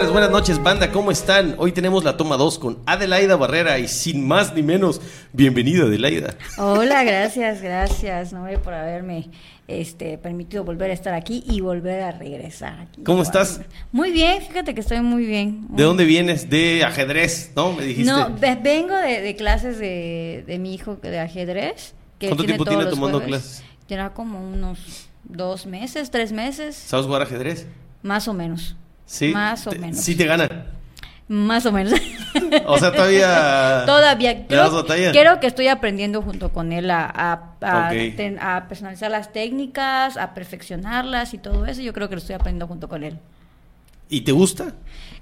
Tardes, 0.00 0.14
buenas 0.14 0.30
noches, 0.30 0.62
banda, 0.62 0.90
¿cómo 0.92 1.10
están? 1.10 1.56
Hoy 1.58 1.72
tenemos 1.72 2.04
la 2.04 2.16
toma 2.16 2.38
2 2.38 2.58
con 2.58 2.78
Adelaida 2.86 3.36
Barrera 3.36 3.78
y 3.78 3.86
sin 3.86 4.26
más 4.26 4.54
ni 4.54 4.62
menos, 4.62 4.98
bienvenida 5.34 5.84
Adelaida. 5.84 6.36
Hola, 6.56 7.04
gracias, 7.04 7.60
gracias, 7.60 8.32
no 8.32 8.46
por 8.64 8.72
haberme 8.72 9.28
este, 9.68 10.16
permitido 10.16 10.64
volver 10.64 10.90
a 10.90 10.94
estar 10.94 11.12
aquí 11.12 11.44
y 11.46 11.60
volver 11.60 12.02
a 12.02 12.12
regresar. 12.12 12.88
¿Cómo 13.04 13.20
estás? 13.20 13.60
Muy 13.92 14.10
bien, 14.10 14.40
fíjate 14.40 14.74
que 14.74 14.80
estoy 14.80 15.02
muy 15.02 15.26
bien. 15.26 15.66
¿De 15.68 15.82
dónde 15.82 16.06
vienes? 16.06 16.48
De 16.48 16.82
ajedrez, 16.82 17.52
¿no? 17.54 17.74
Me 17.74 17.84
dijiste. 17.84 18.10
No, 18.10 18.34
vengo 18.62 18.96
de, 18.96 19.36
clases 19.36 19.78
de, 19.78 20.44
de, 20.46 20.58
mi 20.58 20.72
hijo 20.72 20.96
de 20.96 21.18
ajedrez. 21.18 21.92
Que 22.18 22.28
¿Cuánto 22.28 22.44
tiempo 22.44 22.64
tiene 22.64 22.86
tomando 22.86 23.22
clases? 23.22 23.62
Tiene 23.84 24.08
como 24.12 24.40
unos 24.40 25.10
dos 25.24 25.66
meses, 25.66 26.10
tres 26.10 26.32
meses. 26.32 26.74
¿Sabes 26.74 27.04
jugar 27.04 27.20
ajedrez? 27.20 27.66
Más 28.02 28.28
o 28.28 28.32
menos. 28.32 28.76
Sí. 29.10 29.32
Más 29.32 29.66
o 29.66 29.72
menos. 29.72 29.96
Sí 29.96 30.14
te 30.14 30.24
gana. 30.24 30.66
Más 31.26 31.66
o 31.66 31.72
menos. 31.72 31.94
O 32.66 32.78
sea, 32.78 32.92
todavía. 32.92 33.82
todavía. 33.86 34.46
Creo, 34.46 35.40
que 35.40 35.48
estoy 35.48 35.66
aprendiendo 35.66 36.22
junto 36.22 36.52
con 36.52 36.72
él 36.72 36.92
a, 36.92 37.56
a, 37.60 38.66
personalizar 38.68 39.10
las 39.10 39.32
técnicas, 39.32 40.16
a 40.16 40.32
perfeccionarlas 40.32 41.34
y 41.34 41.38
todo 41.38 41.66
eso. 41.66 41.82
Yo 41.82 41.92
creo 41.92 42.08
que 42.08 42.14
lo 42.14 42.20
estoy 42.20 42.36
aprendiendo 42.36 42.68
junto 42.68 42.88
con 42.88 43.02
él. 43.02 43.18
¿Y 44.08 44.20
te 44.20 44.30
gusta? 44.30 44.74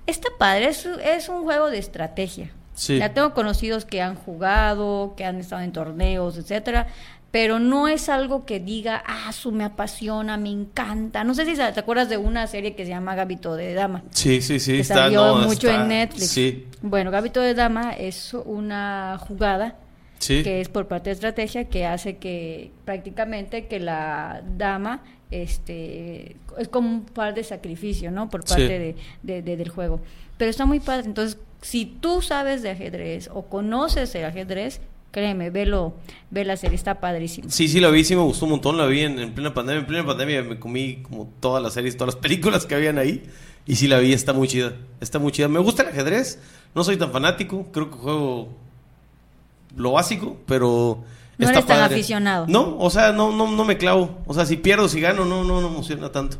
Está 0.06 0.28
padre, 0.38 0.68
es, 0.68 0.84
es 0.84 1.30
un 1.30 1.44
juego 1.44 1.70
de 1.70 1.78
estrategia. 1.78 2.50
Sí. 2.74 2.98
Ya 2.98 3.14
tengo 3.14 3.32
conocidos 3.32 3.86
que 3.86 4.02
han 4.02 4.16
jugado, 4.16 5.14
que 5.16 5.24
han 5.24 5.40
estado 5.40 5.62
en 5.62 5.72
torneos, 5.72 6.36
etcétera 6.36 6.88
pero 7.30 7.58
no 7.58 7.88
es 7.88 8.08
algo 8.08 8.46
que 8.46 8.58
diga, 8.58 9.02
ah, 9.06 9.32
su 9.32 9.52
me 9.52 9.64
apasiona, 9.64 10.36
me 10.38 10.50
encanta. 10.50 11.24
No 11.24 11.34
sé 11.34 11.44
si 11.44 11.54
te 11.54 11.62
acuerdas 11.62 12.08
de 12.08 12.16
una 12.16 12.46
serie 12.46 12.74
que 12.74 12.84
se 12.84 12.90
llama 12.90 13.14
Gabito 13.14 13.54
de 13.54 13.74
Dama. 13.74 14.02
Sí, 14.10 14.40
sí, 14.40 14.58
sí. 14.58 14.78
Que 14.78 14.84
salió 14.84 15.36
mucho 15.36 15.68
en 15.68 15.88
Netflix. 15.88 16.28
Sí. 16.28 16.66
Bueno, 16.80 17.10
Gabito 17.10 17.40
de 17.40 17.54
Dama 17.54 17.92
es 17.92 18.32
una 18.32 19.18
jugada 19.20 19.76
que 20.18 20.60
es 20.60 20.68
por 20.68 20.88
parte 20.88 21.10
de 21.10 21.14
estrategia 21.14 21.68
que 21.68 21.86
hace 21.86 22.16
que 22.16 22.72
prácticamente 22.84 23.66
que 23.66 23.78
la 23.78 24.42
dama 24.56 25.02
este 25.30 26.36
es 26.58 26.68
como 26.68 26.88
un 26.88 27.04
par 27.04 27.34
de 27.34 27.44
sacrificio, 27.44 28.10
¿no? 28.10 28.28
Por 28.30 28.44
parte 28.44 28.96
de, 29.22 29.42
del 29.42 29.68
juego. 29.68 30.00
Pero 30.38 30.50
está 30.50 30.64
muy 30.66 30.80
padre. 30.80 31.06
Entonces, 31.06 31.38
si 31.60 31.84
tú 31.86 32.22
sabes 32.22 32.62
de 32.62 32.70
ajedrez 32.70 33.28
o 33.32 33.42
conoces 33.42 34.14
el 34.14 34.24
ajedrez, 34.24 34.80
Créeme, 35.10 35.48
velo, 35.48 35.94
ve 36.30 36.44
la 36.44 36.56
serie, 36.56 36.76
está 36.76 37.00
padrísimo. 37.00 37.48
Sí, 37.50 37.66
sí, 37.68 37.80
la 37.80 37.88
vi, 37.88 38.04
sí 38.04 38.14
me 38.14 38.22
gustó 38.22 38.44
un 38.44 38.52
montón, 38.52 38.76
la 38.76 38.84
vi 38.86 39.00
en, 39.00 39.32
plena 39.32 39.54
pandemia. 39.54 39.80
En 39.80 39.86
plena 39.86 40.06
pandemia 40.06 40.42
me 40.42 40.58
comí 40.58 41.02
como 41.02 41.30
todas 41.40 41.62
las 41.62 41.72
series, 41.72 41.96
todas 41.96 42.14
las 42.14 42.22
películas 42.22 42.66
que 42.66 42.74
habían 42.74 42.98
ahí. 42.98 43.24
Y 43.66 43.76
sí 43.76 43.88
la 43.88 43.98
vi, 43.98 44.12
está 44.12 44.32
muy 44.32 44.48
chida, 44.48 44.74
está 45.00 45.18
muy 45.18 45.32
chida. 45.32 45.48
Me 45.48 45.60
gusta 45.60 45.82
el 45.82 45.88
ajedrez, 45.88 46.38
no 46.74 46.84
soy 46.84 46.96
tan 46.98 47.10
fanático, 47.10 47.68
creo 47.72 47.90
que 47.90 47.96
juego 47.96 48.48
lo 49.76 49.92
básico, 49.92 50.36
pero... 50.46 51.04
No 51.38 51.48
eres 51.48 51.66
tan 51.66 51.80
aficionado. 51.80 52.46
No, 52.48 52.78
o 52.78 52.90
sea, 52.90 53.12
no, 53.12 53.30
no, 53.30 53.50
no 53.50 53.64
me 53.64 53.76
clavo. 53.78 54.18
O 54.26 54.34
sea, 54.34 54.44
si 54.44 54.56
pierdo, 54.56 54.88
si 54.88 55.00
gano, 55.00 55.24
no, 55.24 55.44
no, 55.44 55.60
no 55.60 55.68
me 55.68 55.74
emociona 55.74 56.10
tanto. 56.10 56.38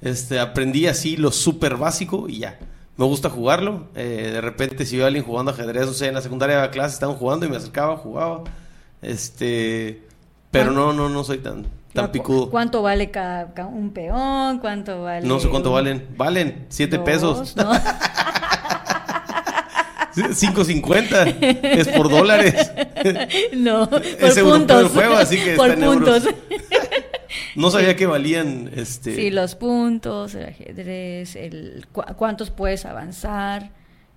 Este, 0.00 0.40
aprendí 0.40 0.86
así 0.86 1.16
lo 1.16 1.30
súper 1.30 1.76
básico 1.76 2.28
y 2.28 2.38
ya 2.38 2.58
me 2.98 3.06
gusta 3.06 3.30
jugarlo. 3.30 3.86
Eh, 3.94 4.30
de 4.32 4.40
repente, 4.40 4.84
si 4.84 4.96
veo 4.96 5.04
a 5.04 5.06
alguien 5.06 5.24
jugando 5.24 5.52
ajedrez, 5.52 5.86
o 5.86 5.94
sea, 5.94 6.08
en 6.08 6.14
la 6.14 6.20
secundaria 6.20 6.60
de 6.60 6.70
clase 6.70 6.94
estaban 6.94 7.16
jugando 7.16 7.46
y 7.46 7.48
me 7.48 7.56
acercaba, 7.56 7.96
jugaba. 7.96 8.42
Este, 9.00 10.02
pero 10.50 10.72
no, 10.72 10.92
no, 10.92 11.08
no 11.08 11.22
soy 11.22 11.38
tan, 11.38 11.64
tan 11.92 12.10
picudo. 12.10 12.50
¿Cuánto 12.50 12.82
vale 12.82 13.12
cada, 13.12 13.46
un 13.66 13.90
peón? 13.90 14.58
¿Cuánto 14.58 15.02
vale? 15.04 15.26
No 15.26 15.38
sé 15.38 15.48
cuánto 15.48 15.70
valen. 15.70 16.08
Valen 16.16 16.66
7 16.68 16.98
pesos. 16.98 17.56
¿no? 17.56 17.70
5.50 20.18 21.36
es 21.40 21.88
por 21.88 22.10
dólares. 22.10 22.54
No, 23.52 23.88
por 23.88 24.02
es 24.02 24.38
puntos. 24.40 24.82
el 24.82 24.88
juego, 24.88 25.14
así 25.14 25.38
que 25.38 25.54
por 25.54 25.72
puntos. 25.78 26.24
No 27.58 27.70
sabía 27.70 27.96
que 27.96 28.06
valían 28.06 28.70
este 28.74 29.14
Sí, 29.14 29.30
los 29.30 29.54
puntos, 29.54 30.34
el 30.34 30.46
ajedrez, 30.46 31.34
el 31.36 31.86
cuántos 31.92 32.50
puedes 32.50 32.86
avanzar 32.86 33.72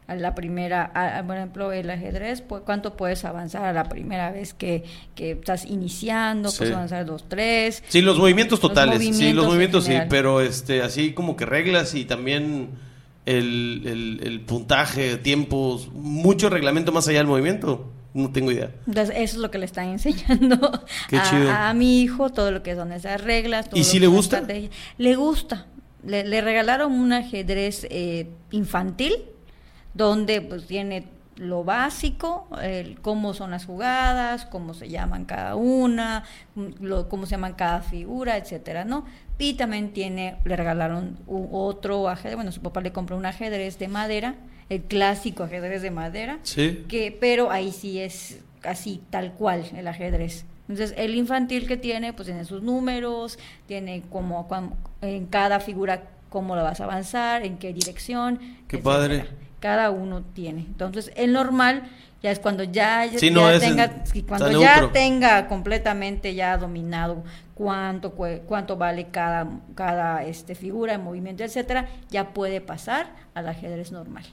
a 0.08 0.16
la 0.16 0.36
primera, 0.36 1.24
por 1.26 1.38
ejemplo, 1.38 1.72
el 1.72 1.90
ajedrez, 1.90 2.44
cuánto 2.66 2.98
puedes 2.98 3.24
avanzar 3.26 3.66
a 3.66 3.74
la 3.74 3.86
primera 3.86 4.30
vez 4.32 4.54
que, 4.54 4.84
que 5.16 5.32
estás 5.32 5.66
iniciando, 5.66 6.52
puedes 6.52 6.74
avanzar 6.74 7.06
dos, 7.06 7.26
tres. 7.28 7.82
Sí, 7.88 8.02
los 8.02 8.18
movimientos 8.18 8.60
totales, 8.60 9.02
sí, 9.16 9.34
los 9.34 9.46
movimientos 9.46 9.86
sí, 9.86 9.94
pero 10.10 10.42
este 10.42 10.82
así 10.82 11.14
como 11.14 11.36
que 11.36 11.46
reglas 11.46 11.96
y 11.96 12.06
también 12.06 12.70
el, 13.26 13.84
el, 13.86 14.28
el 14.28 14.42
puntaje, 14.42 15.18
tiempos, 15.18 15.90
mucho 15.94 16.50
reglamento 16.50 16.92
más 16.92 17.08
allá 17.08 17.20
del 17.20 17.28
movimiento. 17.28 17.92
No 18.14 18.32
tengo 18.32 18.52
idea. 18.52 18.72
Entonces, 18.88 19.16
eso 19.18 19.36
es 19.36 19.42
lo 19.42 19.52
que 19.52 19.58
le 19.58 19.66
están 19.66 19.88
enseñando 19.90 20.84
a, 21.12 21.74
mi 21.74 22.02
hijo, 22.02 22.30
todo 22.30 22.52
lo 22.52 22.64
que 22.64 22.76
son 22.76 22.92
esas 22.92 23.22
reglas. 23.22 23.70
¿Y 23.74 23.84
si 23.84 24.00
le 24.00 24.08
gusta? 24.08 24.44
Le 24.98 25.16
gusta. 25.16 25.68
Le, 26.04 26.42
regalaron 26.42 26.94
un 26.94 27.14
ajedrez 27.14 27.86
eh, 27.90 28.28
infantil, 28.50 29.14
donde 29.94 30.42
pues 30.42 30.66
tiene 30.66 31.08
lo 31.42 31.64
básico, 31.64 32.48
el, 32.62 33.00
cómo 33.02 33.34
son 33.34 33.52
las 33.52 33.66
jugadas, 33.66 34.46
cómo 34.46 34.74
se 34.74 34.90
llaman 34.90 35.26
cada 35.26 35.56
una, 35.56 36.24
lo, 36.56 37.10
cómo 37.10 37.26
se 37.26 37.32
llaman 37.32 37.54
cada 37.54 37.82
figura, 37.82 38.38
etcétera, 38.38 38.86
¿no? 38.86 39.06
Y 39.38 39.56
también 39.56 39.92
tiene, 39.92 40.38
le 40.44 40.56
regalaron 40.56 41.18
otro 41.28 42.10
ajedrez, 42.10 42.36
bueno, 42.36 42.52
su 42.52 42.62
papá 42.62 42.82
le 42.82 42.92
compró 42.92 43.18
un 43.18 43.26
ajedrez 43.26 43.80
de 43.80 43.88
madera, 43.88 44.36
el 44.72 44.84
clásico 44.84 45.44
ajedrez 45.44 45.82
de 45.82 45.92
madera, 45.92 46.40
sí. 46.44 46.86
que, 46.88 47.16
pero 47.20 47.52
ahí 47.52 47.74
sí 47.74 48.00
es 48.00 48.40
así, 48.64 49.02
tal 49.10 49.34
cual, 49.34 49.66
el 49.76 49.86
ajedrez. 49.86 50.46
Entonces, 50.70 50.96
el 50.98 51.14
infantil 51.16 51.68
que 51.68 51.76
tiene, 51.76 52.14
pues 52.14 52.28
tiene 52.28 52.46
sus 52.46 52.64
números, 52.64 53.38
tiene 53.68 54.04
como, 54.10 54.48
en 55.02 55.26
cada 55.26 55.60
figura 55.60 56.04
cómo 56.30 56.56
lo 56.56 56.64
vas 56.64 56.80
a 56.80 56.86
avanzar, 56.86 57.44
en 57.44 57.58
qué 57.58 57.74
dirección. 57.74 58.40
Qué 58.70 58.78
padre. 58.78 59.26
Cada 59.60 59.92
uno 59.92 60.22
tiene. 60.22 60.62
Entonces, 60.62 61.12
el 61.18 61.34
normal 61.34 61.84
ya 62.24 62.32
es 62.32 62.40
cuando 62.40 62.64
ya, 62.64 63.10
tenga, 63.20 63.92
cuando 64.26 64.62
ya 64.62 64.90
tenga 64.94 65.50
completamente 65.50 66.34
ya 66.34 66.56
dominado 66.56 67.26
cuánto 67.56 68.12
cuánto 68.12 68.78
vale 68.78 69.08
cada 69.12 69.50
cada 69.76 70.24
este 70.24 70.56
figura, 70.56 70.94
en 70.94 71.04
movimiento, 71.04 71.44
etcétera, 71.44 71.90
ya 72.10 72.30
puede 72.30 72.62
pasar 72.62 73.08
al 73.34 73.50
ajedrez 73.50 73.92
normal. 73.92 74.24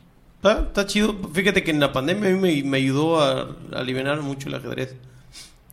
Está, 0.42 0.86
chido. 0.86 1.16
Fíjate 1.32 1.64
que 1.64 1.72
en 1.72 1.80
la 1.80 1.92
pandemia 1.92 2.30
a 2.30 2.32
mí 2.32 2.62
me, 2.62 2.76
ayudó 2.76 3.20
a, 3.20 3.56
aliviar 3.72 4.20
mucho 4.22 4.48
el 4.48 4.54
ajedrez. 4.54 4.94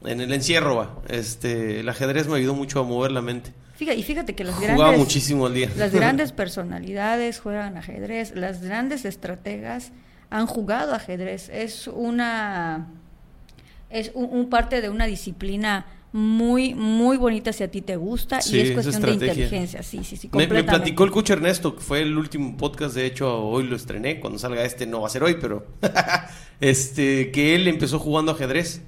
En 0.04 0.22
el 0.22 0.34
encierro, 0.34 0.76
va. 0.76 0.96
Este, 1.08 1.80
el 1.82 1.90
ajedrez 1.90 2.28
me 2.28 2.38
ayudó 2.38 2.56
mucho 2.56 2.80
a 2.80 2.84
mover 2.84 3.12
la 3.12 3.22
mente. 3.22 3.54
Fíjate, 3.76 3.98
y 3.98 4.04
fíjate 4.04 4.36
que 4.36 4.44
las 4.44 4.56
Jugaba 4.56 4.76
grandes, 4.76 5.00
muchísimo 5.00 5.46
al 5.46 5.54
día. 5.54 5.70
Las 5.76 5.92
grandes 5.92 6.32
personalidades 6.34 7.40
juegan 7.40 7.78
ajedrez, 7.78 8.36
las 8.36 8.62
grandes 8.62 9.06
estrategas 9.06 9.92
han 10.30 10.48
jugado 10.48 10.96
ajedrez. 10.96 11.50
Es 11.50 11.88
una 11.88 12.88
es 13.90 14.12
un 14.14 14.50
parte 14.50 14.82
de 14.82 14.90
una 14.90 15.06
disciplina 15.06 15.86
muy, 16.16 16.74
muy 16.74 17.18
bonita 17.18 17.52
si 17.52 17.62
a 17.62 17.70
ti 17.70 17.82
te 17.82 17.98
gusta 17.98 18.40
y 18.50 18.60
es 18.62 18.72
cuestión 18.72 19.02
de 19.02 19.12
inteligencia. 19.12 19.84
Sí, 19.84 20.02
sí, 20.06 20.16
sí. 20.16 20.30
Me, 20.32 20.48
me, 20.48 20.64
platicó 20.64 21.04
el 21.04 21.12
coach 21.12 21.32
Ernesto, 21.32 21.76
que 21.76 21.82
fue 21.82 22.04
el 22.04 22.18
último 22.18 22.56
podcast, 22.56 22.96
de 22.96 23.06
hecho 23.06 23.38
hoy 23.46 23.66
lo 23.66 23.76
estrené, 23.76 24.22
cuando 24.22 24.40
salga 24.40 24.64
este 24.64 24.88
no 24.88 25.02
va 25.02 25.08
a 25.08 25.10
ser 25.10 25.26
hoy, 25.26 25.36
pero 25.42 25.68
este 26.62 27.32
que 27.32 27.54
él 27.56 27.68
empezó 27.68 28.00
jugando 28.00 28.32
ajedrez. 28.32 28.82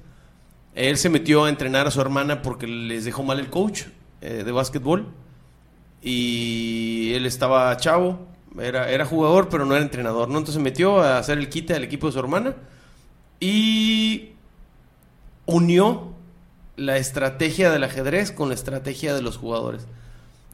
Él 0.74 0.96
se 0.96 1.10
metió 1.10 1.44
a 1.44 1.50
entrenar 1.50 1.86
a 1.86 1.90
su 1.90 2.00
hermana 2.00 2.40
porque 2.40 2.66
les 2.66 3.04
dejó 3.04 3.22
mal 3.22 3.38
el 3.38 3.50
coach 3.50 3.82
eh, 4.22 4.42
de 4.42 4.50
básquetbol 4.50 5.12
y 6.00 7.12
él 7.12 7.26
estaba 7.26 7.76
chavo, 7.76 8.26
era, 8.58 8.90
era 8.90 9.04
jugador 9.04 9.50
pero 9.50 9.66
no 9.66 9.74
era 9.74 9.84
entrenador, 9.84 10.30
¿no? 10.30 10.38
Entonces 10.38 10.54
se 10.54 10.62
metió 10.62 11.00
a 11.00 11.18
hacer 11.18 11.36
el 11.36 11.50
quite 11.50 11.74
al 11.74 11.84
equipo 11.84 12.06
de 12.06 12.14
su 12.14 12.20
hermana 12.20 12.56
y 13.38 14.30
unió 15.44 16.16
la 16.78 16.96
estrategia 16.96 17.70
del 17.70 17.84
ajedrez 17.84 18.32
con 18.32 18.48
la 18.48 18.54
estrategia 18.54 19.14
de 19.14 19.20
los 19.20 19.36
jugadores. 19.36 19.86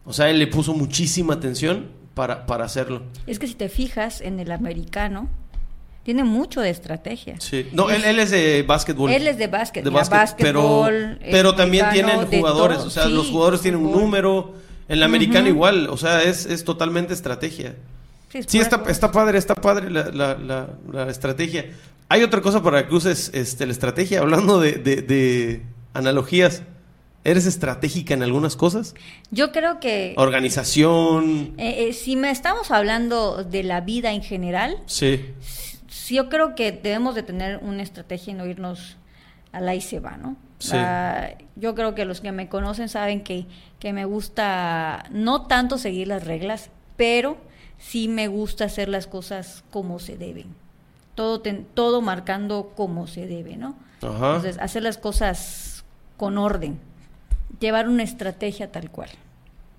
O 0.05 0.13
sea, 0.13 0.31
él 0.31 0.39
le 0.39 0.47
puso 0.47 0.75
muchísima 0.75 1.35
atención 1.35 1.91
para, 2.15 2.47
para 2.47 2.65
hacerlo. 2.65 3.03
Es 3.27 3.39
que 3.39 3.47
si 3.47 3.55
te 3.55 3.69
fijas 3.69 4.21
en 4.21 4.41
el 4.41 4.51
americano, 4.51 5.29
tiene 6.03 6.25
mucho 6.25 6.61
de 6.61 6.71
estrategia. 6.71 7.37
Sí. 7.41 7.69
No, 7.73 7.91
él, 7.91 8.05
él, 8.05 8.19
es 8.19 8.31
de 8.31 8.63
básquetbol. 8.63 9.11
Él 9.11 9.27
es 9.27 9.39
de 9.39 9.47
básquet, 9.47 9.85
de 9.85 9.91
pero, 10.39 10.89
pero 11.31 11.55
también 11.55 11.87
tienen 11.93 12.27
jugadores, 12.27 12.79
o 12.79 12.91
sea, 12.91 13.07
los 13.07 13.31
jugadores 13.31 13.61
tienen 13.61 13.81
un 13.81 13.93
número. 13.93 14.55
En 14.87 14.99
el 14.99 15.03
americano 15.03 15.49
igual, 15.49 15.89
o 15.89 15.97
sea, 15.97 16.23
es, 16.23 16.45
es 16.45 16.63
totalmente 16.63 17.15
estrategia. 17.15 17.75
Sí, 18.47 18.59
está, 18.59 18.83
está 18.89 19.11
padre, 19.13 19.39
está 19.39 19.55
padre 19.55 19.91
la, 19.91 20.11
la, 20.11 20.69
la, 20.93 21.09
estrategia. 21.09 21.71
Hay 22.11 22.23
otra 22.23 22.43
cosa 22.43 22.63
para 22.63 22.87
que 22.87 22.95
uses 22.95 23.31
este, 23.33 23.65
la 23.65 23.73
estrategia, 23.73 24.21
hablando 24.21 24.61
de, 24.61 24.73
de 24.73 25.63
analogías. 25.95 26.63
¿Eres 27.25 27.47
estratégica 27.47 28.13
en 28.13 28.23
algunas 28.23 28.55
cosas? 28.55 28.95
Yo 29.31 29.51
creo 29.51 29.81
que... 29.81 30.13
Organización. 30.19 31.55
Eh, 31.57 31.89
eh, 31.89 31.93
si 31.95 32.17
me 32.17 32.31
estamos 32.31 32.71
hablando 32.71 33.45
de 33.45 33.63
la 33.63 33.81
vida 33.81 34.13
en 34.13 34.23
general, 34.23 34.77
sí. 34.85 35.25
yo 36.11 36.29
creo 36.29 36.55
que 36.55 36.71
debemos 36.71 37.15
de 37.15 37.23
tener 37.23 37.61
una 37.63 37.83
estrategia 37.83 38.33
y 38.33 38.35
no 38.35 38.45
irnos 38.45 38.99
a 39.53 39.63
la 39.63 39.75
y 39.75 39.81
se 39.81 40.01
va, 40.01 40.19
¿no? 40.19 40.37
Sí. 40.59 40.77
yo 41.57 41.75
creo 41.75 41.95
que 41.95 42.05
los 42.07 42.21
que 42.21 42.33
me 42.33 42.49
conocen 42.49 42.89
saben 42.89 43.23
que, 43.23 43.47
que 43.79 43.93
me 43.93 44.07
gusta 44.07 45.05
no 45.11 45.47
tanto 45.47 45.77
seguir 45.77 46.09
las 46.09 46.25
reglas, 46.25 46.71
pero 46.97 47.37
sí 47.79 48.09
me 48.09 48.29
gusta 48.29 48.65
hacer 48.65 48.89
las 48.89 49.07
cosas 49.07 49.65
como 49.71 49.99
se 49.99 50.17
deben. 50.17 50.55
Todo, 51.15 51.41
todo 51.75 52.01
marcando 52.01 52.73
como 52.77 53.07
se 53.07 53.27
debe, 53.27 53.57
¿no? 53.57 53.77
Ajá. 54.03 54.37
Entonces, 54.37 54.59
hacer 54.59 54.83
las 54.83 54.99
cosas 54.99 55.74
con 56.17 56.39
orden 56.39 56.79
llevar 57.61 57.89
una 57.89 58.03
estrategia 58.03 58.71
tal 58.71 58.91
cual. 58.91 59.11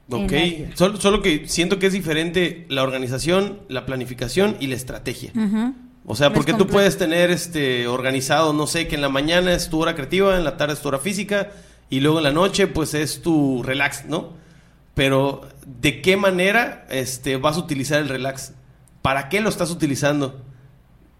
Ok, 0.10 0.34
solo, 0.76 1.02
solo, 1.02 1.22
que 1.22 1.48
siento 1.48 1.80
que 1.80 1.88
es 1.88 1.94
diferente 1.94 2.66
la 2.70 2.84
organización, 2.84 3.60
la 3.70 3.86
planificación 3.86 4.56
y 4.60 4.68
la 4.68 4.76
estrategia. 4.76 5.32
O 6.06 6.16
sea, 6.16 6.32
porque 6.32 6.54
tú 6.54 6.68
puedes 6.68 6.98
tener 6.98 7.32
este 7.32 7.88
organizado, 7.88 8.54
no 8.54 8.68
sé, 8.68 8.88
que 8.88 8.96
en 8.96 9.02
la 9.02 9.10
mañana 9.10 9.54
es 9.54 9.70
tu 9.70 9.82
hora 9.82 9.96
creativa, 9.96 10.38
en 10.38 10.44
la 10.44 10.58
tarde 10.58 10.76
es 10.76 10.82
tu 10.82 10.90
hora 10.90 11.00
física 11.00 11.52
y 11.90 12.02
luego 12.02 12.20
en 12.20 12.24
la 12.24 12.32
noche 12.32 12.68
pues 12.68 12.94
es 12.94 13.22
tu 13.24 13.64
relax, 13.64 14.06
¿no? 14.06 14.34
Pero 14.94 15.48
¿de 15.66 16.02
qué 16.02 16.18
manera 16.18 16.86
este 16.90 17.38
vas 17.38 17.58
a 17.58 17.60
utilizar 17.60 18.00
el 18.00 18.10
relax? 18.10 18.54
¿Para 19.02 19.30
qué 19.30 19.42
lo 19.42 19.50
estás 19.50 19.72
utilizando? 19.72 20.40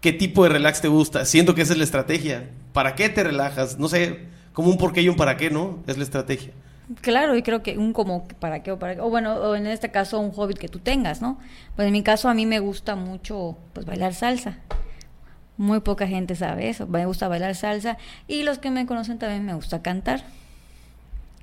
¿Qué 0.00 0.12
tipo 0.12 0.44
de 0.44 0.50
relax 0.50 0.80
te 0.80 0.88
gusta? 0.88 1.24
Siento 1.24 1.56
que 1.56 1.62
esa 1.62 1.72
es 1.72 1.78
la 1.78 1.84
estrategia. 1.84 2.50
¿Para 2.72 2.94
qué 2.94 3.08
te 3.08 3.24
relajas? 3.24 3.78
No 3.78 3.88
sé, 3.88 4.26
como 4.56 4.70
un 4.70 4.78
por 4.78 4.94
qué 4.94 5.02
y 5.02 5.08
un 5.10 5.16
para 5.16 5.36
qué, 5.36 5.50
¿no? 5.50 5.80
Es 5.86 5.98
la 5.98 6.02
estrategia. 6.02 6.50
Claro, 7.02 7.36
y 7.36 7.42
creo 7.42 7.62
que 7.62 7.76
un 7.76 7.92
como 7.92 8.26
para 8.40 8.62
qué 8.62 8.72
o 8.72 8.78
para 8.78 8.94
qué, 8.94 9.02
o 9.02 9.10
bueno, 9.10 9.34
o 9.34 9.54
en 9.54 9.66
este 9.66 9.90
caso 9.90 10.18
un 10.18 10.32
hobby 10.32 10.54
que 10.54 10.70
tú 10.70 10.78
tengas, 10.78 11.20
¿no? 11.20 11.38
Pues 11.74 11.88
en 11.88 11.92
mi 11.92 12.02
caso 12.02 12.30
a 12.30 12.32
mí 12.32 12.46
me 12.46 12.58
gusta 12.58 12.96
mucho 12.96 13.58
pues 13.74 13.84
bailar 13.84 14.14
salsa. 14.14 14.56
Muy 15.58 15.80
poca 15.80 16.06
gente 16.08 16.36
sabe 16.36 16.70
eso, 16.70 16.86
me 16.86 17.04
gusta 17.04 17.28
bailar 17.28 17.54
salsa 17.54 17.98
y 18.28 18.44
los 18.44 18.58
que 18.58 18.70
me 18.70 18.86
conocen 18.86 19.18
también 19.18 19.44
me 19.44 19.52
gusta 19.52 19.82
cantar. 19.82 20.24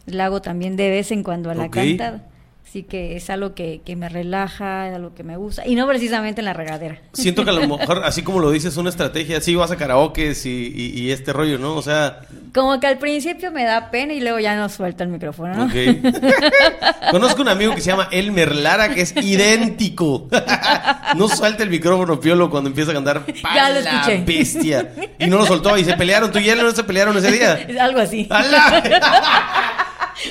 La 0.07 0.25
hago 0.25 0.41
también 0.41 0.75
de 0.75 0.89
vez 0.89 1.11
en 1.11 1.21
cuando 1.21 1.51
a 1.51 1.53
la 1.53 1.69
cantada. 1.69 2.23
Así 2.67 2.81
que 2.81 3.15
es 3.15 3.29
algo 3.29 3.53
que, 3.53 3.81
que, 3.85 3.95
me 3.95 4.09
relaja, 4.09 4.89
es 4.89 4.95
algo 4.95 5.13
que 5.13 5.23
me 5.23 5.37
gusta. 5.37 5.67
Y 5.67 5.75
no 5.75 5.85
precisamente 5.85 6.41
en 6.41 6.45
la 6.45 6.53
regadera. 6.53 6.99
Siento 7.13 7.43
que 7.43 7.51
a 7.51 7.53
lo 7.53 7.67
mejor, 7.77 8.03
así 8.03 8.23
como 8.23 8.39
lo 8.39 8.49
dices, 8.49 8.77
una 8.77 8.89
estrategia. 8.89 9.41
Sí, 9.41 9.53
vas 9.53 9.69
a 9.69 9.77
karaoke 9.77 10.33
y, 10.43 10.47
y, 10.47 11.11
este 11.11 11.33
rollo, 11.33 11.59
¿no? 11.59 11.75
O 11.75 11.81
sea... 11.83 12.21
Como 12.51 12.79
que 12.79 12.87
al 12.87 12.97
principio 12.97 13.51
me 13.51 13.63
da 13.63 13.91
pena 13.91 14.13
y 14.13 14.21
luego 14.21 14.39
ya 14.39 14.55
no 14.55 14.69
suelta 14.69 15.03
el 15.03 15.11
micrófono, 15.11 15.53
¿no? 15.53 15.71
Conozco 17.11 17.43
un 17.43 17.49
amigo 17.49 17.75
que 17.75 17.81
se 17.81 17.91
llama 17.91 18.07
Elmer 18.11 18.55
Lara, 18.55 18.89
que 18.93 19.01
es 19.01 19.15
idéntico. 19.17 20.27
no 21.15 21.27
suelta 21.27 21.61
el 21.61 21.69
micrófono 21.69 22.19
piolo 22.19 22.49
cuando 22.49 22.69
empieza 22.69 22.91
a 22.91 22.93
cantar. 22.95 23.23
Ya 23.53 23.69
lo 23.69 23.79
escuché. 23.79 24.23
bestia! 24.25 24.93
Y 25.19 25.27
no 25.27 25.37
lo 25.37 25.45
soltó 25.45 25.77
y 25.77 25.83
se 25.83 25.93
pelearon. 25.95 26.31
¿Tú 26.31 26.39
y 26.39 26.49
él 26.49 26.59
no 26.59 26.71
se 26.71 26.83
pelearon 26.83 27.15
ese 27.17 27.31
día? 27.31 27.67
Algo 27.79 27.99
así. 27.99 28.27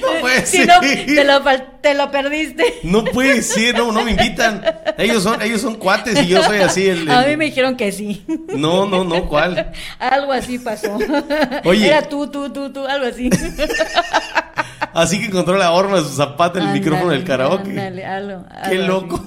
No 0.00 0.20
puede 0.20 0.46
si 0.46 0.64
No, 0.64 0.80
te, 0.80 1.24
lo, 1.24 1.42
te 1.80 1.94
lo 1.94 2.10
perdiste. 2.10 2.80
No 2.82 3.04
puede 3.04 3.42
ser, 3.42 3.76
no, 3.76 3.92
no 3.92 4.04
me 4.04 4.12
invitan. 4.12 4.64
Ellos 4.98 5.22
son, 5.22 5.40
ellos 5.42 5.60
son 5.60 5.74
cuates 5.76 6.22
y 6.22 6.28
yo 6.28 6.42
soy 6.42 6.58
así. 6.58 6.88
El, 6.88 7.10
A 7.10 7.26
mí 7.26 7.36
me 7.36 7.46
dijeron 7.46 7.76
que 7.76 7.92
sí. 7.92 8.24
No, 8.54 8.86
no, 8.86 9.04
no, 9.04 9.26
¿cuál? 9.28 9.72
Algo 9.98 10.32
así 10.32 10.58
pasó. 10.58 10.98
Oye. 11.64 11.86
Era 11.88 12.02
tú, 12.02 12.30
tú, 12.30 12.50
tú, 12.52 12.72
tú, 12.72 12.86
algo 12.86 13.06
así. 13.06 13.30
Así 14.94 15.18
que 15.18 15.26
encontró 15.26 15.56
la 15.56 15.72
horma 15.72 15.96
de 15.96 16.02
su 16.02 16.14
zapato 16.14 16.58
en 16.58 16.66
el 16.66 16.72
micrófono 16.72 17.10
del 17.10 17.24
karaoke. 17.24 17.70
Ándale, 17.70 18.04
algo, 18.04 18.44
Qué 18.68 18.78
loco. 18.78 19.24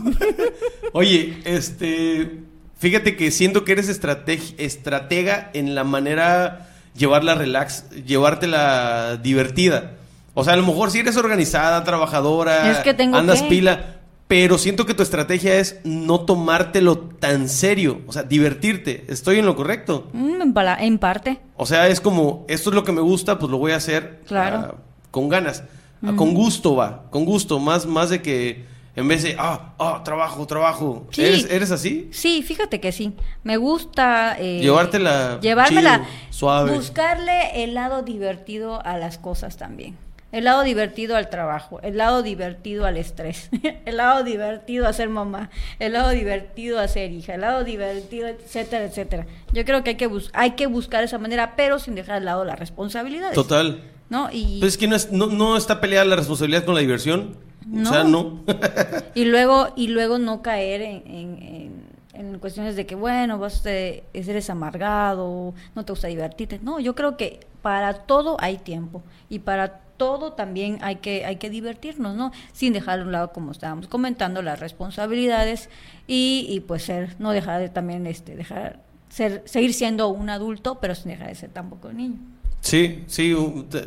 Oye, 0.93 1.39
este. 1.45 2.39
Fíjate 2.77 3.15
que 3.15 3.31
siento 3.31 3.63
que 3.63 3.71
eres 3.71 3.89
estratega 3.89 5.49
en 5.53 5.75
la 5.75 5.83
manera 5.83 6.67
llevarla 6.95 7.35
relax, 7.35 7.89
llevártela 8.05 9.17
divertida. 9.21 9.93
O 10.37 10.43
sea, 10.43 10.53
a 10.53 10.57
lo 10.57 10.65
mejor 10.65 10.91
si 10.91 10.99
eres 10.99 11.15
organizada, 11.15 11.83
trabajadora, 11.85 12.83
andas 13.13 13.41
pila, 13.43 14.01
pero 14.27 14.57
siento 14.57 14.85
que 14.85 14.93
tu 14.93 15.01
estrategia 15.01 15.55
es 15.55 15.79
no 15.85 16.21
tomártelo 16.21 16.97
tan 16.97 17.47
serio, 17.47 18.01
o 18.05 18.11
sea, 18.11 18.23
divertirte. 18.23 19.05
¿Estoy 19.07 19.39
en 19.39 19.45
lo 19.45 19.55
correcto? 19.55 20.09
Mm, 20.11 20.41
en 20.79 20.97
parte. 20.99 21.39
O 21.55 21.65
sea, 21.65 21.87
es 21.87 22.01
como, 22.01 22.45
esto 22.49 22.69
es 22.69 22.75
lo 22.75 22.83
que 22.83 22.91
me 22.91 22.99
gusta, 22.99 23.39
pues 23.39 23.49
lo 23.49 23.57
voy 23.57 23.71
a 23.71 23.77
hacer 23.77 24.23
claro. 24.27 24.57
Ah, 24.57 24.75
con 25.09 25.29
ganas. 25.29 25.63
Ah, 26.03 26.11
con 26.17 26.33
gusto 26.33 26.75
va, 26.75 27.03
con 27.11 27.23
gusto, 27.23 27.57
más, 27.59 27.85
más 27.85 28.09
de 28.09 28.21
que 28.21 28.65
en 28.97 29.07
vez 29.07 29.23
de, 29.23 29.37
ah, 29.39 29.73
ah, 29.79 30.01
trabajo, 30.03 30.45
trabajo. 30.45 31.07
¿Eres, 31.15 31.71
así? 31.71 32.09
Sí, 32.11 32.43
fíjate 32.43 32.81
que 32.81 32.91
sí. 32.91 33.13
Me 33.43 33.55
gusta... 33.55 34.37
Eh, 34.37 34.59
Llevártela 34.61 35.39
Llevármela. 35.39 36.05
suave. 36.29 36.73
Buscarle 36.73 37.63
el 37.63 37.73
lado 37.73 38.03
divertido 38.03 38.85
a 38.85 38.97
las 38.97 39.17
cosas 39.17 39.55
también 39.55 39.97
el 40.35 40.43
lado 40.43 40.63
divertido 40.63 41.15
al 41.15 41.29
trabajo, 41.29 41.79
el 41.81 41.95
lado 41.95 42.21
divertido 42.21 42.85
al 42.85 42.97
estrés, 42.97 43.49
el 43.85 43.95
lado 43.95 44.21
divertido 44.21 44.85
a 44.85 44.91
ser 44.91 45.07
mamá, 45.07 45.49
el 45.79 45.93
lado 45.93 46.09
divertido 46.09 46.77
a 46.77 46.89
ser 46.89 47.13
hija, 47.13 47.35
el 47.35 47.41
lado 47.41 47.63
divertido, 47.63 48.27
etcétera, 48.27 48.83
etcétera. 48.83 49.27
Yo 49.53 49.63
creo 49.63 49.81
que 49.85 49.91
hay 49.91 49.95
que, 49.95 50.09
hay 50.33 50.51
que 50.51 50.67
buscar 50.67 51.05
esa 51.05 51.19
manera, 51.19 51.55
pero 51.55 51.79
sin 51.79 51.95
dejar 51.95 52.19
de 52.19 52.25
lado 52.25 52.43
la 52.43 52.57
responsabilidad. 52.57 53.31
Total. 53.31 53.81
¿No? 54.09 54.27
Y... 54.29 54.59
Pues 54.59 54.73
es 54.73 54.77
que 54.77 54.89
no, 54.89 54.97
es, 54.97 55.09
no, 55.09 55.27
no 55.27 55.55
está 55.55 55.79
peleada 55.79 56.03
la 56.03 56.17
responsabilidad 56.17 56.65
con 56.65 56.75
la 56.75 56.81
diversión. 56.81 57.37
No. 57.65 57.89
O 57.89 57.93
sea, 57.93 58.03
no. 58.03 58.43
y 59.15 59.23
luego, 59.23 59.69
y 59.77 59.87
luego 59.87 60.17
no 60.17 60.41
caer 60.41 60.81
en, 60.81 61.81
en, 62.13 62.39
cuestiones 62.39 62.75
de 62.75 62.85
que, 62.85 62.95
bueno, 62.95 63.39
vas 63.39 63.65
a 63.65 63.71
eres 63.71 64.49
amargado, 64.49 65.53
no 65.75 65.85
te 65.85 65.93
gusta 65.93 66.09
divertirte. 66.09 66.59
No, 66.61 66.81
yo 66.81 66.93
creo 66.93 67.15
que 67.15 67.39
para 67.61 67.93
todo 67.93 68.35
hay 68.41 68.57
tiempo. 68.57 69.01
Y 69.29 69.39
para 69.39 69.84
todo 69.97 70.33
también 70.33 70.79
hay 70.81 70.97
que, 70.97 71.25
hay 71.25 71.37
que 71.37 71.49
divertirnos, 71.49 72.15
¿no? 72.15 72.31
Sin 72.53 72.73
dejar 72.73 72.99
a 72.99 73.03
un 73.03 73.11
lado, 73.11 73.31
como 73.31 73.51
estábamos 73.51 73.87
comentando, 73.87 74.41
las 74.41 74.59
responsabilidades 74.59 75.69
y, 76.07 76.45
y 76.49 76.59
pues 76.61 76.83
ser, 76.83 77.15
no 77.19 77.31
dejar 77.31 77.61
de 77.61 77.69
también, 77.69 78.07
este, 78.07 78.35
dejar, 78.35 78.79
ser, 79.09 79.43
seguir 79.45 79.73
siendo 79.73 80.09
un 80.09 80.29
adulto, 80.29 80.79
pero 80.79 80.95
sin 80.95 81.11
dejar 81.11 81.27
de 81.29 81.35
ser 81.35 81.49
tampoco 81.49 81.89
un 81.89 81.97
niño. 81.97 82.17
Sí, 82.61 83.03
sí, 83.07 83.35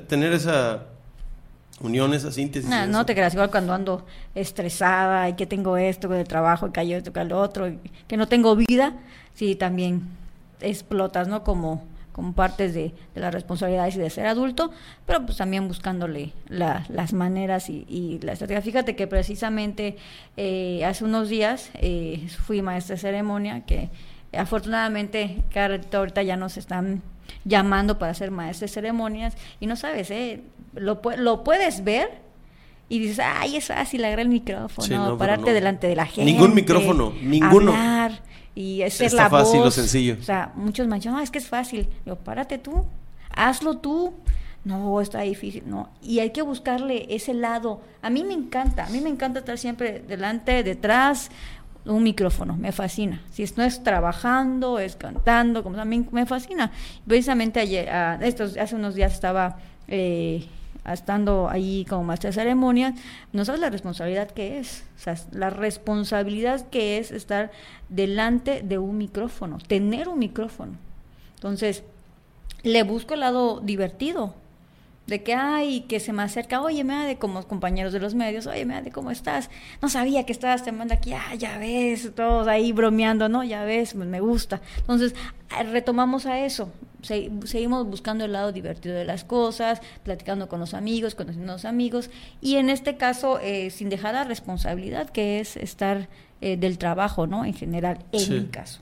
tener 0.07 0.33
esa 0.33 0.85
unión, 1.81 2.15
esa 2.15 2.33
síntesis. 2.33 2.71
no 2.89 3.07
te 3.07 3.15
creas, 3.15 3.35
igual 3.35 3.51
cuando 3.51 3.73
ando 3.73 4.07
estresada 4.35 5.29
y 5.29 5.35
que 5.35 5.47
tengo 5.47 5.77
esto 5.77 6.09
con 6.09 6.17
el 6.17 6.27
trabajo, 6.27 6.73
que 6.73 6.81
hay 6.81 6.93
esto, 6.93 7.13
que 7.13 7.25
lo 7.25 7.41
otro, 7.41 7.73
que 8.07 8.17
no 8.17 8.29
tengo 8.29 8.57
vida, 8.57 8.95
sí, 9.35 9.55
también 9.55 10.03
explotas, 10.61 11.29
¿no? 11.29 11.45
Como 11.45 11.85
como 12.19 12.33
partes 12.33 12.75
de, 12.75 12.93
de, 13.15 13.21
las 13.21 13.33
responsabilidades 13.33 13.95
y 13.95 14.01
de 14.01 14.11
ser 14.11 14.27
adulto, 14.27 14.73
pero 15.07 15.25
pues 15.25 15.39
también 15.39 15.69
buscándole 15.69 16.33
las 16.49 17.13
maneras 17.13 17.71
y, 17.71 18.19
la 18.25 18.33
estrategia. 18.33 18.61
Fíjate 18.61 18.97
que 18.97 19.07
precisamente 19.07 19.97
eh, 20.37 20.85
hace 20.85 21.05
unos 21.05 21.29
días 21.29 21.71
eh, 21.75 22.27
fui 22.45 22.61
maestra 22.61 22.97
de 22.97 23.03
ceremonia, 23.03 23.61
que 23.65 23.89
afortunadamente 24.37 25.45
cada 25.55 25.69
ratito 25.69 25.99
ahorita 25.99 26.25
ya 26.25 26.37
nos 26.37 26.57
están 26.57 27.03
llamando 27.45 28.01
para 28.01 28.13
ser 28.15 28.33
maestra 28.33 28.67
de 28.67 28.73
ceremonias 28.73 29.37
y 29.61 29.69
no 29.69 29.77
sabes, 29.77 30.11
eh, 30.11 30.43
lo, 30.75 31.01
lo 31.19 31.45
puedes 31.45 31.85
ver 31.85 32.11
y 32.89 32.99
dices, 32.99 33.21
ay, 33.21 33.59
es 33.59 33.67
fácil 33.69 34.05
agarrar 34.05 34.27
el 34.27 34.29
micrófono, 34.29 35.17
pararte 35.17 35.53
delante 35.53 35.87
de 35.87 35.95
la 35.95 36.07
gente. 36.07 36.25
Ningún 36.25 36.53
micrófono, 36.53 37.13
ninguno 37.23 37.73
y 38.59 38.83
hacer 38.83 39.07
Está 39.07 39.25
la 39.25 39.31
fácil 39.31 39.61
o 39.61 39.71
sencillo. 39.71 40.17
O 40.21 40.25
sea, 40.25 40.51
muchos 40.57 40.89
me 40.89 40.97
dicen, 40.97 41.13
no, 41.13 41.21
es 41.21 41.31
que 41.31 41.39
es 41.39 41.47
fácil. 41.47 41.89
Yo, 42.05 42.17
párate 42.17 42.59
tú, 42.59 42.85
hazlo 43.31 43.79
tú. 43.79 44.15
No, 44.65 45.01
está 45.01 45.21
difícil, 45.21 45.63
no. 45.65 45.91
Y 46.03 46.19
hay 46.19 46.31
que 46.31 46.43
buscarle 46.43 47.07
ese 47.15 47.35
lado. 47.35 47.81
A 48.03 48.11
mí 48.11 48.25
me 48.25 48.35
encanta, 48.35 48.87
a 48.87 48.91
mí 48.91 49.01
me 49.01 49.11
encanta 49.11 49.39
estar 49.39 49.59
siempre 49.59 50.01
delante, 50.01 50.65
detrás, 50.65 51.31
un 51.85 52.03
micrófono, 52.03 52.57
me 52.57 52.73
fascina. 52.73 53.23
Si 53.31 53.45
no 53.57 53.63
es 53.63 53.85
trabajando, 53.85 54.81
es 54.81 54.97
cantando, 54.97 55.63
como 55.63 55.77
también 55.77 56.09
me 56.11 56.27
fascina. 56.27 56.73
Precisamente 57.07 57.61
ayer, 57.61 57.89
ah, 57.89 58.19
estos, 58.21 58.57
hace 58.57 58.75
unos 58.75 58.97
días 58.97 59.13
estaba 59.13 59.59
eh, 59.87 60.45
estando 60.93 61.49
ahí 61.49 61.87
como 61.89 62.05
maestra 62.05 62.31
de 62.31 62.35
ceremonias, 62.35 62.95
no 63.33 63.45
sabes 63.45 63.61
la 63.61 63.71
responsabilidad 63.71 64.31
que 64.31 64.59
es, 64.59 64.85
o 64.97 65.01
sea, 65.01 65.17
la 65.33 65.51
responsabilidad 65.51 66.69
que 66.69 66.99
es 66.99 67.11
estar 67.11 67.51
delante 67.89 68.63
de 68.63 68.79
un 68.79 68.99
micrófono, 68.99 69.59
tener 69.67 70.09
un 70.09 70.19
micrófono. 70.19 70.73
Entonces, 71.35 71.85
le 72.63 72.83
busco 72.83 73.15
el 73.15 73.21
lado 73.21 73.61
divertido, 73.61 74.35
de 75.09 75.23
que 75.23 75.35
hay 75.35 75.81
que 75.81 76.01
se 76.01 76.13
me 76.13 76.23
acerca, 76.23 76.61
oye, 76.61 76.85
me 76.85 77.07
de 77.07 77.17
como 77.17 77.43
compañeros 77.49 77.95
de 77.95 77.99
los 77.99 78.15
medios, 78.15 78.47
oye, 78.47 78.67
me 78.67 78.81
de 78.83 78.93
cómo 78.93 79.11
estás, 79.11 79.49
no 79.81 79.89
sabía 79.89 80.25
que 80.25 80.33
estabas 80.33 80.63
te 80.63 80.71
manda 80.71 80.97
aquí, 80.97 81.15
ah, 81.15 81.35
ya 81.35 81.57
ves, 81.57 82.15
todos 82.15 82.47
ahí 82.47 82.73
bromeando, 82.73 83.29
no, 83.31 83.43
ya 83.43 83.65
ves, 83.65 83.95
pues, 83.95 84.07
me 84.07 84.21
gusta. 84.21 84.61
Entonces, 84.77 85.15
ah, 85.49 85.63
retomamos 85.63 86.27
a 86.27 86.45
eso, 86.45 86.71
seguimos 87.03 87.87
buscando 87.87 88.27
el 88.27 88.33
lado 88.33 88.53
divertido 88.53 88.95
de 88.95 89.07
las 89.07 89.25
cosas, 89.25 89.81
platicando 90.05 90.47
con 90.47 90.61
los 90.61 90.75
amigos, 90.75 91.15
conociendo 91.15 91.53
a 91.53 91.57
los 91.57 91.65
amigos, 91.65 92.11
y 92.43 92.57
en 92.57 92.69
este 92.69 92.99
caso, 92.99 93.41
eh, 93.41 93.71
sin 93.71 93.89
dejar 93.89 94.13
la 94.13 94.25
responsabilidad 94.25 95.09
que 95.09 95.41
es 95.41 95.57
estar 95.57 96.09
eh, 96.43 96.59
del 96.59 96.77
trabajo, 96.77 97.27
¿no? 97.27 97.47
En 97.47 97.55
general, 97.55 97.99
en 98.13 98.43
mi 98.43 98.47
caso. 98.49 98.81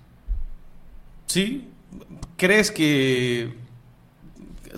Sí, 1.26 1.68
¿crees 2.36 2.72
que 2.72 3.65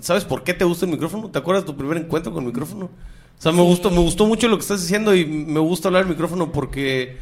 ¿Sabes 0.01 0.25
por 0.25 0.43
qué 0.43 0.53
te 0.53 0.65
gusta 0.65 0.85
el 0.85 0.91
micrófono? 0.91 1.29
¿Te 1.29 1.39
acuerdas 1.39 1.63
de 1.63 1.71
tu 1.71 1.77
primer 1.77 1.97
encuentro 1.97 2.33
con 2.33 2.43
el 2.43 2.47
micrófono? 2.47 2.85
O 2.85 3.41
sea, 3.41 3.51
me 3.51 3.61
gustó, 3.61 3.89
me 3.89 3.99
gustó 3.99 4.25
mucho 4.25 4.47
lo 4.47 4.57
que 4.57 4.61
estás 4.61 4.81
diciendo 4.81 5.15
y 5.15 5.25
me 5.25 5.59
gusta 5.59 5.87
hablar 5.87 6.03
del 6.03 6.11
micrófono 6.11 6.51
porque 6.51 7.17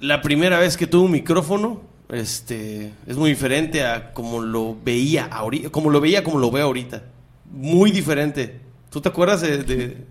la 0.00 0.20
primera 0.20 0.58
vez 0.58 0.76
que 0.76 0.86
tuve 0.86 1.06
un 1.06 1.12
micrófono, 1.12 1.80
este, 2.10 2.92
es 3.06 3.16
muy 3.16 3.30
diferente 3.30 3.84
a 3.84 4.12
como 4.12 4.40
lo 4.40 4.76
veía 4.84 5.24
ahorita, 5.24 5.70
como 5.70 5.90
lo 5.90 6.00
veía, 6.00 6.22
como 6.22 6.38
lo 6.38 6.50
veo 6.50 6.66
ahorita. 6.66 7.02
Muy 7.50 7.90
diferente. 7.92 8.60
¿Tú 8.90 9.00
te 9.00 9.08
acuerdas 9.08 9.40
de, 9.40 10.04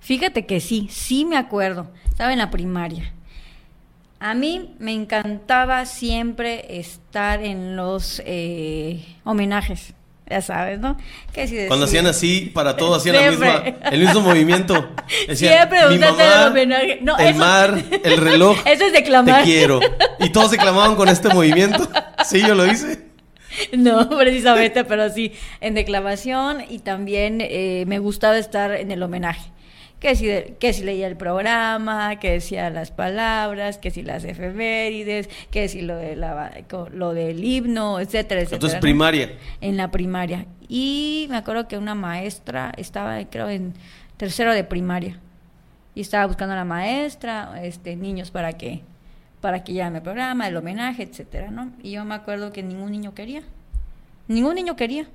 Fíjate 0.00 0.46
que 0.46 0.60
sí, 0.60 0.88
sí 0.90 1.24
me 1.24 1.36
acuerdo. 1.36 1.90
Estaba 2.08 2.32
en 2.32 2.38
la 2.38 2.50
primaria. 2.50 3.12
A 4.20 4.34
mí 4.34 4.74
me 4.78 4.92
encantaba 4.92 5.86
siempre 5.86 6.78
estar 6.78 7.42
en 7.42 7.76
los 7.76 8.20
eh, 8.26 9.04
homenajes 9.24 9.94
ya 10.28 10.42
sabes, 10.42 10.78
¿no? 10.78 10.96
Cuando 11.68 11.86
hacían 11.86 12.06
así, 12.06 12.50
para 12.52 12.76
todo 12.76 12.96
hacían 12.96 13.16
la 13.16 13.30
misma, 13.30 13.64
el 13.90 14.00
mismo 14.00 14.20
movimiento. 14.20 14.90
Siempre 15.34 15.88
mi 15.88 15.98
mamá, 15.98 16.22
el 16.22 16.46
homenaje. 16.48 16.98
No, 17.00 17.16
el 17.18 17.34
mar, 17.34 17.82
el 18.04 18.16
reloj. 18.18 18.58
Eso 18.64 18.86
es 18.86 18.92
declamar. 18.92 19.40
Te 19.40 19.44
quiero. 19.44 19.80
Y 20.18 20.30
todos 20.30 20.50
declamaban 20.50 20.96
con 20.96 21.08
este 21.08 21.28
movimiento. 21.28 21.88
Sí, 22.24 22.40
yo 22.40 22.54
lo 22.54 22.66
hice. 22.66 23.06
No, 23.76 24.08
precisamente, 24.08 24.84
pero 24.84 25.08
sí, 25.10 25.32
en 25.60 25.74
declamación 25.74 26.64
y 26.68 26.80
también 26.80 27.38
eh, 27.40 27.84
me 27.86 27.98
gustaba 27.98 28.38
estar 28.38 28.72
en 28.72 28.92
el 28.92 29.02
homenaje 29.02 29.50
que 30.00 30.14
si, 30.14 30.28
que 30.58 30.72
si 30.72 30.84
leía 30.84 31.06
el 31.06 31.16
programa, 31.16 32.18
que 32.20 32.32
decía 32.32 32.70
las 32.70 32.90
palabras, 32.90 33.78
que 33.78 33.90
si 33.90 34.02
las 34.02 34.24
efemérides, 34.24 35.28
que 35.50 35.68
si 35.68 35.80
lo, 35.82 35.96
de 35.96 36.14
la, 36.14 36.52
lo 36.92 37.14
del 37.14 37.44
himno, 37.44 37.98
etcétera, 37.98 38.40
etcétera. 38.40 38.56
Entonces, 38.56 38.80
primaria. 38.80 39.32
En 39.60 39.76
la 39.76 39.90
primaria. 39.90 40.46
Y 40.68 41.26
me 41.30 41.36
acuerdo 41.36 41.66
que 41.66 41.76
una 41.78 41.94
maestra 41.94 42.72
estaba, 42.76 43.18
creo, 43.24 43.48
en 43.48 43.74
tercero 44.16 44.54
de 44.54 44.64
primaria. 44.64 45.18
Y 45.94 46.02
estaba 46.02 46.26
buscando 46.26 46.52
a 46.54 46.56
la 46.56 46.64
maestra, 46.64 47.60
este, 47.62 47.96
niños 47.96 48.30
para 48.30 48.52
que, 48.52 48.82
para 49.40 49.64
que 49.64 49.72
llame 49.72 49.98
el 49.98 50.04
programa, 50.04 50.46
el 50.46 50.56
homenaje, 50.56 51.02
etcétera, 51.02 51.50
¿no? 51.50 51.72
Y 51.82 51.90
yo 51.92 52.04
me 52.04 52.14
acuerdo 52.14 52.52
que 52.52 52.62
ningún 52.62 52.92
niño 52.92 53.14
quería. 53.14 53.42
Ningún 54.28 54.54
niño 54.54 54.76
quería. 54.76 55.08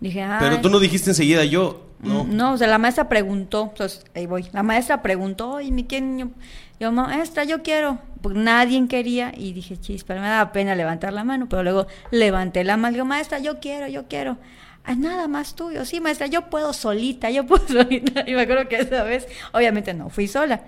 Dije, 0.00 0.26
Pero 0.40 0.60
tú 0.60 0.68
no 0.68 0.80
dijiste 0.80 1.10
enseguida 1.10 1.44
yo, 1.44 1.86
¿no? 2.00 2.24
No, 2.24 2.54
o 2.54 2.58
sea, 2.58 2.66
la 2.66 2.78
maestra 2.78 3.08
preguntó, 3.08 3.68
entonces 3.70 4.04
ahí 4.14 4.26
voy. 4.26 4.46
La 4.52 4.62
maestra 4.62 5.02
preguntó, 5.02 5.60
¿y 5.60 5.70
mi 5.70 5.84
quién 5.84 6.16
niño? 6.16 6.32
Yo, 6.80 6.90
maestra, 6.90 7.44
yo 7.44 7.62
quiero. 7.62 8.00
Porque 8.20 8.40
nadie 8.40 8.88
quería. 8.88 9.32
Y 9.36 9.52
dije, 9.52 9.76
chis, 9.76 10.02
pero 10.02 10.20
me 10.20 10.26
daba 10.26 10.50
pena 10.50 10.74
levantar 10.74 11.12
la 11.12 11.22
mano. 11.22 11.48
Pero 11.48 11.62
luego 11.62 11.86
levanté 12.10 12.64
la 12.64 12.76
mano. 12.76 12.94
Digo, 12.94 13.04
maestra, 13.04 13.38
yo 13.38 13.60
quiero, 13.60 13.86
yo 13.86 14.08
quiero. 14.08 14.38
Ay, 14.82 14.96
nada 14.96 15.28
más 15.28 15.54
tuyo. 15.54 15.84
Sí, 15.84 16.00
maestra, 16.00 16.26
yo 16.26 16.50
puedo 16.50 16.72
solita, 16.72 17.30
yo 17.30 17.46
puedo 17.46 17.64
solita. 17.68 18.24
Y 18.26 18.34
me 18.34 18.42
acuerdo 18.42 18.68
que 18.68 18.76
esa 18.76 19.04
vez, 19.04 19.28
obviamente 19.52 19.94
no, 19.94 20.10
fui 20.10 20.26
sola. 20.26 20.62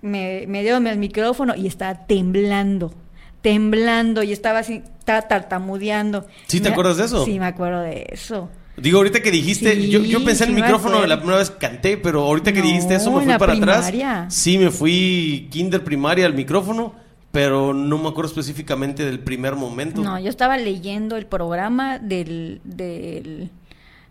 Me, 0.00 0.46
me 0.48 0.62
dio 0.62 0.78
el 0.78 0.98
micrófono 0.98 1.54
y 1.54 1.66
estaba 1.66 2.06
temblando 2.06 2.94
temblando 3.42 4.22
y 4.22 4.32
estaba 4.32 4.60
así, 4.60 4.82
estaba 4.98 5.22
tartamudeando. 5.22 6.26
¿Sí 6.46 6.60
te 6.60 6.70
acuerdas 6.70 6.96
de 6.96 7.04
eso? 7.04 7.24
Sí, 7.24 7.38
me 7.38 7.46
acuerdo 7.46 7.80
de 7.82 8.06
eso. 8.10 8.48
Digo, 8.76 8.98
ahorita 8.98 9.20
que 9.20 9.30
dijiste, 9.30 9.88
yo, 9.90 10.00
yo, 10.00 10.24
pensé 10.24 10.44
en 10.44 10.50
el 10.50 10.56
micrófono 10.56 11.04
la 11.06 11.18
primera 11.18 11.38
vez 11.38 11.50
canté, 11.50 11.98
pero 11.98 12.22
ahorita 12.22 12.54
que 12.54 12.62
dijiste 12.62 12.94
eso 12.94 13.12
me 13.12 13.24
fui 13.24 13.38
para 13.38 13.52
atrás. 13.52 13.92
Sí, 14.28 14.56
me 14.56 14.70
fui 14.70 15.48
kinder 15.50 15.84
primaria 15.84 16.24
al 16.24 16.32
micrófono, 16.32 16.94
pero 17.30 17.74
no 17.74 17.98
me 17.98 18.08
acuerdo 18.08 18.30
específicamente 18.30 19.04
del 19.04 19.20
primer 19.20 19.56
momento. 19.56 20.02
No, 20.02 20.18
yo 20.18 20.30
estaba 20.30 20.56
leyendo 20.56 21.16
el 21.16 21.26
programa 21.26 21.98
del, 21.98 22.60
del 22.64 23.50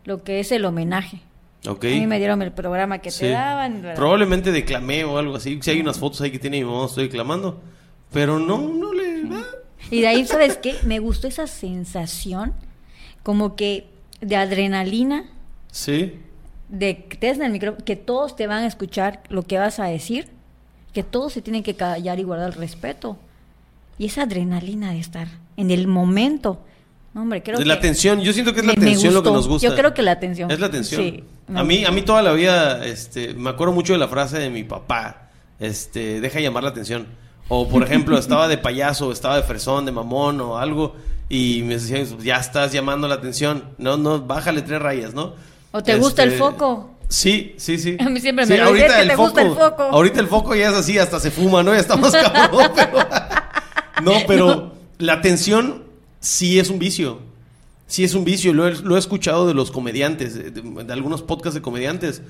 lo 0.05 0.23
que 0.23 0.39
es 0.39 0.51
el 0.51 0.65
homenaje. 0.65 1.21
Okay. 1.67 1.97
A 1.97 1.99
mí 1.99 2.07
me 2.07 2.17
dieron 2.17 2.41
el 2.41 2.51
programa 2.51 2.99
que 2.99 3.11
te 3.11 3.29
daban. 3.29 3.83
Probablemente 3.95 4.51
declamé 4.51 5.03
o 5.03 5.17
algo 5.17 5.35
así. 5.35 5.59
Si 5.61 5.71
hay 5.71 5.79
unas 5.79 5.99
fotos 5.99 6.21
ahí 6.21 6.31
que 6.31 6.39
tiene 6.39 6.59
mi 6.59 6.65
mamá, 6.65 6.85
estoy 6.85 7.05
declamando. 7.05 7.61
Pero 8.11 8.39
no, 8.39 8.57
no 8.57 8.93
le... 8.93 9.10
Y 9.89 10.01
de 10.01 10.07
ahí, 10.07 10.25
¿sabes 10.25 10.57
qué? 10.57 10.75
Me 10.83 10.99
gustó 10.99 11.27
esa 11.27 11.47
sensación 11.47 12.53
como 13.23 13.55
que 13.55 13.87
de 14.21 14.35
adrenalina. 14.35 15.25
Sí. 15.71 16.19
De 16.69 17.05
que 17.05 17.29
en 17.29 17.43
el 17.43 17.51
micrófono, 17.51 17.83
que 17.83 17.95
todos 17.95 18.35
te 18.35 18.47
van 18.47 18.63
a 18.63 18.67
escuchar 18.67 19.23
lo 19.29 19.43
que 19.43 19.57
vas 19.57 19.79
a 19.79 19.85
decir, 19.85 20.29
que 20.93 21.03
todos 21.03 21.33
se 21.33 21.41
tienen 21.41 21.63
que 21.63 21.75
callar 21.75 22.19
y 22.19 22.23
guardar 22.23 22.47
el 22.47 22.53
respeto. 22.53 23.17
Y 23.97 24.05
esa 24.05 24.23
adrenalina 24.23 24.91
de 24.91 24.99
estar 24.99 25.27
en 25.57 25.71
el 25.71 25.87
momento. 25.87 26.63
hombre, 27.13 27.43
creo 27.43 27.59
de 27.59 27.65
la 27.65 27.75
atención, 27.75 28.21
yo 28.21 28.33
siento 28.33 28.53
que 28.53 28.61
es 28.61 28.65
la 28.65 28.73
atención 28.73 29.13
lo 29.13 29.21
que 29.21 29.31
nos 29.31 29.47
gusta. 29.47 29.67
Yo 29.67 29.75
creo 29.75 29.93
que 29.93 30.01
la 30.01 30.11
atención. 30.11 30.49
Es 30.49 30.59
la 30.59 30.67
atención. 30.67 31.01
Sí, 31.01 31.23
a 31.53 31.63
mí, 31.63 31.83
a 31.85 31.91
mí 31.91 32.01
toda 32.01 32.21
la 32.21 32.31
vida, 32.33 32.85
este, 32.85 33.33
me 33.33 33.49
acuerdo 33.49 33.73
mucho 33.73 33.93
de 33.93 33.99
la 33.99 34.07
frase 34.07 34.39
de 34.39 34.49
mi 34.49 34.63
papá, 34.63 35.29
este, 35.59 36.21
deja 36.21 36.39
llamar 36.39 36.63
la 36.63 36.69
atención. 36.69 37.07
O 37.53 37.67
por 37.67 37.83
ejemplo, 37.83 38.17
estaba 38.17 38.47
de 38.47 38.57
payaso, 38.57 39.11
estaba 39.11 39.35
de 39.35 39.43
fresón, 39.43 39.85
de 39.85 39.91
mamón 39.91 40.39
o 40.39 40.57
algo 40.57 40.95
y 41.27 41.63
me 41.63 41.73
decían, 41.73 42.07
ya 42.19 42.37
estás 42.37 42.71
llamando 42.71 43.09
la 43.09 43.15
atención, 43.15 43.65
no, 43.77 43.97
no, 43.97 44.21
bájale 44.21 44.61
tres 44.61 44.81
rayas, 44.81 45.13
¿no? 45.13 45.33
¿O 45.71 45.83
te 45.83 45.97
gusta 45.97 46.23
el 46.23 46.29
este, 46.29 46.39
foco? 46.39 46.91
Sí, 47.09 47.53
sí, 47.57 47.77
sí. 47.77 47.97
A 47.99 48.07
mí 48.07 48.21
siempre 48.21 48.45
me 48.45 48.57
ahorita 48.57 49.01
que 49.01 49.09
te 49.09 49.15
gusta 49.17 49.41
el 49.41 49.49
foco. 49.49 49.83
Ahorita 49.83 50.21
el 50.21 50.27
foco 50.27 50.55
ya 50.55 50.69
es 50.69 50.75
así, 50.75 50.97
hasta 50.97 51.19
se 51.19 51.29
fuma, 51.29 51.61
¿no? 51.61 51.73
Ya 51.73 51.81
está 51.81 51.97
más 51.97 52.13
cabrón. 52.33 52.71
no, 54.01 54.13
pero 54.27 54.71
la 54.97 55.11
atención 55.11 55.83
sí 56.21 56.57
es 56.57 56.69
un 56.69 56.79
vicio. 56.79 57.19
Sí 57.85 58.05
es 58.05 58.13
un 58.13 58.23
vicio. 58.23 58.53
Lo 58.53 58.95
he, 58.95 58.99
escuchado 58.99 59.45
de 59.45 59.53
los 59.53 59.71
comediantes, 59.71 60.35
de, 60.35 60.51
de, 60.51 60.93
algunos 60.93 61.21
podcasts 61.21 61.55
de 61.55 61.61
comediantes. 61.61 62.21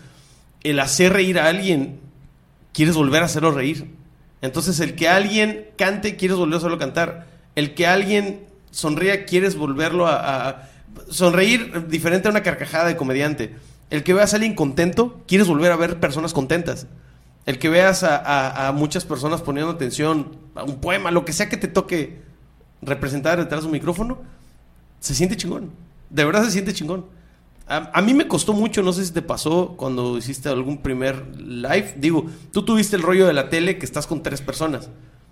El 0.63 0.79
hacer 0.79 1.13
reír 1.13 1.37
a 1.37 1.45
alguien, 1.45 1.99
quieres 2.73 2.95
volver 2.95 3.21
a 3.21 3.25
hacerlo 3.27 3.51
reír. 3.51 4.00
Entonces, 4.41 4.79
el 4.79 4.95
que 4.95 5.07
alguien 5.07 5.67
cante, 5.77 6.15
quieres 6.15 6.37
volver 6.37 6.55
a 6.55 6.57
hacerlo 6.57 6.77
cantar. 6.77 7.27
El 7.55 7.73
que 7.73 7.85
alguien 7.87 8.45
sonría, 8.71 9.25
quieres 9.25 9.55
volverlo 9.55 10.07
a, 10.07 10.67
sonreír 11.09 11.87
diferente 11.87 12.27
a 12.27 12.31
una 12.31 12.43
carcajada 12.43 12.87
de 12.87 12.97
comediante. 12.97 13.55
El 13.89 14.03
que 14.03 14.13
veas 14.13 14.33
a 14.33 14.37
alguien 14.37 14.55
contento, 14.55 15.21
quieres 15.27 15.47
volver 15.47 15.71
a 15.71 15.75
ver 15.75 15.99
personas 15.99 16.33
contentas. 16.33 16.87
El 17.45 17.59
que 17.59 17.69
veas 17.69 18.03
a, 18.03 18.71
muchas 18.75 19.05
personas 19.05 19.41
poniendo 19.41 19.71
atención 19.71 20.37
a 20.55 20.63
un 20.63 20.79
poema, 20.79 21.11
lo 21.11 21.25
que 21.25 21.33
sea 21.33 21.49
que 21.49 21.57
te 21.57 21.67
toque 21.67 22.21
representar 22.81 23.37
detrás 23.37 23.61
de 23.61 23.67
un 23.67 23.73
micrófono, 23.73 24.21
se 24.99 25.13
siente 25.13 25.37
chingón. 25.37 25.71
De 26.09 26.25
verdad 26.25 26.43
se 26.45 26.51
siente 26.51 26.73
chingón. 26.73 27.05
A, 27.67 27.91
a, 27.93 28.01
mí 28.01 28.13
me 28.13 28.27
costó 28.27 28.53
mucho, 28.53 28.81
no 28.81 28.91
sé 28.91 29.05
si 29.05 29.13
te 29.13 29.21
pasó 29.21 29.75
cuando 29.77 30.17
hiciste 30.17 30.49
algún 30.49 30.79
primer 30.79 31.37
live. 31.37 31.93
Digo, 31.97 32.25
tú 32.51 32.63
tuviste 32.63 32.95
el 32.95 33.01
rollo 33.01 33.27
de 33.27 33.33
la 33.33 33.49
tele 33.49 33.77
que 33.77 33.85
estás 33.85 34.07
con 34.07 34.23
tres 34.23 34.41
personas, 34.41 34.89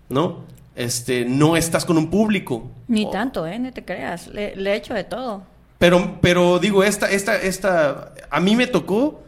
¿no? 0.08 0.46
este, 0.80 1.26
no 1.26 1.58
estás 1.58 1.84
con 1.84 1.98
un 1.98 2.10
público. 2.10 2.72
Ni 2.88 3.12
tanto, 3.12 3.46
¿eh? 3.46 3.60
Ni 3.60 3.70
te 3.74 3.84
creas. 3.84 4.28
Le, 4.28 4.54
he 4.54 4.76
hecho 4.76 4.94
de 4.94 5.04
todo. 5.04 5.44
Pero, 5.78 6.20
pero 6.22 6.58
digo, 6.58 6.86
esta, 6.86 7.12
esta, 7.12 7.36
esta, 7.36 8.14
a 8.30 8.40
mí 8.40 8.56
me 8.56 8.66
tocó 8.66 9.22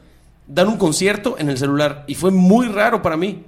dar 0.48 0.67
un 0.67 0.77
concierto 0.77 1.36
en 1.38 1.50
el 1.50 1.58
celular 1.58 2.05
y 2.08 2.15
fue 2.15 2.31
muy 2.31 2.67
raro 2.67 3.01
para 3.01 3.17
mí. 3.17 3.43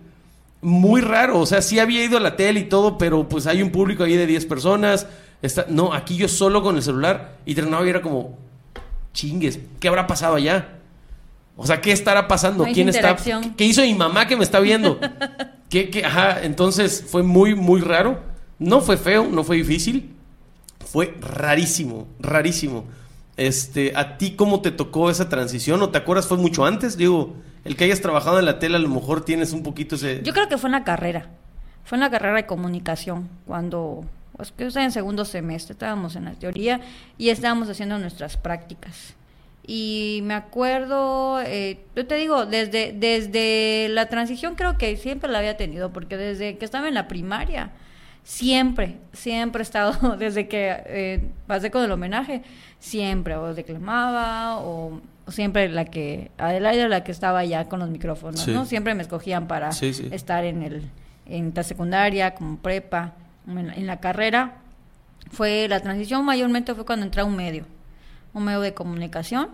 Muy 0.62 1.00
raro, 1.00 1.40
o 1.40 1.46
sea, 1.46 1.62
sí 1.62 1.80
había 1.80 2.04
ido 2.04 2.18
a 2.18 2.22
la 2.22 2.36
tele 2.36 2.60
y 2.62 2.66
todo, 2.66 2.98
pero 2.98 3.28
pues 3.30 3.48
hay 3.48 3.62
un 3.62 3.72
público 3.72 4.04
ahí 4.04 4.18
de 4.18 4.28
10 4.28 4.46
personas. 4.48 5.08
Está, 5.42 5.66
no, 5.70 5.94
aquí 5.94 6.18
yo 6.18 6.28
solo 6.28 6.62
con 6.62 6.76
el 6.76 6.84
celular 6.84 7.38
y 7.46 7.56
terminaba 7.56 7.86
y 7.86 7.90
era 7.90 8.02
como, 8.02 8.38
chingues, 9.14 9.60
¿qué 9.80 9.88
habrá 9.88 10.08
pasado 10.08 10.36
allá? 10.36 10.80
O 11.56 11.66
sea, 11.68 11.82
¿qué 11.82 11.92
estará 11.92 12.28
pasando? 12.28 12.66
¿Quién 12.66 12.90
está? 12.90 13.16
¿Qué 13.56 13.66
hizo 13.66 13.82
mi 13.84 13.94
mamá 13.94 14.28
que 14.28 14.36
me 14.36 14.44
está 14.44 14.60
viendo? 14.60 15.00
¿Qué, 15.70 16.04
Ajá, 16.06 16.44
entonces 16.44 17.06
fue 17.08 17.24
muy, 17.24 17.56
muy 17.56 17.82
raro. 17.82 18.22
No 18.60 18.82
fue 18.82 18.98
feo, 18.98 19.28
no 19.30 19.44
fue 19.44 19.58
difícil. 19.58 20.16
Fue 20.86 21.16
rarísimo, 21.22 22.08
rarísimo. 22.20 22.86
Este, 23.38 23.94
¿a 23.96 24.18
ti 24.18 24.36
cómo 24.36 24.62
te 24.62 24.72
tocó 24.72 25.10
esa 25.10 25.30
transición? 25.30 25.82
¿O 25.82 25.90
te 25.90 25.98
acuerdas 25.98 26.28
fue 26.28 26.38
mucho 26.38 26.66
antes? 26.66 26.98
Digo, 26.98 27.36
el 27.64 27.76
que 27.76 27.86
hayas 27.86 28.02
trabajado 28.02 28.40
en 28.40 28.46
la 28.46 28.60
tele 28.60 28.76
a 28.76 28.80
lo 28.80 28.90
mejor 28.90 29.24
tienes 29.24 29.54
un 29.54 29.64
poquito 29.64 29.96
ese... 29.96 30.22
Yo 30.24 30.34
creo 30.34 30.48
que 30.48 30.58
fue 30.58 30.68
en 30.68 30.74
la 30.74 30.84
carrera. 30.84 31.30
Fue 31.84 31.96
en 31.96 32.02
la 32.02 32.10
carrera 32.10 32.36
de 32.36 32.46
comunicación 32.46 33.30
cuando... 33.48 34.06
Pues 34.52 34.74
que 34.74 34.80
en 34.80 34.92
segundo 34.92 35.26
semestre 35.26 35.74
estábamos 35.74 36.16
en 36.16 36.26
la 36.26 36.34
teoría 36.34 36.82
y 37.18 37.30
estábamos 37.30 37.70
haciendo 37.70 37.98
nuestras 38.00 38.38
prácticas. 38.38 39.16
Y 39.66 40.20
me 40.24 40.34
acuerdo, 40.34 41.40
eh, 41.42 41.80
yo 41.96 42.06
te 42.06 42.16
digo, 42.16 42.46
desde, 42.46 42.92
desde 42.92 43.88
la 43.90 44.08
transición 44.08 44.56
creo 44.56 44.78
que 44.78 44.98
siempre 44.98 45.32
la 45.32 45.40
había 45.40 45.56
tenido, 45.56 45.94
porque 45.94 46.18
desde 46.18 46.58
que 46.58 46.66
estaba 46.66 46.90
en 46.90 46.96
la 46.96 47.08
primaria, 47.08 47.72
siempre, 48.24 48.98
siempre 49.14 49.62
he 49.62 49.64
estado, 49.64 50.18
desde 50.20 50.50
que 50.50 50.84
eh, 50.86 51.30
pasé 51.48 51.72
con 51.72 51.84
el 51.84 51.92
homenaje, 51.92 52.44
siempre 52.80 53.38
o 53.38 53.54
declamaba 53.54 54.58
o, 54.58 55.00
siempre 55.30 55.70
la 55.70 55.86
que, 55.86 56.32
Adelaide 56.38 56.90
la 56.90 57.06
que 57.06 57.14
estaba 57.14 57.46
ya 57.46 57.70
con 57.70 57.80
los 57.80 57.90
micrófonos, 57.90 58.46
¿no? 58.50 58.66
Siempre 58.66 58.94
me 58.96 59.04
escogían 59.04 59.48
para 59.48 59.70
estar 59.70 60.44
en 60.44 60.64
el, 60.64 60.90
en 61.26 61.54
la 61.56 61.64
secundaria, 61.64 62.36
como 62.36 62.58
prepa, 62.58 63.14
en 63.48 63.88
la 63.88 64.00
carrera. 64.00 64.60
Fue, 65.32 65.68
la 65.68 65.80
transición 65.80 66.26
mayormente 66.26 66.76
fue 66.76 66.86
cuando 66.86 67.06
entré 67.06 67.22
a 67.22 67.26
un 67.26 67.36
medio 67.36 67.66
un 68.34 68.46
medio 68.46 68.62
de 68.62 68.74
comunicación 68.74 69.50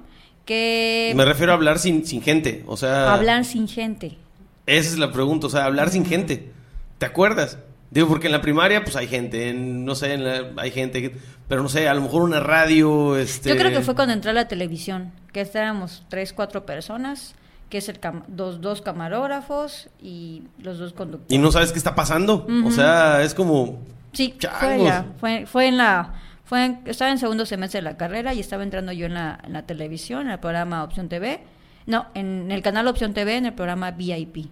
que... 0.45 1.13
Me 1.15 1.25
refiero 1.25 1.51
a 1.51 1.55
hablar 1.55 1.79
sin, 1.79 2.05
sin 2.05 2.21
gente, 2.21 2.63
o 2.65 2.77
sea... 2.77 3.13
Hablar 3.13 3.45
sin 3.45 3.67
gente. 3.67 4.17
Esa 4.65 4.89
es 4.89 4.97
la 4.97 5.11
pregunta, 5.11 5.47
o 5.47 5.49
sea, 5.49 5.65
hablar 5.65 5.89
sin 5.89 6.05
gente. 6.05 6.51
¿Te 6.97 7.05
acuerdas? 7.05 7.59
Digo, 7.91 8.07
porque 8.07 8.27
en 8.27 8.33
la 8.33 8.41
primaria, 8.41 8.83
pues 8.83 8.95
hay 8.95 9.07
gente, 9.07 9.49
en, 9.49 9.83
no 9.83 9.95
sé, 9.95 10.17
hay 10.57 10.71
gente, 10.71 11.15
pero 11.47 11.63
no 11.63 11.69
sé, 11.69 11.87
a 11.87 11.93
lo 11.93 12.01
mejor 12.01 12.21
una 12.21 12.39
radio, 12.39 13.17
este... 13.17 13.49
Yo 13.49 13.57
creo 13.57 13.71
que 13.71 13.81
fue 13.81 13.95
cuando 13.95 14.13
entré 14.13 14.31
a 14.31 14.33
la 14.33 14.47
televisión, 14.47 15.11
que 15.33 15.41
estábamos 15.41 16.03
tres, 16.07 16.33
cuatro 16.33 16.65
personas, 16.65 17.35
que 17.69 17.77
es 17.77 17.89
el 17.89 17.99
dos, 18.27 18.61
dos 18.61 18.81
camarógrafos 18.81 19.89
y 20.01 20.43
los 20.57 20.79
dos 20.79 20.93
conductores. 20.93 21.31
Y 21.31 21.37
no 21.37 21.51
sabes 21.51 21.71
qué 21.71 21.77
está 21.77 21.95
pasando, 21.95 22.47
o 22.65 22.71
sea, 22.71 23.23
es 23.23 23.33
como... 23.33 23.79
Sí, 24.11 24.35
fue, 25.19 25.45
fue 25.45 25.67
en 25.67 25.77
la 25.77 26.13
fue 26.49 26.79
estaba 26.85 27.11
en 27.11 27.19
segundo 27.19 27.45
semestre 27.45 27.77
de 27.77 27.83
la 27.83 27.95
carrera 27.95 28.33
y 28.33 28.39
estaba 28.39 28.63
entrando 28.63 28.91
yo 28.91 29.05
en 29.05 29.13
la, 29.13 29.39
en 29.43 29.53
la 29.53 29.67
televisión, 29.67 30.21
en 30.21 30.31
el 30.31 30.39
programa 30.39 30.83
Opción 30.83 31.07
TV. 31.07 31.41
No, 31.85 32.07
en 32.15 32.51
el 32.51 32.63
canal 32.63 32.87
Opción 32.87 33.13
TV, 33.13 33.37
en 33.37 33.45
el 33.45 33.53
programa 33.53 33.91
VIP. 33.91 34.47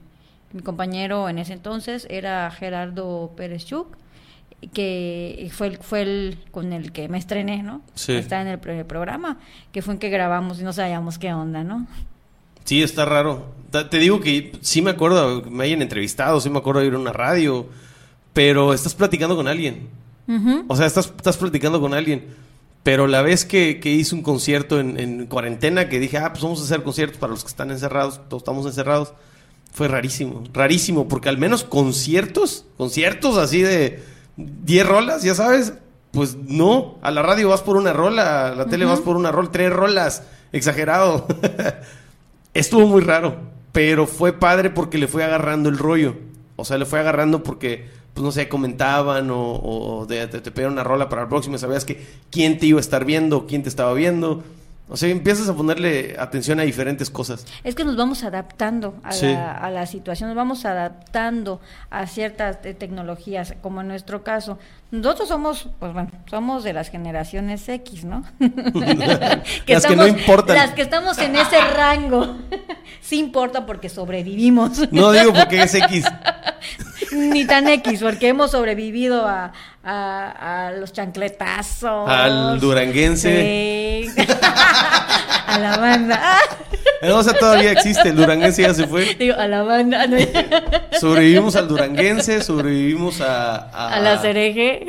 Mi 0.54 0.62
compañero 0.62 1.28
en 1.28 1.40
ese 1.40 1.54
entonces 1.54 2.06
era 2.12 2.52
Gerardo 2.52 3.34
Pérez 3.36 3.66
Chuk, 3.66 3.98
que 4.74 5.50
fue 5.52 5.68
el, 5.68 5.78
fue 5.80 6.02
el 6.04 6.38
con 6.52 6.72
el 6.72 6.92
que 6.92 7.10
me 7.10 7.18
estrené, 7.18 7.64
¿no? 7.64 7.82
Sí. 7.96 8.14
Está 8.14 8.44
en 8.44 8.48
el, 8.48 8.60
programa, 8.60 9.40
que 9.72 9.82
fue 9.82 9.96
en 9.96 10.00
que 10.00 10.10
grabamos 10.10 10.60
y 10.60 10.64
no 10.64 10.74
sabíamos 10.74 11.18
qué 11.18 11.34
onda, 11.34 11.64
¿no? 11.64 11.88
Sí, 12.68 12.84
está 12.84 13.06
raro. 13.06 13.46
Te 13.72 13.98
digo 13.98 14.20
que 14.20 14.52
sí 14.60 14.82
me 14.82 14.92
acuerdo, 14.92 15.42
me 15.50 15.64
hayan 15.64 15.82
entrevistado, 15.82 16.42
sí 16.42 16.50
me 16.50 16.58
acuerdo 16.58 16.82
de 16.82 16.88
ir 16.88 16.96
a 16.96 17.00
una 17.00 17.14
radio, 17.14 17.66
pero 18.34 18.74
estás 18.74 18.94
platicando 18.94 19.38
con 19.38 19.48
alguien. 19.48 19.88
O 20.68 20.76
sea, 20.76 20.86
estás, 20.86 21.06
estás 21.06 21.38
platicando 21.38 21.80
con 21.80 21.94
alguien. 21.94 22.28
Pero 22.84 23.08
la 23.08 23.22
vez 23.22 23.46
que, 23.46 23.80
que 23.80 23.92
hice 23.92 24.16
un 24.16 24.22
concierto 24.22 24.82
en, 24.82 25.28
cuarentena, 25.28 25.88
que 25.88 26.02
dije, 26.02 26.18
ah, 26.18 26.34
pues 26.34 26.44
vamos 26.44 26.60
a 26.60 26.66
hacer 26.66 26.84
conciertos 26.84 27.18
para 27.18 27.32
los 27.32 27.44
que 27.44 27.48
están 27.48 27.72
encerrados, 27.72 28.20
todos 28.28 28.42
estamos 28.42 28.66
encerrados, 28.66 29.14
fue 29.72 29.88
rarísimo, 29.88 30.44
rarísimo, 30.52 31.08
porque 31.08 31.30
al 31.30 31.38
menos 31.38 31.64
conciertos, 31.64 32.66
conciertos 32.76 33.38
así 33.38 33.62
de 33.62 34.04
10 34.36 34.86
rolas, 34.86 35.24
ya 35.24 35.36
sabes, 35.36 35.74
pues 36.12 36.36
no, 36.36 36.98
a 37.02 37.12
la 37.12 37.22
radio 37.22 37.48
vas 37.48 37.62
por 37.62 37.78
una 37.78 37.94
rola, 37.94 38.50
a 38.50 38.56
la 38.56 38.66
tele 38.66 38.84
vas 38.84 39.00
por 39.00 39.16
una 39.16 39.32
rola, 39.32 39.52
tres 39.52 39.72
rolas, 39.72 40.24
exagerado. 40.52 41.28
Estuvo 42.58 42.88
muy 42.88 43.02
raro, 43.02 43.36
pero 43.72 44.08
fue 44.08 44.34
padre 44.34 44.72
porque 44.72 44.98
le 44.98 45.08
fue 45.08 45.24
agarrando 45.24 45.70
el 45.70 45.78
rollo. 45.78 46.16
O 46.56 46.66
sea, 46.66 46.80
le 46.80 46.86
fue 46.86 47.00
agarrando 47.00 47.44
porque 47.44 47.86
pues 48.16 48.24
no 48.24 48.32
sé, 48.32 48.50
comentaban 48.50 49.30
o, 49.30 50.08
te, 50.08 50.26
te, 50.26 50.66
una 50.66 50.84
rola 50.84 51.08
para 51.08 51.22
el 51.22 51.28
próximo, 51.28 51.60
sabías 51.60 51.86
que 51.86 52.04
quién 52.32 52.58
te 52.58 52.66
iba 52.66 52.80
a 52.80 52.82
estar 52.82 53.06
viendo, 53.06 53.46
quién 53.46 53.62
te 53.62 53.70
estaba 53.70 53.94
viendo. 53.94 54.44
O 54.90 54.96
sea, 54.96 55.10
empiezas 55.10 55.50
a 55.50 55.56
ponerle 55.56 56.16
atención 56.18 56.60
a 56.60 56.64
diferentes 56.64 57.10
cosas. 57.10 57.46
Es 57.64 57.76
que 57.76 57.84
nos 57.84 57.98
vamos 57.98 58.24
adaptando 58.24 58.96
a, 59.04 59.14
la, 59.14 59.52
a 59.52 59.70
la, 59.70 59.86
situación, 59.86 60.30
nos 60.30 60.38
vamos 60.38 60.64
adaptando 60.64 61.60
a 61.90 62.08
ciertas 62.08 62.62
tecnologías, 62.62 63.56
como 63.62 63.82
en 63.82 63.90
nuestro 63.90 64.24
caso. 64.24 64.58
Nosotros 64.90 65.28
somos, 65.28 65.68
pues 65.80 65.92
bueno, 65.92 66.10
somos 66.30 66.64
de 66.64 66.72
las 66.72 66.90
generaciones 66.90 67.68
X, 67.68 68.06
¿no? 68.06 68.24
las 69.68 69.86
que 69.86 69.96
no 69.98 70.08
importan. 70.08 70.56
Las 70.56 70.72
que 70.72 70.84
estamos 70.84 71.18
en 71.18 71.36
ese 71.36 71.60
rango. 71.60 72.38
sí 73.02 73.20
importa 73.20 73.66
porque 73.66 73.90
sobrevivimos. 73.90 74.90
no 74.92 75.12
digo 75.12 75.34
porque 75.34 75.64
es 75.64 75.74
X. 75.74 76.06
Ni 77.12 77.46
tan 77.46 77.68
X, 77.68 78.02
porque 78.02 78.30
hemos 78.30 78.52
sobrevivido 78.52 79.28
a, 79.28 79.54
a, 79.84 80.72
los 80.78 80.92
chancletazos. 80.94 82.10
Al 82.10 82.60
duranguense. 82.60 84.08
a 85.48 85.60
la 85.60 85.78
banda. 85.78 86.40
No, 87.02 87.18
o 87.18 87.24
sea, 87.24 87.34
todavía 87.34 87.72
existe, 87.72 88.10
el 88.10 88.16
duranguense 88.16 88.64
ya 88.64 88.74
se 88.74 88.88
fue. 88.88 89.16
Digo, 89.16 89.36
a 89.36 89.48
la 89.48 89.64
banda. 89.64 90.08
Sobrevivimos 91.00 91.56
al 91.56 91.68
duranguense, 91.68 92.42
sobrevivimos 92.42 93.22
a... 93.22 93.56
A, 93.70 94.00
la 94.00 94.18
cereje. 94.20 94.88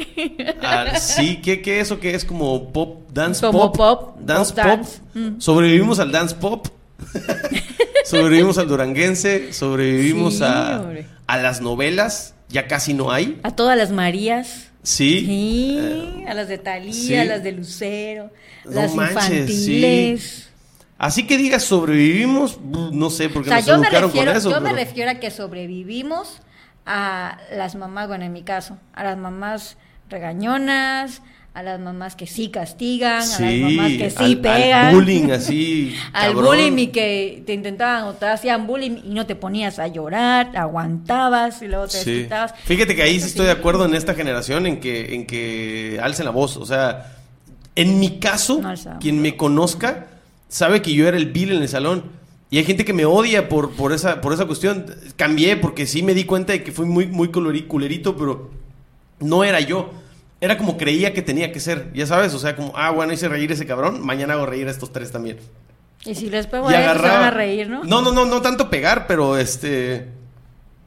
sí, 0.99 1.41
¿qué, 1.43 1.61
¿qué 1.61 1.81
eso 1.81 2.01
que 2.01 2.15
es 2.15 2.25
como 2.25 2.73
pop, 2.73 3.11
dance 3.13 3.47
como 3.47 3.73
pop? 3.73 4.17
Dance 4.21 4.55
pop. 4.55 4.81
Mm. 5.15 5.41
Sobrevivimos 5.41 5.99
al 5.99 6.11
dance 6.11 6.35
pop. 6.35 6.67
sobrevivimos 8.05 8.59
al 8.59 8.69
duranguense, 8.69 9.53
sobrevivimos 9.53 10.41
a, 10.43 10.83
a 11.29 11.37
las 11.37 11.61
novelas, 11.61 12.35
ya 12.49 12.67
casi 12.67 12.95
no 12.95 13.13
hay. 13.13 13.39
A 13.45 13.55
todas 13.55 13.79
las 13.79 13.93
Marías. 13.93 14.71
Sí. 14.83 15.21
Sí, 15.27 16.25
a 16.27 16.35
las 16.35 16.49
de 16.49 16.57
Talía, 16.57 17.23
a 17.23 17.25
las 17.27 17.43
de 17.45 17.53
Lucero, 17.53 18.33
las 18.65 18.95
infantiles. 18.95 20.49
Así 20.97 21.27
que 21.27 21.37
digas 21.37 21.63
sobrevivimos, 21.63 22.59
no 22.61 23.11
sé, 23.11 23.29
porque 23.29 23.51
nos 23.51 23.69
educaron 23.69 24.11
con 24.11 24.29
eso. 24.29 24.51
Yo 24.51 24.61
me 24.61 24.73
refiero 24.73 25.11
a 25.11 25.15
que 25.17 25.31
sobrevivimos 25.31 26.41
a 26.87 27.39
las 27.55 27.75
mamás, 27.75 28.09
bueno, 28.09 28.25
en 28.25 28.33
mi 28.33 28.43
caso, 28.43 28.79
a 28.95 29.05
las 29.05 29.19
mamás 29.19 29.77
regañonas, 30.09 31.21
a 31.59 31.63
las 31.65 31.81
mamás 31.81 32.15
que 32.15 32.29
sí 32.29 32.51
castigan, 32.51 33.21
a 33.21 33.41
las 33.41 33.41
mamás 33.41 33.93
que 33.93 34.11
sí 34.11 34.37
pegan. 34.37 34.87
Al 34.87 34.95
bullying 34.95 35.31
así. 35.33 35.93
al 36.13 36.35
bullying 36.37 36.79
y 36.79 36.87
que 36.87 37.43
te 37.45 37.53
intentaban 37.53 38.05
o 38.05 38.15
te 38.15 38.27
hacían 38.27 38.65
bullying 38.69 38.99
y 39.05 39.09
no 39.09 39.27
te 39.27 39.35
ponías 39.35 39.81
a 39.81 39.89
llorar, 39.89 40.57
aguantabas 40.57 41.61
y 41.63 41.67
luego 41.67 41.89
te 41.89 41.99
sí. 42.05 42.29
Fíjate 42.65 42.95
que 42.95 43.03
ahí 43.03 43.19
sí 43.19 43.27
estoy 43.27 43.47
de 43.47 43.53
acuerdo 43.53 43.87
en 43.87 43.97
esta 43.97 44.15
generación 44.15 44.67
en 44.67 44.79
que, 44.79 45.17
en 45.17 45.27
que 45.27 45.99
alcen 46.01 46.27
la 46.27 46.31
voz. 46.31 46.57
O 46.57 46.65
sea, 46.65 47.17
en 47.75 47.99
mi 47.99 48.21
caso, 48.21 48.63
quien 49.01 49.21
me 49.21 49.37
conozca 49.37 50.07
sabe 50.49 50.81
que 50.81 50.93
yo 50.93 51.09
era 51.09 51.17
el 51.17 51.27
Bill 51.27 51.51
en 51.51 51.63
el 51.63 51.69
salón. 51.69 52.05
Y 52.51 52.59
hay 52.59 52.65
gente 52.65 52.85
que 52.85 52.93
me 52.93 53.05
odia 53.05 53.49
por, 53.49 53.73
por, 53.73 53.93
esa, 53.93 54.21
por 54.21 54.33
esa 54.33 54.47
cuestión. 54.47 54.87
Cambié 55.17 55.57
porque 55.57 55.89
sí 55.89 56.05
me 56.05 56.15
di 56.15 56.23
cuenta 56.23 56.53
de 56.53 56.63
que 56.63 56.71
fui 56.71 56.87
muy, 56.87 57.09
muy 57.09 57.31
culerito, 57.31 58.17
pero 58.17 58.49
no 59.19 59.43
era 59.43 59.59
yo 59.59 59.91
era 60.41 60.57
como 60.57 60.77
creía 60.77 61.13
que 61.13 61.23
tenía 61.23 61.53
que 61.53 61.61
ser, 61.61 61.93
ya 61.95 62.07
sabes, 62.07 62.33
o 62.35 62.39
sea, 62.39 62.55
como, 62.55 62.73
ah, 62.77 62.91
bueno, 62.91 63.13
hice 63.13 63.29
reír 63.29 63.51
ese 63.51 63.67
cabrón, 63.67 64.05
mañana 64.05 64.35
hago 64.35 64.47
reír 64.47 64.69
a 64.69 64.71
estos 64.71 64.93
tres 64.93 65.11
también. 65.11 65.39
Y 66.05 66.15
si 66.15 66.31
les 66.31 66.47
pego 66.47 66.69
a 66.69 66.81
ellos, 66.81 67.03
van 67.03 67.25
a 67.25 67.31
reír, 67.31 67.69
¿no? 67.69 67.83
No, 67.85 68.03
no, 68.03 68.13
no, 68.13 68.25
no 68.25 68.41
tanto 68.41 68.71
pegar, 68.71 69.07
pero 69.09 69.37
este, 69.37 70.09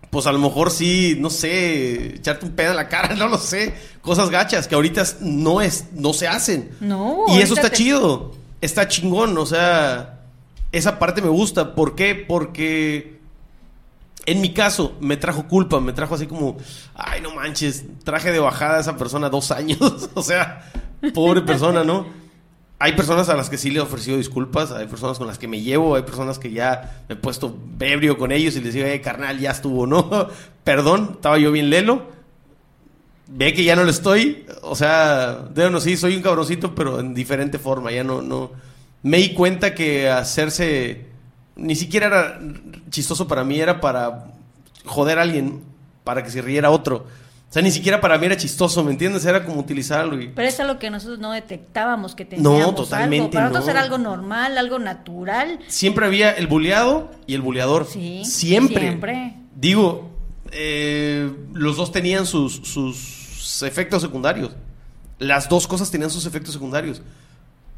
pues 0.09 0.25
a 0.25 0.31
lo 0.31 0.39
mejor 0.39 0.71
sí, 0.71 1.17
no 1.19 1.29
sé, 1.29 2.15
echarte 2.15 2.45
un 2.45 2.53
pedo 2.53 2.71
en 2.71 2.77
la 2.77 2.87
cara, 2.87 3.15
no 3.17 3.27
lo 3.27 3.37
sé, 3.37 3.73
cosas 4.01 4.29
gachas 4.29 4.67
que 4.67 4.75
ahorita 4.75 5.03
no 5.21 5.61
es, 5.61 5.85
no 5.93 6.13
se 6.13 6.27
hacen. 6.27 6.71
No. 6.79 7.25
Y 7.27 7.41
eso 7.41 7.53
está 7.53 7.71
chido, 7.71 8.31
está 8.61 8.87
chingón, 8.87 9.37
o 9.37 9.45
sea, 9.45 10.21
esa 10.71 10.97
parte 10.97 11.21
me 11.21 11.29
gusta, 11.29 11.75
¿por 11.75 11.95
qué? 11.95 12.15
Porque 12.15 13.20
en 14.31 14.41
mi 14.41 14.53
caso, 14.53 14.95
me 14.99 15.17
trajo 15.17 15.47
culpa, 15.47 15.79
me 15.79 15.93
trajo 15.93 16.15
así 16.15 16.27
como, 16.27 16.57
ay, 16.95 17.21
no 17.21 17.33
manches, 17.35 17.85
traje 18.03 18.31
de 18.31 18.39
bajada 18.39 18.77
a 18.77 18.81
esa 18.81 18.97
persona 18.97 19.29
dos 19.29 19.51
años. 19.51 20.09
o 20.13 20.23
sea, 20.23 20.71
pobre 21.13 21.41
persona, 21.41 21.83
¿no? 21.83 22.05
Hay 22.79 22.93
personas 22.93 23.29
a 23.29 23.35
las 23.35 23.49
que 23.49 23.59
sí 23.59 23.69
le 23.69 23.77
he 23.77 23.81
ofrecido 23.81 24.17
disculpas, 24.17 24.71
hay 24.71 24.87
personas 24.87 25.19
con 25.19 25.27
las 25.27 25.37
que 25.37 25.47
me 25.47 25.61
llevo, 25.61 25.95
hay 25.95 26.01
personas 26.01 26.39
que 26.39 26.51
ya 26.51 27.03
me 27.07 27.13
he 27.13 27.17
puesto 27.17 27.55
bebrio 27.77 28.17
con 28.17 28.31
ellos 28.31 28.55
y 28.55 28.61
les 28.61 28.73
digo, 28.73 28.87
eh, 28.87 29.01
carnal, 29.01 29.39
ya 29.39 29.51
estuvo, 29.51 29.85
¿no? 29.85 30.09
Perdón, 30.63 31.11
estaba 31.13 31.37
yo 31.37 31.51
bien 31.51 31.69
lelo. 31.69 32.07
Ve 33.27 33.53
que 33.53 33.63
ya 33.63 33.75
no 33.75 33.83
lo 33.83 33.91
estoy. 33.91 34.45
O 34.63 34.75
sea, 34.75 35.35
de 35.35 35.79
sí, 35.79 35.95
soy 35.95 36.15
un 36.15 36.23
cabroncito, 36.23 36.73
pero 36.73 36.99
en 36.99 37.13
diferente 37.13 37.59
forma. 37.59 37.91
Ya 37.91 38.03
no, 38.03 38.21
no. 38.21 38.51
Me 39.03 39.17
di 39.17 39.33
cuenta 39.33 39.73
que 39.73 40.09
hacerse 40.09 41.10
ni 41.55 41.75
siquiera 41.75 42.07
era 42.07 42.39
chistoso 42.89 43.27
para 43.27 43.43
mí, 43.43 43.59
era 43.59 43.81
para 43.81 44.31
joder 44.85 45.19
a 45.19 45.23
alguien, 45.23 45.61
para 46.03 46.23
que 46.23 46.29
se 46.29 46.41
riera 46.41 46.69
otro. 46.69 47.07
O 47.49 47.53
sea, 47.53 47.61
ni 47.61 47.71
siquiera 47.71 47.99
para 47.99 48.17
mí 48.17 48.25
era 48.25 48.37
chistoso, 48.37 48.81
¿me 48.81 48.91
entiendes? 48.91 49.25
Era 49.25 49.43
como 49.43 49.59
utilizarlo. 49.59 50.17
Pero 50.33 50.47
es 50.47 50.59
algo 50.61 50.79
que 50.79 50.89
nosotros 50.89 51.19
no 51.19 51.33
detectábamos 51.33 52.15
que 52.15 52.23
teníamos 52.23 52.61
No, 52.61 52.73
totalmente 52.73 53.33
Para 53.33 53.49
nosotros 53.49 53.69
era 53.69 53.81
algo 53.81 53.97
normal, 53.97 54.57
algo 54.57 54.79
natural. 54.79 55.59
Siempre 55.67 56.05
había 56.05 56.31
el 56.31 56.47
buleado 56.47 57.11
y 57.27 57.33
el 57.33 57.41
buleador. 57.41 57.87
Sí. 57.87 58.23
Siempre. 58.23 58.79
Siempre. 58.79 59.35
Digo, 59.53 60.11
eh, 60.51 61.29
los 61.51 61.75
dos 61.75 61.91
tenían 61.91 62.25
sus, 62.25 62.53
sus 62.53 63.63
efectos 63.63 64.01
secundarios. 64.01 64.51
Las 65.19 65.49
dos 65.49 65.67
cosas 65.67 65.91
tenían 65.91 66.09
sus 66.09 66.25
efectos 66.25 66.53
secundarios 66.53 67.01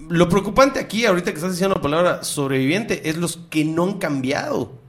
lo 0.09 0.29
preocupante 0.29 0.79
aquí, 0.79 1.05
ahorita 1.05 1.31
que 1.31 1.37
estás 1.37 1.51
diciendo 1.51 1.75
la 1.75 1.81
palabra 1.81 2.23
sobreviviente, 2.23 3.09
es 3.09 3.17
los 3.17 3.37
que 3.49 3.65
no 3.65 3.83
han 3.83 3.99
cambiado. 3.99 4.79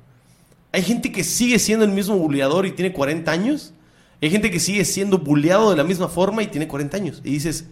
Hay 0.72 0.82
gente 0.82 1.12
que 1.12 1.24
sigue 1.24 1.58
siendo 1.58 1.84
el 1.84 1.92
mismo 1.92 2.16
bulleador 2.16 2.66
y 2.66 2.72
tiene 2.72 2.92
40 2.92 3.30
años. 3.30 3.72
Hay 4.20 4.30
gente 4.30 4.50
que 4.50 4.58
sigue 4.58 4.84
siendo 4.84 5.18
bulleado 5.18 5.70
de 5.70 5.76
la 5.76 5.84
misma 5.84 6.08
forma 6.08 6.42
y 6.42 6.48
tiene 6.48 6.66
40 6.66 6.96
años. 6.96 7.20
Y 7.24 7.30
dices, 7.30 7.66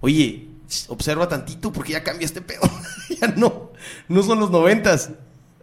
oye, 0.00 0.48
observa 0.88 1.28
tantito 1.28 1.72
porque 1.72 1.92
ya 1.92 2.04
cambia 2.04 2.24
este 2.24 2.40
pedo. 2.40 2.62
ya 3.20 3.28
no, 3.28 3.72
no 4.08 4.22
son 4.22 4.40
los 4.40 4.50
noventas. 4.50 5.10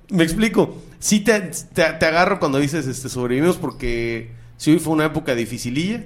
Me 0.09 0.23
explico. 0.23 0.81
Sí 0.99 1.19
te, 1.21 1.39
te, 1.39 1.83
agarro 1.83 2.39
cuando 2.39 2.59
dices 2.59 2.87
este, 2.87 3.09
sobrevivimos 3.09 3.57
porque 3.57 4.31
sí 4.57 4.71
hoy 4.71 4.79
fue 4.79 4.93
una 4.93 5.05
época 5.05 5.35
dificililla. 5.35 6.03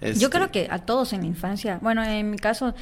Yo 0.00 0.08
este 0.10 0.30
creo 0.30 0.50
que 0.50 0.68
a 0.70 0.80
todos 0.80 1.12
en 1.12 1.22
la 1.22 1.26
infancia, 1.26 1.78
bueno, 1.80 2.04
en 2.04 2.30
mi 2.30 2.36
caso, 2.36 2.74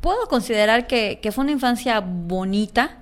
puedo 0.00 0.26
considerar 0.28 0.86
que, 0.86 1.18
que 1.20 1.32
fue 1.32 1.44
una 1.44 1.52
infancia 1.52 2.00
bonita 2.00 2.98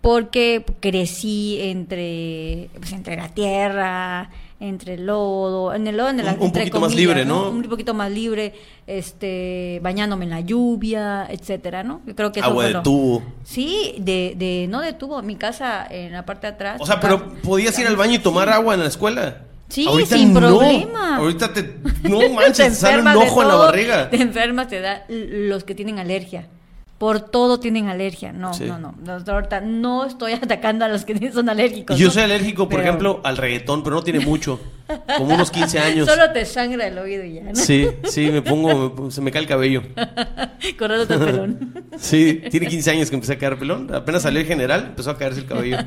porque 0.00 0.64
crecí 0.80 1.58
entre, 1.60 2.70
pues, 2.78 2.92
entre 2.92 3.16
la 3.16 3.28
tierra, 3.28 4.30
entre 4.60 4.94
el 4.94 5.06
lodo, 5.06 5.74
en 5.74 5.86
el 5.86 5.96
lodo, 5.96 6.10
en 6.10 6.20
el, 6.20 6.26
un, 6.26 6.42
un 6.44 6.52
poquito 6.52 6.80
más 6.80 6.94
libre, 6.94 7.24
¿no? 7.24 7.50
Un 7.50 7.62
poquito 7.62 7.92
más 7.92 8.10
libre, 8.10 8.54
este, 8.86 9.80
bañándome 9.82 10.24
en 10.24 10.30
la 10.30 10.40
lluvia, 10.40 11.26
etcétera, 11.28 11.82
¿no? 11.82 12.02
Yo 12.06 12.14
creo 12.14 12.32
que 12.32 12.40
eso 12.40 12.50
agua 12.50 12.66
de 12.66 12.74
tubo. 12.82 13.22
Sí, 13.44 13.96
de, 13.98 14.34
de, 14.36 14.66
no 14.68 14.80
de 14.80 14.92
tubo, 14.92 15.20
mi 15.22 15.36
casa 15.36 15.86
en 15.90 16.12
la 16.12 16.24
parte 16.24 16.46
de 16.46 16.52
atrás. 16.52 16.80
O 16.80 16.86
sea, 16.86 17.00
pero 17.00 17.34
podías 17.42 17.78
ir 17.78 17.86
al 17.86 17.96
baño 17.96 18.14
y 18.14 18.18
tomar 18.18 18.48
agua 18.48 18.74
en 18.74 18.80
la 18.80 18.86
escuela. 18.86 19.42
Sí, 19.68 19.88
sin 20.06 20.32
problema. 20.32 21.16
Ahorita 21.16 21.52
te, 21.52 21.76
no 22.02 22.28
manches, 22.30 22.68
te, 22.68 22.74
sale 22.74 23.02
un 23.02 23.08
ojo 23.08 23.42
en 23.42 23.48
la 23.48 23.54
barriga. 23.56 24.10
Te 24.10 24.22
enfermas, 24.22 24.68
te 24.68 24.80
da 24.80 25.04
los 25.08 25.64
que 25.64 25.74
tienen 25.74 25.98
alergia 25.98 26.48
por 26.98 27.20
todo 27.20 27.60
tienen 27.60 27.88
alergia. 27.88 28.32
No, 28.32 28.52
no, 28.58 28.78
no. 28.78 28.94
Ahorita 29.26 29.60
no 29.60 30.06
estoy 30.06 30.32
atacando 30.42 30.84
a 30.84 30.88
los 30.88 31.04
que 31.04 31.30
son 31.32 31.48
alérgicos. 31.48 31.98
Yo 31.98 32.10
soy 32.10 32.22
alérgico, 32.22 32.68
por 32.68 32.80
ejemplo, 32.80 33.20
al 33.24 33.36
reggaetón, 33.36 33.82
pero 33.82 33.96
no 33.96 34.02
tiene 34.02 34.20
mucho. 34.20 34.58
Como 35.18 35.34
unos 35.34 35.50
15 35.50 35.78
años. 35.80 36.08
Solo 36.08 36.30
te 36.32 36.44
sangra 36.44 36.86
el 36.86 36.96
oído 36.96 37.24
y 37.24 37.34
ya, 37.34 37.42
¿no? 37.42 37.56
Sí, 37.56 37.88
sí, 38.04 38.30
me 38.30 38.40
pongo, 38.40 39.10
se 39.10 39.20
me 39.20 39.32
cae 39.32 39.42
el 39.42 39.48
cabello. 39.48 39.82
Corrado 40.78 41.02
el 41.02 41.08
pelón. 41.08 41.84
sí, 41.98 42.42
tiene 42.50 42.68
15 42.68 42.90
años 42.92 43.10
que 43.10 43.16
empecé 43.16 43.32
a 43.32 43.38
caer 43.38 43.58
pelón. 43.58 43.92
Apenas 43.92 44.22
salió 44.22 44.40
el 44.40 44.46
general, 44.46 44.86
empezó 44.86 45.10
a 45.10 45.18
caerse 45.18 45.40
el 45.40 45.46
cabello. 45.46 45.78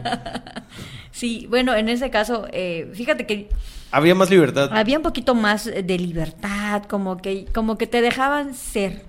sí, 1.11 1.47
bueno, 1.49 1.73
en 1.75 1.87
ese 1.87 2.09
caso, 2.09 2.47
eh, 2.51 2.91
fíjate 2.93 3.25
que... 3.25 3.49
Había 3.91 4.13
más 4.15 4.29
libertad. 4.29 4.69
Había 4.73 4.97
un 4.97 5.03
poquito 5.03 5.33
más 5.33 5.65
de 5.65 5.97
libertad, 5.97 6.83
como 6.83 7.17
que, 7.17 7.45
como 7.53 7.77
que 7.77 7.87
te 7.87 8.01
dejaban 8.01 8.53
ser. 8.53 9.08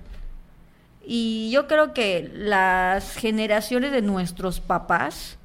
Y 1.05 1.49
yo 1.51 1.67
creo 1.67 1.93
que 1.93 2.31
las 2.33 3.15
generaciones 3.15 3.91
de 3.91 4.01
nuestros 4.01 4.59
papás 4.59 5.37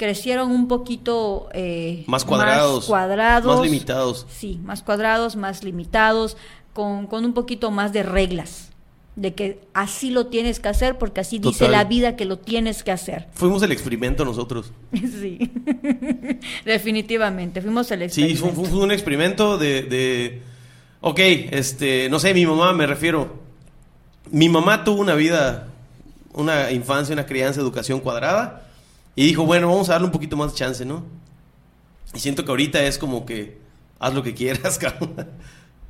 crecieron 0.00 0.50
un 0.50 0.66
poquito 0.66 1.50
eh, 1.52 2.04
más 2.06 2.24
cuadrados, 2.24 2.86
cuadrados, 2.86 3.58
más 3.58 3.64
limitados. 3.66 4.26
Sí, 4.30 4.58
más 4.64 4.82
cuadrados, 4.82 5.36
más 5.36 5.62
limitados, 5.62 6.38
con, 6.72 7.06
con, 7.06 7.26
un 7.26 7.34
poquito 7.34 7.70
más 7.70 7.92
de 7.92 8.02
reglas. 8.02 8.70
De 9.14 9.34
que 9.34 9.60
así 9.74 10.10
lo 10.10 10.28
tienes 10.28 10.58
que 10.58 10.70
hacer 10.70 10.96
porque 10.96 11.20
así 11.20 11.38
dice 11.38 11.68
la 11.68 11.84
vida 11.84 12.16
que 12.16 12.24
lo 12.24 12.38
tienes 12.38 12.82
que 12.82 12.92
hacer. 12.92 13.28
Fuimos 13.34 13.62
el 13.62 13.72
experimento 13.72 14.24
nosotros. 14.24 14.72
sí, 14.92 15.52
definitivamente, 16.64 17.60
fuimos 17.60 17.90
el 17.90 18.00
experimento. 18.00 18.46
Sí, 18.46 18.54
fue, 18.54 18.64
fue 18.64 18.78
un 18.78 18.92
experimento 18.92 19.58
de, 19.58 19.82
de, 19.82 20.42
ok, 21.02 21.18
este, 21.50 22.08
no 22.08 22.18
sé, 22.18 22.32
mi 22.32 22.46
mamá 22.46 22.72
me 22.72 22.86
refiero, 22.86 23.39
mi 24.30 24.48
mamá 24.48 24.84
tuvo 24.84 25.00
una 25.00 25.14
vida, 25.14 25.68
una 26.32 26.70
infancia, 26.70 27.12
una 27.12 27.26
crianza, 27.26 27.60
educación 27.60 28.00
cuadrada. 28.00 28.62
Y 29.16 29.26
dijo, 29.26 29.44
bueno, 29.44 29.68
vamos 29.68 29.88
a 29.88 29.92
darle 29.92 30.06
un 30.06 30.12
poquito 30.12 30.36
más 30.36 30.52
de 30.52 30.58
chance, 30.58 30.84
¿no? 30.84 31.04
Y 32.14 32.20
siento 32.20 32.44
que 32.44 32.50
ahorita 32.50 32.82
es 32.84 32.98
como 32.98 33.26
que, 33.26 33.58
haz 33.98 34.14
lo 34.14 34.22
que 34.22 34.34
quieras, 34.34 34.78
cabrón. 34.80 35.28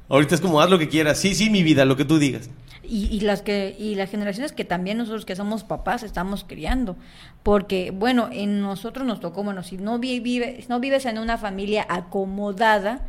Ahorita 0.08 0.34
es 0.34 0.40
como, 0.40 0.60
haz 0.60 0.70
lo 0.70 0.78
que 0.78 0.88
quieras. 0.88 1.18
Sí, 1.18 1.34
sí, 1.34 1.50
mi 1.50 1.62
vida, 1.62 1.84
lo 1.84 1.96
que 1.96 2.04
tú 2.04 2.18
digas. 2.18 2.50
Y, 2.82 3.20
las 3.20 3.42
que 3.42 3.76
y 3.78 3.94
las 3.94 4.10
generaciones 4.10 4.50
que 4.50 4.64
también 4.64 4.98
nosotros 4.98 5.24
que 5.24 5.36
somos 5.36 5.62
papás 5.62 6.02
estamos 6.02 6.42
criando 6.42 6.96
porque 7.44 7.92
bueno 7.92 8.28
en 8.32 8.60
nosotros 8.60 9.06
nos 9.06 9.20
tocó 9.20 9.44
bueno 9.44 9.62
si 9.62 9.76
no 9.76 10.00
vives 10.00 10.68
no 10.68 10.80
vives 10.80 11.06
en 11.06 11.18
una 11.18 11.38
familia 11.38 11.86
acomodada 11.88 13.06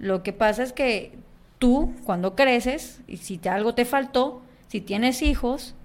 lo 0.00 0.24
que 0.24 0.32
pasa 0.32 0.64
es 0.64 0.72
que 0.72 1.12
tú 1.60 1.94
cuando 2.04 2.34
creces 2.34 3.00
y 3.06 3.18
si 3.18 3.38
te, 3.38 3.48
algo 3.48 3.74
te 3.74 3.84
faltó, 3.84 4.42
si 4.66 4.80
tienes 4.80 5.22
hijos, 5.22 5.76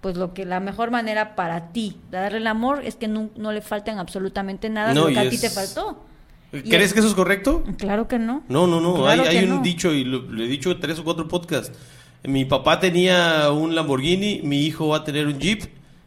pues 0.00 0.16
lo 0.16 0.34
que 0.34 0.44
la 0.44 0.58
mejor 0.58 0.90
manera 0.90 1.36
para 1.36 1.68
ti 1.72 1.96
de 2.10 2.18
darle 2.18 2.38
el 2.38 2.46
amor 2.48 2.84
es 2.84 2.96
que 2.96 3.06
no, 3.06 3.30
le 3.36 3.60
falten 3.60 3.98
absolutamente 3.98 4.70
nada 4.70 4.88
de 4.88 4.94
lo 4.96 5.06
que 5.06 5.18
a 5.20 5.30
ti 5.30 5.38
te 5.38 5.50
faltó. 5.50 6.02
¿Crees 6.50 6.94
que 6.94 7.00
eso 7.00 7.08
es 7.08 7.14
correcto? 7.14 7.62
Claro 7.76 8.08
que 8.08 8.18
no. 8.18 8.42
No, 8.48 8.66
no, 8.66 8.80
no. 8.80 9.06
hay, 9.06 9.44
un 9.44 9.62
dicho, 9.62 9.92
y 9.92 10.04
lo, 10.04 10.18
he 10.42 10.48
dicho 10.48 10.78
tres 10.78 10.98
o 10.98 11.04
cuatro 11.04 11.28
podcasts. 11.28 11.76
Mi 12.24 12.46
papá 12.46 12.80
tenía 12.80 13.50
un 13.52 13.74
Lamborghini, 13.74 14.40
mi 14.42 14.62
hijo 14.62 14.88
va 14.88 14.98
a 14.98 15.04
tener 15.04 15.26
un 15.26 15.38
Jeep, 15.38 15.64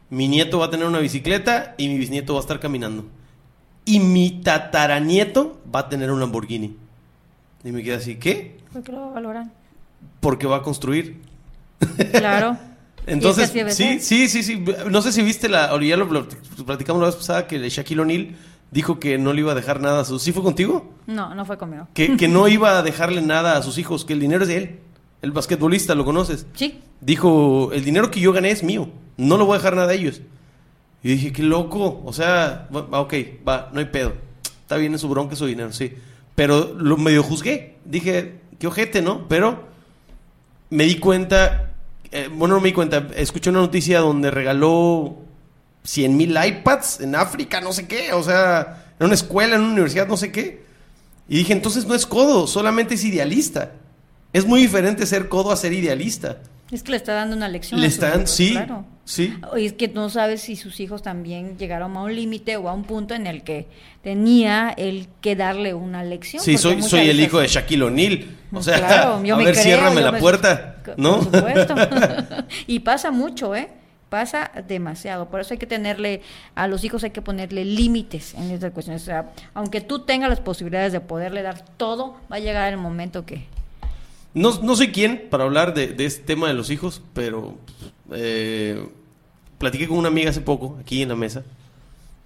mi 0.10 0.28
nieto 0.28 0.60
va 0.60 0.66
a 0.66 0.70
tener 0.72 0.88
una 0.88 1.00
bicicleta 1.00 1.76
y 1.78 1.88
mi 1.88 1.98
bisnieto 1.98 2.34
va 2.34 2.40
a 2.40 2.42
estar 2.42 2.60
caminando. 2.60 3.06
Y 3.86 4.00
mi 4.00 4.42
tataranieto 4.42 5.62
va 5.74 5.82
a 5.82 5.90
tener 5.90 6.12
un 6.12 6.20
Lamborghini. 6.20 6.76
Y 7.64 7.72
me 7.72 7.84
queda 7.84 7.98
así, 7.98 8.16
¿qué? 8.16 8.61
¿Por 8.72 8.84
qué 8.84 8.92
lo 8.92 9.12
valoran? 9.12 9.52
Porque 10.20 10.48
va 10.48 10.58
a 10.58 10.62
construir. 10.62 11.22
Claro. 12.12 12.58
Entonces, 13.08 13.52
sí, 13.76 14.00
sí, 14.00 14.28
sí, 14.28 14.44
sí. 14.44 14.64
No 14.90 15.02
sé 15.02 15.12
si 15.12 15.24
viste 15.24 15.50
la, 15.50 15.78
ya 15.82 15.98
lo, 15.98 16.08
platicamos 16.66 17.02
la 17.02 17.08
vez 17.08 17.16
pasada 17.16 17.48
que 17.48 17.68
Shaquille 17.70 18.02
O'Neal 18.02 18.36
dijo 18.70 19.00
que 19.00 19.18
no 19.18 19.34
le 19.34 19.42
iba 19.42 19.52
a 19.52 19.56
dejar 19.56 19.82
nada 19.82 20.02
a 20.02 20.06
sus... 20.06 20.22
¿Sí 20.22 20.32
fue 20.32 20.44
contigo? 20.44 20.94
No, 21.08 21.34
no 21.34 21.46
fue 21.46 21.58
conmigo. 21.58 21.88
Que, 21.94 22.16
que 22.16 22.28
no 22.30 22.48
iba 22.48 22.78
a 22.78 22.84
dejarle 22.84 23.22
nada 23.22 23.58
a 23.58 23.64
sus 23.64 23.78
hijos, 23.78 24.06
que 24.06 24.14
el 24.14 24.20
dinero 24.20 24.44
es 24.44 24.48
de 24.50 24.58
él. 24.58 24.80
El 25.22 25.32
basquetbolista, 25.32 25.96
¿lo 25.96 26.06
conoces? 26.06 26.48
Sí. 26.54 26.80
Dijo, 27.02 27.72
el 27.74 27.84
dinero 27.84 28.12
que 28.12 28.20
yo 28.20 28.32
gané 28.34 28.52
es 28.52 28.64
mío. 28.64 28.90
No 29.18 29.38
lo 29.38 29.46
voy 29.46 29.56
a 29.56 29.58
dejar 29.58 29.76
nada 29.76 29.92
a 29.92 29.94
ellos. 29.94 30.22
Y 31.04 31.10
dije, 31.10 31.32
qué 31.32 31.44
loco. 31.44 32.02
O 32.06 32.14
sea, 32.14 32.68
ok, 32.72 33.14
va, 33.48 33.70
no 33.74 33.80
hay 33.80 33.86
pedo. 33.86 34.14
Está 34.62 34.78
bien 34.78 34.94
en 34.94 35.00
su 35.00 35.10
bronca 35.10 35.36
su 35.36 35.46
dinero, 35.46 35.74
sí. 35.74 35.94
Pero 36.36 36.74
lo 36.78 36.98
medio 36.98 37.24
juzgué. 37.24 37.78
Dije, 37.86 38.41
qué 38.62 38.67
ojete, 38.67 39.02
¿no? 39.02 39.28
Pero 39.28 39.67
me 40.69 40.84
di 40.84 41.00
cuenta, 41.00 41.71
eh, 42.12 42.30
bueno, 42.32 42.56
no 42.56 42.62
me 42.62 42.67
di 42.67 42.74
cuenta, 42.74 43.08
escuché 43.15 43.50
una 43.50 43.60
noticia 43.60 44.00
donde 44.00 44.30
regaló 44.30 45.17
100 45.84 46.15
mil 46.15 46.38
iPads 46.38 47.02
en 47.02 47.15
África, 47.15 47.60
no 47.60 47.74
sé 47.74 47.88
qué, 47.88 48.13
o 48.13 48.21
sea, 48.21 48.93
en 49.00 49.08
una 49.08 49.15
escuela, 49.15 49.56
en 49.56 49.62
una 49.62 49.71
universidad, 49.71 50.08
no 50.08 50.15
sé 50.15 50.32
qué. 50.32 50.63
Y 51.28 51.38
dije, 51.38 51.54
entonces 51.54 51.88
no 51.88 51.95
es 51.95 52.06
codo, 52.06 52.45
solamente 52.45 52.93
es 52.93 53.04
idealista. 53.04 53.71
Es 54.32 54.45
muy 54.45 54.62
diferente 54.62 55.08
ser 55.08 55.28
codo 55.28 55.52
a 55.52 55.58
ser 55.58 55.74
idealista. 55.74 56.38
Es 56.69 56.84
que 56.84 56.91
le 56.91 56.97
está 56.97 57.13
dando 57.13 57.36
una 57.36 57.47
lección. 57.47 57.82
Le 57.82 57.88
están, 57.88 58.28
sí, 58.28 58.52
claro. 58.52 58.86
Sí. 59.06 59.34
Y 59.58 59.66
es 59.66 59.74
que 59.74 59.88
no 59.88 60.10
sabes 60.10 60.42
si 60.42 60.56
sus 60.56 60.80
hijos 60.80 61.02
también 61.02 61.58
llegaron 61.58 61.96
a 61.98 62.04
un 62.04 62.16
límite 62.16 62.58
o 62.58 62.70
a 62.70 62.74
un 62.74 62.84
punto 62.84 63.14
en 63.14 63.28
el 63.28 63.44
que 63.44 63.68
tenía 64.04 64.74
él 64.78 65.08
que 65.22 65.36
darle 65.36 65.74
una 65.74 66.04
lección. 66.04 66.44
Sí, 66.44 66.58
soy, 66.58 66.82
soy 66.82 67.10
el 67.10 67.20
hijo 67.20 67.40
de 67.40 67.48
Shaquille 67.48 67.84
O'Neal. 67.84 68.26
O 68.52 68.62
sea, 68.62 69.14
a 69.16 69.20
ver, 69.20 69.56
ciérrame 69.56 70.02
la 70.02 70.18
puerta, 70.18 70.84
¿no? 70.98 71.20
Por 71.20 71.36
supuesto. 71.36 71.76
y 72.68 72.80
pasa 72.80 73.12
mucho, 73.12 73.56
¿eh? 73.56 73.70
Pasa 74.10 74.52
demasiado. 74.68 75.30
Por 75.30 75.40
eso 75.40 75.54
hay 75.54 75.58
que 75.58 75.68
tenerle, 75.68 76.22
a 76.54 76.68
los 76.68 76.84
hijos 76.84 77.04
hay 77.04 77.12
que 77.12 77.22
ponerle 77.22 77.64
límites 77.64 78.34
en 78.34 78.52
estas 78.52 78.72
cuestiones. 78.72 79.04
O 79.04 79.06
sea, 79.06 79.32
aunque 79.54 79.80
tú 79.80 80.00
tengas 80.00 80.30
las 80.30 80.42
posibilidades 80.42 80.92
de 80.92 81.00
poderle 81.00 81.42
dar 81.42 81.64
todo, 81.78 82.18
va 82.30 82.36
a 82.36 82.40
llegar 82.40 82.72
el 82.74 82.78
momento 82.78 83.26
que 83.26 83.46
no, 84.34 84.58
no 84.62 84.76
soy 84.76 84.92
quién 84.92 85.28
para 85.30 85.44
hablar 85.44 85.74
de, 85.74 85.94
este 86.06 86.24
tema 86.24 86.48
de 86.48 86.54
los 86.54 86.70
hijos, 86.70 87.02
pero 87.14 87.58
eh, 88.12 88.88
platiqué 89.58 89.88
con 89.88 89.97
una 89.97 90.10
amiga 90.10 90.30
hace 90.30 90.41
poco, 90.41 90.78
aquí 90.80 91.02
en 91.02 91.10
la 91.10 91.15
mesa. 91.15 91.43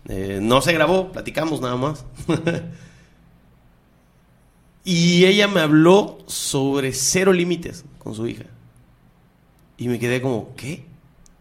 Eh, 0.07 0.39
no 0.41 0.61
se 0.61 0.73
grabó, 0.73 1.11
platicamos 1.11 1.61
nada 1.61 1.75
más. 1.75 2.05
y 4.83 5.25
ella 5.25 5.47
me 5.47 5.61
habló 5.61 6.19
sobre 6.27 6.93
cero 6.93 7.33
límites 7.33 7.85
con 7.99 8.13
su 8.15 8.27
hija. 8.27 8.45
Y 9.77 9.87
me 9.87 9.99
quedé 9.99 10.21
como, 10.21 10.55
¿qué? 10.55 10.85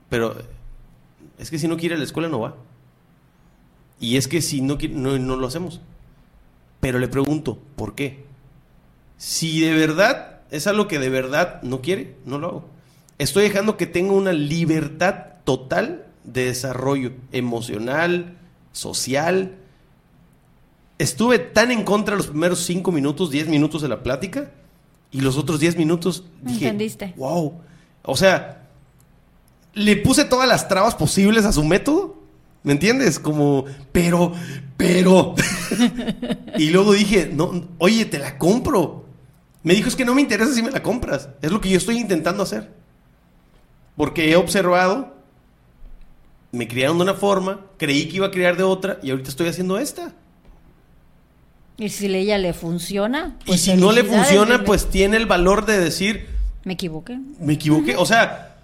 Pero 0.08 0.36
es 1.38 1.50
que 1.50 1.58
si 1.58 1.68
no 1.68 1.76
quiere 1.76 1.94
a 1.94 1.98
la 1.98 2.04
escuela 2.04 2.28
no 2.28 2.40
va. 2.40 2.56
Y 4.00 4.16
es 4.16 4.28
que 4.28 4.42
si 4.42 4.60
no 4.60 4.78
quiere, 4.78 4.94
no, 4.94 5.18
no 5.18 5.36
lo 5.36 5.46
hacemos. 5.46 5.80
Pero 6.80 6.98
le 6.98 7.08
pregunto, 7.08 7.58
¿por 7.76 7.94
qué? 7.94 8.24
Si 9.16 9.60
de 9.60 9.72
verdad 9.74 10.40
es 10.50 10.66
algo 10.66 10.88
que 10.88 10.98
de 10.98 11.08
verdad 11.08 11.62
no 11.62 11.80
quiere, 11.80 12.16
no 12.24 12.38
lo 12.38 12.48
hago. 12.48 12.73
Estoy 13.18 13.44
dejando 13.44 13.76
que 13.76 13.86
tenga 13.86 14.12
una 14.12 14.32
libertad 14.32 15.34
total 15.44 16.06
de 16.24 16.46
desarrollo 16.46 17.12
emocional, 17.32 18.36
social. 18.72 19.56
Estuve 20.98 21.38
tan 21.38 21.70
en 21.70 21.84
contra 21.84 22.16
los 22.16 22.28
primeros 22.28 22.60
cinco 22.60 22.92
minutos, 22.92 23.30
diez 23.30 23.48
minutos 23.48 23.82
de 23.82 23.88
la 23.88 24.02
plática 24.02 24.50
y 25.10 25.20
los 25.20 25.36
otros 25.38 25.60
diez 25.60 25.76
minutos 25.76 26.24
dije, 26.42 26.66
¿Entendiste? 26.66 27.14
wow. 27.16 27.60
O 28.02 28.16
sea, 28.16 28.68
le 29.74 29.96
puse 29.96 30.24
todas 30.24 30.48
las 30.48 30.68
trabas 30.68 30.94
posibles 30.94 31.44
a 31.44 31.52
su 31.52 31.64
método. 31.64 32.22
¿Me 32.62 32.72
entiendes? 32.72 33.18
Como, 33.18 33.66
pero, 33.92 34.32
pero. 34.76 35.34
y 36.58 36.70
luego 36.70 36.92
dije, 36.94 37.30
no, 37.32 37.68
oye, 37.78 38.06
te 38.06 38.18
la 38.18 38.38
compro. 38.38 39.04
Me 39.62 39.74
dijo, 39.74 39.88
es 39.88 39.96
que 39.96 40.04
no 40.04 40.14
me 40.14 40.22
interesa 40.22 40.52
si 40.52 40.62
me 40.62 40.70
la 40.70 40.82
compras. 40.82 41.28
Es 41.42 41.52
lo 41.52 41.60
que 41.60 41.68
yo 41.68 41.76
estoy 41.76 41.98
intentando 41.98 42.42
hacer. 42.42 42.72
Porque 43.96 44.30
he 44.30 44.36
observado, 44.36 45.14
me 46.52 46.68
criaron 46.68 46.98
de 46.98 47.04
una 47.04 47.14
forma, 47.14 47.60
creí 47.76 48.08
que 48.08 48.16
iba 48.16 48.26
a 48.26 48.30
criar 48.30 48.56
de 48.56 48.62
otra 48.62 48.98
y 49.02 49.10
ahorita 49.10 49.30
estoy 49.30 49.48
haciendo 49.48 49.78
esta. 49.78 50.12
Y 51.76 51.88
si 51.88 52.06
a 52.06 52.16
ella 52.16 52.38
le 52.38 52.52
funciona. 52.52 53.36
y 53.44 53.46
pues 53.46 53.60
si 53.62 53.74
no 53.74 53.90
le 53.92 54.04
funciona, 54.04 54.62
pues 54.64 54.86
tiene 54.86 55.16
el 55.16 55.26
valor 55.26 55.66
de 55.66 55.78
decir. 55.78 56.28
Me 56.64 56.74
equivoqué. 56.74 57.18
Me 57.40 57.54
equivoqué. 57.54 57.96
O 57.96 58.06
sea, 58.06 58.56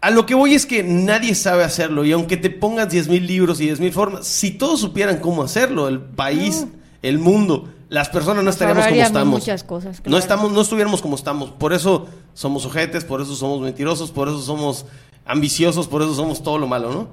a 0.00 0.10
lo 0.10 0.26
que 0.26 0.34
voy 0.34 0.54
es 0.54 0.66
que 0.66 0.84
nadie 0.84 1.34
sabe 1.34 1.64
hacerlo. 1.64 2.04
Y 2.04 2.12
aunque 2.12 2.36
te 2.36 2.50
pongas 2.50 2.88
10.000 2.88 3.26
libros 3.26 3.60
y 3.60 3.68
10.000 3.68 3.92
formas, 3.92 4.26
si 4.26 4.52
todos 4.52 4.80
supieran 4.80 5.18
cómo 5.18 5.42
hacerlo, 5.42 5.88
el 5.88 6.00
país, 6.00 6.66
el 7.02 7.18
mundo, 7.18 7.68
las 7.88 8.08
personas 8.08 8.42
no 8.42 8.50
estaríamos 8.50 8.86
como 8.86 9.02
estamos. 9.02 9.40
Muchas 9.40 9.64
cosas, 9.64 10.02
No 10.04 10.18
estamos, 10.18 10.52
no 10.52 10.60
estuviéramos 10.60 11.02
como 11.02 11.16
estamos. 11.16 11.50
Por 11.50 11.72
eso 11.72 12.06
somos 12.34 12.66
ojetes, 12.66 13.04
por 13.04 13.20
eso 13.20 13.34
somos 13.34 13.60
mentirosos, 13.60 14.10
por 14.10 14.28
eso 14.28 14.40
somos 14.40 14.86
ambiciosos, 15.24 15.86
por 15.86 16.02
eso 16.02 16.14
somos 16.14 16.42
todo 16.42 16.58
lo 16.58 16.66
malo, 16.66 16.92
¿no? 16.92 17.08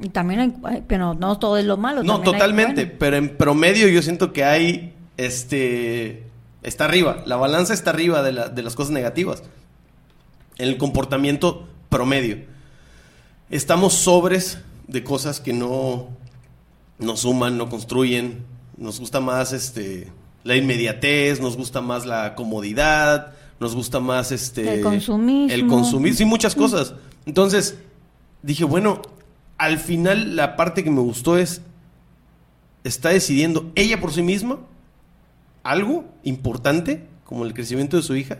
Y 0.00 0.10
también 0.10 0.60
hay, 0.64 0.84
pero 0.86 1.14
no 1.14 1.38
todo 1.38 1.56
es 1.58 1.64
lo 1.64 1.76
malo. 1.76 2.02
No, 2.02 2.20
totalmente, 2.20 2.86
pero 2.86 3.16
en 3.16 3.36
promedio 3.36 3.88
yo 3.88 4.02
siento 4.02 4.32
que 4.32 4.44
hay, 4.44 4.94
este, 5.16 6.24
está 6.62 6.84
arriba, 6.84 7.22
la 7.26 7.36
balanza 7.36 7.74
está 7.74 7.90
arriba 7.90 8.22
de, 8.22 8.32
la, 8.32 8.48
de 8.48 8.62
las 8.62 8.74
cosas 8.74 8.92
negativas. 8.92 9.42
En 10.58 10.68
el 10.68 10.78
comportamiento 10.78 11.68
promedio. 11.88 12.44
Estamos 13.50 13.94
sobres 13.94 14.58
de 14.86 15.04
cosas 15.04 15.40
que 15.40 15.52
no 15.52 16.08
nos 16.98 17.20
suman, 17.20 17.56
no 17.56 17.68
construyen. 17.68 18.44
Nos 18.78 19.00
gusta 19.00 19.20
más, 19.20 19.52
este, 19.52 20.08
la 20.44 20.56
inmediatez, 20.56 21.40
nos 21.40 21.56
gusta 21.56 21.80
más 21.80 22.06
la 22.06 22.34
comodidad, 22.34 23.34
nos 23.60 23.74
gusta 23.74 24.00
más, 24.00 24.32
este, 24.32 24.74
el 24.74 24.82
consumismo. 24.82 25.52
El 25.52 25.66
consumir, 25.66 26.14
sí, 26.14 26.24
muchas 26.24 26.54
cosas. 26.54 26.94
Entonces, 27.26 27.76
dije, 28.42 28.64
bueno, 28.64 29.02
al 29.58 29.78
final 29.78 30.36
la 30.36 30.56
parte 30.56 30.84
que 30.84 30.90
me 30.90 31.00
gustó 31.00 31.36
es, 31.36 31.60
está 32.84 33.10
decidiendo 33.10 33.70
ella 33.74 34.00
por 34.00 34.12
sí 34.12 34.22
misma 34.22 34.58
algo 35.64 36.04
importante, 36.22 37.04
como 37.24 37.44
el 37.44 37.52
crecimiento 37.52 37.96
de 37.96 38.02
su 38.02 38.16
hija, 38.16 38.38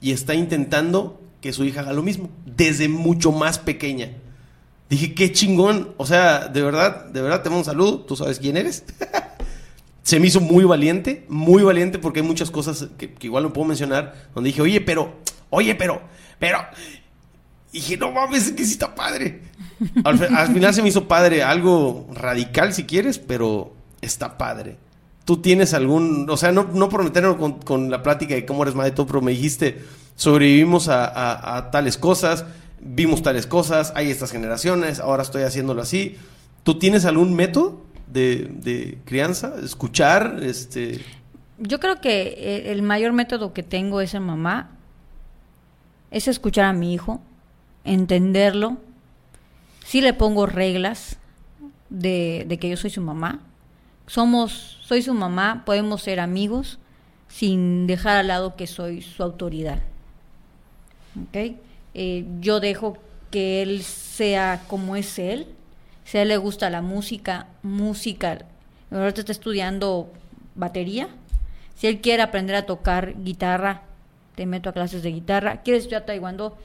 y 0.00 0.12
está 0.12 0.34
intentando 0.34 1.20
que 1.40 1.52
su 1.52 1.64
hija 1.64 1.80
haga 1.80 1.92
lo 1.92 2.02
mismo, 2.02 2.28
desde 2.44 2.88
mucho 2.88 3.32
más 3.32 3.58
pequeña. 3.58 4.10
Dije, 4.90 5.14
qué 5.14 5.32
chingón. 5.32 5.94
O 5.96 6.06
sea, 6.06 6.48
de 6.48 6.62
verdad, 6.62 7.06
de 7.06 7.22
verdad, 7.22 7.42
te 7.42 7.48
mando 7.48 7.60
un 7.60 7.64
saludo. 7.64 8.00
Tú 8.00 8.16
sabes 8.16 8.40
quién 8.40 8.56
eres. 8.56 8.84
Se 10.02 10.18
me 10.18 10.26
hizo 10.26 10.40
muy 10.40 10.64
valiente, 10.64 11.26
muy 11.28 11.62
valiente 11.62 11.98
porque 11.98 12.20
hay 12.20 12.26
muchas 12.26 12.50
cosas 12.50 12.88
que, 12.96 13.14
igual 13.20 13.44
no 13.44 13.52
puedo 13.52 13.68
mencionar. 13.68 14.28
Donde 14.34 14.48
dije, 14.48 14.62
oye, 14.62 14.80
pero, 14.80 15.16
oye, 15.50 15.74
pero, 15.74 16.00
pero. 16.38 16.58
Y 17.72 17.78
dije, 17.78 17.96
no 17.96 18.10
mames, 18.10 18.52
que 18.52 18.64
sí 18.64 18.72
está 18.72 18.94
padre. 18.94 19.42
Al, 20.04 20.18
final 20.52 20.74
se 20.74 20.82
me 20.82 20.88
hizo 20.88 21.06
padre, 21.06 21.42
algo 21.42 22.08
radical 22.12 22.72
si 22.72 22.84
quieres, 22.84 23.18
pero 23.18 23.74
está 24.00 24.36
padre. 24.36 24.76
Tú 25.24 25.38
tienes 25.38 25.74
algún, 25.74 26.28
o 26.28 26.36
sea, 26.36 26.52
no, 26.52 26.64
no 26.64 26.88
prometerlo 26.88 27.38
con, 27.38 27.90
la 27.90 28.02
plática 28.02 28.34
de 28.34 28.44
cómo 28.44 28.62
eres 28.62 28.74
madre, 28.74 28.90
todo, 28.90 29.06
pero 29.06 29.22
me 29.22 29.30
dijiste, 29.30 29.82
sobrevivimos 30.16 30.88
a, 30.88 31.68
tales 31.70 31.96
cosas, 31.96 32.44
vimos 32.80 33.22
tales 33.22 33.46
cosas, 33.46 33.92
hay 33.94 34.10
estas 34.10 34.32
generaciones, 34.32 34.98
ahora 34.98 35.22
estoy 35.22 35.42
haciéndolo 35.42 35.82
así. 35.82 36.16
¿Tú 36.62 36.78
tienes 36.78 37.04
algún 37.04 37.34
método 37.34 37.84
de, 38.12 38.50
de 38.50 38.98
crianza? 39.04 39.54
¿Escuchar? 39.62 40.40
Este... 40.42 41.00
Yo 41.58 41.78
creo 41.78 42.00
que 42.00 42.22
eh, 42.22 42.72
el 42.72 42.82
mayor 42.82 43.12
método 43.12 43.52
que 43.52 43.62
tengo 43.62 44.00
es 44.00 44.14
en 44.14 44.22
mamá, 44.22 44.70
es 46.10 46.28
escuchar 46.28 46.64
a 46.64 46.72
mi 46.72 46.94
hijo, 46.94 47.20
entenderlo. 47.84 48.78
Sí 49.84 50.00
le 50.00 50.14
pongo 50.14 50.46
reglas 50.46 51.18
de, 51.88 52.44
de, 52.48 52.58
que 52.58 52.68
yo 52.68 52.76
soy 52.76 52.90
su 52.90 53.00
mamá. 53.00 53.40
Somos, 54.06 54.78
soy 54.82 55.02
su 55.02 55.14
mamá, 55.14 55.62
podemos 55.64 56.02
ser 56.02 56.20
amigos 56.20 56.78
sin 57.28 57.86
dejar 57.86 58.16
al 58.16 58.28
lado 58.28 58.56
que 58.56 58.66
soy 58.66 59.02
su 59.02 59.22
autoridad. 59.22 59.80
¿Okay? 61.28 61.58
Eh, 61.94 62.24
yo 62.40 62.60
dejo 62.60 62.98
que 63.30 63.62
él 63.62 63.82
sea 63.82 64.62
como 64.66 64.96
es 64.96 65.18
él. 65.18 65.46
Si 66.10 66.18
a 66.18 66.22
él 66.22 66.28
le 66.28 66.38
gusta 66.38 66.70
la 66.70 66.82
música, 66.82 67.46
música. 67.62 68.38
Ahorita 68.90 69.20
está 69.20 69.30
estudiando 69.30 70.12
batería. 70.56 71.08
Si 71.76 71.86
él 71.86 72.00
quiere 72.00 72.22
aprender 72.22 72.56
a 72.56 72.66
tocar 72.66 73.14
guitarra, 73.22 73.82
te 74.34 74.44
meto 74.44 74.70
a 74.70 74.72
clases 74.72 75.04
de 75.04 75.12
guitarra. 75.12 75.62
¿Quieres 75.62 75.84
estudiar 75.84 76.06
taekwondo? 76.06 76.56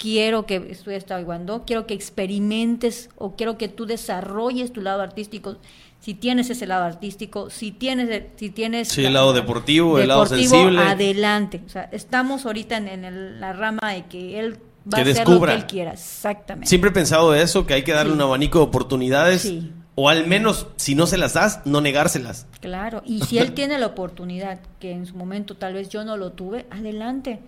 quiero 0.00 0.46
que 0.46 0.56
estudies 0.70 1.04
taekwondo, 1.04 1.64
quiero 1.66 1.86
que 1.86 1.94
experimentes 1.94 3.10
o 3.16 3.36
quiero 3.36 3.58
que 3.58 3.68
tú 3.68 3.84
desarrolles 3.84 4.72
tu 4.72 4.80
lado 4.80 5.02
artístico. 5.02 5.56
Si 6.00 6.14
tienes 6.14 6.48
ese 6.48 6.66
lado 6.66 6.84
artístico, 6.84 7.50
si 7.50 7.72
tienes, 7.72 8.22
si 8.36 8.48
tienes 8.48 8.88
sí, 8.88 9.04
el 9.04 9.12
lado 9.12 9.34
deportivo, 9.34 9.98
el 9.98 10.08
lado 10.08 10.24
sensible, 10.24 10.80
adelante. 10.80 11.60
O 11.66 11.68
sea, 11.68 11.90
estamos 11.92 12.46
ahorita 12.46 12.78
en, 12.78 13.38
la 13.38 13.52
rama 13.52 13.92
de 13.92 14.06
que 14.06 14.40
él 14.40 14.56
va 14.92 14.98
a 14.98 15.02
hacer 15.02 15.28
lo 15.28 15.40
que 15.40 15.54
él 15.54 15.66
quiera. 15.66 15.92
Exactamente. 15.92 16.68
Siempre 16.68 16.90
he 16.90 16.92
pensado 16.92 17.34
eso, 17.34 17.66
que 17.66 17.74
hay 17.74 17.82
que 17.82 17.92
darle 17.92 18.12
un 18.12 18.20
abanico 18.20 18.58
de 18.58 18.64
oportunidades. 18.64 19.52
O 19.96 20.08
al 20.08 20.26
menos, 20.26 20.68
si 20.76 20.94
no 20.94 21.06
se 21.06 21.18
las 21.18 21.34
das, 21.34 21.60
no 21.66 21.80
negárselas. 21.80 22.46
Claro, 22.60 23.02
y 23.04 23.22
si 23.22 23.38
él 23.38 23.52
tiene 23.52 23.78
la 23.78 23.86
oportunidad, 23.86 24.60
que 24.78 24.92
en 24.92 25.04
su 25.04 25.14
momento 25.14 25.56
tal 25.56 25.74
vez 25.74 25.90
yo 25.90 26.04
no 26.04 26.16
lo 26.16 26.32
tuve, 26.32 26.66
adelante 26.70 27.40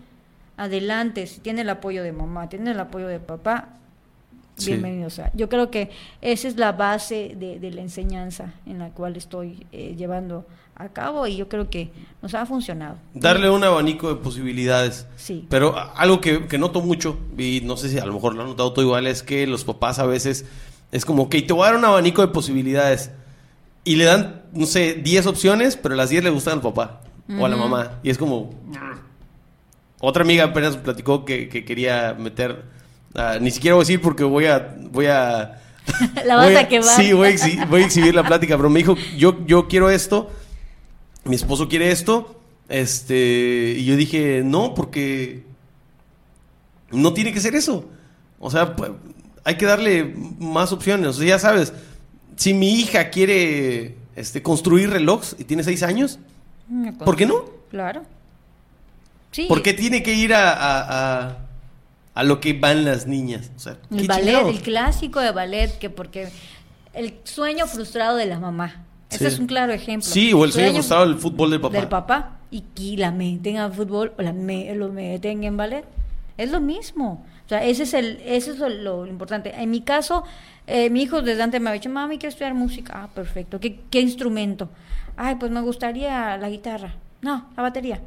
adelante, 0.56 1.26
si 1.26 1.40
tiene 1.40 1.62
el 1.62 1.70
apoyo 1.70 2.02
de 2.02 2.12
mamá, 2.12 2.48
tiene 2.48 2.72
el 2.72 2.80
apoyo 2.80 3.08
de 3.08 3.20
papá, 3.20 3.70
bienvenido. 4.64 5.08
yo 5.34 5.48
creo 5.48 5.70
que 5.70 5.90
esa 6.20 6.48
es 6.48 6.56
la 6.56 6.72
base 6.72 7.34
de, 7.36 7.70
la 7.70 7.80
enseñanza 7.80 8.54
en 8.66 8.78
la 8.78 8.90
cual 8.90 9.16
estoy 9.16 9.66
eh, 9.72 9.94
llevando 9.96 10.46
a 10.74 10.88
cabo 10.88 11.26
y 11.26 11.36
yo 11.36 11.48
creo 11.48 11.70
que 11.70 11.90
nos 12.22 12.34
ha 12.34 12.46
funcionado. 12.46 12.96
Darle 13.14 13.50
un 13.50 13.62
abanico 13.62 14.08
de 14.08 14.16
posibilidades. 14.16 15.06
Sí. 15.16 15.46
Pero 15.48 15.74
algo 15.96 16.20
que, 16.20 16.46
que, 16.46 16.58
noto 16.58 16.80
mucho, 16.80 17.18
y 17.36 17.60
no 17.64 17.76
sé 17.76 17.88
si 17.88 17.98
a 17.98 18.06
lo 18.06 18.14
mejor 18.14 18.34
lo 18.34 18.42
han 18.42 18.48
notado 18.48 18.72
todo 18.72 18.84
igual, 18.84 19.06
es 19.06 19.22
que 19.22 19.46
los 19.46 19.64
papás 19.64 19.98
a 19.98 20.06
veces 20.06 20.46
es 20.92 21.04
como 21.04 21.28
que 21.28 21.42
te 21.42 21.52
voy 21.52 21.62
a 21.62 21.66
dar 21.66 21.76
un 21.76 21.84
abanico 21.84 22.22
de 22.22 22.28
posibilidades. 22.28 23.10
Y 23.84 23.96
le 23.96 24.04
dan, 24.04 24.42
no 24.52 24.66
sé, 24.66 24.94
10 24.94 25.26
opciones, 25.26 25.76
pero 25.76 25.96
las 25.96 26.10
10 26.10 26.24
le 26.24 26.30
gustan 26.30 26.54
al 26.54 26.60
papá 26.60 27.00
o 27.38 27.46
a 27.46 27.48
la 27.48 27.56
mamá. 27.56 27.98
Y 28.02 28.10
es 28.10 28.18
como, 28.18 28.50
otra 30.00 30.22
amiga 30.22 30.44
apenas 30.44 30.76
platicó 30.76 31.24
que, 31.24 31.48
quería 31.48 32.14
meter. 32.18 32.64
Ah, 33.14 33.38
ni 33.40 33.50
siquiera 33.50 33.74
voy 33.74 33.82
a 33.82 33.84
decir 33.84 34.00
porque 34.00 34.24
voy 34.24 34.46
a. 34.46 34.76
Voy 34.90 35.06
a 35.06 35.60
la 36.24 36.36
vas 36.36 36.54
a, 36.54 36.68
quemar. 36.68 36.96
Sí, 36.96 37.12
voy 37.12 37.28
a, 37.28 37.84
exhibir, 37.84 38.14
la 38.14 38.22
plática, 38.22 38.56
pero 38.56 38.70
me 38.70 38.78
dijo: 38.78 38.96
yo, 39.16 39.44
yo 39.46 39.66
quiero 39.66 39.90
esto, 39.90 40.30
mi 41.24 41.36
esposo 41.36 41.68
quiere 41.68 41.90
esto. 41.90 42.40
Este. 42.68 43.74
Y 43.78 43.84
yo 43.84 43.96
dije: 43.96 44.42
no, 44.44 44.74
porque. 44.74 45.44
No 46.90 47.14
tiene 47.14 47.32
que 47.32 47.40
ser 47.40 47.54
eso. 47.54 47.88
O 48.38 48.50
sea, 48.50 48.76
pues, 48.76 48.90
hay 49.44 49.56
que 49.56 49.66
darle 49.66 50.14
más 50.38 50.72
opciones. 50.72 51.08
O 51.08 51.12
sea, 51.12 51.26
ya 51.26 51.38
sabes, 51.38 51.72
si 52.36 52.54
mi 52.54 52.80
hija 52.80 53.10
quiere 53.10 53.96
este, 54.16 54.42
construir 54.42 54.90
relojes 54.90 55.36
y 55.38 55.44
tiene 55.44 55.62
seis 55.62 55.82
años, 55.82 56.18
mm, 56.68 56.98
¿por 56.98 57.16
qué 57.16 57.26
no? 57.26 57.44
Claro. 57.70 58.04
¿Por 59.48 59.62
qué 59.62 59.72
tiene 59.72 60.02
que 60.02 60.12
ir 60.12 60.34
a, 60.34 61.38
a, 62.14 62.22
lo 62.22 62.40
que 62.40 62.52
van 62.52 62.84
las 62.84 63.06
niñas? 63.06 63.50
el 63.90 64.06
ballet, 64.06 64.46
el 64.46 64.60
clásico 64.60 65.20
de 65.20 65.30
ballet, 65.30 65.78
que 65.78 65.88
porque 65.88 66.28
el 66.92 67.14
sueño 67.24 67.66
frustrado 67.66 68.16
de 68.16 68.26
la 68.26 68.38
mamá. 68.38 68.84
Ese 69.14 69.28
es 69.28 69.38
un 69.38 69.46
claro 69.46 69.72
ejemplo. 69.72 70.08
Sí, 70.08 70.32
o 70.32 70.44
el 70.44 70.52
sueño, 70.52 70.74
frustrado 70.74 71.06
del 71.06 71.16
fútbol 71.16 71.50
del 71.50 71.60
papá. 71.60 71.76
Del 71.76 71.88
papá. 71.88 72.38
Y 72.50 72.62
que 72.74 72.96
la 72.96 73.10
meten 73.10 73.58
a 73.58 73.70
fútbol 73.70 74.12
o 74.18 74.22
la 74.22 74.32
lo 74.32 74.88
meten 74.88 75.44
en 75.44 75.56
ballet. 75.56 75.84
Es 76.36 76.50
lo 76.50 76.60
mismo. 76.60 77.24
O 77.44 77.48
sea, 77.48 77.64
ese 77.64 77.82
es, 77.82 77.94
el, 77.94 78.20
ese 78.24 78.52
es 78.52 78.58
lo, 78.58 79.06
importante. 79.06 79.52
En 79.54 79.70
mi 79.70 79.82
caso, 79.82 80.24
eh, 80.66 80.90
mi 80.90 81.02
hijo 81.02 81.22
desde 81.22 81.42
antes 81.42 81.60
me 81.60 81.70
ha 81.70 81.72
dicho, 81.72 81.90
mami, 81.90 82.18
quiero 82.18 82.30
estudiar 82.30 82.54
música. 82.54 82.92
Ah, 82.96 83.08
perfecto. 83.14 83.60
¿Qué, 83.60 83.80
¿Qué 83.90 84.00
instrumento? 84.00 84.68
Ay, 85.16 85.36
pues 85.36 85.50
me 85.50 85.60
gustaría 85.60 86.36
la 86.38 86.48
guitarra. 86.48 86.94
No, 87.20 87.48
la 87.56 87.62
batería. 87.62 88.00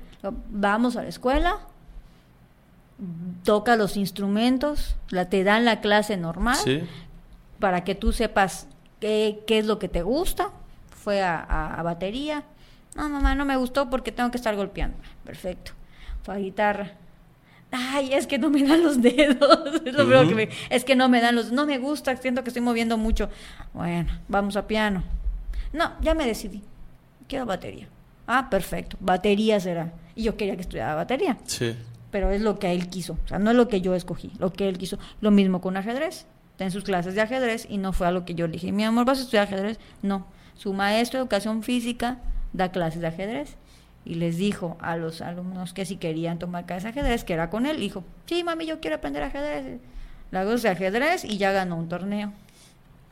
Vamos 0.50 0.96
a 0.98 1.04
la 1.04 1.10
escuela, 1.10 1.60
toca 3.44 3.76
los 3.76 3.98
instrumentos, 3.98 4.96
la, 5.10 5.30
te 5.30 5.44
dan 5.44 5.66
la 5.66 5.82
clase 5.82 6.18
normal 6.18 6.58
para 7.60 7.84
que 7.84 7.96
tú 7.96 8.12
sepas 8.12 8.68
qué, 9.00 9.44
qué, 9.48 9.60
es 9.60 9.66
lo 9.66 9.80
que 9.80 9.88
te 9.88 10.02
gusta. 10.02 10.50
Fue 11.06 11.22
a, 11.22 11.80
batería. 11.84 12.46
No, 12.96 13.08
mamá, 13.08 13.36
no 13.36 13.46
me 13.46 13.56
gustó 13.58 13.92
porque 13.92 14.12
tengo 14.12 14.32
que 14.32 14.38
estar 14.38 14.56
golpeando. 14.56 14.98
Perfecto. 15.24 15.74
Fue 16.24 16.34
a 16.34 16.38
guitarra. 16.40 16.94
Ay, 17.70 18.12
es 18.16 18.26
que 18.26 18.40
no 18.40 18.50
me 18.50 18.64
dan 18.64 18.82
los 18.82 19.00
dedos. 19.04 19.84
Es, 19.86 19.94
lo 19.94 20.28
que 20.28 20.34
me, 20.34 20.50
es 20.72 20.84
que 20.84 20.96
no 20.96 21.08
me 21.08 21.22
dan 21.22 21.36
los 21.36 21.52
No 21.52 21.68
me 21.68 21.78
gusta, 21.78 22.16
siento 22.18 22.42
que 22.44 22.50
estoy 22.50 22.64
moviendo 22.64 22.98
mucho. 22.98 23.30
Bueno, 23.72 24.14
vamos 24.28 24.56
a 24.56 24.66
piano. 24.66 25.04
No, 25.74 25.92
ya 26.02 26.16
me 26.16 26.26
decidí. 26.26 26.64
Quiero 27.28 27.46
batería. 27.46 27.88
Ah, 28.26 28.50
perfecto. 28.50 28.98
Batería 29.00 29.60
será. 29.60 29.94
Y 30.16 30.24
yo 30.24 30.36
quería 30.36 30.56
que 30.56 30.62
estudiara 30.62 30.96
batería. 30.96 31.38
Sí. 31.46 31.76
Pero 32.10 32.32
es 32.32 32.42
lo 32.42 32.58
que 32.58 32.72
él 32.72 32.90
quiso. 32.90 33.20
O 33.26 33.28
sea, 33.28 33.38
no 33.38 33.52
es 33.52 33.56
lo 33.56 33.68
que 33.68 33.80
yo 33.80 33.94
escogí. 33.94 34.32
Lo 34.40 34.52
que 34.52 34.68
él 34.68 34.80
quiso. 34.80 34.98
Lo 35.22 35.30
mismo 35.30 35.62
con 35.62 35.78
ajedrez. 35.78 36.26
Está 36.54 36.64
en 36.64 36.72
sus 36.72 36.84
clases 36.84 37.14
de 37.14 37.22
ajedrez 37.22 37.68
y 37.70 37.78
no 37.78 37.94
fue 37.94 38.08
a 38.08 38.12
lo 38.12 38.26
que 38.26 38.34
yo 38.34 38.48
le 38.48 38.54
dije. 38.54 38.72
Mi 38.72 38.84
amor, 38.84 39.06
¿vas 39.06 39.20
a 39.20 39.22
estudiar 39.22 39.44
ajedrez? 39.44 39.78
No. 40.02 40.26
Su 40.56 40.74
maestro 40.74 41.20
de 41.20 41.24
educación 41.24 41.64
física 41.64 42.18
da 42.54 42.72
clases 42.72 43.02
de 43.02 43.08
ajedrez 43.08 43.56
y 44.06 44.16
les 44.16 44.38
dijo 44.38 44.78
a 44.80 44.98
los 44.98 45.22
alumnos 45.22 45.74
que 45.74 45.86
si 45.86 45.98
querían 45.98 46.40
tomar 46.40 46.66
clases 46.66 46.84
de 46.84 46.90
ajedrez, 47.02 47.24
que 47.24 47.34
era 47.34 47.50
con 47.50 47.66
él, 47.66 47.80
dijo, 47.80 48.04
sí, 48.26 48.44
mami, 48.44 48.66
yo 48.66 48.80
quiero 48.80 48.98
aprender 48.98 49.24
ajedrez. 49.24 49.80
La 50.32 50.46
de 50.46 50.70
ajedrez 50.70 51.24
y 51.24 51.38
ya 51.38 51.52
ganó 51.52 51.76
un 51.76 51.90
torneo. 51.90 52.34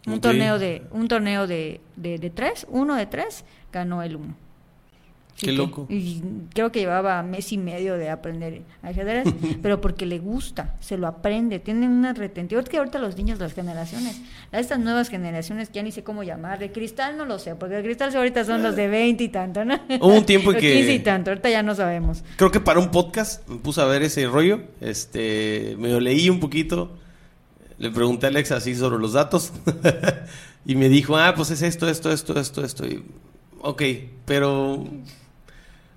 Un 0.06 0.20
torneo 0.20 0.60
de, 0.60 0.84
un 0.92 1.08
torneo 1.08 1.48
de, 1.48 1.80
de, 1.96 2.18
de 2.18 2.30
tres, 2.30 2.68
uno 2.70 2.96
de 2.96 3.06
tres, 3.06 3.46
ganó 3.72 4.04
el 4.04 4.18
uno. 4.18 4.36
Qué 5.38 5.52
loco. 5.52 5.88
Y 5.90 6.22
creo 6.54 6.72
que 6.72 6.80
llevaba 6.80 7.22
mes 7.24 7.52
y 7.52 7.58
medio 7.58 7.98
de 7.98 8.10
aprender 8.10 8.62
ajedrez, 8.82 9.28
pero 9.62 9.82
porque 9.82 10.06
le 10.06 10.20
gusta, 10.20 10.76
se 10.80 10.98
lo 10.98 11.08
aprende, 11.08 11.60
tiene 11.60 11.88
una 11.88 12.14
retentiva. 12.14 12.64
que 12.64 12.78
ahorita 12.78 13.00
los 13.00 13.18
niños, 13.18 13.40
las 13.40 13.54
generaciones, 13.54 14.22
estas 14.52 14.80
nuevas 14.80 15.10
generaciones, 15.10 15.72
ya 15.72 15.82
ni 15.84 15.92
sé 15.92 16.04
cómo 16.04 16.24
llamar, 16.24 16.60
de 16.60 16.72
cristal 16.72 17.18
no 17.18 17.26
lo 17.26 17.40
sé, 17.40 17.56
porque 17.56 17.76
de 17.76 17.84
cristal 17.84 18.16
ahorita 18.16 18.46
son 18.46 18.64
los 18.64 18.76
de 18.76 18.88
20 18.88 19.24
y 19.24 19.30
tanto, 19.30 19.66
¿no? 19.66 19.80
Hubo 20.00 20.14
un 20.14 20.26
tiempo 20.26 20.52
que... 20.54 20.60
15 20.60 20.94
y 20.94 21.00
tanto, 21.00 21.32
ahorita 21.32 21.50
ya 21.50 21.64
no 21.64 21.76
sabemos. 21.76 22.24
Creo 22.36 22.52
que 22.52 22.60
para 22.60 22.80
un 22.80 22.92
podcast 22.92 23.48
me 23.48 23.58
puse 23.58 23.82
a 23.82 23.86
ver 23.86 24.04
ese 24.04 24.28
rollo, 24.28 24.62
este, 24.82 25.76
me 25.80 25.90
lo 25.90 26.00
leí 26.00 26.30
un 26.30 26.40
poquito, 26.40 26.98
le 27.80 27.90
pregunté 27.90 28.28
a 28.28 28.30
Alexa 28.30 28.58
así 28.58 28.76
sobre 28.76 29.00
los 29.00 29.14
datos, 29.14 29.52
y 30.66 30.76
me 30.76 30.90
dijo, 30.90 31.18
ah, 31.18 31.34
pues 31.36 31.50
es 31.52 31.64
esto, 31.64 31.90
esto, 31.90 32.12
esto, 32.12 32.40
esto, 32.40 32.64
esto, 32.64 32.86
y, 32.86 33.04
ok, 33.62 33.82
pero 34.26 34.86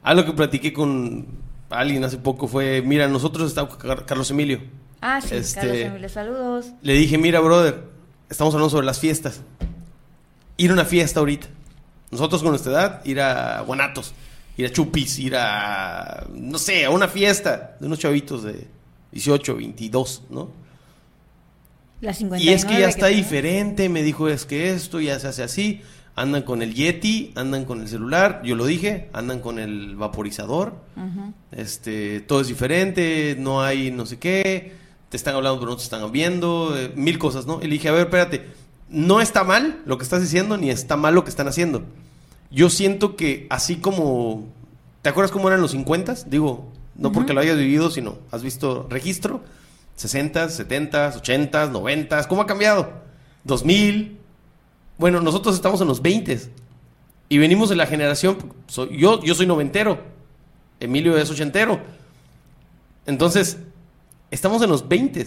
algo 0.06 0.24
que 0.24 0.32
platiqué 0.34 0.72
con 0.72 1.26
alguien 1.68 2.04
hace 2.04 2.16
poco 2.16 2.46
fue, 2.46 2.80
mira, 2.80 3.08
nosotros 3.08 3.48
estamos 3.48 3.76
Carlos 3.76 4.30
Emilio. 4.30 4.60
Ah, 5.00 5.20
sí, 5.20 5.34
este, 5.34 5.60
Carlos 5.60 5.78
Emilio, 5.78 6.08
saludos. 6.08 6.66
Le 6.80 6.92
dije, 6.92 7.18
mira, 7.18 7.40
brother, 7.40 7.82
estamos 8.30 8.54
hablando 8.54 8.70
sobre 8.70 8.86
las 8.86 9.00
fiestas. 9.00 9.40
Ir 10.58 10.70
a 10.70 10.74
una 10.74 10.84
fiesta 10.84 11.18
ahorita. 11.18 11.48
Nosotros 12.12 12.40
con 12.40 12.50
nuestra 12.50 12.70
edad, 12.70 13.04
ir 13.04 13.20
a 13.20 13.60
Guanatos, 13.62 14.14
ir 14.56 14.66
a 14.66 14.70
Chupis, 14.70 15.18
ir 15.18 15.34
a, 15.34 16.24
no 16.32 16.58
sé, 16.58 16.84
a 16.84 16.90
una 16.90 17.08
fiesta 17.08 17.76
de 17.80 17.86
unos 17.86 17.98
chavitos 17.98 18.44
de 18.44 18.64
18, 19.10 19.56
22, 19.56 20.22
¿no? 20.30 20.50
La 22.00 22.14
y 22.38 22.50
es 22.50 22.64
que 22.64 22.78
ya 22.78 22.88
está 22.88 23.06
diferente, 23.06 23.88
me 23.88 24.04
dijo, 24.04 24.28
es 24.28 24.44
que 24.44 24.70
esto 24.70 25.00
ya 25.00 25.18
se 25.18 25.26
hace 25.26 25.42
así 25.42 25.82
andan 26.16 26.42
con 26.42 26.62
el 26.62 26.74
Yeti, 26.74 27.32
andan 27.34 27.66
con 27.66 27.82
el 27.82 27.88
celular, 27.88 28.40
yo 28.42 28.56
lo 28.56 28.64
dije, 28.64 29.10
andan 29.12 29.40
con 29.40 29.58
el 29.58 29.96
vaporizador, 29.96 30.74
este, 31.52 32.20
todo 32.20 32.40
es 32.40 32.48
diferente, 32.48 33.36
no 33.38 33.62
hay 33.62 33.90
no 33.90 34.06
sé 34.06 34.18
qué, 34.18 34.72
te 35.10 35.16
están 35.18 35.34
hablando 35.34 35.60
pero 35.60 35.72
no 35.72 35.76
te 35.76 35.82
están 35.82 36.10
viendo, 36.10 36.74
eh, 36.76 36.90
mil 36.96 37.18
cosas, 37.18 37.46
¿no? 37.46 37.60
Y 37.60 37.64
le 37.64 37.74
dije, 37.74 37.90
a 37.90 37.92
ver, 37.92 38.06
espérate, 38.06 38.46
no 38.88 39.20
está 39.20 39.44
mal 39.44 39.82
lo 39.84 39.98
que 39.98 40.04
estás 40.04 40.22
diciendo, 40.22 40.56
ni 40.56 40.70
está 40.70 40.96
mal 40.96 41.14
lo 41.14 41.22
que 41.22 41.30
están 41.30 41.48
haciendo. 41.48 41.82
Yo 42.50 42.70
siento 42.70 43.14
que 43.14 43.46
así 43.50 43.76
como, 43.76 44.46
¿te 45.02 45.10
acuerdas 45.10 45.30
cómo 45.30 45.48
eran 45.48 45.60
los 45.60 45.72
50? 45.72 46.14
Digo, 46.28 46.72
no 46.94 47.12
porque 47.12 47.34
lo 47.34 47.40
hayas 47.40 47.58
vivido, 47.58 47.90
sino 47.90 48.16
has 48.30 48.42
visto 48.42 48.86
registro, 48.88 49.42
60, 49.96 50.48
70, 50.48 51.14
80, 51.18 51.66
90, 51.66 52.28
¿cómo 52.28 52.40
ha 52.40 52.46
cambiado? 52.46 52.90
2000, 53.44 54.18
bueno, 54.98 55.20
nosotros 55.20 55.54
estamos 55.54 55.80
en 55.80 55.88
los 55.88 56.02
20 56.02 56.40
y 57.28 57.38
venimos 57.38 57.68
de 57.68 57.76
la 57.76 57.86
generación, 57.86 58.38
yo, 58.92 59.22
yo 59.22 59.34
soy 59.34 59.46
noventero, 59.46 60.00
Emilio 60.80 61.16
es 61.16 61.30
ochentero. 61.30 61.80
Entonces, 63.06 63.58
estamos 64.30 64.62
en 64.62 64.70
los 64.70 64.88
20. 64.88 65.26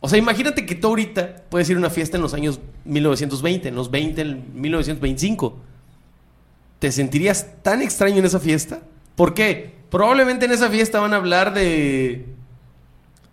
O 0.00 0.08
sea, 0.08 0.18
imagínate 0.18 0.66
que 0.66 0.74
tú 0.74 0.88
ahorita 0.88 1.44
puedes 1.48 1.68
ir 1.70 1.76
a 1.76 1.78
una 1.78 1.90
fiesta 1.90 2.16
en 2.16 2.22
los 2.22 2.34
años 2.34 2.60
1920, 2.84 3.68
en 3.68 3.74
los 3.74 3.90
20, 3.90 4.20
en 4.20 4.60
1925. 4.60 5.56
¿Te 6.78 6.92
sentirías 6.92 7.62
tan 7.62 7.80
extraño 7.80 8.18
en 8.18 8.26
esa 8.26 8.40
fiesta? 8.40 8.82
¿Por 9.16 9.34
qué? 9.34 9.72
Probablemente 9.90 10.44
en 10.44 10.52
esa 10.52 10.68
fiesta 10.68 11.00
van 11.00 11.14
a 11.14 11.16
hablar 11.16 11.54
de 11.54 12.26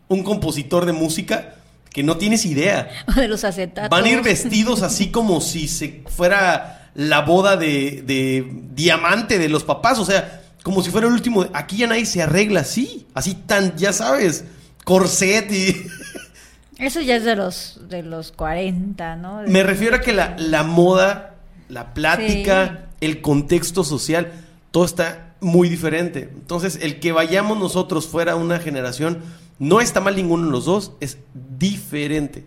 un 0.07 0.23
compositor 0.23 0.85
de 0.85 0.93
música 0.93 1.55
que 1.91 2.03
no 2.03 2.17
tienes 2.17 2.45
idea. 2.45 2.89
de 3.15 3.27
los 3.27 3.43
acetatos. 3.43 3.89
Van 3.89 4.05
a 4.05 4.09
ir 4.09 4.21
vestidos 4.21 4.81
así 4.81 5.11
como 5.11 5.41
si 5.41 5.67
se 5.67 6.03
fuera 6.07 6.89
la 6.95 7.21
boda 7.21 7.57
de, 7.57 8.03
de 8.05 8.45
diamante 8.73 9.37
de 9.37 9.49
los 9.49 9.63
papás, 9.63 9.99
o 9.99 10.05
sea, 10.05 10.41
como 10.63 10.81
si 10.83 10.91
fuera 10.91 11.07
el 11.07 11.13
último. 11.13 11.45
Aquí 11.53 11.77
ya 11.77 11.87
nadie 11.87 12.05
se 12.05 12.21
arregla 12.21 12.61
así, 12.61 13.07
así 13.13 13.33
tan, 13.33 13.75
ya 13.77 13.93
sabes, 13.93 14.45
corset 14.83 15.51
y... 15.51 15.87
Eso 16.77 16.99
ya 16.99 17.15
es 17.15 17.23
de 17.23 17.35
los, 17.35 17.79
de 17.89 18.01
los 18.01 18.31
40, 18.31 19.15
¿no? 19.17 19.43
Me 19.45 19.61
refiero 19.61 19.97
a 19.97 20.01
que 20.01 20.13
la, 20.13 20.35
la 20.39 20.63
moda, 20.63 21.35
la 21.69 21.93
plática, 21.93 22.87
el 23.01 23.21
contexto 23.21 23.83
social, 23.83 24.31
todo 24.71 24.85
está 24.85 25.35
muy 25.41 25.69
diferente. 25.69 26.31
Entonces, 26.33 26.79
el 26.81 26.99
que 26.99 27.11
vayamos 27.11 27.59
nosotros 27.59 28.07
fuera 28.07 28.35
una 28.35 28.57
generación 28.57 29.21
no 29.61 29.79
está 29.79 30.01
mal 30.01 30.15
ninguno 30.15 30.47
de 30.47 30.51
los 30.51 30.65
dos, 30.65 30.93
es 31.01 31.19
diferente. 31.59 32.45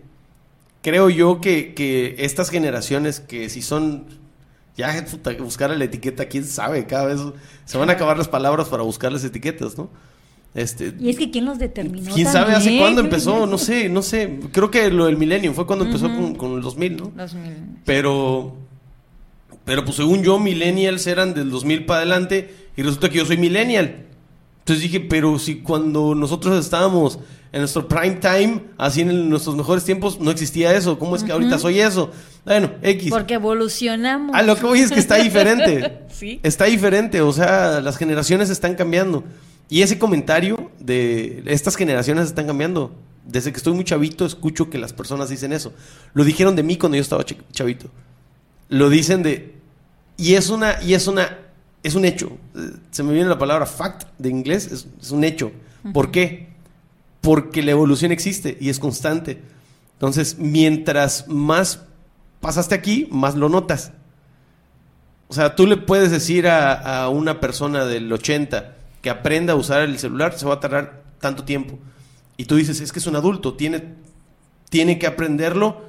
Creo 0.81 1.09
yo 1.09 1.39
que, 1.39 2.13
estas 2.17 2.49
generaciones 2.49 3.21
que 3.21 3.49
si 3.49 3.61
son 3.61 4.03
ya 4.75 5.05
buscar 5.39 5.69
la 5.69 5.85
etiqueta, 5.85 6.25
quién 6.25 6.43
sabe, 6.43 6.85
cada 6.85 7.05
vez 7.05 7.21
se 7.63 7.77
van 7.77 7.89
a 7.89 7.93
acabar 7.93 8.17
las 8.17 8.27
palabras 8.27 8.67
para 8.67 8.83
buscar 8.83 9.13
las 9.13 9.23
etiquetas, 9.23 9.77
¿no? 9.77 9.89
Este, 10.53 10.93
y 10.99 11.09
es 11.09 11.17
que 11.17 11.31
quién 11.31 11.45
los 11.45 11.57
determinó. 11.57 12.13
¿Quién 12.13 12.27
sabe 12.27 12.51
hace 12.51 12.77
cuándo 12.79 12.99
empezó? 12.99 13.47
No 13.47 13.57
sé, 13.57 13.87
no 13.87 14.01
sé. 14.01 14.41
Creo 14.51 14.69
que 14.69 14.91
lo 14.91 15.05
del 15.05 15.15
milenio 15.15 15.53
fue 15.53 15.65
cuando 15.65 15.85
empezó 15.85 16.07
con, 16.07 16.35
con, 16.35 16.55
el 16.55 16.61
2000, 16.61 16.97
¿no? 16.97 17.13
2000. 17.15 17.53
Pero, 17.85 18.57
pero 19.63 19.85
pues 19.85 19.95
según 19.95 20.21
yo, 20.21 20.37
millennials 20.37 21.07
eran 21.07 21.33
del 21.33 21.49
2000 21.49 21.85
para 21.85 21.99
adelante 22.01 22.53
y 22.75 22.81
resulta 22.81 23.09
que 23.09 23.19
yo 23.19 23.25
soy 23.25 23.37
millennial. 23.37 24.05
Entonces 24.65 24.81
dije, 24.81 24.99
pero 24.99 25.37
si 25.37 25.57
cuando 25.57 26.15
nosotros 26.15 26.59
estábamos 26.59 27.19
en 27.51 27.59
nuestro 27.59 27.87
prime 27.87 28.15
time, 28.15 28.63
así 28.79 29.01
en 29.01 29.29
nuestros 29.29 29.55
mejores 29.55 29.83
tiempos, 29.83 30.19
no 30.19 30.31
existía 30.31 30.75
eso. 30.75 30.97
¿Cómo 30.97 31.15
es 31.15 31.23
que 31.23 31.31
ahorita 31.31 31.59
soy 31.59 31.81
eso? 31.81 32.09
Bueno, 32.45 32.71
X. 32.81 33.11
Porque 33.11 33.35
evolucionamos. 33.35 34.31
Ah, 34.33 34.41
lo 34.41 34.55
que 34.55 34.65
voy 34.65 34.79
es 34.79 34.91
que 34.91 34.99
está 34.99 35.17
diferente. 35.17 35.99
¿Sí? 36.11 36.39
Está 36.41 36.65
diferente, 36.65 37.21
o 37.21 37.31
sea, 37.31 37.79
las 37.79 37.95
generaciones 37.97 38.49
están 38.49 38.73
cambiando. 38.73 39.23
Y 39.69 39.83
ese 39.83 39.99
comentario 39.99 40.71
de 40.79 41.43
estas 41.45 41.75
generaciones 41.75 42.25
están 42.25 42.47
cambiando. 42.47 42.91
Desde 43.23 43.51
que 43.51 43.57
estoy 43.57 43.73
muy 43.73 43.83
chavito 43.83 44.25
escucho 44.25 44.71
que 44.71 44.79
las 44.79 44.93
personas 44.93 45.29
dicen 45.29 45.53
eso. 45.53 45.73
Lo 46.15 46.23
dijeron 46.23 46.55
de 46.55 46.63
mí 46.63 46.75
cuando 46.75 46.95
yo 46.95 47.03
estaba 47.03 47.23
chavito. 47.51 47.91
Lo 48.69 48.89
dicen 48.89 49.21
de... 49.21 49.53
Y 50.17 50.33
es 50.33 50.49
una, 50.49 50.81
y 50.81 50.95
es 50.95 51.05
una 51.05 51.44
es 51.85 51.93
un 51.93 52.03
hecho. 52.03 52.35
Se 52.89 53.03
me 53.03 53.13
viene 53.13 53.29
la 53.29 53.37
palabra 53.37 53.67
fact 53.67 54.07
de 54.17 54.29
inglés, 54.29 54.71
es, 54.71 55.11
un 55.11 55.23
hecho. 55.23 55.51
¿Por 55.93 56.09
qué? 56.09 56.47
Porque 57.21 57.61
la 57.61 57.71
evolución 57.71 58.11
existe 58.11 58.57
y 58.59 58.69
es 58.69 58.79
constante. 58.79 59.39
Entonces, 59.93 60.37
mientras 60.39 61.27
más 61.27 61.81
pasaste 62.41 62.73
aquí, 62.73 63.07
más 63.11 63.35
lo 63.35 63.49
notas. 63.49 63.91
O 65.27 65.35
sea, 65.35 65.55
tú 65.55 65.67
le 65.67 65.77
puedes 65.77 66.09
decir 66.09 66.47
a, 66.47 67.07
una 67.09 67.39
persona 67.39 67.85
del 67.85 68.11
80 68.11 68.75
que 69.03 69.11
aprenda 69.11 69.53
a 69.53 69.55
usar 69.55 69.83
el 69.83 69.99
celular, 69.99 70.35
se 70.35 70.47
va 70.47 70.55
a 70.55 70.59
tardar 70.59 71.03
tanto 71.19 71.43
tiempo. 71.43 71.77
Y 72.35 72.45
tú 72.45 72.55
dices, 72.55 72.81
es 72.81 72.91
que 72.91 72.97
es 72.97 73.05
un 73.05 73.15
adulto, 73.15 73.53
tiene, 73.53 73.93
tiene 74.69 74.97
que 74.97 75.05
aprenderlo 75.05 75.85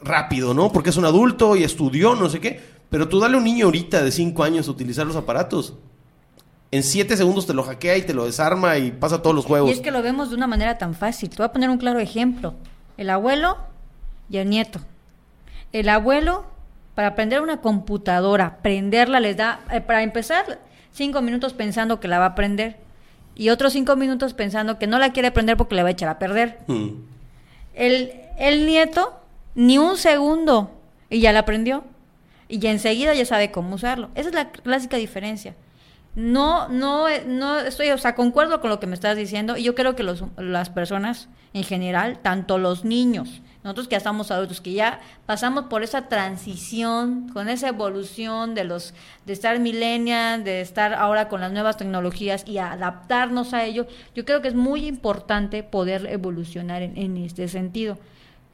rápido, 0.00 0.54
¿no? 0.54 0.72
Porque 0.72 0.88
es 0.88 0.96
un 0.96 1.04
adulto 1.04 1.54
y 1.54 1.64
estudió, 1.64 2.14
no 2.14 2.30
sé 2.30 2.40
qué. 2.40 2.73
Pero 2.94 3.08
tú 3.08 3.18
dale 3.18 3.34
a 3.34 3.38
un 3.38 3.44
niño 3.44 3.64
ahorita 3.64 4.04
de 4.04 4.12
5 4.12 4.44
años 4.44 4.68
a 4.68 4.70
utilizar 4.70 5.04
los 5.04 5.16
aparatos. 5.16 5.74
En 6.70 6.84
7 6.84 7.16
segundos 7.16 7.44
te 7.44 7.52
lo 7.52 7.64
hackea 7.64 7.96
y 7.96 8.02
te 8.02 8.14
lo 8.14 8.24
desarma 8.24 8.78
y 8.78 8.92
pasa 8.92 9.20
todos 9.20 9.34
los 9.34 9.46
juegos. 9.46 9.68
Y 9.68 9.72
es 9.72 9.80
que 9.80 9.90
lo 9.90 10.00
vemos 10.00 10.30
de 10.30 10.36
una 10.36 10.46
manera 10.46 10.78
tan 10.78 10.94
fácil. 10.94 11.28
Te 11.28 11.38
voy 11.38 11.46
a 11.46 11.52
poner 11.52 11.70
un 11.70 11.78
claro 11.78 11.98
ejemplo. 11.98 12.54
El 12.96 13.10
abuelo 13.10 13.56
y 14.30 14.36
el 14.36 14.48
nieto. 14.48 14.78
El 15.72 15.88
abuelo, 15.88 16.44
para 16.94 17.08
aprender 17.08 17.40
una 17.40 17.60
computadora, 17.60 18.58
prenderla, 18.62 19.18
les 19.18 19.36
da, 19.36 19.64
eh, 19.72 19.80
para 19.80 20.04
empezar, 20.04 20.60
5 20.92 21.20
minutos 21.20 21.52
pensando 21.52 21.98
que 21.98 22.06
la 22.06 22.20
va 22.20 22.26
a 22.26 22.28
aprender. 22.28 22.76
Y 23.34 23.48
otros 23.48 23.72
5 23.72 23.96
minutos 23.96 24.34
pensando 24.34 24.78
que 24.78 24.86
no 24.86 25.00
la 25.00 25.12
quiere 25.12 25.26
aprender 25.26 25.56
porque 25.56 25.74
le 25.74 25.82
va 25.82 25.88
a 25.88 25.92
echar 25.92 26.10
a 26.10 26.20
perder. 26.20 26.60
Mm. 26.68 26.90
El, 27.74 28.12
el 28.38 28.66
nieto, 28.66 29.18
ni 29.56 29.78
un 29.78 29.96
segundo, 29.96 30.70
y 31.10 31.18
ya 31.18 31.32
la 31.32 31.40
aprendió 31.40 31.82
y 32.48 32.58
ya 32.58 32.70
enseguida 32.70 33.14
ya 33.14 33.24
sabe 33.24 33.50
cómo 33.50 33.74
usarlo. 33.74 34.10
Esa 34.14 34.28
es 34.28 34.34
la 34.34 34.50
clásica 34.50 34.96
diferencia. 34.96 35.54
no, 36.14 36.68
no, 36.68 37.06
no 37.26 37.58
estoy, 37.58 37.90
o 37.90 37.98
sea, 37.98 38.14
concuerdo 38.14 38.60
con 38.60 38.70
lo 38.70 38.78
que 38.78 38.86
me 38.86 38.94
estás 38.94 39.16
diciendo 39.16 39.56
y 39.56 39.64
yo 39.64 39.74
creo 39.74 39.96
que 39.96 40.04
los, 40.04 40.24
las 40.36 40.70
personas 40.70 41.28
en 41.54 41.64
general, 41.64 42.20
tanto 42.20 42.58
los 42.58 42.84
niños, 42.84 43.42
nosotros 43.64 43.88
que 43.88 43.92
ya 43.92 43.98
estamos 43.98 44.30
adultos, 44.30 44.60
que 44.60 44.74
ya 44.74 45.00
pasamos 45.26 45.64
por 45.64 45.82
esa 45.82 46.08
transición, 46.08 47.28
con 47.30 47.48
esa 47.48 47.68
evolución 47.68 48.54
de 48.54 48.64
los, 48.64 48.94
de 49.24 49.32
estar 49.32 49.58
millennial, 49.58 50.44
de 50.44 50.60
estar 50.60 50.94
ahora 50.94 51.28
con 51.28 51.40
las 51.40 51.50
nuevas 51.50 51.76
tecnologías 51.76 52.44
y 52.46 52.58
adaptarnos 52.58 53.54
a 53.54 53.64
ello, 53.64 53.86
yo 54.14 54.24
creo 54.24 54.42
que 54.42 54.48
es 54.48 54.54
muy 54.54 54.86
importante 54.86 55.62
poder 55.62 56.06
evolucionar 56.06 56.82
en 56.82 57.16
este 57.16 57.48
sentido 57.48 57.98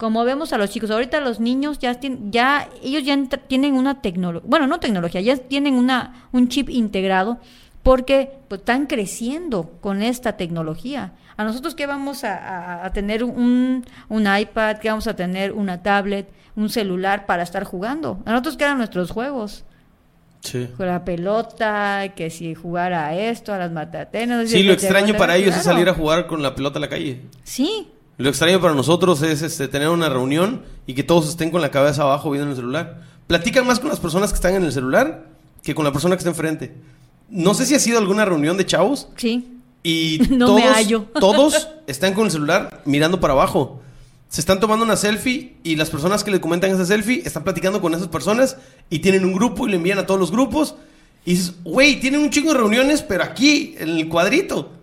como 0.01 0.25
vemos 0.25 0.55
a 0.55 0.57
los 0.57 0.71
chicos, 0.71 0.91
ahorita 0.91 1.21
los 1.21 1.41
niños 1.41 1.79
ya 1.79 1.93
tienen, 1.93 2.33
ya 2.33 2.71
ellos 2.83 3.05
ya 3.05 3.23
tienen 3.47 3.75
una 3.75 4.01
tecnología, 4.01 4.49
bueno, 4.49 4.67
no 4.67 4.81
tecnología, 4.81 5.21
ya 5.21 5.37
tienen 5.37 5.75
una 5.75 6.27
un 6.33 6.49
chip 6.49 6.71
integrado 6.71 7.39
porque 7.83 8.33
pues, 8.49 8.63
están 8.63 8.87
creciendo 8.87 9.73
con 9.83 10.03
esta 10.03 10.39
tecnología. 10.39 11.13
A 11.37 11.45
nosotros 11.45 11.75
que 11.75 11.85
vamos 11.85 12.25
a, 12.25 12.91
tener 12.95 13.23
un, 13.23 13.85
un, 14.09 14.27
iPad, 14.27 14.79
que 14.79 14.89
vamos 14.89 15.07
a 15.07 15.17
tener 15.17 15.53
una 15.53 15.83
tablet, 15.83 16.31
un 16.57 16.71
celular 16.71 17.27
para 17.27 17.43
estar 17.43 17.65
jugando. 17.65 18.23
A 18.25 18.31
nosotros 18.31 18.57
quedan 18.57 18.79
nuestros 18.79 19.11
juegos. 19.11 19.65
Sí. 20.41 20.67
Con 20.79 20.87
la 20.87 21.05
pelota, 21.05 22.15
que 22.17 22.31
si 22.31 22.55
jugar 22.55 22.95
a 22.95 23.15
esto, 23.15 23.53
a 23.53 23.59
las 23.59 23.71
matatenas. 23.71 24.49
Sí, 24.49 24.63
lo 24.63 24.73
extraño 24.73 25.15
para 25.19 25.37
ellos 25.37 25.55
es 25.55 25.63
salir 25.63 25.91
a 25.91 25.95
jugar 25.95 26.27
con 26.27 26.43
la 26.43 26.55
pelota 26.55 26.79
a 26.79 26.81
la 26.81 26.89
calle. 26.89 27.21
Sí, 27.43 27.89
lo 28.21 28.29
extraño 28.29 28.61
para 28.61 28.75
nosotros 28.75 29.23
es 29.23 29.41
este, 29.41 29.67
tener 29.67 29.89
una 29.89 30.11
reunión 30.11 30.61
y 30.87 30.93
que 30.93 31.03
todos 31.03 31.27
estén 31.27 31.51
con 31.51 31.63
la 31.63 31.71
cabeza 31.71 32.03
abajo 32.03 32.31
viendo 32.31 32.51
el 32.51 32.57
celular. 32.57 33.01
Platican 33.27 33.67
más 33.67 33.81
con 33.81 33.89
las 33.89 33.99
personas 33.99 34.29
que 34.29 34.35
están 34.35 34.55
en 34.55 34.63
el 34.63 34.73
celular 34.73 35.25
que 35.63 35.75
con 35.75 35.87
la 35.87 35.93
persona 35.93 36.17
que 36.17 36.19
está 36.19 36.29
enfrente. 36.29 36.75
No 37.31 37.55
sé 37.55 37.65
si 37.65 37.75
ha 37.75 37.79
sido 37.79 37.97
alguna 37.97 38.27
reunión 38.27 38.59
de 38.59 38.67
chavos. 38.67 39.09
Sí. 39.17 39.49
Y 39.83 40.19
todos, 40.39 40.63
todos 41.19 41.69
están 41.87 42.13
con 42.13 42.27
el 42.27 42.31
celular 42.31 42.83
mirando 42.85 43.21
para 43.21 43.33
abajo. 43.33 43.81
Se 44.29 44.43
están 44.43 44.61
tomando 44.61 44.85
una 44.85 44.97
selfie 44.97 45.57
y 45.63 45.77
las 45.77 45.89
personas 45.89 46.23
que 46.23 46.31
le 46.31 46.43
comentan 46.43 46.71
esa 46.73 46.85
selfie 46.85 47.23
están 47.25 47.43
platicando 47.43 47.81
con 47.81 47.95
esas 47.95 48.09
personas 48.09 48.59
y 48.91 48.99
tienen 48.99 49.25
un 49.25 49.33
grupo 49.33 49.67
y 49.67 49.71
le 49.71 49.77
envían 49.77 49.99
a 49.99 50.05
todos 50.05 50.21
los 50.21 50.31
grupos. 50.31 50.75
Y 51.25 51.31
dices, 51.31 51.55
güey, 51.65 51.99
tienen 52.01 52.21
un 52.21 52.29
chingo 52.29 52.53
de 52.53 52.59
reuniones, 52.59 53.01
pero 53.01 53.25
aquí, 53.25 53.77
en 53.79 53.89
el 53.89 54.11
cuadrito. 54.11 54.80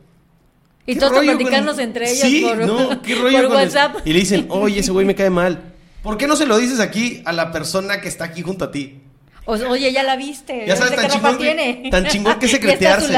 Y 0.88 0.96
todos 0.96 1.20
platicarnos 1.20 1.78
entre 1.80 2.10
ellos 2.10 2.50
por, 2.50 3.52
WhatsApp. 3.52 3.98
Y 4.06 4.14
le 4.14 4.20
dicen, 4.20 4.48
oye, 4.50 4.80
ese 4.80 4.92
güey 4.92 5.06
me 5.06 5.14
cae 5.14 5.30
mal. 5.30 5.74
¿Por 6.02 6.18
qué 6.18 6.28
no 6.28 6.38
se 6.38 6.46
lo 6.46 6.58
dices 6.58 6.80
aquí 6.80 7.22
a 7.26 7.34
la 7.34 7.52
persona 7.52 8.00
que 8.00 8.08
está 8.08 8.24
aquí 8.24 8.42
junto 8.42 8.66
a 8.66 8.72
ti? 8.72 9.02
oye, 9.46 9.92
ya 9.92 10.04
la 10.04 10.16
viste. 10.16 10.66
Ya 10.66 10.78
sabes, 10.78 10.96
tan 10.96 11.10
chingón, 11.10 11.38
que, 11.38 11.90
tan 11.92 12.06
chingón 12.08 12.40
que 12.40 12.48
secretearse. 12.48 13.14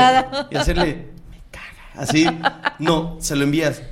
y 0.49 0.55
hacerle, 0.55 0.86
me 1.30 1.41
caga. 1.51 2.01
Así, 2.01 2.26
no, 2.80 3.17
se 3.20 3.36
lo 3.36 3.43
envías. 3.43 3.84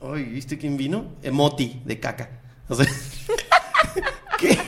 Oye, 0.00 0.24
¿viste 0.24 0.56
quién 0.56 0.78
vino? 0.78 1.04
Emoti 1.22 1.82
de 1.84 2.00
caca. 2.00 2.30
O 2.68 2.74
sea, 2.74 2.86
¿qué? 4.38 4.58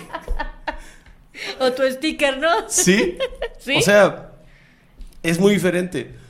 O 1.59 1.73
tu 1.73 1.83
sticker, 1.91 2.39
¿no? 2.39 2.69
¿Sí? 2.69 3.17
¿Sí? 3.59 3.77
O 3.77 3.83
sea, 3.83 4.33
es 5.23 5.39
muy 5.39 5.55
diferente. 5.55 6.22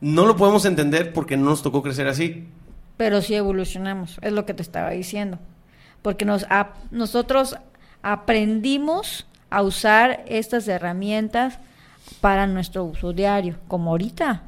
No 0.00 0.26
lo 0.26 0.36
podemos 0.36 0.64
entender 0.64 1.12
porque 1.12 1.36
no 1.36 1.46
nos 1.46 1.62
tocó 1.62 1.82
crecer 1.82 2.08
así. 2.08 2.48
Pero 2.96 3.22
sí 3.22 3.34
evolucionamos, 3.34 4.18
es 4.22 4.32
lo 4.32 4.46
que 4.46 4.54
te 4.54 4.62
estaba 4.62 4.90
diciendo. 4.90 5.38
Porque 6.02 6.24
nos, 6.24 6.46
nosotros 6.90 7.56
aprendimos 8.02 9.26
a 9.50 9.62
usar 9.62 10.24
estas 10.26 10.68
herramientas 10.68 11.58
para 12.20 12.46
nuestro 12.46 12.84
uso 12.84 13.12
diario, 13.12 13.56
como 13.68 13.90
ahorita. 13.90 14.42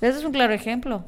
Ese 0.00 0.18
es 0.18 0.24
un 0.24 0.32
claro 0.32 0.52
ejemplo. 0.52 1.04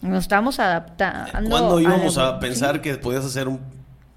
Nos 0.00 0.24
estamos 0.24 0.60
adaptando. 0.60 1.50
¿Cuándo 1.50 1.80
íbamos 1.80 2.18
a, 2.18 2.38
pensar 2.38 2.80
que 2.80 2.94
podías 2.96 3.24
hacer 3.24 3.48
un 3.48 3.60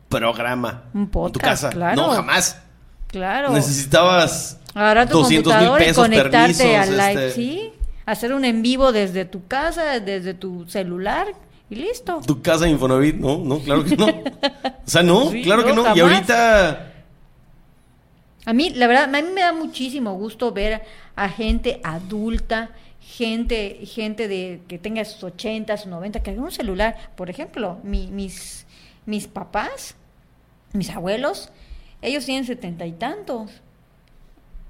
programa 0.09 0.83
en 0.93 1.09
tu 1.09 1.39
casa? 1.39 1.71
No, 1.95 2.09
jamás. 2.09 2.61
Claro. 3.07 3.51
Necesitabas 3.51 4.59
Ahora 4.73 5.07
tu 5.07 5.19
200 5.19 5.55
mil 5.61 5.71
pesos, 5.77 6.03
conectarte 6.03 6.77
al 6.77 6.91
live, 6.91 7.27
este, 7.27 7.31
¿sí? 7.31 7.73
Hacer 8.07 8.33
un 8.33 8.45
en 8.45 8.61
vivo 8.61 8.91
desde 8.91 9.25
tu 9.25 9.45
casa, 9.47 9.99
desde 9.99 10.33
tu 10.33 10.65
celular 10.67 11.27
y 11.69 11.75
listo. 11.75 12.21
Tu 12.25 12.41
casa 12.41 12.67
Infonavit, 12.67 13.15
no, 13.17 13.37
no, 13.39 13.59
claro 13.59 13.83
que 13.83 13.97
no. 13.97 14.07
O 14.07 14.23
sea, 14.85 15.03
no, 15.03 15.29
claro 15.43 15.65
que 15.65 15.73
no. 15.73 15.95
Y 15.95 15.99
ahorita... 15.99 16.93
A 18.45 18.53
mí, 18.53 18.69
la 18.69 18.87
verdad, 18.87 19.13
a 19.13 19.21
mí 19.21 19.27
me 19.33 19.41
da 19.41 19.51
muchísimo 19.51 20.13
gusto 20.13 20.53
ver 20.53 20.81
a 21.17 21.27
gente 21.27 21.81
adulta, 21.83 22.69
gente, 23.01 23.85
gente 23.85 24.29
de 24.29 24.61
que 24.69 24.79
tenga 24.79 25.03
sus 25.03 25.21
80, 25.21 25.75
sus 25.75 25.87
90, 25.87 26.23
que 26.23 26.31
haga 26.31 26.41
un 26.41 26.51
celular. 26.51 27.11
Por 27.17 27.29
ejemplo, 27.29 27.77
mis, 27.83 28.65
mis 29.05 29.27
papás, 29.27 29.95
mis 30.71 30.89
abuelos, 30.91 31.51
ellos 32.01 32.23
tienen 32.23 32.45
setenta 32.45 32.85
y 32.85 32.93
tantos. 32.93 33.51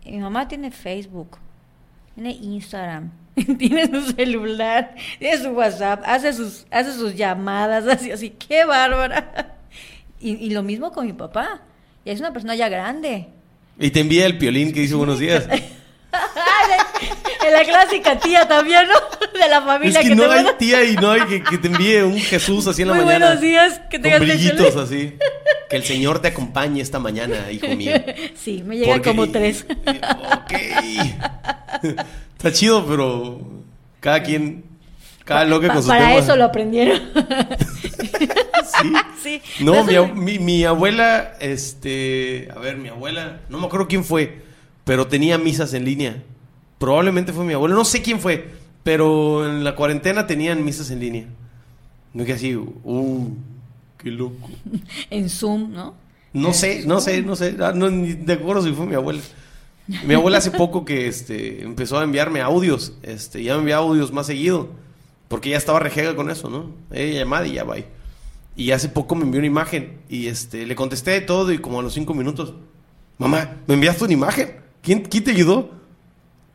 mi 0.03 0.17
mamá 0.17 0.47
tiene 0.47 0.71
Facebook, 0.71 1.37
tiene 2.15 2.31
Instagram, 2.31 3.11
tiene 3.57 3.87
su 3.87 4.13
celular, 4.13 4.95
tiene 5.19 5.37
su 5.37 5.49
WhatsApp, 5.49 6.01
hace 6.05 6.33
sus, 6.33 6.65
hace 6.71 6.93
sus 6.93 7.15
llamadas, 7.15 7.87
así, 7.87 8.11
así, 8.11 8.31
qué 8.31 8.65
bárbara. 8.65 9.55
Y, 10.19 10.49
lo 10.49 10.63
mismo 10.63 10.91
con 10.91 11.05
mi 11.05 11.13
papá. 11.13 11.61
Y 12.03 12.09
es 12.09 12.19
una 12.19 12.33
persona 12.33 12.55
ya 12.55 12.69
grande. 12.69 13.27
Y 13.77 13.91
te 13.91 13.99
envía 13.99 14.25
el 14.25 14.39
piolín 14.39 14.73
que 14.73 14.79
dice 14.79 14.95
buenos 14.95 15.19
días. 15.19 15.47
la 17.51 17.63
clásica 17.63 18.19
tía 18.19 18.47
también, 18.47 18.87
¿no? 18.87 19.39
De 19.39 19.47
la 19.47 19.61
familia. 19.61 19.99
Es 19.99 20.07
que, 20.07 20.15
no 20.15 20.31
hay 20.31 20.45
tía 20.57 20.83
y 20.83 20.95
no 20.95 21.11
hay 21.11 21.21
que, 21.21 21.57
te 21.57 21.67
envíe 21.67 22.01
un 22.01 22.19
Jesús 22.19 22.67
así 22.67 22.81
en 22.81 22.89
la 22.89 22.93
mañana. 22.95 23.25
Buenos 23.25 23.41
días, 23.41 23.81
que 23.89 23.99
tengas 23.99 24.19
con 24.19 24.27
brillitos 24.27 24.75
así. 24.75 25.15
Que 25.69 25.75
el 25.75 25.83
Señor 25.83 26.19
te 26.19 26.29
acompañe 26.29 26.81
esta 26.81 26.99
mañana, 26.99 27.51
hijo 27.51 27.67
mío. 27.75 27.93
Sí, 28.35 28.63
me 28.65 28.77
llega 28.77 29.01
como 29.01 29.29
tres. 29.29 29.65
Ok. 29.69 30.53
Está 32.37 32.51
chido, 32.51 32.85
pero 32.85 33.41
cada 33.99 34.23
quien, 34.23 34.63
cada 35.25 35.43
loca 35.43 35.73
con 35.73 35.81
su 35.81 35.89
Para 35.89 36.15
eso 36.15 36.35
lo 36.35 36.45
aprendieron. 36.45 37.01
¿Sí? 38.81 38.93
sí. 39.21 39.41
No, 39.59 39.83
mi, 40.13 40.39
mi, 40.39 40.63
abuela, 40.63 41.33
este, 41.39 42.49
a 42.55 42.59
ver, 42.59 42.77
mi 42.77 42.89
abuela, 42.89 43.41
no 43.49 43.59
me 43.59 43.65
acuerdo 43.65 43.87
quién 43.87 44.03
fue, 44.03 44.41
pero 44.83 45.07
tenía 45.07 45.37
misas 45.37 45.73
en 45.73 45.85
línea. 45.85 46.23
Probablemente 46.77 47.33
fue 47.33 47.45
mi 47.45 47.53
abuela, 47.53 47.75
no 47.75 47.85
sé 47.85 48.01
quién 48.01 48.19
fue, 48.19 48.51
pero 48.83 49.47
en 49.47 49.63
la 49.63 49.75
cuarentena 49.75 50.27
tenían 50.27 50.63
misas 50.63 50.91
en 50.91 50.99
línea. 50.99 51.25
No 52.13 52.25
que 52.25 52.33
así, 52.33 52.55
uh, 52.55 53.29
qué 53.97 54.11
loco. 54.11 54.49
En 55.09 55.29
Zoom, 55.29 55.71
¿no? 55.71 55.95
No 56.33 56.53
sé, 56.53 56.83
no 56.85 57.01
sé, 57.01 57.21
no 57.21 57.35
sé, 57.35 57.55
ah, 57.59 57.71
no, 57.73 57.89
ni 57.89 58.13
de 58.13 58.33
acuerdo 58.33 58.61
si 58.61 58.71
fue 58.73 58.85
mi 58.85 58.95
abuela. 58.95 59.21
Mi 60.05 60.13
abuela 60.13 60.37
hace 60.37 60.51
poco 60.51 60.83
que 60.83 61.07
este, 61.07 61.63
empezó 61.63 61.97
a 61.97 62.03
enviarme 62.03 62.41
audios. 62.41 62.93
Este, 63.03 63.41
ya 63.41 63.53
me 63.53 63.59
envía 63.59 63.77
audios 63.77 64.11
más 64.11 64.27
seguido. 64.27 64.69
Porque 65.29 65.49
ya 65.49 65.57
estaba 65.57 65.79
rejega 65.79 66.15
con 66.15 66.29
eso, 66.29 66.49
¿no? 66.49 66.71
Ella 66.91 67.19
llamada 67.19 67.47
y 67.47 67.53
ya 67.53 67.63
va. 67.63 67.75
Y 68.55 68.71
hace 68.71 68.89
poco 68.89 69.15
me 69.15 69.23
envió 69.23 69.39
una 69.39 69.47
imagen. 69.47 69.99
Y 70.09 70.27
este, 70.27 70.65
le 70.65 70.75
contesté 70.75 71.21
todo 71.21 71.51
y 71.53 71.59
como 71.59 71.79
a 71.79 71.83
los 71.83 71.93
cinco 71.93 72.13
minutos. 72.13 72.53
Mamá, 73.17 73.55
¿me 73.65 73.75
enviaste 73.75 74.03
una 74.03 74.13
imagen? 74.13 74.57
¿Quién, 74.81 75.03
quién 75.03 75.23
te 75.23 75.31
ayudó? 75.31 75.71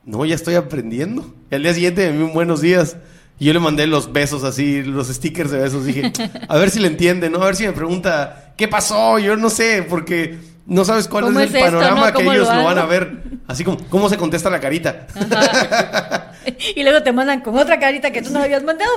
No, 0.05 0.25
ya 0.25 0.35
estoy 0.35 0.57
aprendiendo. 0.57 1.35
Y 1.51 1.55
al 1.55 1.63
día 1.63 1.75
siguiente 1.75 2.03
me 2.03 2.11
envió 2.11 2.27
un 2.27 2.35
buenos 2.35 2.61
días. 2.61 2.97
Y 3.39 3.47
yo 3.47 3.53
le 3.53 3.61
mandé 3.61 3.87
los 3.87 4.13
besos 4.13 4.45
así, 4.45 4.83
los 4.83 5.09
stickers 5.09 5.51
de 5.51 5.59
besos. 5.59 5.85
Dije, 5.85 6.13
a 6.49 6.59
ver 6.59 6.71
si 6.71 6.81
le 6.81 6.89
entiende, 6.89 7.31
¿no? 7.31 7.43
A 7.43 7.47
ver 7.47 7.57
si 7.57 7.67
me 7.67 7.73
pregunta, 7.73 8.53
¿qué 8.57 8.69
pasó? 8.69 9.19
Yo 9.19 9.37
no 9.37 9.49
sé, 9.51 9.85
porque 9.89 10.39
no 10.67 10.85
sabes 10.85 11.09
cuál 11.09 11.37
es 11.37 11.55
el 11.55 11.61
panorama 11.61 12.13
que 12.13 12.23
ellos 12.23 12.49
lo, 12.49 12.65
van 12.65 12.79
a 12.79 12.87
ver. 12.87 13.23
Así 13.47 13.65
como, 13.65 13.79
¿cómo 13.89 14.09
se 14.09 14.17
contesta 14.17 14.51
la 14.51 14.61
carita? 14.61 15.07
y 16.77 16.83
luego 16.83 17.03
te 17.03 17.13
mandan 17.13 17.41
con 17.41 17.57
otra 17.59 17.79
carita 17.79 18.11
que 18.11 18.23
tú 18.23 18.31
no 18.31 18.41
habías 18.41 18.63
mandado. 18.65 18.91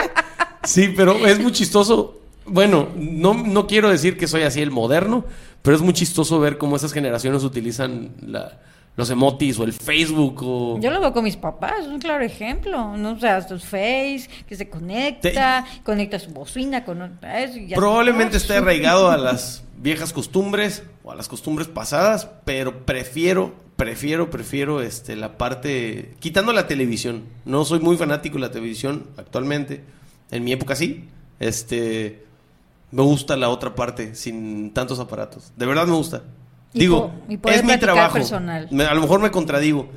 sí, 0.64 0.92
pero 0.96 1.26
es 1.26 1.38
muy 1.38 1.52
chistoso. 1.52 2.20
Bueno, 2.46 2.88
no, 2.96 3.34
no 3.34 3.66
quiero 3.66 3.90
decir 3.90 4.16
que 4.16 4.26
soy 4.26 4.42
así 4.42 4.62
el 4.62 4.70
moderno, 4.70 5.26
pero 5.60 5.76
es 5.76 5.82
muy 5.82 5.92
chistoso 5.92 6.40
ver 6.40 6.56
cómo 6.56 6.76
esas 6.76 6.94
generaciones 6.94 7.44
utilizan 7.44 8.12
la, 8.26 8.58
los 8.98 9.08
emotis 9.10 9.56
o 9.60 9.62
el 9.62 9.72
Facebook 9.72 10.42
o... 10.42 10.80
Yo 10.80 10.90
lo 10.90 11.00
veo 11.00 11.12
con 11.12 11.22
mis 11.22 11.36
papás, 11.36 11.86
un 11.86 12.00
claro 12.00 12.24
ejemplo, 12.24 12.96
¿no? 12.96 13.12
O 13.12 13.18
sea, 13.20 13.46
tus 13.46 13.62
Face, 13.62 14.28
que 14.44 14.56
se 14.56 14.68
conecta, 14.68 15.64
conecta 15.84 16.18
su 16.18 16.30
bocina 16.30 16.84
con... 16.84 17.16
Eso, 17.22 17.58
Probablemente 17.76 18.38
esté 18.38 18.56
arraigado 18.56 19.08
a 19.08 19.16
las 19.16 19.62
viejas 19.76 20.12
costumbres 20.12 20.82
o 21.04 21.12
a 21.12 21.14
las 21.14 21.28
costumbres 21.28 21.68
pasadas, 21.68 22.28
pero 22.44 22.84
prefiero, 22.84 23.54
prefiero, 23.76 24.30
prefiero 24.30 24.82
este, 24.82 25.14
la 25.14 25.38
parte... 25.38 26.16
Quitando 26.18 26.52
la 26.52 26.66
televisión, 26.66 27.22
no 27.44 27.64
soy 27.64 27.78
muy 27.78 27.96
fanático 27.96 28.34
de 28.34 28.40
la 28.40 28.50
televisión 28.50 29.06
actualmente, 29.16 29.84
en 30.32 30.42
mi 30.42 30.50
época 30.50 30.74
sí, 30.74 31.04
este... 31.38 32.24
Me 32.90 33.02
gusta 33.02 33.36
la 33.36 33.48
otra 33.50 33.76
parte, 33.76 34.16
sin 34.16 34.72
tantos 34.72 34.98
aparatos. 34.98 35.52
De 35.56 35.66
verdad 35.66 35.86
me 35.86 35.94
gusta. 35.94 36.22
Digo, 36.72 37.12
es 37.46 37.64
mi 37.64 37.78
trabajo. 37.78 38.14
Personal. 38.14 38.68
a 38.88 38.94
lo 38.94 39.00
mejor 39.00 39.20
me 39.20 39.30
contradigo, 39.30 39.88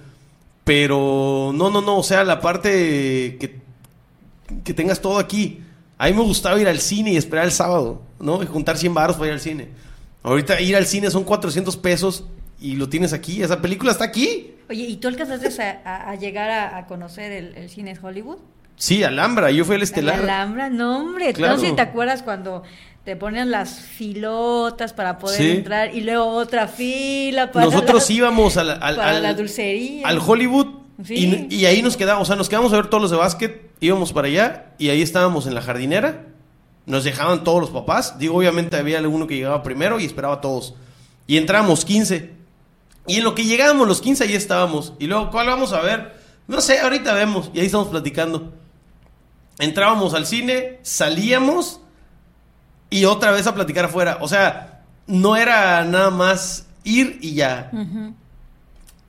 Pero 0.64 1.52
no, 1.54 1.70
no, 1.70 1.82
no, 1.82 1.98
o 1.98 2.04
sea, 2.04 2.24
la 2.24 2.40
parte 2.40 3.38
que, 3.40 3.60
que 4.64 4.74
tengas 4.74 5.02
todo 5.02 5.20
aquí. 5.20 5.62
A 5.98 6.08
mí 6.08 6.14
me 6.14 6.24
gustaba 6.24 6.60
ir 6.60 6.68
al 6.68 6.80
cine 6.80 7.12
y 7.14 7.18
esperar 7.18 7.46
el 7.46 7.52
sábado, 7.52 8.02
¿no? 8.20 8.42
Y 8.42 8.48
juntar 8.48 8.78
100 8.78 8.94
baros 8.94 9.18
para 9.18 9.28
ir 9.28 9.34
al 9.34 9.40
cine. 9.40 9.70
Ahorita 10.24 10.60
ir 10.60 10.76
al 10.76 10.86
cine 10.86 11.12
son 11.12 11.24
400 11.24 11.78
pesos 11.78 12.26
y 12.60 12.76
lo 12.76 12.90
tienes 12.90 13.14
aquí. 13.14 13.42
Esa 13.44 13.62
película 13.62 13.92
está 13.92 14.06
aquí. 14.06 14.56
Oye, 14.70 14.84
¿y 14.84 14.98
tú 14.98 15.08
alcanzaste 15.08 15.64
a, 15.64 16.10
a, 16.10 16.16
llegar 16.16 16.50
a, 16.50 16.88
conocer 16.88 17.32
el, 17.32 17.56
el, 17.56 17.70
cine 17.70 17.98
Hollywood? 18.02 18.38
Sí, 18.78 19.04
Alhambra. 19.04 19.52
Yo 19.52 19.66
fui 19.66 19.76
al 19.76 19.82
Estelar. 19.82 20.22
Alhambra, 20.22 20.70
no, 20.70 21.00
hombre. 21.00 21.34
No 21.38 21.58
sé 21.58 21.68
si 21.68 21.76
te 21.76 21.82
acuerdas 21.82 22.24
cuando 22.24 22.64
te 23.04 23.16
ponían 23.16 23.50
las 23.50 23.80
filotas 23.80 24.94
para 24.94 25.18
poder 25.18 25.42
entrar 25.42 25.96
y 25.96 26.02
luego 26.02 26.28
otra 26.28 26.68
fila 26.68 27.52
para 27.52 27.66
Nosotros 27.66 28.08
íbamos 28.10 28.58
al, 28.58 28.68
la 28.68 29.34
dulcería. 29.34 30.08
Al 30.08 30.20
Hollywood 30.20 30.82
y, 31.10 31.66
ahí 31.66 31.82
nos 31.82 31.98
quedamos, 31.98 32.24
o 32.24 32.26
sea, 32.26 32.36
nos 32.36 32.48
quedamos 32.48 32.72
a 32.74 32.76
ver 32.76 32.88
todos 32.88 33.02
los 33.02 33.12
de 33.12 33.18
básquet, 33.18 33.72
íbamos 33.80 34.14
para 34.14 34.28
allá 34.28 34.74
y 34.78 34.90
ahí 34.90 35.02
estábamos 35.02 35.48
en 35.48 35.56
la 35.56 35.62
jardinera. 35.62 36.28
Nos 36.86 37.04
dejaban 37.04 37.44
todos 37.44 37.62
los 37.62 37.70
papás. 37.70 38.20
Digo, 38.20 38.38
obviamente 38.38 38.76
había 38.76 38.98
alguno 38.98 39.28
que 39.28 39.36
llegaba 39.36 39.64
primero 39.64 40.00
y 40.00 40.06
esperaba 40.06 40.36
a 40.36 40.42
todos. 40.42 40.76
Y 41.28 41.38
entramos 41.38 41.86
15. 41.86 42.32
Y 43.08 43.18
en 43.18 43.24
lo 43.24 43.36
que 43.36 43.46
llegábamos 43.46 43.88
los 43.88 44.02
15 44.02 44.24
ahí 44.24 44.34
estábamos. 44.34 44.94
Y 45.00 45.08
luego, 45.08 45.32
¿cuál 45.32 45.48
vamos 45.48 45.74
a 45.74 45.82
ver? 45.82 46.14
No 46.48 46.60
sé, 46.60 46.80
ahorita 46.80 47.14
vemos. 47.14 47.52
Y 47.54 47.60
ahí 47.60 47.68
estamos 47.68 47.88
platicando. 47.88 48.52
Entrábamos 49.60 50.14
al 50.14 50.26
cine, 50.26 50.80
salíamos 50.82 51.81
y 52.92 53.06
otra 53.06 53.32
vez 53.32 53.48
a 53.48 53.56
platicar 53.56 53.86
afuera. 53.86 54.20
O 54.22 54.28
sea, 54.28 54.82
no 55.08 55.36
era 55.36 55.84
nada 55.86 56.12
más 56.12 56.68
ir 56.84 57.18
y 57.22 57.34
ya. 57.34 57.72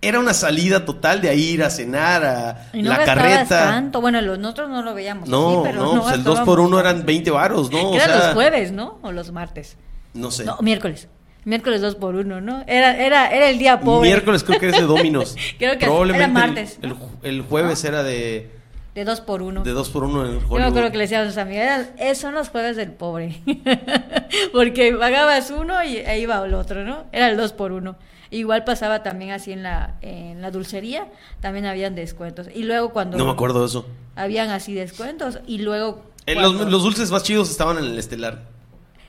Era 0.01 0.19
una 0.19 0.33
salida 0.33 0.85
total 0.85 1.21
de 1.21 1.35
ir 1.37 1.63
a 1.63 1.69
cenar, 1.69 2.25
a 2.25 2.71
y 2.73 2.83
no 2.83 2.91
la 2.91 3.05
carreta. 3.05 3.65
tanto. 3.65 4.01
Bueno, 4.01 4.23
nosotros 4.23 4.71
no 4.71 4.83
lo 4.83 4.95
veíamos. 4.95 5.29
No, 5.29 5.65
no, 5.73 6.03
pues 6.03 6.15
el 6.15 6.25
2 6.25 6.41
por 6.41 6.61
1 6.61 6.81
eran 6.81 7.05
20 7.05 7.31
varos, 7.31 7.71
¿no? 7.71 7.95
Eran 7.95 8.19
los 8.19 8.35
jueves, 8.35 8.73
¿no? 8.73 8.99
O 9.03 9.13
los 9.13 9.31
martes. 9.33 9.77
No 10.15 10.31
sé. 10.31 10.45
No, 10.45 10.59
miércoles. 10.61 11.09
Miércoles 11.45 11.81
2 11.81 11.97
por 11.97 12.15
1 12.15 12.41
¿no? 12.41 12.63
Era, 12.69 12.97
era, 13.05 13.31
era 13.31 13.51
el 13.51 13.59
día 13.59 13.81
pobre. 13.81 14.09
Miércoles 14.09 14.45
creo 14.45 14.61
que 14.61 14.69
era 14.69 14.79
de 14.79 14.87
Dominos. 14.87 15.37
creo 15.59 15.77
que 15.77 15.87
era 15.87 16.29
martes. 16.29 16.79
El, 17.23 17.43
jueves 17.43 17.83
era 17.85 18.03
de 18.05 18.51
de 18.95 19.05
dos 19.05 19.21
por 19.21 19.41
uno. 19.43 19.63
De 19.63 19.73
dos 19.73 19.89
por 19.89 20.05
uno 20.05 20.25
en 20.27 20.37
Hollywood. 20.37 20.51
Yo 20.51 20.59
me 20.59 20.65
acuerdo 20.65 20.91
que 20.91 20.99
le 20.99 21.05
decíamos 21.05 21.29
a 21.29 21.31
sus 21.31 21.39
amigas, 21.39 21.89
esos 21.99 22.19
son 22.19 22.35
los 22.35 22.51
jueves 22.51 22.77
del 22.77 22.93
pobre. 22.93 23.41
Porque 24.53 24.93
pagabas 24.93 25.51
uno 25.51 25.83
y 25.83 25.99
ahí 25.99 26.23
iba 26.23 26.45
el 26.45 26.55
otro, 26.55 26.85
¿no? 26.85 27.05
Era 27.11 27.31
el 27.31 27.37
dos 27.37 27.53
por 27.53 27.73
uno. 27.73 27.97
Igual 28.31 28.65
pasaba 28.65 29.03
también 29.03 29.31
así 29.31 29.53
en 29.53 29.63
la, 29.63 29.95
en 30.01 30.41
la 30.41 30.51
dulcería, 30.51 31.07
también 31.41 31.67
habían 31.67 31.95
descuentos. 31.95 32.49
Y 32.55 32.65
luego 32.65 32.91
cuando... 32.91 33.17
No 33.17 33.27
me 33.27 33.31
acuerdo 33.31 33.61
de 33.61 33.67
eso. 33.67 33.87
Habían 34.15 34.51
así 34.51 34.75
descuentos 34.75 35.39
y 35.47 35.59
luego... 35.59 36.03
Los, 36.27 36.55
los, 36.55 36.83
dulces 36.83 37.11
más 37.11 37.25
chidos 37.25 37.51
estaban 37.51 37.79
en 37.79 37.85
el 37.85 37.99
estelar. 37.99 38.45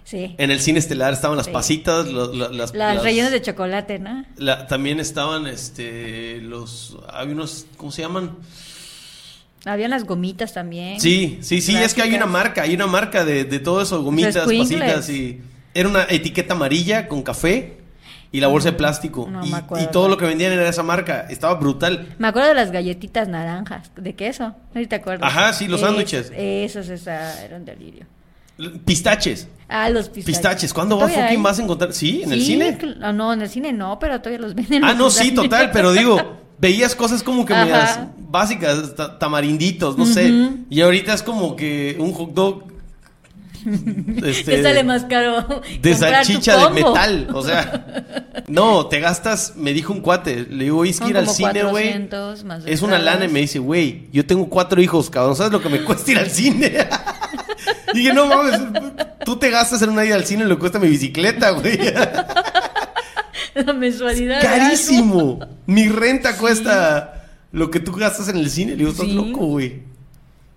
Sí. 0.04 0.36
En 0.38 0.52
el 0.52 0.60
cine 0.60 0.80
estelar 0.80 1.14
estaban 1.14 1.38
las 1.38 1.48
pasitas, 1.48 2.08
las, 2.08 2.74
las, 2.74 3.04
rellenas 3.04 3.32
de 3.32 3.42
chocolate, 3.42 4.00
¿no? 4.00 4.26
también 4.68 5.00
estaban 5.00 5.48
este 5.48 6.42
los... 6.42 6.98
Había 7.08 7.34
unos... 7.34 7.66
¿Cómo 7.78 7.92
se 7.92 8.02
llaman? 8.02 8.36
Había 9.66 9.88
las 9.88 10.04
gomitas 10.04 10.54
también. 10.54 11.00
Sí, 11.00 11.40
sí, 11.42 11.62
sí, 11.62 11.76
es 11.76 11.94
que 11.94 12.02
hay 12.02 12.14
una 12.14 12.26
marca, 12.26 12.64
hay 12.64 12.76
una 12.76 12.88
marca 12.88 13.24
de, 13.24 13.46
de 13.46 13.60
todo 13.60 13.82
eso, 13.82 14.04
gomitas, 14.04 14.46
pasitas 14.46 15.10
y... 15.10 15.42
Era 15.76 15.90
una 15.90 16.04
etiqueta 16.04 16.54
amarilla 16.54 17.08
con 17.08 17.24
café 17.24 17.78
y 18.32 18.40
la 18.40 18.48
bolsa 18.48 18.72
de 18.72 18.78
plástico. 18.78 19.30
y, 19.80 19.88
todo 19.92 20.10
lo 20.10 20.18
que 20.18 20.26
vendían 20.26 20.52
era 20.52 20.68
esa 20.68 20.84
marca. 20.84 21.28
Estaba 21.30 21.54
brutal. 21.54 22.16
Me 22.18 22.28
acuerdo 22.28 22.50
de 22.50 22.56
las 22.56 22.72
galletitas 22.72 23.28
naranjas, 23.28 23.92
de 23.96 24.16
queso. 24.16 24.56
No 24.74 24.88
te 24.88 24.96
acuerdas. 24.96 25.32
Ajá, 25.32 25.54
sí, 25.54 25.68
los 25.68 25.82
sándwiches. 25.82 26.32
Esos, 26.36 26.90
esa, 26.90 27.44
era 27.44 27.58
un 27.58 27.66
delirio. 27.66 28.06
Pistaches. 28.86 29.48
Ah, 29.68 29.90
los 29.90 30.10
pistaches. 30.10 30.26
Pistaches. 30.26 30.74
¿Cuándo 30.74 30.98
vas, 30.98 31.12
vas 31.40 31.60
a 31.60 31.64
encontrar? 31.64 31.94
¿Sí? 31.94 32.22
¿En 32.24 32.34
el 32.34 32.42
cine? 32.44 32.78
No, 33.14 33.34
en 33.34 33.42
el 33.42 33.50
cine 33.50 33.74
no, 33.74 33.98
pero 33.98 34.20
todavía 34.20 34.40
los 34.40 34.54
venden. 34.56 34.84
Ah, 34.84 34.94
no, 34.94 35.10
sí, 35.10 35.32
total, 35.32 35.72
pero 35.72 35.92
digo, 35.92 36.43
veías 36.64 36.96
cosas 36.96 37.24
como 37.24 37.46
que 37.46 37.54
básicas, 38.30 38.96
tamarinditos, 39.20 39.98
no 39.98 40.06
sé. 40.06 40.34
Y 40.70 40.80
ahorita 40.80 41.14
es 41.14 41.22
como 41.22 41.56
que 41.58 41.98
un 42.00 42.14
hot 42.14 42.34
dog. 42.34 42.64
Este, 44.24 44.62
sale 44.62 44.84
más 44.84 45.06
caro. 45.06 45.62
De 45.82 45.96
salchicha 45.96 46.58
de 46.58 46.70
metal. 46.82 47.30
O 47.34 47.42
sea, 47.44 48.06
no, 48.48 48.88
te 48.88 49.00
gastas. 49.00 49.54
Me 49.56 49.74
dijo 49.74 49.94
un 49.94 50.02
cuate. 50.02 50.46
Le 50.50 50.66
digo, 50.66 50.84
es 50.84 51.00
que 51.00 51.10
ir 51.10 51.18
al 51.18 51.30
cine, 51.30 51.64
güey. 51.64 52.10
Es 52.66 52.82
una 52.82 53.00
lana 53.00 53.26
y 53.26 53.30
me 53.30 53.40
dice, 53.40 53.60
güey, 53.60 54.10
yo 54.12 54.26
tengo 54.26 54.50
cuatro 54.50 54.82
hijos, 54.82 55.10
cabrón. 55.10 55.38
¿Sabes 55.38 55.54
lo 55.54 55.62
que 55.62 55.70
me 55.70 55.82
cuesta 55.86 56.12
ir 56.12 56.18
al 56.18 56.30
cine? 56.30 56.88
y 57.94 57.98
dije, 57.98 58.14
no 58.14 58.28
mames, 58.28 58.60
tú 59.24 59.38
te 59.38 59.50
gastas 59.50 59.82
en 59.82 59.92
una 59.92 60.04
ida 60.04 60.16
al 60.16 60.26
cine 60.26 60.44
lo 60.44 60.56
que 60.56 60.60
cuesta 60.60 60.80
mi 60.80 60.90
bicicleta, 60.90 61.52
güey. 61.52 61.80
la 63.66 63.74
mensualidad. 63.74 64.42
Carísimo. 64.42 65.40
Mi 65.66 65.88
renta 65.90 66.38
cuesta 66.38 67.26
lo 67.52 67.70
que 67.70 67.80
tú 67.80 67.92
gastas 67.94 68.30
en 68.30 68.38
el 68.38 68.50
cine. 68.50 68.72
Le 68.72 68.78
digo, 68.78 68.92
estás 68.92 69.08
loco, 69.08 69.46
güey. 69.46 69.94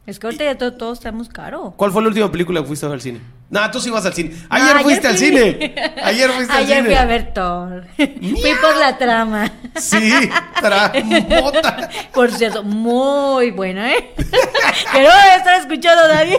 Es 0.07 0.21
que 0.21 0.29
ahorita 0.29 0.45
ya 0.45 0.57
todo, 0.57 0.73
todo 0.75 0.93
está 0.93 1.11
muy 1.11 1.27
caro. 1.27 1.75
¿Cuál 1.77 1.91
fue 1.91 2.01
la 2.01 2.09
última 2.09 2.31
película 2.31 2.61
que 2.61 2.67
fuiste 2.69 2.87
a 2.87 2.91
al 2.91 3.01
cine? 3.01 3.21
No, 3.51 3.69
tú 3.73 3.81
sí 3.81 3.91
vas 3.91 4.07
al 4.07 4.15
cine. 4.15 4.37
Ayer 4.49 4.79
fuiste 4.79 5.09
al 5.09 5.19
cine. 5.19 5.75
Ayer 6.03 6.31
fuiste 6.31 6.53
al 6.53 6.65
cine. 6.65 6.79
Ayer 6.79 6.85
fui 6.85 6.95
a 6.95 7.05
ver 7.05 7.35
Thor. 7.35 7.87
fui 7.97 8.55
por 8.61 8.77
la 8.77 8.97
trama. 8.99 9.51
Sí, 9.75 10.31
tramota. 10.61 11.91
por 12.15 12.31
cierto, 12.31 12.63
muy 12.63 13.51
buena, 13.51 13.93
¿eh? 13.93 14.15
que 14.17 15.03
no 15.03 15.09
debe 15.09 15.37
estar 15.39 15.61
escuchando 15.61 16.07
nadie. 16.07 16.39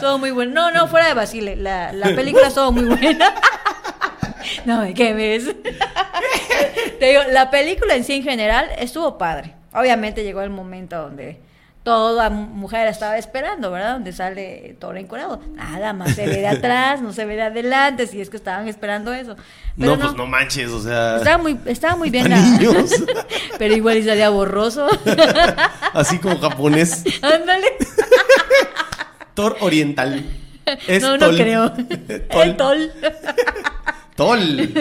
todo 0.00 0.18
muy 0.18 0.30
bueno. 0.30 0.52
No, 0.54 0.70
no, 0.70 0.88
fuera 0.88 1.08
de 1.08 1.14
Basile. 1.14 1.56
La, 1.56 1.92
la 1.92 2.14
película 2.14 2.48
estuvo 2.48 2.72
muy 2.72 2.84
buena. 2.84 3.34
No, 4.64 4.82
¿qué 4.94 5.14
ves? 5.14 5.44
Te 6.98 7.06
digo, 7.06 7.22
la 7.30 7.50
película 7.50 7.94
en 7.94 8.04
sí 8.04 8.14
en 8.14 8.22
general 8.22 8.68
estuvo 8.78 9.18
padre. 9.18 9.54
Obviamente 9.72 10.22
llegó 10.22 10.42
el 10.42 10.50
momento 10.50 10.96
donde 10.96 11.40
toda 11.82 12.30
mujer 12.30 12.88
estaba 12.88 13.18
esperando, 13.18 13.70
¿verdad? 13.70 13.94
Donde 13.94 14.12
sale 14.12 14.76
todo 14.80 14.94
encorado. 14.94 15.40
Nada 15.54 15.92
más 15.92 16.14
se 16.14 16.26
ve 16.26 16.36
de 16.36 16.46
atrás, 16.46 17.02
no 17.02 17.12
se 17.12 17.24
ve 17.26 17.36
de 17.36 17.42
adelante, 17.42 18.06
si 18.06 18.20
es 18.20 18.30
que 18.30 18.36
estaban 18.36 18.68
esperando 18.68 19.12
eso. 19.12 19.36
no, 19.76 19.98
pues 19.98 20.14
no 20.14 20.26
manches, 20.26 20.70
o 20.70 20.80
sea. 20.80 21.16
Estaba 21.16 21.38
muy, 21.38 21.58
estaba 21.66 21.96
muy 21.96 22.10
bien. 22.10 22.30
Niños. 22.30 22.90
Pero 23.58 23.74
igual 23.74 24.02
salía 24.02 24.30
borroso. 24.30 24.88
Así 25.92 26.18
como 26.18 26.38
japonés. 26.38 27.04
Ándale. 27.20 27.66
Thor 29.34 29.56
oriental. 29.60 30.24
no, 31.00 31.18
no 31.18 31.30
creo. 31.30 31.72
El 32.30 32.56
tol. 32.56 32.92
Tol. 34.16 34.38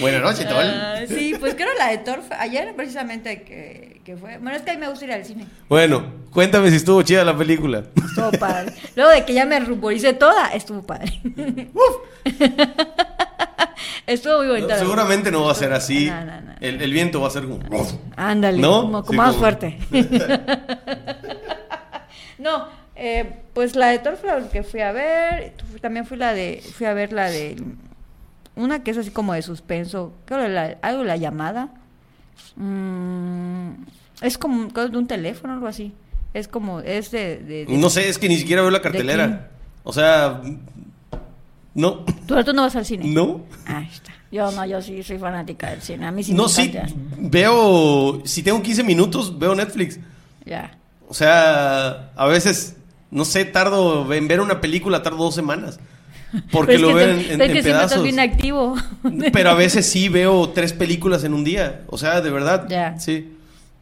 Buenas 0.00 0.22
noches, 0.22 0.46
Tol. 0.46 0.66
Ah, 0.66 1.00
sí, 1.08 1.34
pues 1.40 1.54
creo 1.54 1.72
la 1.78 1.88
de 1.88 1.98
Thor 1.98 2.20
ayer 2.38 2.74
precisamente 2.76 3.42
que, 3.42 4.02
que, 4.04 4.16
fue. 4.16 4.36
Bueno, 4.38 4.56
es 4.56 4.62
que 4.62 4.72
a 4.72 4.74
mí 4.74 4.80
me 4.80 4.88
gusta 4.88 5.06
ir 5.06 5.12
al 5.12 5.24
cine. 5.24 5.46
Bueno, 5.70 6.04
cuéntame 6.30 6.68
si 6.68 6.76
estuvo 6.76 7.02
chida 7.02 7.24
la 7.24 7.36
película. 7.36 7.84
Estuvo 7.96 8.30
padre. 8.32 8.74
Luego 8.94 9.10
de 9.10 9.24
que 9.24 9.32
ya 9.32 9.46
me 9.46 9.58
ruboricé 9.60 10.12
toda, 10.12 10.48
estuvo 10.48 10.82
padre. 10.82 11.18
Uf. 11.72 11.96
estuvo 14.06 14.38
muy 14.38 14.48
bonita. 14.48 14.78
seguramente 14.78 15.30
no 15.30 15.44
va 15.44 15.52
a 15.52 15.54
ser 15.54 15.72
así. 15.72 16.12
El, 16.60 16.82
el, 16.82 16.92
viento 16.92 17.22
va 17.22 17.28
a 17.28 17.30
ser 17.30 17.44
como. 17.44 17.60
Ándale, 18.16 18.60
como, 18.60 19.02
más 19.14 19.34
fuerte. 19.36 19.78
no, 22.36 22.68
eh, 22.96 23.40
pues 23.54 23.74
la 23.76 23.88
de 23.88 23.98
Thor 24.00 24.18
fue 24.18 24.28
la 24.28 24.46
que 24.50 24.62
fui 24.62 24.82
a 24.82 24.92
ver. 24.92 25.54
También 25.80 26.04
fui 26.04 26.18
la 26.18 26.34
de, 26.34 26.62
fui 26.76 26.84
a 26.84 26.92
ver 26.92 27.14
la 27.14 27.30
de 27.30 27.56
una 28.56 28.82
que 28.82 28.90
es 28.90 28.98
así 28.98 29.10
como 29.10 29.34
de 29.34 29.42
suspenso, 29.42 30.12
creo 30.24 30.48
la, 30.48 30.78
algo 30.82 31.02
de 31.02 31.08
la 31.08 31.16
llamada. 31.16 31.70
Mm, 32.56 33.70
es 34.20 34.38
como 34.38 34.68
de 34.68 34.96
un 34.96 35.06
teléfono, 35.06 35.54
algo 35.54 35.66
así. 35.66 35.92
Es 36.32 36.48
como, 36.48 36.80
es 36.80 37.10
de, 37.10 37.66
No 37.68 37.90
sé, 37.90 38.08
es 38.08 38.18
que 38.18 38.28
ni 38.28 38.36
siquiera 38.36 38.62
veo 38.62 38.70
la 38.70 38.82
cartelera. 38.82 39.50
O 39.84 39.92
sea, 39.92 40.40
no. 41.74 42.04
¿Tú, 42.26 42.42
¿Tú 42.44 42.52
no 42.52 42.62
vas 42.62 42.74
al 42.76 42.84
cine? 42.84 43.06
No. 43.06 43.42
Ah, 43.66 43.82
está. 43.82 44.12
Yo 44.32 44.50
no, 44.50 44.66
yo 44.66 44.82
sí 44.82 45.02
soy 45.04 45.18
fanática 45.18 45.70
del 45.70 45.80
cine. 45.80 46.06
A 46.06 46.10
mí 46.10 46.24
sí 46.24 46.32
No, 46.32 46.48
sí, 46.48 46.72
veo, 47.18 48.20
si 48.24 48.42
tengo 48.42 48.60
15 48.60 48.82
minutos, 48.82 49.38
veo 49.38 49.54
Netflix. 49.54 50.00
Ya. 50.44 50.76
O 51.08 51.14
sea, 51.14 52.10
a 52.16 52.26
veces, 52.26 52.76
no 53.12 53.24
sé, 53.24 53.44
tardo 53.44 54.12
en 54.12 54.26
ver 54.26 54.40
una 54.40 54.60
película, 54.60 55.04
tardo 55.04 55.18
dos 55.18 55.36
semanas. 55.36 55.78
Porque 56.50 56.78
lo 56.78 56.94
veo 56.94 57.10
en, 57.10 57.40
en, 57.40 57.62
pedazos. 57.62 58.02
bien 58.02 58.18
activo. 58.20 58.76
Pero 59.32 59.50
a 59.50 59.54
veces 59.54 59.86
sí 59.86 60.08
veo 60.08 60.50
tres 60.50 60.72
películas 60.72 61.24
en 61.24 61.34
un 61.34 61.44
día. 61.44 61.82
O 61.88 61.98
sea, 61.98 62.20
de 62.20 62.30
verdad. 62.30 62.66
Ya. 62.68 62.98
Sí. 62.98 63.32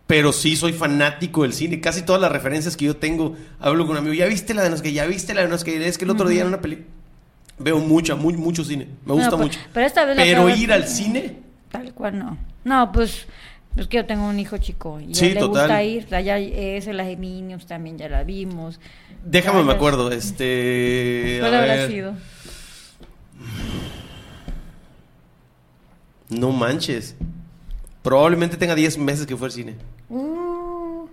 Pero 0.06 0.32
sí 0.32 0.56
soy 0.56 0.72
fanático 0.72 1.42
del 1.42 1.52
cine. 1.52 1.80
Casi 1.80 2.02
todas 2.02 2.20
las 2.20 2.30
referencias 2.30 2.76
que 2.76 2.84
yo 2.84 2.96
tengo, 2.96 3.36
hablo 3.60 3.86
con 3.86 3.92
un 3.92 3.98
amigo. 3.98 4.14
¿Ya 4.14 4.26
viste 4.26 4.52
la 4.54 4.62
de 4.62 4.70
los 4.70 4.82
que? 4.82 4.92
¿Ya 4.92 5.06
viste 5.06 5.34
la 5.34 5.42
de 5.42 5.48
los 5.48 5.64
que? 5.64 5.86
Es 5.86 5.96
que 5.96 6.04
el 6.04 6.10
otro 6.10 6.28
día 6.28 6.42
en 6.42 6.48
una 6.48 6.60
película. 6.60 6.86
Veo 7.58 7.78
mucha, 7.78 8.14
muy, 8.14 8.36
mucho 8.36 8.64
cine. 8.64 8.88
Me 9.06 9.12
gusta 9.12 9.30
pues, 9.30 9.40
mucho. 9.40 9.60
Pero, 9.72 9.86
esta 9.86 10.04
vez 10.04 10.16
pero 10.16 10.48
ir 10.48 10.72
al 10.72 10.86
cine. 10.88 11.36
Tal 11.70 11.92
cual 11.94 12.18
no. 12.18 12.38
No, 12.64 12.92
pues 12.92 13.26
Es 13.76 13.86
que 13.86 13.98
yo 13.98 14.06
tengo 14.06 14.28
un 14.28 14.38
hijo 14.38 14.58
chico 14.58 15.00
y 15.00 15.16
a 15.16 15.26
él 15.26 15.34
le 15.34 15.44
gusta 15.44 15.82
ir. 15.82 16.06
Ya 16.08 16.38
es 16.38 16.86
la 16.86 17.04
de 17.04 17.16
Minions 17.16 17.66
también, 17.66 17.98
ya 17.98 18.08
la 18.08 18.24
vimos. 18.24 18.80
Déjame, 19.24 19.62
me 19.62 19.72
acuerdo. 19.72 20.10
Este. 20.10 21.38
¿Cuál 21.40 21.54
habrá 21.54 21.86
sido? 21.86 22.14
No 26.28 26.50
manches. 26.50 27.14
Probablemente 28.02 28.56
tenga 28.56 28.74
10 28.74 28.98
meses 28.98 29.26
que 29.26 29.36
fue 29.36 29.46
al 29.46 29.52
cine. 29.52 29.76
Uh, 30.08 31.06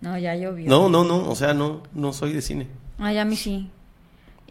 no, 0.00 0.18
ya 0.18 0.36
llovió. 0.36 0.68
No, 0.68 0.88
no, 0.88 1.04
no. 1.04 1.28
O 1.28 1.34
sea, 1.34 1.54
no, 1.54 1.82
no 1.94 2.12
soy 2.12 2.32
de 2.32 2.42
cine. 2.42 2.68
Ah, 2.98 3.12
ya 3.12 3.22
a 3.22 3.24
mí 3.24 3.36
sí. 3.36 3.70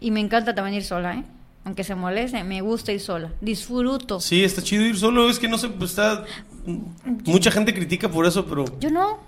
Y 0.00 0.10
me 0.10 0.20
encanta 0.20 0.54
también 0.54 0.76
ir 0.76 0.84
sola, 0.84 1.14
¿eh? 1.14 1.24
Aunque 1.64 1.84
se 1.84 1.94
moleste, 1.94 2.42
me 2.44 2.60
gusta 2.60 2.92
ir 2.92 3.00
sola. 3.00 3.32
Disfruto. 3.40 4.20
Sí, 4.20 4.44
está 4.44 4.62
chido 4.62 4.84
ir 4.84 4.96
solo. 4.96 5.28
Es 5.28 5.38
que 5.38 5.48
no 5.48 5.58
sé, 5.58 5.68
pues 5.68 5.90
está. 5.90 6.24
Mucha 7.24 7.50
gente 7.50 7.74
critica 7.74 8.08
por 8.10 8.26
eso, 8.26 8.46
pero. 8.46 8.64
Yo 8.80 8.90
no. 8.90 9.18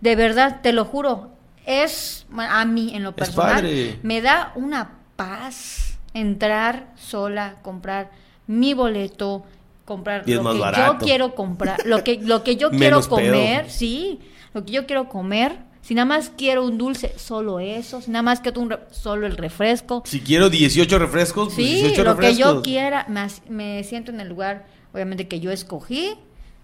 De 0.00 0.16
verdad, 0.16 0.60
te 0.62 0.72
lo 0.72 0.84
juro. 0.84 1.30
Es. 1.64 2.26
A 2.36 2.64
mí, 2.64 2.94
en 2.94 3.02
lo 3.02 3.14
personal. 3.14 3.98
Me 4.02 4.20
da 4.20 4.52
una 4.56 4.98
paz 5.16 5.85
entrar 6.16 6.92
sola, 6.96 7.56
comprar 7.62 8.10
mi 8.46 8.74
boleto, 8.74 9.44
comprar 9.84 10.28
lo 10.28 10.42
que 10.42 10.76
yo 10.76 10.98
quiero 10.98 11.34
comprar, 11.34 11.84
lo 11.84 12.02
que, 12.02 12.18
lo 12.22 12.42
que 12.42 12.56
yo 12.56 12.70
quiero 12.72 13.00
comer, 13.02 13.70
sí, 13.70 14.20
lo 14.54 14.64
que 14.64 14.72
yo 14.72 14.86
quiero 14.86 15.08
comer. 15.08 15.64
Si 15.82 15.94
nada 15.94 16.06
más 16.06 16.32
quiero 16.36 16.64
un 16.64 16.78
dulce, 16.78 17.12
solo 17.16 17.60
eso. 17.60 18.00
Si 18.00 18.10
nada 18.10 18.24
más 18.24 18.40
quiero 18.40 18.60
un 18.60 18.76
solo 18.90 19.24
el 19.24 19.36
refresco. 19.36 20.02
Si 20.04 20.18
quiero 20.18 20.50
18 20.50 20.98
refrescos, 20.98 21.54
pues 21.54 21.64
sí, 21.64 21.94
lo 21.96 22.16
que 22.16 22.34
yo 22.34 22.60
quiera. 22.60 23.06
Más, 23.08 23.42
me 23.48 23.84
siento 23.84 24.10
en 24.10 24.18
el 24.18 24.28
lugar, 24.28 24.66
obviamente, 24.92 25.28
que 25.28 25.38
yo 25.38 25.52
escogí, 25.52 26.14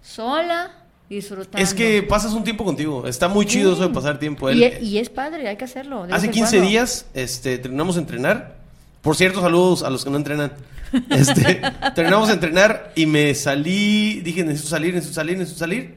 sola, 0.00 0.72
disfrutando. 1.09 1.59
Es 1.59 1.72
que 1.72 2.03
pasas 2.03 2.32
un 2.32 2.42
tiempo 2.42 2.64
contigo. 2.64 3.07
Está 3.07 3.28
muy 3.28 3.46
chido 3.46 3.74
eso 3.74 3.86
de 3.86 3.94
pasar 3.94 4.18
tiempo. 4.18 4.50
Y, 4.50 4.64
y, 4.64 4.98
es 4.98 5.09
padre, 5.09 5.46
hay 5.46 5.57
que 5.57 5.66
hacerlo. 5.66 6.05
Hace 6.11 6.28
15 6.28 6.61
días 6.61 7.07
este, 7.14 7.59
terminamos 7.59 7.96
a 7.96 8.00
entrenar. 8.00 8.61
Por 9.03 9.16
cierto, 9.16 9.40
saludos 9.40 9.82
a 9.82 9.90
los 9.90 10.05
que 10.05 10.11
no 10.11 10.16
entrenan. 10.16 10.53
Este, 11.09 11.62
terminamos 11.94 12.28
a 12.28 12.34
entrenar 12.34 12.92
y 12.94 13.07
me 13.07 13.34
salí, 13.34 14.20
dije, 14.20 14.44
necesito 14.44 14.68
salir, 14.68 14.92
necesito 14.92 15.14
salir, 15.14 15.38
necesito 15.38 15.59
salir. 15.61 15.94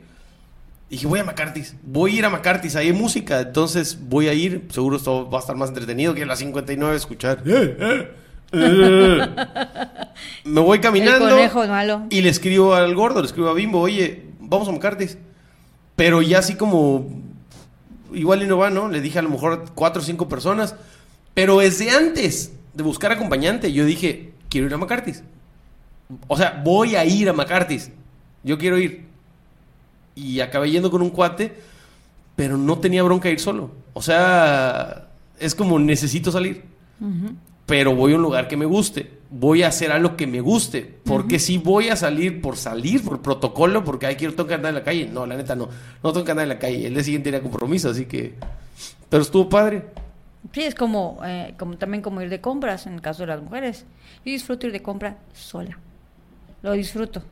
Y 0.89 0.95
dije, 0.95 1.07
voy 1.07 1.19
a 1.19 1.25
McCarthy's, 1.25 1.75
voy 1.83 2.15
a 2.15 2.19
ir 2.19 2.25
a 2.25 2.29
McCarthy's, 2.29 2.77
ahí 2.77 2.87
hay 2.87 2.93
música, 2.93 3.41
entonces 3.41 3.99
voy 4.07 4.29
a 4.29 4.33
ir, 4.33 4.67
seguro 4.69 4.95
esto 4.95 5.29
va 5.29 5.39
a 5.39 5.41
estar 5.41 5.57
más 5.57 5.67
entretenido 5.67 6.13
que 6.13 6.25
las 6.25 6.39
59 6.39 6.95
escuchar. 6.95 7.43
Eh, 7.45 7.77
eh, 7.77 8.09
eh. 8.53 9.27
me 10.45 10.61
voy 10.61 10.79
caminando 10.79 12.07
y 12.09 12.21
le 12.21 12.29
escribo 12.29 12.73
al 12.73 12.95
gordo, 12.95 13.19
le 13.19 13.25
escribo 13.25 13.49
a 13.49 13.53
Bimbo, 13.53 13.81
oye, 13.81 14.27
vamos 14.39 14.69
a 14.69 14.71
McCarthy's. 14.71 15.17
Pero 15.97 16.21
ya 16.21 16.39
así 16.39 16.55
como, 16.55 17.09
igual 18.13 18.43
y 18.43 18.47
no 18.47 18.57
va, 18.57 18.69
¿no? 18.69 18.87
Le 18.87 19.01
dije 19.01 19.19
a 19.19 19.21
lo 19.21 19.29
mejor 19.29 19.65
cuatro 19.75 20.01
o 20.01 20.05
cinco 20.05 20.29
personas, 20.29 20.75
pero 21.33 21.59
desde 21.59 21.89
antes 21.89 22.53
de 22.75 22.83
buscar 22.83 23.11
acompañante, 23.11 23.71
yo 23.71 23.85
dije, 23.85 24.33
quiero 24.49 24.67
ir 24.67 24.73
a 24.73 24.77
McCarthy's. 24.77 25.23
O 26.27 26.37
sea, 26.37 26.61
voy 26.63 26.95
a 26.95 27.05
ir 27.05 27.29
a 27.29 27.33
McCarthy's. 27.33 27.91
Yo 28.43 28.57
quiero 28.57 28.77
ir. 28.77 29.05
Y 30.13 30.39
acabé 30.41 30.69
yendo 30.69 30.91
con 30.91 31.01
un 31.01 31.09
cuate, 31.09 31.55
pero 32.35 32.57
no 32.57 32.77
tenía 32.79 33.01
bronca 33.03 33.29
ir 33.29 33.39
solo. 33.39 33.71
O 33.93 34.01
sea, 34.01 35.07
es 35.39 35.55
como 35.55 35.79
necesito 35.79 36.31
salir. 36.31 36.63
Pero 37.65 37.95
voy 37.95 38.13
a 38.13 38.15
un 38.17 38.21
lugar 38.21 38.47
que 38.47 38.57
me 38.57 38.65
guste. 38.65 39.15
Voy 39.31 39.63
a 39.63 39.69
hacer 39.69 39.91
algo 39.91 40.15
que 40.15 40.27
me 40.27 40.41
guste. 40.41 40.99
Porque 41.03 41.39
si 41.39 41.57
voy 41.57 41.89
a 41.89 41.95
salir 41.95 42.41
por 42.41 42.57
salir, 42.57 43.03
por 43.03 43.21
protocolo, 43.21 43.83
porque 43.83 44.05
hay 44.05 44.15
quiero 44.15 44.33
tengo 44.35 44.47
que 44.47 44.53
andar 44.53 44.69
en 44.69 44.75
la 44.75 44.83
calle. 44.83 45.09
No, 45.11 45.25
la 45.25 45.35
neta 45.35 45.55
no. 45.55 45.69
No 46.03 46.13
tengo 46.13 46.25
que 46.25 46.31
andar 46.31 46.43
en 46.43 46.49
la 46.49 46.59
calle. 46.59 46.87
El 46.87 46.93
día 46.93 47.03
siguiente 47.03 47.31
tenía 47.31 47.41
compromiso, 47.41 47.89
así 47.89 48.05
que. 48.05 48.35
Pero 49.09 49.23
estuvo 49.23 49.49
padre. 49.49 49.85
Sí, 50.53 50.61
es 50.61 50.75
como, 50.75 51.19
eh, 51.25 51.53
como 51.57 51.77
también 51.77 52.01
como 52.01 52.21
ir 52.21 52.29
de 52.29 52.41
compras 52.41 52.87
en 52.87 52.93
el 52.93 53.01
caso 53.01 53.23
de 53.23 53.27
las 53.27 53.41
mujeres. 53.41 53.85
Yo 54.23 54.31
disfruto 54.31 54.67
ir 54.67 54.73
de 54.73 54.81
compra 54.81 55.17
sola. 55.33 55.77
Lo 56.61 56.73
disfruto. 56.73 57.23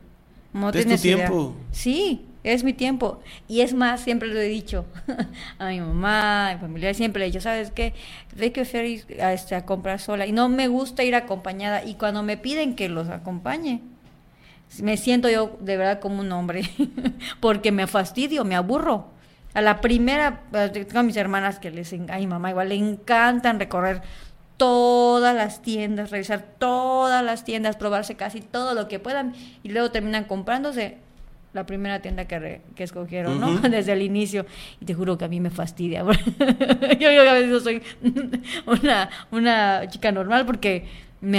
No 0.52 0.70
¿Es 0.70 0.86
tu 0.86 0.96
tiempo? 0.96 1.56
Sí, 1.72 2.24
es 2.44 2.62
mi 2.62 2.72
tiempo. 2.72 3.20
Y 3.48 3.62
es 3.62 3.74
más, 3.74 4.00
siempre 4.02 4.28
lo 4.28 4.38
he 4.38 4.48
dicho 4.48 4.84
a 5.58 5.68
mi 5.68 5.80
mamá, 5.80 6.50
a 6.50 6.54
mi 6.54 6.60
familia, 6.60 6.94
siempre 6.94 7.20
le 7.20 7.26
he 7.26 7.30
dicho, 7.30 7.40
¿sabes 7.40 7.72
qué? 7.72 7.94
Hay 8.40 8.50
que 8.50 8.60
ir 8.62 9.20
a, 9.20 9.32
este, 9.32 9.56
a 9.56 9.64
comprar 9.64 9.98
sola. 9.98 10.26
Y 10.26 10.32
no 10.32 10.48
me 10.48 10.68
gusta 10.68 11.02
ir 11.02 11.14
acompañada. 11.14 11.84
Y 11.84 11.94
cuando 11.94 12.22
me 12.22 12.36
piden 12.36 12.76
que 12.76 12.88
los 12.88 13.08
acompañe, 13.08 13.80
me 14.80 14.96
siento 14.96 15.28
yo 15.28 15.56
de 15.60 15.76
verdad 15.76 16.00
como 16.00 16.20
un 16.20 16.30
hombre. 16.30 16.62
porque 17.40 17.72
me 17.72 17.86
fastidio, 17.86 18.44
me 18.44 18.54
aburro. 18.54 19.13
A 19.54 19.62
la 19.62 19.80
primera, 19.80 20.42
tengo 20.72 20.98
a 20.98 21.02
mis 21.02 21.16
hermanas 21.16 21.58
que 21.58 21.70
les, 21.70 21.92
a 21.92 22.18
mi 22.18 22.26
mamá 22.26 22.50
igual 22.50 22.68
le 22.68 22.74
encantan 22.74 23.58
recorrer 23.58 24.02
todas 24.56 25.34
las 25.34 25.62
tiendas, 25.62 26.10
revisar 26.10 26.44
todas 26.58 27.24
las 27.24 27.44
tiendas, 27.44 27.76
probarse 27.76 28.16
casi 28.16 28.40
todo 28.40 28.74
lo 28.74 28.88
que 28.88 28.98
puedan 28.98 29.34
y 29.62 29.70
luego 29.70 29.90
terminan 29.90 30.24
comprándose 30.24 30.98
la 31.52 31.66
primera 31.66 32.00
tienda 32.02 32.26
que, 32.26 32.60
que 32.74 32.82
escogieron, 32.82 33.40
¿no? 33.40 33.58
Desde 33.68 33.92
el 33.92 34.02
inicio. 34.02 34.44
Y 34.80 34.84
te 34.84 34.94
juro 34.94 35.16
que 35.16 35.24
a 35.24 35.28
mí 35.28 35.40
me 35.40 35.50
fastidia. 35.50 36.04
yo, 36.98 37.12
yo, 37.12 37.30
a 37.30 37.34
veces 37.34 37.62
soy 37.62 37.82
una, 38.66 39.08
una 39.30 39.88
chica 39.88 40.10
normal 40.12 40.44
porque 40.46 40.86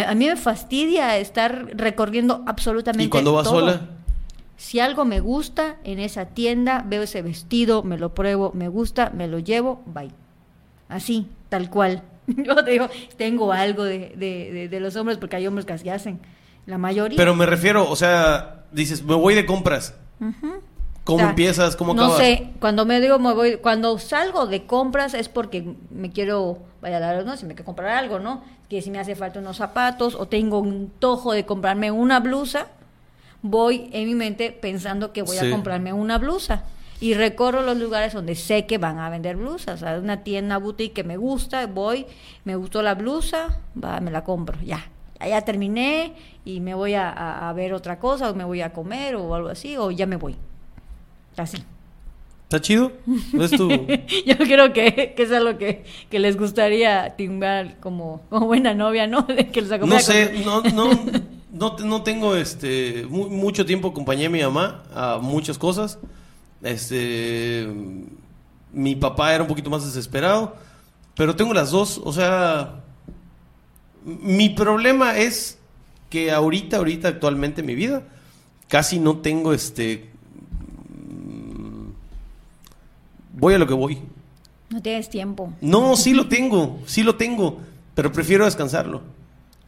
a 0.07 0.16
mí 0.16 0.26
me 0.26 0.36
fastidia 0.36 1.18
estar 1.18 1.68
recorriendo 1.76 2.43
absolutamente 2.47 3.03
¿Y 3.03 3.09
cuando 3.09 3.34
vas 3.34 3.47
sola? 3.47 3.82
Si 4.58 4.80
algo 4.80 5.06
me 5.06 5.20
gusta 5.20 5.78
en 5.84 5.99
esa 5.99 6.28
tienda, 6.28 6.84
veo 6.88 7.03
ese 7.03 7.22
vestido, 7.22 7.84
me 7.84 7.97
lo 7.97 8.14
pruebo, 8.14 8.51
me 8.53 8.70
gusta, 8.70 9.12
me 9.14 9.28
lo 9.28 9.39
llevo, 9.39 9.82
bye. 9.86 10.12
Así, 10.88 11.28
tal 11.49 11.70
cual. 11.70 12.03
Yo 12.28 12.56
te 12.64 12.72
digo, 12.72 12.89
tengo 13.18 13.51
algo 13.51 13.84
de, 13.84 14.68
de, 14.70 14.80
los 14.80 14.95
hombres, 14.95 15.18
porque 15.18 15.36
hay 15.36 15.47
hombres 15.47 15.66
que 15.66 15.74
así 15.74 15.89
hacen. 15.89 16.20
La 16.66 16.78
mayoría. 16.78 17.18
Pero 17.18 17.36
me 17.36 17.45
refiero, 17.45 17.89
o 17.89 17.95
sea, 17.95 18.66
dices, 18.72 19.03
me 19.03 19.16
voy 19.16 19.36
de 19.36 19.45
compras. 19.45 19.93
¿Cómo 21.03 21.24
empiezas? 21.24 21.76
¿Cómo 21.76 21.93
acabas? 21.93 22.14
No 22.14 22.18
sé, 22.18 22.49
cuando 22.60 22.86
me 22.86 22.99
digo, 22.99 23.20
me 23.20 23.34
voy, 23.34 23.58
cuando 23.58 23.99
salgo 23.99 24.47
de 24.47 24.66
compras 24.66 25.14
es 25.14 25.30
porque 25.30 25.76
me 25.91 26.12
quiero, 26.12 26.58
vaya 26.82 26.97
a 26.97 26.99
dar, 26.99 27.26
¿no? 27.26 27.38
Si 27.38 27.45
me 27.45 27.53
quiero 27.53 27.66
comprar 27.66 27.91
algo, 27.91 28.18
¿no? 28.18 28.41
Que 28.70 28.82
si 28.82 28.89
me 28.89 28.97
hace 28.97 29.16
falta 29.16 29.39
unos 29.39 29.58
zapatos 29.58 30.16
o 30.16 30.28
tengo 30.28 30.58
un 30.58 30.91
tojo 30.97 31.34
de 31.34 31.45
comprarme 31.45 31.91
una 31.91 32.20
blusa, 32.20 32.70
voy 33.46 33.89
en 33.93 34.08
mi 34.08 34.16
mente 34.16 34.52
pensando 34.52 35.14
que 35.14 35.22
voy 35.22 35.38
a 35.38 35.50
comprarme 35.52 35.93
una 35.93 36.18
blusa 36.18 36.64
y 37.00 37.14
recorro 37.14 37.62
los 37.62 37.78
lugares 37.78 38.14
donde 38.14 38.34
sé 38.34 38.66
que 38.66 38.80
van 38.80 38.98
a 38.98 39.10
vender 39.10 39.36
blusas. 39.36 39.84
O 39.84 40.00
una 40.00 40.24
tienda 40.24 40.58
boutique 40.58 40.93
que 40.93 41.04
me 41.04 41.18
gusta, 41.18 41.68
voy, 41.68 42.08
me 42.43 42.56
gustó 42.56 42.82
la 42.82 42.96
blusa, 42.96 43.60
va, 43.82 44.00
me 44.00 44.12
la 44.12 44.24
compro, 44.24 44.60
ya. 44.62 44.89
Ya 45.20 45.41
terminé 45.41 46.14
y 46.43 46.60
me 46.60 46.74
voy 46.74 46.93
a, 46.96 47.52
ver 47.56 47.74
otra 47.74 48.00
cosa, 48.00 48.30
o 48.32 48.36
me 48.36 48.43
voy 48.43 48.62
a 48.62 48.74
comer 48.74 49.16
o 49.16 49.34
algo 49.36 49.50
así, 49.50 49.78
o 49.78 49.91
ya 49.91 50.06
me 50.08 50.16
voy. 50.16 50.36
Así. 51.38 51.64
¿Está 52.43 52.62
chido? 52.62 52.91
¿No 53.34 53.46
Yo 54.26 54.38
creo 54.38 54.74
que, 54.74 55.16
es 55.18 55.32
algo 55.32 55.58
que, 55.58 55.84
que 56.10 56.20
les 56.20 56.38
gustaría 56.38 57.16
timbar 57.16 57.80
como, 57.80 58.22
como 58.30 58.48
buena 58.48 58.74
novia, 58.74 59.08
¿no? 59.08 59.26
que 59.52 59.62
les 59.62 59.80
no 59.82 60.00
sé, 60.00 60.43
no, 60.43 60.62
no, 60.62 60.89
no, 61.56 61.78
no, 61.78 62.03
tengo 62.03 62.36
este 62.36 63.06
mucho 63.10 63.66
tiempo 63.66 63.89
acompañé 63.89 64.26
a 64.26 64.30
mi 64.30 64.41
mamá 64.41 64.84
a 64.93 65.20
muchas 65.22 65.58
cosas. 65.58 65.97
Este, 66.62 67.68
mi 68.74 68.95
papá 68.95 69.34
era 69.34 69.43
un 69.43 69.47
poquito 69.47 69.70
más 69.70 69.86
desesperado, 69.86 70.56
pero 71.16 71.36
tengo 71.36 71.53
las 71.53 71.72
dos, 71.72 72.01
o 72.03 72.12
sea, 72.12 72.82
mi 74.03 74.49
problema 74.49 75.18
es 75.18 75.58
que 76.10 76.32
ahorita, 76.32 76.78
ahorita, 76.78 77.08
actualmente 77.08 77.62
en 77.62 77.68
mi 77.68 77.76
vida, 77.76 78.03
casi 78.68 78.99
no 78.99 79.18
tengo 79.18 79.53
este, 79.53 80.10
mm, 80.89 81.89
voy 83.34 83.53
a 83.53 83.58
lo 83.58 83.68
que 83.68 83.74
voy. 83.74 83.99
No 84.70 84.82
tienes 84.82 85.10
tiempo. 85.10 85.53
No, 85.62 85.95
sí 85.95 86.14
lo 86.14 86.28
tengo, 86.28 86.80
sí 86.86 87.03
lo 87.03 87.16
tengo, 87.16 87.60
pero 87.93 88.12
prefiero 88.12 88.45
descansarlo. 88.45 89.01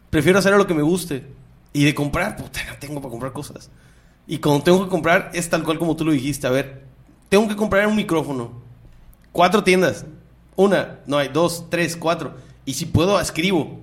Prefiero 0.09 0.39
hacer 0.39 0.53
lo 0.53 0.67
que 0.67 0.73
me 0.73 0.81
guste. 0.81 1.23
Y 1.77 1.83
de 1.83 1.93
comprar, 1.93 2.35
puta, 2.35 2.59
no 2.67 2.75
tengo 2.79 2.99
para 2.99 3.11
comprar 3.11 3.33
cosas. 3.33 3.69
Y 4.25 4.39
cuando 4.39 4.63
tengo 4.63 4.83
que 4.83 4.89
comprar, 4.89 5.29
es 5.35 5.47
tal 5.47 5.63
cual 5.63 5.77
como 5.77 5.95
tú 5.95 6.05
lo 6.05 6.11
dijiste. 6.11 6.47
A 6.47 6.49
ver, 6.49 6.81
tengo 7.29 7.47
que 7.47 7.55
comprar 7.55 7.85
un 7.85 7.95
micrófono. 7.95 8.51
Cuatro 9.31 9.63
tiendas. 9.63 10.03
Una, 10.55 11.01
no 11.05 11.19
hay, 11.19 11.27
dos, 11.27 11.69
tres, 11.69 11.95
cuatro. 11.95 12.33
Y 12.65 12.73
si 12.73 12.87
puedo, 12.87 13.19
escribo. 13.19 13.79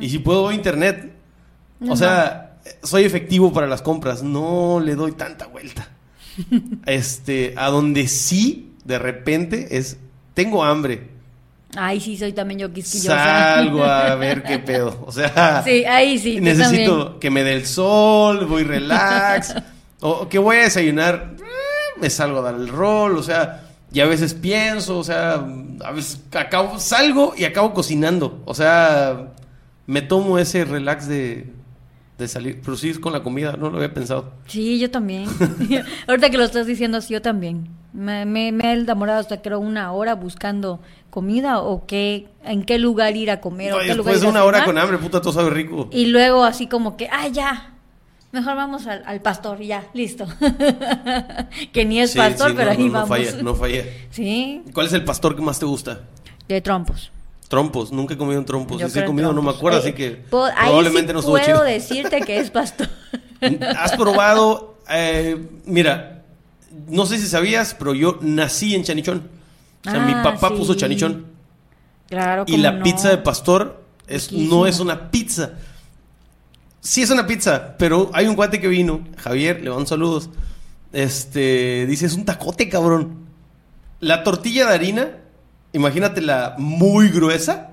Y 0.00 0.08
si 0.08 0.18
puedo, 0.18 0.50
internet. 0.50 1.12
o 1.86 1.94
sea, 1.94 2.56
soy 2.82 3.04
efectivo 3.04 3.52
para 3.52 3.66
las 3.66 3.82
compras. 3.82 4.22
No 4.22 4.80
le 4.80 4.94
doy 4.94 5.12
tanta 5.12 5.46
vuelta. 5.46 5.90
este, 6.86 7.52
a 7.58 7.68
donde 7.68 8.08
sí, 8.08 8.72
de 8.86 8.98
repente, 8.98 9.76
es, 9.76 9.98
tengo 10.32 10.64
hambre. 10.64 11.10
Ay, 11.74 12.00
sí, 12.00 12.16
soy 12.16 12.32
también 12.32 12.60
yo 12.60 12.72
quisquillosa. 12.72 13.16
Salgo 13.54 13.84
a 13.84 14.14
ver 14.16 14.42
qué 14.42 14.58
pedo. 14.58 15.04
O 15.06 15.12
sea, 15.12 15.62
sí, 15.64 15.84
ahí 15.84 16.18
sí. 16.18 16.40
Necesito 16.40 17.18
que 17.18 17.30
me 17.30 17.42
dé 17.42 17.54
el 17.54 17.66
sol, 17.66 18.46
voy 18.46 18.62
relax. 18.62 19.54
o 20.00 20.28
que 20.28 20.38
voy 20.38 20.56
a 20.56 20.62
desayunar 20.62 21.36
me 22.00 22.10
salgo 22.10 22.38
a 22.38 22.42
dar 22.42 22.54
el 22.54 22.68
rol, 22.68 23.16
o 23.16 23.22
sea, 23.22 23.62
y 23.92 24.00
a 24.00 24.06
veces 24.06 24.34
pienso, 24.34 24.98
o 24.98 25.04
sea, 25.04 25.44
a 25.84 25.92
veces 25.92 26.20
acabo, 26.32 26.78
salgo 26.78 27.34
y 27.36 27.44
acabo 27.44 27.72
cocinando, 27.72 28.42
o 28.44 28.54
sea, 28.54 29.32
me 29.86 30.02
tomo 30.02 30.38
ese 30.38 30.64
relax 30.64 31.08
de, 31.08 31.52
de 32.18 32.28
salir, 32.28 32.60
pero 32.64 32.76
sí 32.76 32.88
es 32.90 32.98
con 32.98 33.12
la 33.12 33.22
comida, 33.22 33.56
no 33.58 33.68
lo 33.70 33.76
había 33.76 33.92
pensado. 33.92 34.32
Sí, 34.46 34.78
yo 34.78 34.90
también. 34.90 35.26
Ahorita 36.08 36.30
que 36.30 36.38
lo 36.38 36.44
estás 36.44 36.66
diciendo, 36.66 37.00
sí, 37.00 37.12
yo 37.12 37.20
también. 37.22 37.68
Me, 37.92 38.24
me, 38.24 38.52
me 38.52 38.64
he 38.64 38.72
enamorado 38.72 39.20
hasta 39.20 39.42
creo 39.42 39.58
una 39.58 39.92
hora 39.92 40.14
buscando 40.14 40.80
comida 41.10 41.60
o 41.60 41.86
qué, 41.86 42.28
en 42.44 42.64
qué 42.64 42.78
lugar 42.78 43.16
ir 43.16 43.30
a 43.30 43.40
comer. 43.40 43.72
o 43.72 43.78
qué 43.78 43.86
después 43.94 44.20
de 44.20 44.28
una 44.28 44.44
hora 44.44 44.64
con 44.64 44.76
hambre, 44.78 44.98
puta, 44.98 45.20
todo 45.20 45.32
sabe 45.32 45.50
rico. 45.50 45.88
Y 45.92 46.06
luego 46.06 46.44
así 46.44 46.66
como 46.66 46.96
que, 46.96 47.08
ah, 47.10 47.28
ya, 47.28 47.74
mejor 48.32 48.56
vamos 48.56 48.86
al, 48.86 49.02
al 49.06 49.20
pastor, 49.20 49.60
ya, 49.60 49.84
listo. 49.94 50.26
que 51.72 51.84
ni 51.84 52.00
es 52.00 52.14
pastor, 52.14 52.54
pero 52.54 52.70
ahí 52.70 52.88
vamos. 52.88 53.08
No 53.08 53.16
falla, 53.16 53.42
no 53.42 53.54
falla. 53.54 53.84
Sí. 54.10 54.62
¿Cuál 54.72 54.86
es 54.86 54.92
el 54.94 55.04
pastor 55.04 55.36
que 55.36 55.42
más 55.42 55.58
te 55.58 55.66
gusta? 55.66 56.00
De 56.48 56.60
trompos. 56.60 57.10
Trompos, 57.48 57.92
nunca 57.92 58.14
he 58.14 58.16
comido 58.16 58.40
un 58.40 58.46
trompo. 58.46 58.78
si 58.78 58.98
he 58.98 59.04
comido, 59.04 59.32
no 59.32 59.40
me 59.40 59.50
acuerdo, 59.50 59.78
así 59.78 59.92
que 59.92 60.10
probablemente 60.30 61.12
no 61.12 61.20
estuvo 61.20 61.38
puedo 61.38 61.62
decirte 61.62 62.20
que 62.22 62.38
es 62.38 62.50
pastor. 62.50 62.88
¿Has 63.76 63.92
probado? 63.92 64.78
Eh, 64.88 65.46
mira, 65.64 66.24
no 66.88 67.06
sé 67.06 67.18
si 67.18 67.28
sabías, 67.28 67.74
pero 67.78 67.94
yo 67.94 68.18
nací 68.20 68.74
en 68.74 68.82
Chanichón. 68.82 69.28
O 69.86 69.90
sea, 69.90 70.00
mi 70.00 70.12
ah, 70.12 70.22
papá 70.22 70.50
puso 70.50 70.74
Chanichón. 70.74 71.26
Claro, 72.08 72.44
Y 72.46 72.56
la 72.56 72.82
pizza 72.82 73.10
de 73.10 73.18
pastor 73.18 73.82
es, 74.08 74.32
no 74.32 74.66
es 74.66 74.80
una 74.80 75.10
pizza. 75.10 75.52
Sí 76.80 77.02
es 77.02 77.10
una 77.10 77.26
pizza, 77.26 77.76
pero 77.78 78.10
hay 78.12 78.26
un 78.26 78.36
cuate 78.36 78.60
que 78.60 78.68
vino, 78.68 79.04
Javier, 79.18 79.60
le 79.60 79.70
mando 79.70 79.86
saludos. 79.86 80.30
Este, 80.92 81.86
dice, 81.86 82.06
es 82.06 82.14
un 82.14 82.24
tacote, 82.24 82.68
cabrón. 82.68 83.26
La 84.00 84.22
tortilla 84.22 84.66
de 84.66 84.74
harina 84.74 85.10
imagínate 85.76 86.20
la 86.20 86.54
muy 86.58 87.10
gruesa 87.10 87.70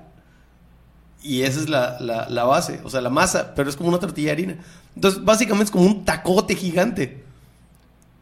y 1.22 1.42
esa 1.42 1.60
es 1.60 1.68
la, 1.70 1.96
la, 2.28 2.44
base, 2.44 2.80
o 2.84 2.90
sea, 2.90 3.00
la 3.00 3.08
masa, 3.08 3.54
pero 3.54 3.70
es 3.70 3.76
como 3.76 3.88
una 3.88 3.98
tortilla 3.98 4.26
de 4.26 4.32
harina. 4.32 4.56
Entonces, 4.94 5.24
básicamente 5.24 5.64
es 5.64 5.70
como 5.70 5.86
un 5.86 6.04
tacote 6.04 6.54
gigante. 6.54 7.24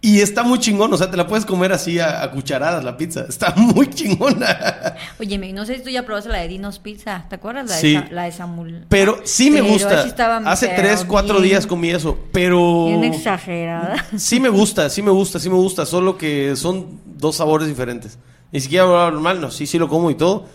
Y 0.04 0.20
está 0.20 0.42
muy 0.42 0.58
chingón, 0.58 0.92
o 0.92 0.96
sea, 0.96 1.10
te 1.10 1.16
la 1.16 1.26
puedes 1.26 1.44
comer 1.44 1.72
así 1.72 1.98
a, 1.98 2.28
cucharadas 2.30 2.82
la 2.82 2.96
pizza. 2.96 3.20
Está 3.28 3.54
muy 3.54 3.88
chingona. 3.88 4.96
Oye, 5.20 5.52
no 5.52 5.64
sé 5.64 5.76
si 5.76 5.82
tú 5.82 5.90
ya 5.90 6.04
probaste 6.04 6.28
la 6.28 6.38
de 6.38 6.48
Dinos 6.48 6.80
Pizza, 6.80 7.24
¿te 7.28 7.36
acuerdas? 7.36 7.68
La, 7.70 7.76
de, 7.76 8.08
la 8.10 8.24
de 8.24 8.32
Samuel. 8.32 8.84
Pero 8.88 9.20
sí 9.24 9.50
me 9.50 9.60
gusta. 9.60 10.04
Hace 10.46 10.68
tres, 10.68 11.04
cuatro 11.04 11.40
días 11.40 11.68
comí 11.68 11.90
eso, 11.90 12.18
pero... 12.32 12.86
Bien 12.86 13.04
exagerada. 13.04 14.04
Sí 14.16 14.40
me 14.40 14.48
gusta, 14.48 14.90
sí 14.90 15.02
me 15.02 15.12
gusta, 15.12 15.38
sí 15.38 15.48
me 15.48 15.56
gusta, 15.56 15.86
solo 15.86 16.18
que 16.18 16.56
son 16.56 17.00
dos 17.04 17.36
sabores 17.36 17.68
diferentes. 17.68 18.18
Ni 18.52 18.60
siquiera 18.60 18.84
normal, 19.10 19.40
no, 19.40 19.50
sí, 19.50 19.66
sí 19.66 19.78
lo 19.78 19.88
como 19.88 20.10
y 20.10 20.14
todo. 20.14 20.46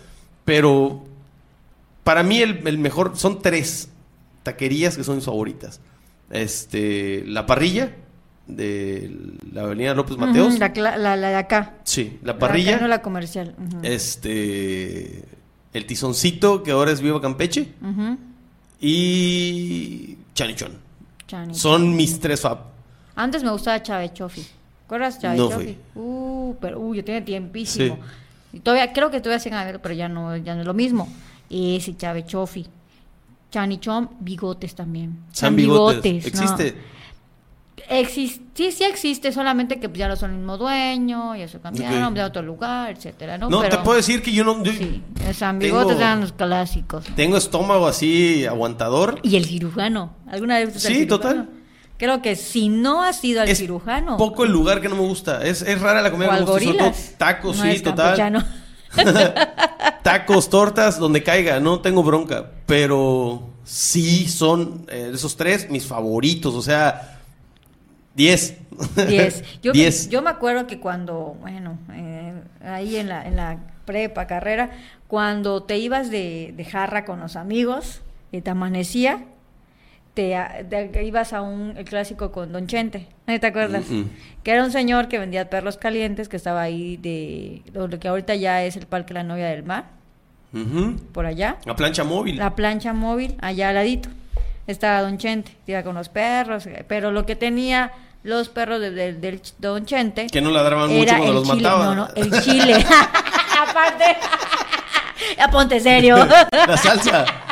Pero 0.46 1.04
para 2.04 2.24
mí 2.24 2.40
el, 2.40 2.78
mejor, 2.78 3.18
son 3.18 3.42
tres 3.42 3.90
taquerías 4.44 4.96
que 4.96 5.04
son 5.04 5.16
mis 5.16 5.26
favoritas. 5.26 5.82
Este, 6.30 7.24
la 7.26 7.46
parrilla 7.46 7.96
de 8.48 9.12
la 9.52 9.64
avenida 9.64 9.94
López 9.94 10.18
Mateos. 10.18 10.58
la, 10.58 11.18
de 11.18 11.36
acá. 11.36 11.76
Sí, 11.84 12.20
la 12.24 12.38
parrilla. 12.38 12.74
La 12.74 12.82
no 12.82 12.88
la 12.88 13.02
comercial. 13.02 13.56
Este, 13.82 15.26
el 15.74 15.86
tizoncito 15.86 16.64
que 16.64 16.72
ahora 16.72 16.92
es 16.92 17.02
Viva 17.02 17.20
Campeche. 17.20 17.74
Y 18.80 20.18
Chanichón. 20.34 20.78
Son 21.52 21.96
mis 21.96 22.20
tres 22.20 22.42
fab. 22.42 22.60
Antes 23.16 23.44
me 23.44 23.52
gustaba 23.52 23.82
Chave 23.82 24.14
Chofi. 24.14 24.46
¿Recuerdas 24.88 25.20
No 25.36 25.50
fui. 25.50 25.78
Uh, 25.96 26.56
pero 26.62 26.80
uy, 26.80 26.98
yo 26.98 27.04
tenía 27.04 27.24
tiempísimo. 27.24 28.00
Y 28.54 28.62
todavía, 28.62 28.94
creo 28.94 29.12
que 29.12 29.20
todavía 29.20 29.40
siguen 29.40 29.60
abiertos, 29.60 29.82
pero 29.84 29.94
ya 29.94 30.08
no, 30.08 30.38
ya 30.38 30.56
no 30.56 30.62
es 30.62 30.68
lo 30.68 30.74
mismo. 30.74 31.10
Ese 31.50 31.98
Chave 31.98 32.26
Chofi. 32.26 32.66
Chanichón, 33.52 34.10
bigotes 34.22 34.76
también. 34.76 35.20
San 35.34 35.58
bigotes. 35.58 36.26
¿Existe? 36.26 36.76
sí, 38.10 38.42
sí 38.54 38.84
existe, 38.84 39.32
solamente 39.32 39.80
que 39.80 39.90
ya 39.94 40.08
no 40.08 40.16
son 40.16 40.32
el 40.32 40.38
mismo 40.38 40.58
dueño, 40.58 41.36
ya 41.36 41.48
se 41.48 41.60
cambiaron 41.60 42.14
de 42.14 42.24
otro 42.24 42.42
lugar, 42.42 42.92
etcétera, 42.92 43.38
¿no? 43.38 43.50
No, 43.50 43.62
te 43.64 43.78
puedo 43.78 43.98
decir 43.98 44.22
que 44.22 44.32
yo 44.32 44.44
no... 44.44 44.64
sí, 44.66 45.04
San 45.34 45.60
Bigotes 45.60 45.98
eran 45.98 46.22
los 46.22 46.32
clásicos. 46.32 47.06
Tengo 47.16 47.38
estómago 47.38 47.88
así 47.88 48.46
aguantador. 48.46 49.20
Y 49.24 49.36
el 49.36 49.46
cirujano, 49.46 50.14
¿alguna 50.28 50.60
vez? 50.60 50.82
Sí, 50.82 51.06
total. 51.06 51.50
Creo 51.98 52.22
que 52.22 52.36
si 52.36 52.70
no 52.70 53.04
has 53.04 53.24
ido 53.24 53.42
al 53.42 53.56
cirujano. 53.56 54.18
Poco 54.18 54.44
el 54.44 54.52
lugar 54.52 54.82
que 54.82 54.90
no 54.90 54.96
me 54.96 55.02
gusta. 55.02 55.44
Es, 55.44 55.64
es 55.64 55.82
rara 55.82 56.02
la 56.02 56.12
comida. 56.12 56.30
O 56.30 56.60
me 56.60 56.94
tacos, 57.18 57.58
sí, 57.58 57.80
total. 57.80 58.46
tacos, 60.04 60.50
tortas, 60.50 61.00
donde 61.00 61.24
caiga. 61.24 61.60
No 61.60 61.82
tengo 61.82 62.04
bronca. 62.04 62.52
Pero 62.68 63.50
sí 63.64 64.28
son 64.28 64.86
eh, 64.90 65.12
esos 65.14 65.36
tres 65.36 65.72
mis 65.72 65.88
favoritos. 65.88 66.54
O 66.54 66.62
sea, 66.62 67.20
diez. 68.14 68.58
Diez. 69.08 69.44
Yo, 69.64 69.74
Me, 69.74 69.90
yo 69.90 70.22
me 70.22 70.30
acuerdo 70.30 70.68
que 70.68 70.80
cuando, 70.80 71.36
bueno, 71.42 71.80
eh, 71.94 72.34
ahí 72.64 72.98
en 72.98 73.10
la, 73.10 73.26
en 73.26 73.36
la 73.36 73.58
prepa, 73.86 74.28
carrera, 74.28 74.70
cuando 75.08 75.64
te 75.64 75.80
ibas 75.80 76.12
de, 76.12 76.54
de 76.56 76.64
jarra 76.64 77.06
con 77.06 77.20
los 77.20 77.36
amigos 77.36 78.02
y 78.32 78.42
te 78.42 78.52
amanecía 78.52 79.26
te, 80.18 81.04
ibas 81.04 81.32
a 81.32 81.42
un 81.42 81.76
el 81.78 81.86
clásico 81.86 82.32
con 82.32 82.52
Don 82.52 82.66
Chente, 82.66 83.08
¿no 83.28 83.40
te 83.40 83.46
acuerdas? 83.46 83.86
Que 84.44 84.52
era 84.52 84.64
un 84.64 84.72
señor 84.72 85.08
que 85.10 85.20
vendía 85.20 85.48
perros 85.48 85.78
calientes, 85.78 86.28
que 86.28 86.38
estaba 86.38 86.62
ahí 86.62 86.98
de 86.98 87.62
lo 87.72 87.88
que 88.00 88.08
ahorita 88.08 88.34
ya 88.34 88.64
es 88.64 88.76
el 88.78 88.88
Parque 88.88 89.14
La 89.14 89.22
Novia 89.22 89.46
del 89.48 89.62
Mar, 89.62 89.86
por 91.14 91.28
allá. 91.28 91.58
La 91.66 91.76
plancha 91.76 92.04
móvil. 92.04 92.38
La 92.38 92.56
plancha 92.56 92.94
móvil, 92.94 93.36
allá 93.42 93.70
al 93.70 93.76
ladito. 93.76 94.10
Estaba 94.66 95.02
Don 95.02 95.20
Chente, 95.20 95.52
iba 95.68 95.84
con 95.84 95.96
los 95.96 96.10
perros, 96.10 96.68
pero 96.88 97.12
lo 97.12 97.26
que 97.26 97.36
tenía 97.36 97.92
los 98.24 98.50
perros 98.50 98.82
del 98.82 99.42
Don 99.60 99.86
Chente... 99.86 100.28
Que 100.28 100.42
no 100.42 100.50
ladraban 100.50 100.90
mucho 100.90 101.16
cuando 101.16 101.34
los 101.34 101.48
mataban. 101.48 101.96
No, 101.96 102.08
no, 102.08 102.10
el 102.16 102.32
chile. 102.42 102.84
Aparte... 103.56 104.18
ya 105.38 105.48
ponte 105.52 105.80
serio. 105.80 106.18
la 106.52 106.76
salsa. 106.76 107.47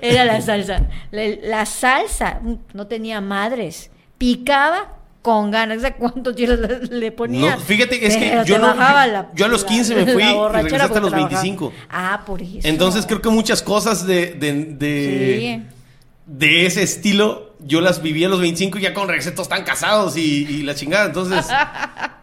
Era 0.00 0.24
la 0.24 0.40
salsa. 0.40 0.82
La, 1.10 1.66
salsa 1.66 2.40
no 2.72 2.86
tenía 2.86 3.20
madres. 3.20 3.90
Picaba 4.18 4.98
con 5.22 5.50
ganas. 5.50 5.82
¿Sabes 5.82 5.96
cuántos 5.98 6.38
hilos 6.38 6.58
le 6.90 7.12
ponía? 7.12 7.56
No, 7.56 7.62
fíjate, 7.62 8.06
es 8.06 8.16
que 8.16 8.42
yo 8.46 8.58
no. 8.58 8.74
Yo, 9.34 9.46
a 9.46 9.48
los 9.48 9.64
15 9.64 9.94
me 9.94 10.12
fui 10.12 10.22
y 10.22 10.48
regresé 10.52 10.76
hasta 10.76 11.00
los 11.00 11.12
25. 11.12 11.72
Ah, 11.90 12.22
por 12.26 12.42
eso. 12.42 12.58
Entonces 12.62 13.06
creo 13.06 13.20
que 13.20 13.30
muchas 13.30 13.62
cosas 13.62 14.06
de. 14.06 14.34
de, 14.34 15.62
de 16.26 16.66
ese 16.66 16.82
estilo 16.82 17.53
yo 17.66 17.80
las 17.80 18.02
viví 18.02 18.24
a 18.24 18.28
los 18.28 18.40
25 18.40 18.78
y 18.78 18.82
ya 18.82 18.94
con 18.94 19.08
regresé 19.08 19.30
todos 19.30 19.46
están 19.46 19.64
casados 19.64 20.16
y, 20.16 20.62
la 20.62 20.74
chingada. 20.74 21.06
Entonces. 21.06 21.46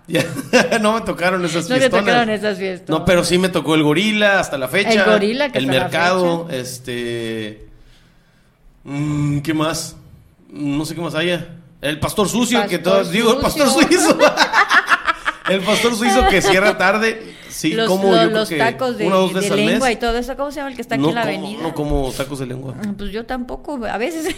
no 0.82 0.94
me 0.94 1.02
tocaron 1.02 1.44
esas 1.46 1.68
fiestas. 1.68 1.92
No 1.92 1.98
me 1.98 2.04
tocaron 2.04 2.30
esas 2.30 2.58
fiestas. 2.58 2.90
No, 2.90 3.06
pero 3.06 3.24
sí 3.24 3.38
me 3.38 3.50
tocó 3.50 3.76
el 3.76 3.84
gorila 3.84 4.40
hasta 4.40 4.58
la 4.58 4.68
fecha. 4.68 4.92
El 4.92 5.04
gorila, 5.04 5.52
que 5.52 5.58
El 5.58 5.68
mercado, 5.68 6.48
este. 6.50 7.68
Mm, 8.84 9.40
¿Qué 9.40 9.54
más? 9.54 9.96
No 10.50 10.86
sé 10.86 10.96
qué 10.96 11.02
más 11.02 11.16
haya. 11.16 11.48
El 11.82 12.00
pastor 12.00 12.28
sucio, 12.30 12.66
que 12.68 12.80
todos. 12.80 13.12
Digo, 13.12 13.34
el 13.34 13.40
pastor 13.40 13.70
suizo. 13.70 14.18
el 15.50 15.62
pastor 15.62 15.96
suizo 15.96 16.28
que 16.30 16.42
cierra 16.42 16.78
tarde. 16.78 17.36
Sí, 17.50 17.74
los, 17.74 17.88
como 17.88 18.16
yo 18.16 18.30
los 18.30 18.50
tacos 18.50 18.98
de, 18.98 19.10
de 19.10 19.56
lengua 19.56 19.92
y 19.92 19.98
todo 19.98 20.18
eso. 20.18 20.36
¿Cómo 20.38 20.52
se 20.52 20.58
llama 20.58 20.70
el 20.70 20.76
que 20.76 20.82
está 20.82 20.96
aquí 20.96 21.08
en 21.08 21.16
la 21.16 21.24
avenida? 21.24 21.62
No 21.62 21.74
como 21.74 22.12
tacos 22.12 22.40
de 22.40 22.46
lengua. 22.46 22.76
Ah, 22.84 22.94
pues 22.98 23.12
yo 23.12 23.26
tampoco. 23.26 23.80
A 23.86 23.98
veces. 23.98 24.36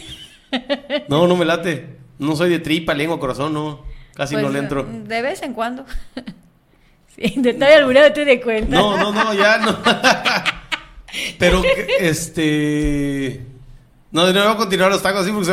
No, 1.07 1.27
no 1.27 1.35
me 1.35 1.45
late. 1.45 1.97
No 2.19 2.35
soy 2.35 2.49
de 2.49 2.59
tripa, 2.59 2.93
lengua, 2.93 3.19
corazón, 3.19 3.53
no. 3.53 3.81
Casi 4.15 4.35
no 4.35 4.41
le 4.41 4.47
pues, 4.47 4.63
entro. 4.63 4.83
De 4.83 5.21
vez 5.21 5.41
en 5.41 5.53
cuando. 5.53 5.85
sí, 7.15 7.33
detalle 7.37 7.75
alguna 7.75 8.13
te 8.13 8.25
de 8.25 8.41
cuenta. 8.41 8.75
No, 8.75 8.97
no, 8.97 9.11
no, 9.11 9.33
ya 9.33 9.57
no. 9.57 9.77
Pero, 11.39 11.61
este. 11.99 13.45
No, 14.13 14.31
no 14.31 14.43
voy 14.43 14.53
a 14.53 14.57
continuar 14.57 14.91
los 14.91 15.01
tacos 15.01 15.21
así 15.21 15.31
porque 15.31 15.47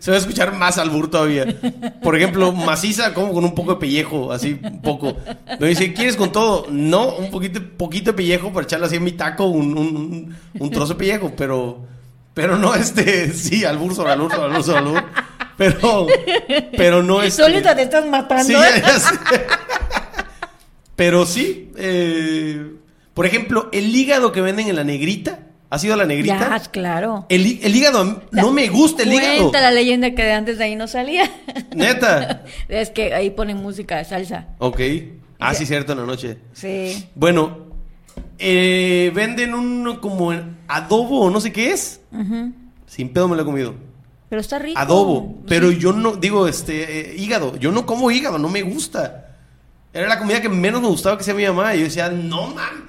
se 0.00 0.10
va, 0.10 0.16
a 0.16 0.18
escuchar 0.18 0.52
más 0.52 0.78
albur 0.78 1.08
todavía. 1.08 1.46
Por 2.02 2.16
ejemplo, 2.16 2.50
maciza 2.50 3.14
como 3.14 3.32
con 3.32 3.44
un 3.44 3.54
poco 3.54 3.74
de 3.74 3.80
pellejo, 3.80 4.32
así 4.32 4.58
un 4.60 4.82
poco. 4.82 5.16
Me 5.60 5.68
dice, 5.68 5.92
¿quieres 5.92 6.16
con 6.16 6.32
todo? 6.32 6.66
No, 6.70 7.14
un 7.14 7.30
poquito, 7.30 7.60
poquito 7.76 8.10
de 8.10 8.16
pellejo 8.16 8.52
para 8.52 8.64
echarle 8.64 8.86
así 8.86 8.96
en 8.96 9.04
mi 9.04 9.12
taco, 9.12 9.46
un, 9.46 9.78
un, 9.78 10.36
un 10.58 10.70
trozo 10.70 10.94
de 10.94 10.98
pellejo, 10.98 11.32
pero, 11.36 11.86
pero 12.34 12.56
no 12.56 12.74
este, 12.74 13.32
sí, 13.34 13.64
albur 13.64 13.94
sobre 13.94 14.12
albur 14.12 14.32
sobre 14.32 14.46
albur 14.46 14.64
sobre 14.64 14.78
albur. 14.78 15.04
Pero, 15.56 16.06
pero 16.76 17.02
no 17.02 17.22
es. 17.22 17.34
Solita 17.34 17.76
te 17.76 17.82
estás 17.82 18.06
matando. 18.06 18.44
Sí. 18.44 18.54
Pero 20.96 21.24
sí, 21.24 21.72
eh, 21.76 22.74
por 23.14 23.24
ejemplo, 23.24 23.70
el 23.72 23.94
hígado 23.94 24.32
que 24.32 24.42
venden 24.42 24.68
en 24.68 24.76
la 24.76 24.84
negrita 24.84 25.50
¿Has 25.70 25.84
ido 25.84 25.94
a 25.94 25.96
la 25.96 26.04
negrita? 26.04 26.36
Ya, 26.36 26.58
claro. 26.70 27.26
El, 27.28 27.46
hígado, 27.46 28.24
no 28.32 28.50
me 28.50 28.68
gusta 28.68 29.04
el 29.04 29.12
hígado. 29.12 29.38
Cuenta 29.38 29.60
la 29.60 29.70
leyenda 29.70 30.10
que 30.16 30.24
de 30.24 30.32
antes 30.32 30.58
de 30.58 30.64
ahí 30.64 30.74
no 30.74 30.88
salía. 30.88 31.30
Neta. 31.76 32.42
es 32.68 32.90
que 32.90 33.14
ahí 33.14 33.30
ponen 33.30 33.58
música 33.58 33.98
de 33.98 34.04
salsa. 34.04 34.48
Ok. 34.58 34.80
Ah, 35.38 35.54
sí, 35.54 35.66
cierto, 35.66 35.92
en 35.92 35.98
la 35.98 36.06
noche. 36.06 36.38
Sí. 36.52 37.08
Bueno, 37.14 37.69
eh, 38.40 39.12
venden 39.14 39.54
un 39.54 39.98
como 40.00 40.32
adobo 40.66 41.20
o 41.20 41.30
no 41.30 41.40
sé 41.40 41.52
qué 41.52 41.72
es. 41.72 42.00
Sin 42.86 43.10
pedo 43.10 43.28
me 43.28 43.36
lo 43.36 43.42
he 43.42 43.44
comido. 43.44 43.74
Pero 44.28 44.40
está 44.40 44.58
rico. 44.58 44.78
Adobo. 44.78 45.38
Pero 45.46 45.70
yo 45.70 45.92
no, 45.92 46.16
digo, 46.16 46.48
este, 46.48 47.12
eh, 47.12 47.16
hígado. 47.16 47.56
Yo 47.56 47.70
no 47.70 47.84
como 47.84 48.10
hígado, 48.10 48.38
no 48.38 48.48
me 48.48 48.62
gusta. 48.62 49.36
Era 49.92 50.08
la 50.08 50.18
comida 50.18 50.40
que 50.40 50.48
menos 50.48 50.80
me 50.80 50.88
gustaba 50.88 51.18
que 51.18 51.24
sea 51.24 51.34
mi 51.34 51.44
mamá. 51.44 51.74
Y 51.74 51.78
yo 51.78 51.84
decía, 51.84 52.08
no, 52.08 52.48
man, 52.48 52.88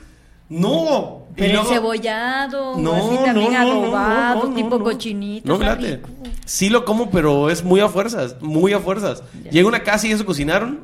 no. 0.49 1.22
Pero 1.36 1.64
cebollado, 1.66 2.78
no, 2.78 2.93
así 2.93 3.26
también 3.26 3.56
adobado, 3.56 4.54
tipo 4.54 4.84
cochinito. 4.84 5.47
No, 5.47 5.58
fíjate. 5.58 6.02
Sí 6.45 6.70
lo 6.70 6.84
como, 6.84 7.10
pero 7.10 7.49
es 7.49 7.64
muy 7.64 7.80
a 7.80 7.88
fuerzas, 7.88 8.36
muy 8.41 8.74
a 8.74 8.80
fuerzas. 8.80 9.24
Llega 9.49 9.68
una 9.68 9.84
casa 9.84 10.08
y 10.08 10.12
eso 10.12 10.26
cocinaron, 10.26 10.82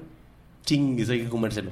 chingues, 0.66 1.10
hay 1.10 1.24
que 1.24 1.30
comérselo. 1.30 1.72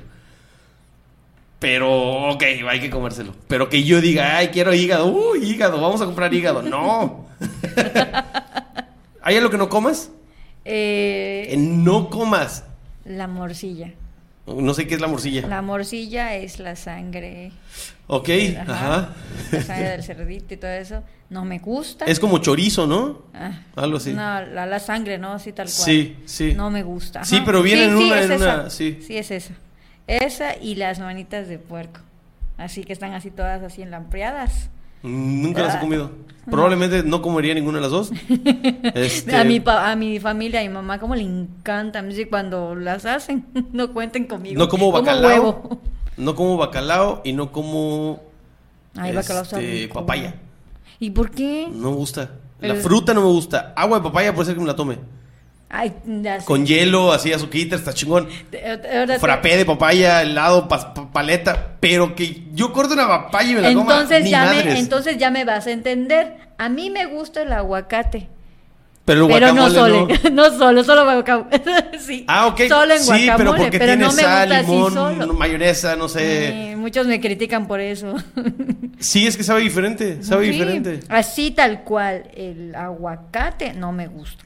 Pero, 1.65 2.29
ok, 2.29 2.43
hay 2.69 2.79
que 2.79 2.91
comérselo. 2.91 3.33
Pero 3.47 3.69
que 3.69 3.83
yo 3.83 3.99
diga, 3.99 4.37
ay, 4.37 4.49
quiero 4.49 4.75
hígado, 4.75 5.07
uy, 5.07 5.49
hígado, 5.49 5.81
vamos 5.81 5.99
a 5.99 6.05
comprar 6.05 6.31
hígado. 6.31 6.61
No. 6.61 7.25
¿Hay 9.23 9.35
algo 9.35 9.49
que 9.49 9.57
no 9.57 9.67
comas? 9.67 10.11
Eh, 10.63 11.55
no 11.57 12.11
comas. 12.11 12.65
La 13.03 13.25
morcilla. 13.25 13.93
No 14.45 14.75
sé 14.75 14.85
qué 14.85 14.93
es 14.93 15.01
la 15.01 15.07
morcilla. 15.07 15.47
La 15.47 15.63
morcilla 15.63 16.35
es 16.35 16.59
la 16.59 16.75
sangre. 16.75 17.51
Ok, 18.05 18.29
ajá. 18.59 19.15
La 19.51 19.61
sangre 19.63 19.89
del 19.89 20.03
cerdito 20.03 20.53
y 20.53 20.57
todo 20.57 20.69
eso. 20.69 21.01
No 21.31 21.45
me 21.45 21.57
gusta. 21.57 22.05
Es 22.05 22.19
como 22.19 22.37
chorizo, 22.37 22.85
¿no? 22.85 23.23
Ah, 23.33 23.63
Algo 23.75 23.97
así. 23.97 24.13
No, 24.13 24.45
la, 24.45 24.79
sangre, 24.79 25.17
¿no? 25.17 25.31
Así 25.31 25.51
tal 25.51 25.65
cual. 25.65 25.73
Sí, 25.73 26.15
sí. 26.25 26.53
No 26.53 26.69
me 26.69 26.83
gusta. 26.83 27.25
Sí, 27.25 27.41
pero 27.43 27.63
viene 27.63 27.85
en 27.85 27.95
una. 27.95 28.21
en 28.21 28.31
una 28.33 28.69
sí. 28.69 28.99
sí, 29.01 29.17
es 29.17 29.31
esa. 29.31 29.55
Esa 30.07 30.55
y 30.55 30.75
las 30.75 30.99
manitas 30.99 31.47
de 31.47 31.57
puerco. 31.57 32.01
Así 32.57 32.83
que 32.83 32.93
están 32.93 33.13
así 33.13 33.31
todas 33.31 33.61
así 33.63 33.81
enlampreadas. 33.81 34.69
Nunca 35.03 35.61
las 35.61 35.75
he 35.75 35.77
ah, 35.77 35.81
comido. 35.81 36.11
Probablemente 36.49 37.03
no 37.03 37.21
comería 37.21 37.53
ninguna 37.53 37.77
de 37.77 37.81
las 37.81 37.91
dos. 37.91 38.11
Este, 38.95 39.35
a, 39.35 39.43
mi 39.43 39.61
a 39.65 39.95
mi 39.95 40.19
familia, 40.19 40.61
a 40.61 40.63
mi 40.63 40.69
mamá, 40.69 40.99
como 40.99 41.15
le 41.15 41.23
encanta. 41.23 42.03
Cuando 42.29 42.75
las 42.75 43.05
hacen, 43.05 43.45
no 43.73 43.93
cuenten 43.93 44.25
conmigo. 44.25 44.57
No 44.57 44.69
como 44.69 44.91
bacalao. 44.91 45.79
No 46.17 46.35
como 46.35 46.57
bacalao 46.57 47.21
y 47.23 47.33
no 47.33 47.51
como 47.51 48.21
Ay, 48.95 49.13
bacalao 49.13 49.43
este, 49.43 49.89
papaya. 49.89 50.35
¿Y 50.99 51.09
por 51.09 51.31
qué? 51.31 51.67
No 51.71 51.91
me 51.91 51.97
gusta. 51.97 52.31
La 52.61 52.75
fruta 52.75 53.13
no 53.13 53.21
me 53.21 53.27
gusta. 53.27 53.73
Agua 53.75 53.99
de 53.99 54.03
papaya 54.03 54.33
puede 54.33 54.45
ser 54.47 54.55
que 54.55 54.61
me 54.61 54.67
la 54.67 54.75
tome. 54.75 54.97
Con 56.45 56.65
hielo, 56.65 57.11
así, 57.11 57.33
azuquita, 57.33 57.75
está 57.75 57.93
chingón. 57.93 58.29
Frappé 59.19 59.57
de 59.57 59.65
papaya, 59.65 60.21
helado, 60.21 60.67
paleta. 61.11 61.73
Pero 61.79 62.15
que 62.15 62.43
yo 62.53 62.71
corto 62.71 62.93
una 62.93 63.07
papaya 63.07 63.51
y 63.51 63.55
me 63.55 63.61
la 63.61 63.69
entonces 63.71 64.19
coma, 64.19 64.29
ya 64.29 64.45
me, 64.45 64.79
Entonces 64.79 65.17
ya 65.17 65.31
me 65.31 65.43
vas 65.43 65.67
a 65.67 65.71
entender. 65.71 66.37
A 66.57 66.69
mí 66.69 66.89
me 66.89 67.05
gusta 67.05 67.41
el 67.41 67.51
aguacate. 67.51 68.29
Pero, 69.03 69.27
pero 69.27 69.53
no 69.53 69.69
solo, 69.69 70.07
no. 70.31 70.57
solo, 70.57 70.83
solo 70.83 71.03
guacamole. 71.03 71.61
sí. 71.99 72.25
Ah, 72.27 72.47
ok. 72.47 72.61
Solo 72.67 72.95
en 72.95 73.03
sí, 73.03 73.27
pero 73.37 73.55
porque 73.55 73.77
tiene 73.77 73.97
no 73.97 74.11
sal, 74.11 74.49
limón, 74.49 75.37
mayonesa, 75.37 75.95
no 75.95 76.07
sé. 76.07 76.73
muchos 76.77 77.05
me 77.05 77.19
critican 77.19 77.67
por 77.67 77.81
eso. 77.81 78.15
sí, 78.97 79.27
es 79.27 79.37
que 79.37 79.43
sabe 79.43 79.61
diferente, 79.61 80.23
sabe 80.23 80.45
diferente. 80.45 81.01
Así 81.09 81.51
tal 81.51 81.83
cual, 81.83 82.31
el 82.33 82.73
aguacate 82.73 83.73
no 83.73 83.91
me 83.91 84.07
gusta. 84.07 84.44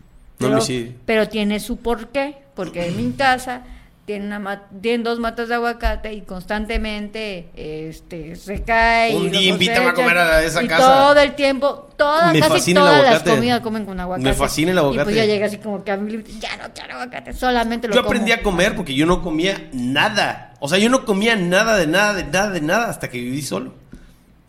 Pero, 1.05 1.27
tiene 1.27 1.59
su 1.59 1.77
porqué, 1.77 2.37
porque 2.55 2.87
en 2.87 2.97
mi 2.97 3.11
casa 3.17 3.63
tiene, 4.05 4.25
una, 4.25 4.63
dos 4.99 5.19
matas 5.19 5.49
de 5.49 5.55
aguacate 5.55 6.13
y 6.13 6.21
constantemente 6.21 7.49
este, 7.55 8.35
se 8.35 8.63
cae. 8.63 9.15
Un 9.15 9.29
día 9.29 9.51
invítame 9.51 9.89
a 9.89 9.93
comer 9.93 10.17
a 10.17 10.43
esa 10.43 10.63
y 10.63 10.67
casa. 10.67 10.83
Todo 10.83 11.19
el 11.19 11.35
tiempo, 11.35 11.89
todas, 11.95 12.35
casi 12.39 12.73
todas 12.73 13.03
las 13.03 13.21
comidas 13.21 13.59
comen 13.59 13.85
con 13.85 13.99
aguacate. 13.99 14.27
Me 14.27 14.33
fascina 14.33 14.71
el 14.71 14.79
aguacate. 14.79 15.01
Y 15.01 15.03
pues 15.03 15.15
ya 15.15 15.25
llega 15.25 15.45
así 15.45 15.57
como 15.57 15.83
que 15.83 15.91
a 15.91 15.97
mí, 15.97 16.23
ya 16.39 16.57
no 16.57 16.73
quiero 16.73 16.95
aguacate, 16.95 17.33
solamente 17.33 17.87
lo 17.87 17.93
Yo 17.93 18.01
aprendí 18.01 18.31
a 18.31 18.41
comer 18.41 18.75
porque 18.75 18.95
yo 18.95 19.05
no 19.05 19.21
comía 19.21 19.69
nada. 19.73 20.53
O 20.59 20.67
sea, 20.67 20.79
yo 20.79 20.89
no 20.89 21.05
comía 21.05 21.35
nada 21.35 21.77
de 21.77 21.85
nada, 21.85 22.15
de 22.15 22.23
nada, 22.23 22.49
de 22.49 22.61
nada 22.61 22.89
hasta 22.89 23.09
que 23.09 23.19
viví 23.19 23.41
solo. 23.43 23.73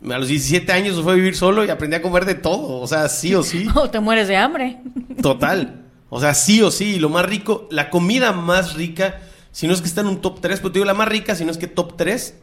A 0.09 0.17
los 0.17 0.27
17 0.27 0.71
años 0.71 0.99
fue 1.01 1.13
a 1.13 1.15
vivir 1.15 1.35
solo 1.35 1.63
y 1.63 1.69
aprendí 1.69 1.95
a 1.95 2.01
comer 2.01 2.25
de 2.25 2.35
todo. 2.35 2.79
O 2.79 2.87
sea, 2.87 3.07
sí 3.07 3.35
o 3.35 3.43
sí. 3.43 3.67
o 3.75 3.89
te 3.89 3.99
mueres 3.99 4.27
de 4.27 4.37
hambre. 4.37 4.79
Total. 5.21 5.81
O 6.09 6.19
sea, 6.19 6.33
sí 6.33 6.61
o 6.61 6.71
sí, 6.71 6.99
lo 6.99 7.09
más 7.09 7.25
rico, 7.25 7.67
la 7.71 7.89
comida 7.89 8.33
más 8.33 8.73
rica, 8.73 9.21
si 9.53 9.65
no 9.65 9.73
es 9.73 9.79
que 9.79 9.87
está 9.87 10.01
en 10.01 10.07
un 10.07 10.19
top 10.19 10.41
3, 10.41 10.59
pero 10.59 10.71
te 10.71 10.79
digo 10.79 10.85
la 10.85 10.93
más 10.93 11.07
rica, 11.07 11.35
si 11.35 11.45
no 11.45 11.51
es 11.51 11.57
que 11.57 11.67
top 11.67 11.95
3, 11.95 12.35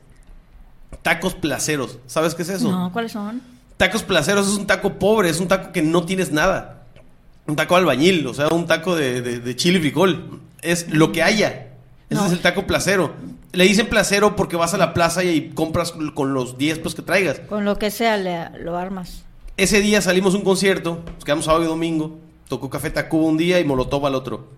tacos 1.02 1.34
placeros. 1.34 1.98
¿Sabes 2.06 2.34
qué 2.34 2.42
es 2.42 2.48
eso? 2.48 2.70
No, 2.70 2.90
¿cuáles 2.92 3.12
son? 3.12 3.42
Tacos 3.76 4.04
placeros 4.04 4.48
es 4.48 4.54
un 4.54 4.66
taco 4.66 4.94
pobre, 4.94 5.28
es 5.28 5.38
un 5.38 5.48
taco 5.48 5.70
que 5.70 5.82
no 5.82 6.04
tienes 6.04 6.32
nada. 6.32 6.84
Un 7.46 7.56
taco 7.56 7.76
albañil, 7.76 8.26
o 8.26 8.32
sea, 8.32 8.48
un 8.48 8.66
taco 8.66 8.96
de, 8.96 9.20
de, 9.20 9.56
chile 9.56 9.78
y 9.78 9.82
frijol. 9.82 10.40
Es 10.62 10.88
lo 10.90 11.12
que 11.12 11.22
haya. 11.22 11.68
Ese 12.08 12.24
es 12.26 12.32
el 12.32 12.40
taco 12.40 12.66
placero. 12.66 13.14
Le 13.52 13.64
dicen 13.64 13.88
placero 13.88 14.36
porque 14.36 14.56
vas 14.56 14.74
a 14.74 14.78
la 14.78 14.92
plaza 14.92 15.24
y 15.24 15.50
compras 15.50 15.94
con 16.14 16.34
los 16.34 16.58
10 16.58 16.80
pues 16.80 16.94
que 16.94 17.02
traigas. 17.02 17.40
Con 17.40 17.64
lo 17.64 17.78
que 17.78 17.90
sea 17.90 18.16
lo 18.58 18.76
armas. 18.76 19.24
Ese 19.56 19.80
día 19.80 20.00
salimos 20.00 20.34
a 20.34 20.38
un 20.38 20.44
concierto, 20.44 21.02
nos 21.14 21.24
quedamos 21.24 21.46
sábado 21.46 21.64
y 21.64 21.68
domingo. 21.68 22.18
Tocó 22.48 22.70
Café 22.70 22.90
Tacuba 22.90 23.24
un 23.24 23.36
día 23.36 23.58
y 23.60 23.64
Molotov 23.64 24.06
al 24.06 24.14
otro. 24.14 24.48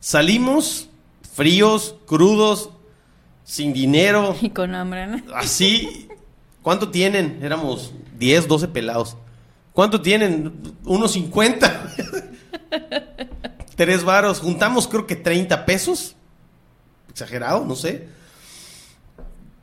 Salimos 0.00 0.88
fríos, 1.34 1.96
crudos, 2.06 2.70
sin 3.44 3.72
dinero. 3.72 4.36
Y 4.42 4.50
con 4.50 4.74
hambre, 4.74 5.06
¿no? 5.06 5.22
Así. 5.34 6.08
¿Cuánto 6.62 6.90
tienen? 6.90 7.38
Éramos 7.42 7.94
10, 8.18 8.46
12 8.46 8.68
pelados. 8.68 9.16
¿Cuánto 9.72 10.02
tienen? 10.02 10.52
Unos 10.84 11.12
50. 11.12 11.94
Tres 13.76 14.04
varos. 14.04 14.40
Juntamos 14.40 14.86
creo 14.86 15.06
que 15.06 15.16
30 15.16 15.64
pesos. 15.64 16.16
Exagerado, 17.10 17.64
no 17.64 17.74
sé. 17.74 18.08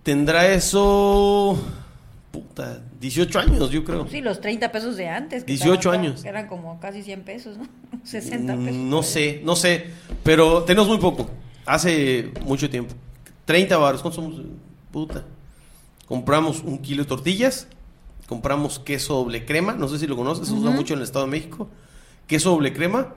Tendrá 0.04 0.48
eso 0.48 1.58
18 3.00 3.40
años, 3.40 3.70
yo 3.72 3.84
creo. 3.84 4.08
Sí, 4.10 4.22
los 4.22 4.42
30 4.42 4.72
pesos 4.72 4.98
de 4.98 5.08
antes. 5.08 5.46
18 5.46 5.92
años. 5.92 6.26
eran 6.26 6.48
como 6.48 6.80
casi 6.80 7.04
100 7.04 7.22
pesos, 7.24 7.58
¿no? 7.58 7.68
60 8.04 8.56
mm, 8.56 8.66
pesos. 8.66 8.82
No 8.82 9.04
sé, 9.04 9.42
no 9.44 9.56
sé. 9.56 9.92
Pero 10.24 10.64
tenemos 10.64 10.88
muy 10.88 10.98
poco. 10.98 11.30
Hace 11.66 12.32
mucho 12.46 12.70
tiempo. 12.70 12.96
30 13.46 13.78
baros. 13.78 14.02
¿Cuántos 14.02 14.24
somos? 14.24 14.42
Puta. 14.92 15.24
Compramos 16.08 16.62
un 16.64 16.80
kilo 16.80 17.04
de 17.04 17.10
tortillas. 17.10 17.68
Compramos 18.28 18.80
queso 18.80 19.16
doble 19.16 19.46
crema. 19.46 19.74
No 19.74 19.88
sé 19.88 20.00
si 20.00 20.08
lo 20.08 20.16
conoces. 20.16 20.48
Se 20.48 20.54
usa 20.54 20.72
mucho 20.72 20.94
en 20.94 21.00
el 21.00 21.04
Estado 21.04 21.26
de 21.26 21.32
México. 21.32 21.70
Queso 22.26 22.52
doble 22.52 22.74
crema. 22.74 23.14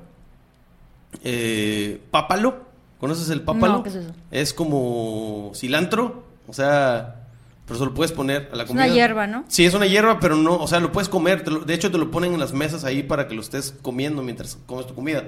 Eh, 1.24 2.00
pápalo. 2.10 2.69
¿Conoces 3.00 3.30
el 3.30 3.40
pápalo? 3.40 3.78
No, 3.78 3.82
¿qué 3.82 3.88
es 3.88 3.94
eso? 3.94 4.12
Es 4.30 4.52
como 4.52 5.52
cilantro. 5.54 6.22
O 6.46 6.52
sea, 6.52 7.16
pero 7.64 7.78
se 7.78 7.86
lo 7.86 7.94
puedes 7.94 8.12
poner 8.12 8.50
a 8.52 8.56
la 8.56 8.66
comida. 8.66 8.84
Es 8.84 8.90
una 8.90 8.94
hierba, 8.94 9.26
¿no? 9.26 9.44
Sí, 9.48 9.64
es 9.64 9.72
una 9.72 9.86
hierba, 9.86 10.20
pero 10.20 10.36
no, 10.36 10.56
o 10.56 10.68
sea, 10.68 10.80
lo 10.80 10.92
puedes 10.92 11.08
comer. 11.08 11.44
de 11.44 11.74
hecho, 11.74 11.90
te 11.90 11.96
lo 11.96 12.10
ponen 12.10 12.34
en 12.34 12.40
las 12.40 12.52
mesas 12.52 12.84
ahí 12.84 13.02
para 13.02 13.26
que 13.26 13.34
lo 13.34 13.40
estés 13.40 13.74
comiendo 13.80 14.22
mientras 14.22 14.58
comes 14.66 14.86
tu 14.86 14.94
comida. 14.94 15.24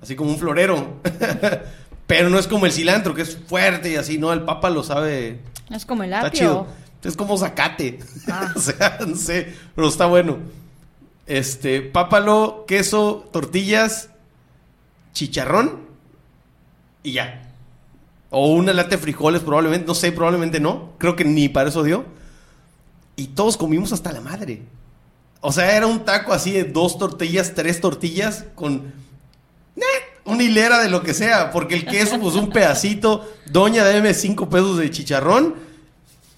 Así 0.00 0.16
como 0.16 0.30
un 0.30 0.38
florero. 0.38 1.00
pero 2.06 2.30
no 2.30 2.38
es 2.38 2.46
como 2.46 2.64
el 2.64 2.72
cilantro, 2.72 3.14
que 3.14 3.22
es 3.22 3.36
fuerte 3.36 3.90
y 3.90 3.96
así, 3.96 4.16
¿no? 4.16 4.32
El 4.32 4.42
papa 4.42 4.70
lo 4.70 4.82
sabe. 4.82 5.40
Es 5.68 5.84
como 5.84 6.04
el 6.04 6.14
apio. 6.14 6.26
Está 6.28 6.38
chido. 6.38 6.66
Es 7.02 7.16
como 7.16 7.36
zacate. 7.36 7.98
Ah. 8.28 8.52
o 8.56 8.60
sea, 8.60 8.98
no 9.06 9.16
sé, 9.16 9.52
pero 9.74 9.88
está 9.88 10.06
bueno. 10.06 10.38
Este, 11.26 11.82
pápalo, 11.82 12.64
queso, 12.66 13.28
tortillas, 13.30 14.10
chicharrón 15.12 15.89
y 17.02 17.12
ya. 17.12 17.42
O 18.30 18.52
una 18.52 18.72
lata 18.72 18.90
de 18.90 18.98
frijoles, 18.98 19.42
probablemente, 19.42 19.86
no 19.86 19.94
sé, 19.94 20.12
probablemente 20.12 20.60
no. 20.60 20.92
Creo 20.98 21.16
que 21.16 21.24
ni 21.24 21.48
para 21.48 21.68
eso 21.68 21.82
dio. 21.82 22.04
Y 23.16 23.28
todos 23.28 23.56
comimos 23.56 23.92
hasta 23.92 24.12
la 24.12 24.20
madre. 24.20 24.62
O 25.40 25.52
sea, 25.52 25.76
era 25.76 25.86
un 25.86 26.04
taco 26.04 26.32
así 26.32 26.52
de 26.52 26.64
dos 26.64 26.98
tortillas, 26.98 27.54
tres 27.54 27.80
tortillas 27.80 28.44
con 28.54 28.92
una 30.24 30.42
hilera 30.42 30.80
de 30.80 30.90
lo 30.90 31.02
que 31.02 31.14
sea. 31.14 31.50
Porque 31.50 31.74
el 31.74 31.86
queso, 31.86 32.20
pues 32.20 32.34
un 32.36 32.50
pedacito. 32.50 33.28
Doña, 33.50 33.84
deme 33.84 34.14
cinco 34.14 34.48
pesos 34.48 34.78
de 34.78 34.90
chicharrón. 34.90 35.54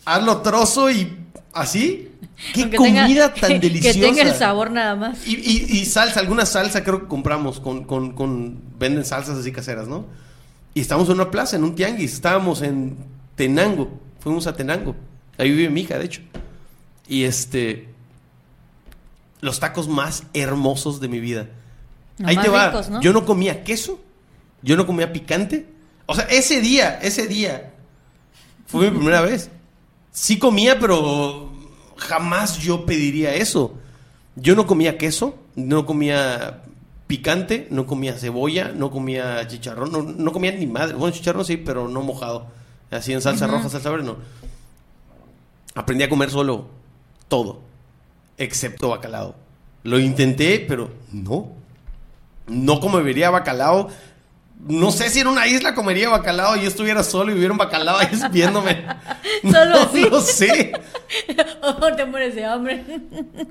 Hazlo 0.05 0.41
trozo 0.41 0.91
y 0.91 1.17
así. 1.53 2.09
Qué 2.55 2.75
comida 2.75 3.35
tan 3.41 3.61
deliciosa. 3.61 3.99
Que 3.99 4.07
tenga 4.07 4.23
el 4.23 4.35
sabor 4.35 4.71
nada 4.71 4.97
más. 4.97 5.27
Y, 5.27 5.85
salsa, 5.87 6.21
alguna 6.21 6.47
salsa 6.47 6.83
creo 6.83 7.03
que 7.03 7.07
compramos 7.07 7.61
con, 7.61 7.85
con, 7.85 8.13
con, 8.13 8.61
Venden 8.79 9.05
salsas 9.05 9.39
así 9.39 9.53
caseras, 9.53 9.87
¿no? 9.87 10.07
Y 10.75 10.81
estábamos 10.81 11.09
en 11.09 11.17
una 11.17 11.31
plaza, 11.31 11.57
en 11.57 11.65
un 11.65 11.75
tianguis. 11.75 12.13
Estábamos 12.15 12.63
en 12.63 12.97
Tenango. 13.35 13.91
Fuimos 14.21 14.47
a 14.47 14.55
Tenango. 14.55 14.97
Ahí 15.39 15.51
vive 15.51 15.71
mi 15.71 15.83
hija, 15.83 15.99
de 15.99 16.05
hecho. 16.05 16.23
Y 17.07 17.25
este. 17.25 17.89
Los 19.41 19.61
tacos 19.61 19.89
más 19.89 20.25
hermosos 20.35 21.01
de 21.01 21.09
mi 21.09 21.21
vida. 21.21 21.49
Ahí 22.25 22.37
te 22.37 22.49
va. 22.49 23.01
Yo 23.01 23.13
no 23.13 23.25
comía 23.25 23.65
queso. 23.65 24.01
Yo 24.63 24.77
no 24.77 24.87
comía 24.87 25.13
picante. 25.13 25.67
O 26.07 26.15
sea, 26.15 26.25
ese 26.25 26.61
día, 26.61 26.99
ese 27.03 27.27
día. 27.27 27.75
Fue 28.67 28.91
mi 28.91 28.97
primera 28.97 29.21
vez. 29.23 29.51
Sí 30.13 30.39
comía, 30.39 30.79
pero 30.79 31.53
jamás 31.97 32.59
yo 32.59 32.87
pediría 32.87 33.35
eso. 33.35 33.75
Yo 34.37 34.55
no 34.55 34.67
comía 34.67 34.97
queso, 34.99 35.39
no 35.57 35.85
comía 35.85 36.63
picante, 37.13 37.67
no 37.69 37.85
comía 37.85 38.15
cebolla, 38.15 38.73
no 38.75 38.91
comía 38.91 39.47
chicharrón, 39.47 40.17
no, 40.17 40.33
comía 40.33 40.51
ni 40.53 40.67
madre. 40.67 40.95
Bueno, 40.95 41.15
chicharrón 41.15 41.45
sí, 41.45 41.59
pero 41.59 41.87
no 41.87 42.01
mojado. 42.01 42.47
Así 42.91 43.13
en 43.13 43.21
salsa 43.21 43.47
roja, 43.47 43.69
salsa 43.69 43.91
verde, 43.91 44.07
no. 44.07 44.17
Aprendí 45.75 46.05
a 46.05 46.09
comer 46.09 46.31
solo 46.31 46.69
todo, 47.29 47.61
excepto 48.39 48.89
bacalao. 48.89 49.35
Lo 49.83 49.99
intenté, 49.99 50.65
pero 50.67 50.91
no. 51.13 51.53
No 52.47 52.81
comería 52.81 53.29
bacalao. 53.29 53.91
No 54.69 54.93
sé 54.93 55.11
si 55.11 55.19
en 55.19 55.27
una 55.27 55.49
isla 55.49 55.75
comería 55.75 56.09
bacalao 56.09 56.57
y 56.57 56.63
yo 56.63 56.69
estuviera 56.69 57.03
solo 57.03 57.33
y 57.33 57.35
hubiera 57.35 57.51
un 57.51 57.59
bacalao 57.59 57.99
ahí 57.99 58.09
viéndome. 58.33 58.87
Solo 59.43 59.81
así. 59.81 60.07
No 60.09 60.21
sé. 60.21 60.73
oh, 61.63 61.93
te 61.97 62.05
mueres 62.05 62.37
de 62.37 62.45
hambre. 62.45 62.85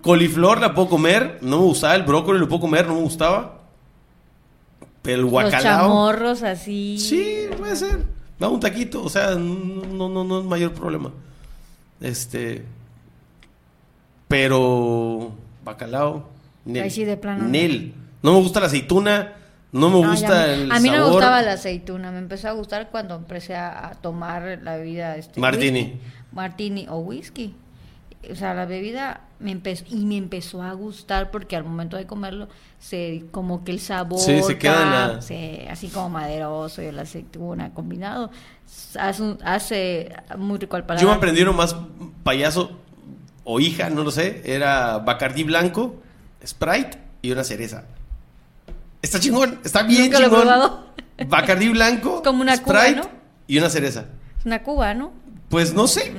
Coliflor 0.01 0.61
la 0.61 0.73
puedo 0.73 0.87
comer, 0.87 1.39
no 1.41 1.59
me 1.59 1.65
gustaba. 1.65 1.95
El 1.95 2.03
brócoli 2.03 2.39
lo 2.39 2.47
puedo 2.47 2.61
comer, 2.61 2.87
no 2.87 2.95
me 2.95 3.01
gustaba. 3.01 3.59
Pero 5.01 5.19
el 5.19 5.25
bacalao. 5.25 5.51
Los 5.51 5.63
chamorros 5.63 6.43
así. 6.43 6.97
Sí, 6.97 7.49
puede 7.57 7.75
ser. 7.75 8.05
Da 8.39 8.47
un 8.47 8.61
taquito, 8.61 9.03
o 9.03 9.09
sea, 9.09 9.31
no, 9.31 10.07
no, 10.07 10.23
no 10.23 10.39
es 10.39 10.45
mayor 10.45 10.71
problema. 10.71 11.11
Este. 11.99 12.63
Pero. 14.29 15.33
Bacalao. 15.65 16.29
Nel. 16.63 16.83
Ahí 16.83 16.89
sí 16.89 17.03
de 17.03 17.17
plano. 17.17 17.43
Nel. 17.43 17.93
No 18.23 18.33
me 18.33 18.39
gusta 18.39 18.61
la 18.61 18.67
aceituna. 18.67 19.33
No 19.71 19.89
me 19.89 20.07
gusta 20.07 20.53
el 20.53 20.71
A 20.71 20.79
mí 20.79 20.89
no 20.89 20.97
me 20.97 21.11
gustaba 21.11 21.41
la 21.41 21.53
aceituna. 21.53 22.11
Me 22.11 22.19
empezó 22.19 22.49
a 22.49 22.51
gustar 22.51 22.89
cuando 22.89 23.15
empecé 23.15 23.55
a, 23.55 23.97
tomar 24.01 24.59
la 24.61 24.75
bebida. 24.75 25.15
Este, 25.15 25.39
Martini. 25.39 25.99
martini 26.31 26.87
o 26.89 26.97
whisky. 26.97 27.55
O 28.29 28.35
sea, 28.35 28.53
la 28.53 28.65
bebida 28.65 29.21
me 29.39 29.51
empezó 29.51 29.83
y 29.89 30.05
me 30.05 30.17
empezó 30.17 30.61
a 30.61 30.73
gustar 30.73 31.31
porque 31.31 31.55
al 31.55 31.63
momento 31.63 31.97
de 31.97 32.05
comerlo 32.05 32.49
se 32.79 33.23
como 33.31 33.63
que 33.63 33.71
el 33.71 33.79
sabor 33.79 34.19
sí, 34.19 34.43
se 34.43 34.59
queda 34.59 35.19
así 35.69 35.87
como 35.87 36.09
maderoso 36.09 36.83
y 36.83 36.91
la 36.91 37.01
aceituna 37.01 37.73
combinado 37.73 38.29
hace, 38.99 39.37
hace 39.43 40.13
muy 40.37 40.59
rico 40.59 40.75
al 40.75 40.85
paladar. 40.85 41.01
Yo 41.03 41.09
me 41.09 41.15
aprendieron 41.15 41.55
más 41.55 41.75
payaso 42.23 42.77
o 43.43 43.59
hija, 43.59 43.89
no 43.89 44.03
lo 44.03 44.11
sé, 44.11 44.43
era 44.45 44.99
Bacardí 44.99 45.43
blanco, 45.43 45.95
Sprite 46.45 46.99
y 47.23 47.31
una 47.31 47.43
cereza. 47.43 47.85
Está 49.01 49.19
chingón, 49.19 49.59
está 49.63 49.83
bien 49.83 50.11
chingón. 50.11 50.47
Bacardí 51.27 51.69
blanco, 51.69 52.23
Como 52.23 52.41
una 52.41 52.55
Sprite 52.55 53.01
y 53.47 53.57
una 53.57 53.69
cereza. 53.69 54.05
Una 54.45 54.63
cuba, 54.63 54.93
¿no? 54.93 55.11
Pues 55.49 55.73
no 55.73 55.87
sé. 55.87 56.13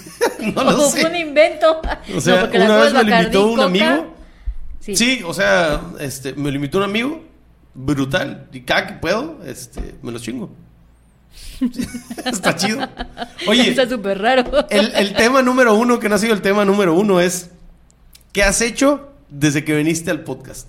no 0.54 0.64
lo 0.64 0.88
sé. 0.90 1.06
un 1.06 1.14
invento. 1.14 1.80
O 2.16 2.20
sea, 2.20 2.50
una 2.52 2.76
vez 2.78 2.92
me 2.94 3.04
lo 3.04 3.16
invitó 3.16 3.46
un 3.46 3.60
amigo. 3.60 4.16
Sí. 4.80 5.22
o 5.24 5.34
sea, 5.34 5.82
este, 6.00 6.32
me 6.34 6.50
lo 6.50 6.56
invitó 6.56 6.78
un 6.78 6.84
amigo. 6.84 7.24
Brutal. 7.74 8.48
Y 8.52 8.62
cada 8.62 8.86
que 8.86 8.92
puedo, 8.94 9.38
este, 9.44 9.96
me 10.02 10.10
lo 10.10 10.18
chingo. 10.18 10.50
Está 12.24 12.56
chido. 12.56 12.88
Oye. 13.46 13.70
Está 13.70 13.88
súper 13.88 14.20
raro. 14.20 14.66
El, 14.70 14.92
el, 14.96 15.14
tema 15.14 15.42
número 15.42 15.74
uno, 15.74 16.00
que 16.00 16.08
no 16.08 16.14
ha 16.14 16.18
sido 16.18 16.34
el 16.34 16.42
tema 16.42 16.64
número 16.64 16.94
uno, 16.94 17.20
es. 17.20 17.50
¿Qué 18.32 18.42
has 18.42 18.60
hecho 18.60 19.12
desde 19.28 19.64
que 19.64 19.76
viniste 19.76 20.10
al 20.10 20.20
podcast? 20.20 20.66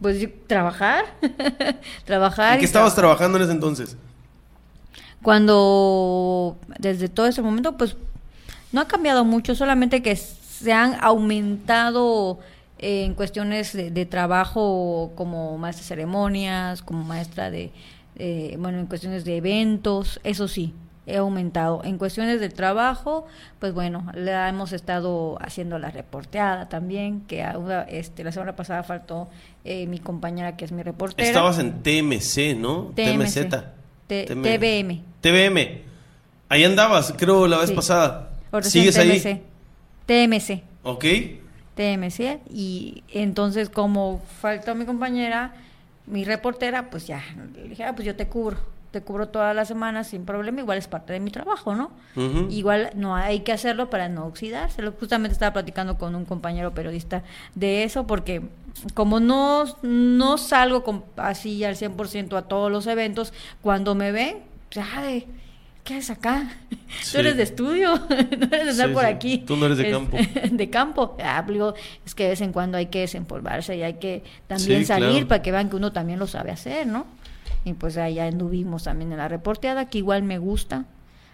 Pues 0.00 0.28
trabajar. 0.46 1.04
trabajar. 2.04 2.54
¿En 2.54 2.60
qué 2.60 2.64
estabas 2.64 2.94
trabajando 2.94 3.38
en 3.38 3.44
ese 3.44 3.52
entonces? 3.52 3.96
Cuando. 5.22 6.56
Desde 6.78 7.08
todo 7.08 7.26
ese 7.26 7.42
momento, 7.42 7.76
pues. 7.76 7.96
No 8.72 8.80
ha 8.80 8.86
cambiado 8.86 9.24
mucho, 9.24 9.56
solamente 9.56 10.00
que 10.00 10.14
se 10.14 10.72
han 10.72 10.96
aumentado 11.00 12.38
eh, 12.78 13.04
en 13.04 13.14
cuestiones 13.14 13.72
de, 13.72 13.90
de, 13.90 14.06
trabajo 14.06 15.12
como 15.16 15.58
maestra 15.58 15.82
de 15.82 15.88
ceremonias, 15.88 16.80
como 16.80 17.02
maestra 17.02 17.50
de, 17.50 17.72
eh, 18.16 18.56
bueno, 18.58 18.78
en 18.78 18.86
cuestiones 18.86 19.24
de 19.24 19.38
eventos, 19.38 20.20
eso 20.24 20.46
sí, 20.46 20.74
he 21.06 21.16
aumentado. 21.16 21.82
En 21.84 21.98
cuestiones 21.98 22.40
de 22.40 22.48
trabajo, 22.48 23.26
pues 23.58 23.72
bueno, 23.74 24.06
la 24.14 24.48
hemos 24.48 24.72
estado 24.72 25.38
haciendo 25.40 25.78
la 25.78 25.90
reporteada 25.90 26.68
también, 26.68 27.22
que 27.22 27.44
este, 27.88 28.24
la 28.24 28.32
semana 28.32 28.56
pasada 28.56 28.82
faltó 28.82 29.28
eh, 29.64 29.86
mi 29.86 29.98
compañera 29.98 30.56
que 30.56 30.64
es 30.64 30.72
mi 30.72 30.82
reportera. 30.82 31.28
Estabas 31.28 31.58
en 31.58 31.82
TMC, 31.82 32.56
¿no? 32.56 32.92
TMZ. 32.94 33.48
TVM. 34.06 35.02
TVM. 35.20 35.82
Ahí 36.48 36.64
andabas, 36.64 37.14
creo, 37.16 37.46
la 37.46 37.58
vez 37.58 37.70
pasada. 37.70 38.30
¿Sigues 38.62 38.96
ahí? 38.98 39.42
TMC. 40.06 40.62
Ok. 40.82 41.04
TMC. 41.76 42.40
Y 42.50 43.04
entonces, 43.12 43.68
como 43.68 44.20
faltó 44.40 44.74
mi 44.74 44.84
compañera, 44.84 45.54
mi 46.06 46.24
reportera, 46.24 46.90
pues 46.90 47.06
ya, 47.06 47.22
le 47.54 47.68
dije, 47.68 47.84
ah, 47.84 47.94
pues 47.94 48.04
yo 48.04 48.16
te 48.16 48.26
cubro, 48.26 48.58
te 48.90 49.02
cubro 49.02 49.28
todas 49.28 49.54
las 49.54 49.68
semanas 49.68 50.08
sin 50.08 50.24
problema, 50.24 50.60
igual 50.60 50.78
es 50.78 50.88
parte 50.88 51.12
de 51.12 51.20
mi 51.20 51.30
trabajo, 51.30 51.74
¿no? 51.74 51.90
Igual 52.50 52.90
no 52.94 53.14
hay 53.14 53.40
que 53.40 53.52
hacerlo 53.52 53.88
para 53.88 54.08
no 54.08 54.26
oxidarse. 54.26 54.82
Justamente 54.98 55.32
estaba 55.32 55.52
platicando 55.52 55.96
con 55.96 56.14
un 56.14 56.24
compañero 56.24 56.74
periodista 56.74 57.22
de 57.54 57.84
eso, 57.84 58.06
porque 58.06 58.42
como 58.94 59.20
no, 59.20 59.64
no 59.82 60.38
salgo 60.38 61.04
así 61.16 61.62
al 61.64 61.76
100% 61.76 62.36
a 62.36 62.42
todos 62.42 62.70
los 62.70 62.86
eventos, 62.86 63.32
cuando 63.62 63.94
me 63.94 64.10
ven, 64.12 64.38
pues, 64.72 64.86
de 65.02 65.26
¿qué 65.84 65.94
haces 65.94 66.10
acá? 66.10 66.50
Tú 67.12 67.18
eres 67.18 67.36
de 67.36 67.42
estudio, 67.44 67.96
no 68.08 68.46
eres 68.46 68.64
de 68.64 68.70
estar 68.70 68.92
por 68.92 69.04
aquí. 69.04 69.38
Tú 69.38 69.56
no 69.56 69.66
eres 69.66 69.78
de 69.78 69.90
campo. 69.90 70.16
de 70.50 70.70
campo. 70.70 71.16
Ah, 71.22 71.44
es 72.04 72.14
que 72.14 72.24
de 72.24 72.28
vez 72.30 72.40
en 72.40 72.52
cuando 72.52 72.78
hay 72.78 72.86
que 72.86 73.00
desempolvarse 73.00 73.76
y 73.76 73.82
hay 73.82 73.94
que 73.94 74.24
también 74.46 74.84
salir 74.84 75.26
para 75.26 75.42
que 75.42 75.52
vean 75.52 75.70
que 75.70 75.76
uno 75.76 75.92
también 75.92 76.18
lo 76.18 76.26
sabe 76.26 76.50
hacer, 76.50 76.86
¿no? 76.86 77.06
Y 77.64 77.74
pues 77.74 77.96
allá 77.96 78.26
anduvimos 78.26 78.84
también 78.84 79.12
en 79.12 79.18
la 79.18 79.28
reporteada, 79.28 79.88
que 79.88 79.98
igual 79.98 80.22
me 80.22 80.38
gusta. 80.38 80.86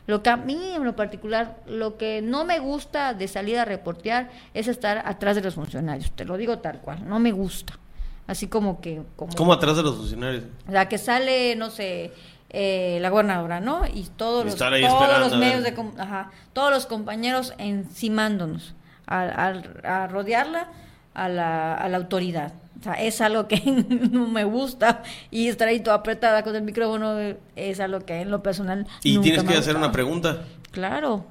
Lo 0.07 0.23
que 0.23 0.31
a 0.31 0.37
mí 0.37 0.73
en 0.75 0.85
lo 0.85 0.95
particular, 0.95 1.57
lo 1.67 1.97
que 1.97 2.23
no 2.23 2.45
me 2.45 2.59
gusta 2.59 3.15
de 3.15 3.27
salir 3.27 3.59
a 3.59 3.65
reportear 3.65 4.31
es 4.55 4.69
estar 4.69 5.03
atrás 5.05 5.37
de 5.37 5.43
los 5.43 5.55
funcionarios. 5.55 6.13
Te 6.13 6.25
lo 6.25 6.37
digo 6.37 6.59
tal 6.59 6.81
cual, 6.81 7.09
no 7.09 7.19
me 7.19 7.33
gusta. 7.33 7.79
Así 8.27 8.49
como 8.49 8.81
que... 8.81 9.03
Como, 9.17 9.35
¿Cómo 9.35 9.53
atrás 9.53 9.77
de 9.77 9.83
los 9.83 9.97
funcionarios? 9.97 10.45
La 10.69 10.89
que 10.89 10.99
sale, 10.99 11.55
no 11.57 11.71
sé, 11.71 12.13
eh, 12.51 12.99
la 13.01 13.11
gobernadora, 13.11 13.61
¿no? 13.61 13.83
Y 13.87 14.05
todos 14.17 14.45
los, 14.45 14.57
todos 14.57 15.19
los 15.21 15.37
medios 15.37 15.63
de 15.63 15.75
ajá, 15.99 16.31
todos 16.53 16.71
los 16.71 16.87
compañeros 16.87 17.55
encimándonos 17.59 18.75
a, 19.07 20.07
rodearla 20.09 20.69
a 21.15 21.29
la, 21.29 21.75
a 21.75 21.89
la 21.89 21.97
autoridad. 21.97 22.53
O 22.79 22.83
sea, 22.83 22.95
es 22.95 23.21
algo 23.21 23.49
que 23.49 23.61
no 24.11 24.29
me 24.29 24.45
gusta 24.45 25.03
y 25.31 25.49
estar 25.49 25.69
ahí 25.69 25.81
toda 25.81 25.97
apretada 25.97 26.43
con 26.43 26.55
el 26.55 26.63
micrófono 26.63 27.17
es 27.55 27.81
algo 27.81 28.01
que 28.01 28.21
en 28.21 28.31
lo 28.31 28.43
personal. 28.43 28.87
Y 29.03 29.19
tienes 29.19 29.45
que 29.45 29.55
hacer 29.55 29.77
una 29.77 29.93
pregunta. 29.93 30.45
Claro. 30.71 31.25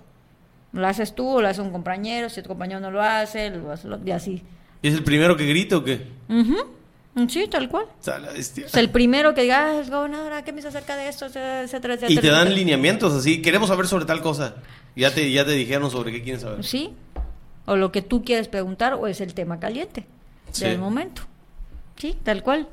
Lo 0.74 0.88
haces 0.88 1.16
tú 1.16 1.28
o 1.28 1.42
lo 1.42 1.48
hace 1.48 1.62
un 1.62 1.72
compañero, 1.72 2.30
si 2.30 2.42
tu 2.42 2.50
compañero 2.50 2.82
no 2.82 2.92
lo 2.92 3.02
hace, 3.02 3.50
lo 3.50 3.72
hace 3.72 3.88
y 4.06 4.12
así. 4.12 4.44
¿Es 4.82 4.94
el 4.94 5.04
primero 5.04 5.38
que 5.38 5.46
grita 5.46 5.78
o 5.78 5.84
qué? 5.84 6.06
Mm, 6.28 7.28
sí, 7.30 7.48
tal 7.50 7.70
cual. 7.70 7.86
O 7.86 8.78
el 8.78 8.90
primero 8.90 9.34
que 9.34 9.44
diga, 9.44 9.80
ah, 9.80 9.84
gobernadora, 9.90 10.44
¿qué 10.44 10.52
me 10.52 10.58
dice 10.58 10.68
acerca 10.68 10.98
de 10.98 11.08
esto? 11.08 11.28
Etcétera, 11.28 11.98
Y 12.10 12.18
te 12.18 12.28
dan 12.28 12.54
lineamientos 12.54 13.14
así, 13.14 13.42
queremos 13.42 13.70
saber 13.70 13.88
sobre 13.88 14.06
tal 14.06 14.22
cosa. 14.22 14.56
Ya 14.98 15.14
te, 15.14 15.32
ya 15.32 15.46
te 15.46 15.52
dijeron 15.52 15.90
sobre 15.90 16.12
qué 16.12 16.22
quieren 16.22 16.42
saber. 16.42 16.64
Sí, 16.64 16.94
o 17.66 17.78
lo 17.78 17.92
que 17.92 18.02
tú 18.02 18.24
quieres 18.24 18.48
preguntar 18.48 18.96
o 18.96 19.08
es 19.08 19.22
el 19.22 19.34
tema 19.34 19.60
caliente 19.60 20.06
del 20.60 20.78
momento. 20.78 21.24
Sí, 21.98 22.16
tal 22.24 22.44
cual. 22.44 22.68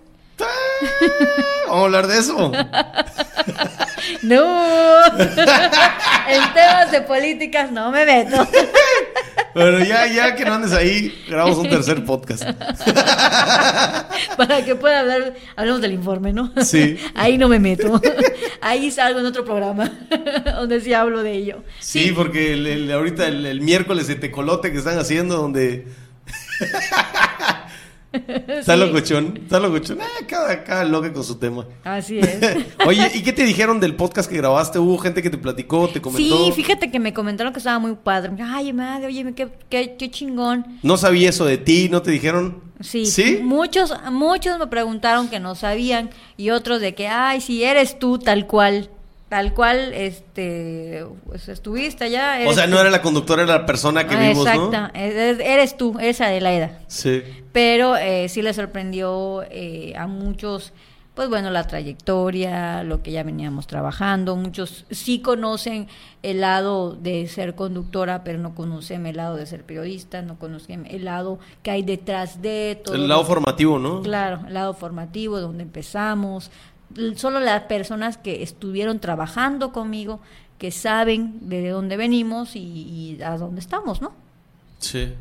Vamos 1.69 1.83
a 1.83 1.85
hablar 1.85 2.07
de 2.07 2.19
eso. 2.19 2.53
no. 4.23 5.05
en 5.07 6.55
temas 6.55 6.91
de 6.91 7.03
políticas 7.03 7.71
no 7.71 7.91
me 7.91 8.05
meto. 8.05 8.47
Pero 9.55 9.81
ya, 9.85 10.07
ya 10.07 10.35
que 10.35 10.47
no 10.47 10.55
andes 10.55 10.73
ahí, 10.73 11.25
grabamos 11.29 11.59
un 11.59 11.69
tercer 11.69 12.03
podcast. 12.07 12.43
Para 14.37 14.65
que 14.65 14.75
pueda 14.75 15.01
hablar, 15.01 15.35
hablemos 15.57 15.83
del 15.83 15.93
informe, 15.93 16.33
¿no? 16.33 16.51
Sí. 16.65 16.97
Ahí 17.15 17.37
no 17.37 17.49
me 17.49 17.59
meto. 17.59 18.01
Ahí 18.63 18.91
salgo 18.91 19.21
en 19.21 19.27
otro 19.27 19.45
programa 19.45 19.93
donde 20.55 20.81
sí 20.81 20.95
hablo 20.95 21.23
de 21.23 21.33
ello. 21.35 21.65
Sí, 21.81 22.13
porque 22.17 22.55
ahorita 22.93 23.29
el, 23.29 23.45
el 23.45 23.61
miércoles 23.61 24.07
de 24.07 24.15
tecolote 24.15 24.73
que 24.73 24.79
están 24.79 24.99
haciendo, 24.99 25.37
donde 25.37 25.87
Está 28.49 28.77
locochón, 28.77 29.41
está 29.43 29.59
locochón. 29.59 29.99
Ah, 30.01 30.25
cada, 30.27 30.65
cada 30.65 30.85
loca 30.85 31.13
con 31.13 31.25
su 31.25 31.37
tema. 31.37 31.67
Así 31.85 32.19
es. 32.21 32.39
Oye, 32.87 33.11
¿y 33.15 33.23
qué 33.23 33.33
te 33.33 33.45
dijeron 33.45 33.81
del 33.81 33.97
podcast 33.97 34.31
que 34.31 34.37
grabaste? 34.37 34.79
¿Hubo 34.79 34.99
gente 34.99 35.23
que 35.23 35.31
te 35.31 35.39
platicó, 35.39 35.89
te 35.89 36.01
comentó? 36.01 36.47
Sí, 36.47 36.53
fíjate 36.53 36.91
que 36.91 37.01
me 37.01 37.15
comentaron 37.15 37.53
que 37.53 37.59
estaba 37.59 37.79
muy 37.79 37.95
padre. 37.95 38.33
Ay, 38.43 38.73
madre, 38.73 39.07
oye, 39.07 39.33
qué, 39.35 39.49
qué, 39.69 39.97
qué 39.99 40.11
chingón. 40.11 40.79
¿No 40.83 40.97
sabía 40.97 41.31
eso 41.31 41.45
de 41.45 41.59
ti? 41.59 41.89
¿No 41.91 42.03
te 42.03 42.11
dijeron? 42.11 42.61
Sí, 42.81 43.07
¿Sí? 43.07 43.39
Muchos, 43.43 43.95
muchos 44.11 44.59
me 44.59 44.67
preguntaron 44.67 45.29
que 45.29 45.41
no 45.41 45.55
sabían 45.55 46.11
y 46.37 46.51
otros 46.51 46.81
de 46.81 46.95
que, 46.95 47.09
ay, 47.09 47.41
si 47.41 47.63
eres 47.63 47.99
tú 47.99 48.19
tal 48.19 48.47
cual 48.47 48.91
tal 49.33 49.55
cual 49.55 49.95
este 49.95 51.07
pues 51.25 51.49
estuviste 51.49 52.05
allá. 52.05 52.41
O 52.47 52.53
sea, 52.53 52.67
no 52.67 52.79
era 52.79 52.91
la 52.91 53.01
conductora, 53.01 53.45
era 53.45 53.61
la 53.61 53.65
persona 53.65 54.07
que 54.07 54.15
ah, 54.15 54.29
vimos, 54.29 54.47
exacta. 54.47 54.91
eres 54.93 55.79
tú, 55.79 55.97
eres 55.99 56.21
Adelaida. 56.21 56.81
Sí. 56.87 57.23
Pero 57.51 57.97
eh, 57.97 58.29
sí 58.29 58.43
le 58.43 58.53
sorprendió 58.53 59.43
eh, 59.51 59.95
a 59.97 60.07
muchos, 60.07 60.75
pues 61.15 61.31
bueno, 61.31 61.49
la 61.49 61.67
trayectoria, 61.67 62.85
lo 62.85 63.03
que 63.03 63.11
ya 63.11 63.23
veníamos 63.23 63.67
trabajando. 63.67 64.37
Muchos 64.37 64.85
sí 64.91 65.21
conocen 65.21 65.89
el 66.23 66.43
lado 66.43 66.93
de 66.93 67.27
ser 67.27 67.55
conductora, 67.55 68.25
pero 68.25 68.39
no 68.39 68.55
conocen 68.55 69.07
el 69.07 69.17
lado 69.17 69.37
de 69.37 69.47
ser 69.47 69.65
periodista, 69.65 70.21
no 70.21 70.39
conocen 70.39 70.87
el 70.91 71.07
lado 71.07 71.39
que 71.63 71.71
hay 71.71 71.83
detrás 71.83 72.43
de 72.43 72.83
todo. 72.85 72.97
El 72.97 73.09
lado 73.09 73.25
formativo, 73.25 73.79
¿no? 73.79 74.03
Claro, 74.03 74.43
el 74.47 74.53
lado 74.53 74.75
formativo, 74.75 75.41
donde 75.41 75.63
empezamos, 75.63 76.51
solo 77.17 77.41
las 77.41 77.63
personas 77.63 78.19
que 78.19 78.43
estuvieron 78.43 78.99
trabajando 79.01 79.73
conmigo, 79.73 80.21
que 80.59 80.71
saben 80.71 81.49
de 81.49 81.69
dónde 81.69 81.97
venimos 81.97 82.55
y, 82.55 83.19
a 83.25 83.37
dónde 83.37 83.61
estamos, 83.61 84.01
¿no? 84.01 84.13
Sí. 84.79 85.13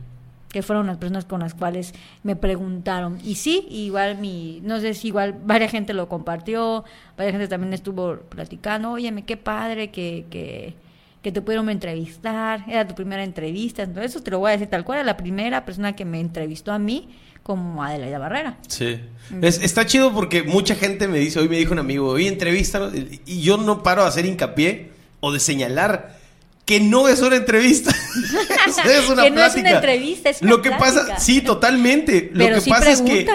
Que 0.49 0.61
fueron 0.61 0.87
las 0.87 0.97
personas 0.97 1.25
con 1.25 1.39
las 1.39 1.53
cuales 1.53 1.93
me 2.23 2.35
preguntaron. 2.35 3.19
Y 3.23 3.35
sí, 3.35 3.65
igual 3.69 4.17
mi, 4.17 4.59
no 4.63 4.79
sé 4.79 4.93
si 4.93 5.07
igual 5.07 5.35
varias 5.45 5.71
gente 5.71 5.93
lo 5.93 6.09
compartió, 6.09 6.83
varias 7.17 7.33
gente 7.33 7.47
también 7.47 7.73
estuvo 7.73 8.17
platicando, 8.17 8.91
oye, 8.91 9.23
qué 9.25 9.37
padre 9.37 9.89
que, 9.89 10.25
que, 10.29 10.75
que 11.21 11.31
te 11.31 11.41
pudieron 11.41 11.69
entrevistar, 11.69 12.63
era 12.67 12.87
tu 12.87 12.95
primera 12.95 13.23
entrevista, 13.23 13.83
entonces 13.83 14.11
eso 14.11 14.23
te 14.23 14.31
lo 14.31 14.39
voy 14.39 14.49
a 14.49 14.51
decir 14.53 14.67
tal 14.67 14.83
cual, 14.83 14.99
era 14.99 15.05
la 15.05 15.17
primera 15.17 15.65
persona 15.65 15.93
que 15.95 16.05
me 16.05 16.19
entrevistó 16.19 16.71
a 16.71 16.79
mí 16.79 17.09
como 17.43 17.83
Adelaida 17.83 18.17
Barrera. 18.19 18.57
Sí. 18.67 18.99
está 19.41 19.85
chido 19.85 20.13
porque 20.13 20.43
mucha 20.43 20.75
gente 20.75 21.07
me 21.07 21.19
dice, 21.19 21.39
hoy 21.39 21.49
me 21.49 21.57
dijo 21.57 21.73
un 21.73 21.79
amigo, 21.79 22.09
hoy 22.09 22.27
entrevista, 22.27 22.91
y 23.25 23.41
yo 23.41 23.57
no 23.57 23.83
paro 23.83 24.03
de 24.03 24.09
hacer 24.09 24.25
hincapié 24.25 24.91
o 25.19 25.31
de 25.31 25.39
señalar 25.39 26.19
que 26.65 26.79
no 26.79 27.07
es 27.07 27.21
una 27.21 27.35
entrevista. 27.35 27.91
es 28.85 29.09
una 29.09 29.23
que 29.23 29.31
no 29.31 29.43
es 29.43 29.55
una 29.55 29.71
entrevista, 29.71 30.29
es 30.29 30.41
una 30.41 30.51
Lo 30.51 30.61
que 30.61 30.71
pasa, 30.71 31.19
sí, 31.19 31.41
totalmente. 31.41 32.31
Lo 32.33 32.45
que 32.47 32.69
pasa 32.69 32.91
es 32.91 33.01
que 33.01 33.27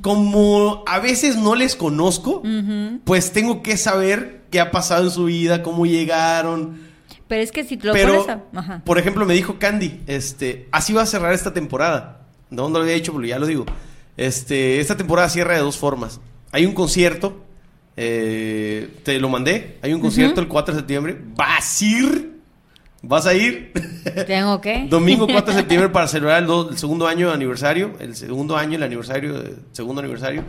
como 0.00 0.84
a 0.86 0.98
veces 0.98 1.36
no 1.36 1.54
les 1.54 1.76
conozco, 1.76 2.42
pues 3.04 3.32
tengo 3.32 3.62
que 3.62 3.76
saber 3.76 4.42
qué 4.50 4.60
ha 4.60 4.70
pasado 4.70 5.04
en 5.04 5.10
su 5.10 5.24
vida, 5.24 5.62
cómo 5.62 5.86
llegaron. 5.86 6.93
Pero 7.28 7.42
es 7.42 7.52
que 7.52 7.64
si 7.64 7.76
te 7.76 7.86
lo 7.86 7.92
pones 7.92 8.82
Por 8.84 8.98
ejemplo, 8.98 9.24
me 9.24 9.34
dijo 9.34 9.58
Candy, 9.58 10.02
este, 10.06 10.68
así 10.70 10.92
va 10.92 11.02
a 11.02 11.06
cerrar 11.06 11.32
esta 11.32 11.52
temporada. 11.52 12.20
No, 12.50 12.68
no 12.68 12.78
lo 12.78 12.84
había 12.84 12.94
dicho, 12.94 13.12
pero 13.12 13.24
ya 13.26 13.38
lo 13.38 13.46
digo. 13.46 13.64
Este, 14.16 14.80
esta 14.80 14.96
temporada 14.96 15.28
cierra 15.28 15.54
de 15.54 15.60
dos 15.60 15.76
formas. 15.76 16.20
Hay 16.52 16.66
un 16.66 16.74
concierto, 16.74 17.44
eh, 17.96 19.00
te 19.02 19.18
lo 19.18 19.28
mandé. 19.28 19.78
Hay 19.82 19.92
un 19.92 20.00
concierto 20.00 20.40
el 20.40 20.48
4 20.48 20.74
de 20.74 20.80
septiembre. 20.80 21.18
¿Vas 21.34 21.80
a 21.80 21.84
ir? 21.84 22.34
¿Vas 23.02 23.26
a 23.26 23.34
ir? 23.34 23.72
¿Tengo 24.26 24.60
qué? 24.60 24.86
Domingo 24.90 25.26
4 25.26 25.52
de 25.52 25.58
septiembre 25.58 25.88
para 25.92 26.08
celebrar 26.08 26.42
el, 26.42 26.78
segundo 26.78 27.06
año 27.06 27.30
aniversario. 27.30 27.92
El 27.98 28.14
segundo 28.14 28.56
año, 28.56 28.76
el 28.76 28.82
aniversario, 28.82 29.40
el 29.40 29.58
segundo 29.72 30.00
aniversario. 30.00 30.44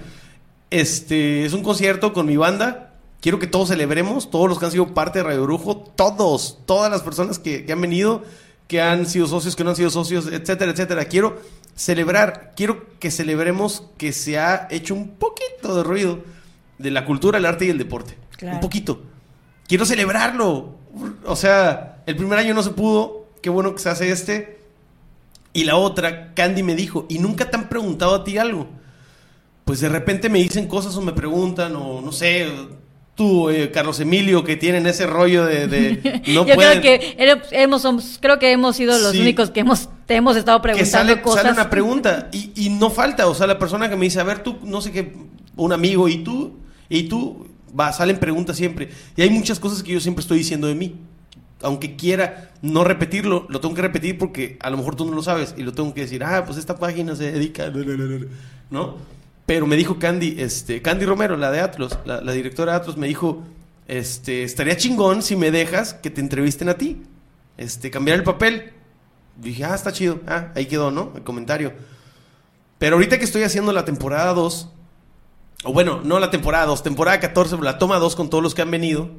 Este, 0.69 1.45
es 1.45 1.53
un 1.53 1.63
concierto 1.63 2.13
con 2.13 2.26
mi 2.26 2.38
banda. 2.38 2.95
Quiero 3.22 3.39
que 3.39 3.47
todos 3.47 3.70
celebremos, 3.70 4.30
todos 4.30 4.47
los 4.47 4.59
que 4.59 4.66
han 4.66 4.72
sido 4.72 4.93
parte 4.93 5.20
de 5.20 5.24
Radio 5.24 5.43
Brujo, 5.43 5.78
todos, 5.78 6.59
todas 6.66 6.91
las 6.91 7.01
personas 7.01 7.39
que, 7.39 7.66
que 7.66 7.74
han 7.74 7.82
venido, 7.82 8.24
que 8.68 8.82
han 8.82 9.07
sido 9.07 9.28
socios, 9.28 9.55
que 9.55 9.63
no 9.63 9.72
han 9.72 9.76
sido 9.76 9.89
socios, 9.89 10.28
etcétera, 10.28 10.72
etcétera. 10.72 11.05
Quiero 11.05 11.39
celebrar, 11.76 12.53
quiero 12.55 12.86
que 12.99 13.11
celebremos 13.11 13.84
que 13.97 14.13
se 14.13 14.39
ha 14.39 14.68
hecho 14.70 14.93
un 14.93 15.09
poquito 15.09 15.76
de 15.76 15.84
ruido 15.84 16.20
de 16.78 16.91
la 16.91 17.05
cultura, 17.05 17.38
el 17.38 17.45
arte 17.45 17.66
y 17.66 17.70
el 17.70 17.78
deporte. 17.78 18.18
Un 18.41 18.59
poquito. 18.59 19.01
Quiero 19.68 19.86
celebrarlo. 19.86 20.76
O 21.26 21.36
sea, 21.36 22.03
el 22.05 22.16
primer 22.16 22.39
año 22.39 22.53
no 22.53 22.63
se 22.63 22.72
pudo, 22.72 23.28
qué 23.41 23.49
bueno 23.49 23.74
que 23.74 23.82
se 23.82 23.89
hace 23.89 24.11
este. 24.11 24.59
Y 25.53 25.63
la 25.63 25.78
otra, 25.78 26.34
Candy 26.34 26.63
me 26.63 26.76
dijo, 26.76 27.05
¿y 27.09 27.20
nunca 27.20 27.49
te 27.49 27.57
han 27.57 27.70
preguntado 27.70 28.16
a 28.16 28.24
ti 28.24 28.38
algo? 28.38 28.68
Pues 29.63 29.80
de 29.80 29.89
repente 29.89 30.30
me 30.30 30.39
dicen 30.39 30.68
cosas 30.68 30.95
o 30.95 31.01
me 31.01 31.13
preguntan, 31.13 31.76
o 31.76 32.01
no 32.01 32.11
sé, 32.11 32.47
tú, 33.16 33.49
eh, 33.49 33.72
Carlos 33.72 33.99
Emilio, 33.99 34.43
que 34.43 34.57
tienen 34.57 34.86
ese 34.86 35.07
rollo 35.07 35.45
de, 35.45 36.22
no 36.28 36.45
Yo 36.45 36.55
creo 36.55 36.82
que 36.82 37.16
hemos, 37.51 38.20
creo 38.22 38.38
que 38.39 38.51
hemos 38.51 38.76
sido 38.76 38.97
los 38.99 39.16
únicos 39.16 39.49
que 39.51 39.61
hemos, 39.61 39.89
te 40.05 40.16
hemos 40.16 40.36
estado 40.36 40.61
preguntando 40.61 41.16
que 41.16 41.22
cosas. 41.22 41.43
Sale 41.43 41.53
una 41.53 41.70
pregunta 41.70 42.30
y, 42.32 42.51
y, 42.55 42.70
no 42.70 42.89
falta, 42.89 43.28
o 43.28 43.34
sea, 43.34 43.47
la 43.47 43.57
persona 43.57 43.89
que 43.89 43.95
me 43.95 44.05
dice, 44.05 44.20
a 44.20 44.24
ver, 44.24 44.39
tú, 44.43 44.57
no 44.63 44.82
sé 44.82 44.91
qué, 44.91 45.13
un 45.55 45.72
amigo, 45.72 46.07
y 46.09 46.18
tú, 46.18 46.53
y 46.89 47.03
tú, 47.03 47.47
va, 47.78 47.93
salen 47.93 48.18
preguntas 48.18 48.57
siempre. 48.57 48.89
Y 49.16 49.22
hay 49.22 49.30
muchas 49.30 49.59
cosas 49.59 49.82
que 49.82 49.93
yo 49.93 49.99
siempre 49.99 50.22
estoy 50.22 50.39
diciendo 50.39 50.68
de 50.68 50.76
mí. 50.76 50.95
Aunque 51.61 51.95
quiera 51.95 52.51
no 52.61 52.84
repetirlo, 52.84 53.47
lo 53.49 53.61
tengo 53.61 53.74
que 53.74 53.82
repetir 53.82 54.18
porque 54.18 54.57
a 54.61 54.70
lo 54.70 54.78
mejor 54.78 54.95
tú 54.95 55.05
no 55.05 55.16
lo 55.16 55.24
sabes 55.24 55.55
y 55.57 55.63
lo 55.63 55.72
tengo 55.72 55.93
que 55.93 56.01
decir, 56.01 56.24
ah, 56.24 56.43
pues 56.45 56.57
esta 56.57 56.78
página 56.78 57.16
se 57.16 57.32
dedica, 57.32 57.72
¿no? 58.70 58.97
Pero 59.46 59.68
me 59.68 59.76
dijo 59.76 60.00
Candy, 60.00 60.36
este, 60.39 60.82
Candy 60.82 61.06
Romero, 61.06 61.38
la 61.38 61.52
de 61.52 61.60
Atlas, 61.60 62.00
la, 62.06 62.20
directora 62.32 62.74
de 62.74 62.78
Atlas, 62.80 62.98
me 62.98 63.08
dijo, 63.08 63.43
este, 63.88 64.43
estaría 64.43 64.76
chingón 64.76 65.22
si 65.22 65.36
me 65.36 65.52
dejas 65.52 65.93
que 65.93 66.10
te 66.10 66.22
entrevisten 66.22 66.70
a 66.70 66.78
ti. 66.78 67.04
Este, 67.58 67.91
cambiar 67.91 68.18
el 68.18 68.24
papel. 68.24 68.74
Dije, 69.38 69.66
ah, 69.66 69.76
está 69.76 69.91
chido. 69.91 70.20
Ah, 70.28 70.52
ahí 70.56 70.66
quedó, 70.66 70.89
¿no? 70.89 71.12
El 71.16 71.24
comentario. 71.24 71.74
Pero 72.80 72.96
ahorita 72.96 73.20
que 73.20 73.26
estoy 73.26 73.43
haciendo 73.43 73.72
la 73.72 73.86
temporada 73.86 74.34
2, 74.34 74.70
o 75.64 75.74
bueno, 75.74 76.02
no 76.04 76.20
la 76.20 76.32
temporada 76.32 76.66
2, 76.66 76.84
temporada 76.84 77.20
14, 77.20 77.58
la 77.62 77.78
toma 77.78 78.00
2 78.00 78.16
con 78.16 78.30
todos 78.30 78.43
los 78.43 78.56
que 78.56 78.64
han 78.64 78.72
venido, 78.72 79.10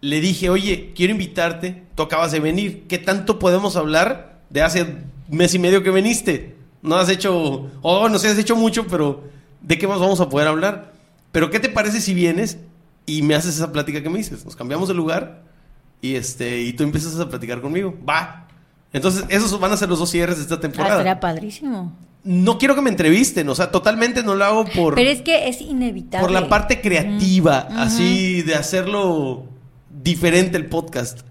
le 0.00 0.20
dije, 0.20 0.50
oye, 0.50 0.92
quiero 0.94 1.12
invitarte, 1.12 1.84
tú 1.94 2.02
acabas 2.02 2.32
de 2.32 2.40
venir, 2.40 2.86
¿qué 2.88 2.98
tanto 2.98 3.38
podemos 3.38 3.76
hablar 3.76 4.40
de 4.50 4.62
hace 4.62 4.96
mes 5.28 5.54
y 5.54 5.58
medio 5.58 5.82
que 5.82 5.90
viniste? 5.90 6.56
No 6.82 6.96
has 6.96 7.08
hecho, 7.08 7.70
o 7.80 8.08
no 8.08 8.18
sé, 8.18 8.28
has 8.28 8.38
hecho 8.38 8.56
mucho, 8.56 8.86
pero 8.86 9.24
¿de 9.62 9.78
qué 9.78 9.86
más 9.86 10.00
vamos 10.00 10.20
a 10.20 10.28
poder 10.28 10.48
hablar? 10.48 10.92
Pero 11.30 11.50
¿qué 11.50 11.60
te 11.60 11.68
parece 11.68 12.00
si 12.00 12.14
vienes 12.14 12.58
y 13.06 13.22
me 13.22 13.34
haces 13.34 13.56
esa 13.56 13.72
plática 13.72 14.02
que 14.02 14.10
me 14.10 14.18
dices? 14.18 14.44
Nos 14.44 14.56
cambiamos 14.56 14.88
de 14.88 14.94
lugar 14.94 15.42
y 16.00 16.16
este 16.16 16.62
y 16.62 16.72
tú 16.74 16.82
empiezas 16.82 17.18
a 17.18 17.28
platicar 17.28 17.60
conmigo. 17.60 17.94
Va. 18.08 18.48
Entonces, 18.92 19.24
esos 19.28 19.58
van 19.58 19.72
a 19.72 19.76
ser 19.76 19.88
los 19.88 19.98
dos 19.98 20.10
cierres 20.10 20.36
de 20.36 20.42
esta 20.42 20.60
temporada. 20.60 20.96
Ah, 20.96 20.98
será 20.98 21.20
padrísimo. 21.20 21.96
No 22.24 22.58
quiero 22.58 22.74
que 22.74 22.82
me 22.82 22.90
entrevisten, 22.90 23.48
o 23.48 23.54
sea, 23.54 23.70
totalmente 23.70 24.22
no 24.22 24.34
lo 24.36 24.44
hago 24.44 24.64
por... 24.64 24.94
Pero 24.94 25.10
es 25.10 25.22
que 25.22 25.48
es 25.48 25.60
inevitable. 25.60 26.24
Por 26.24 26.30
la 26.30 26.48
parte 26.48 26.80
creativa, 26.80 27.66
así 27.70 28.42
de 28.42 28.54
hacerlo 28.54 29.46
diferente 29.90 30.56
el 30.56 30.66
podcast. 30.66 31.22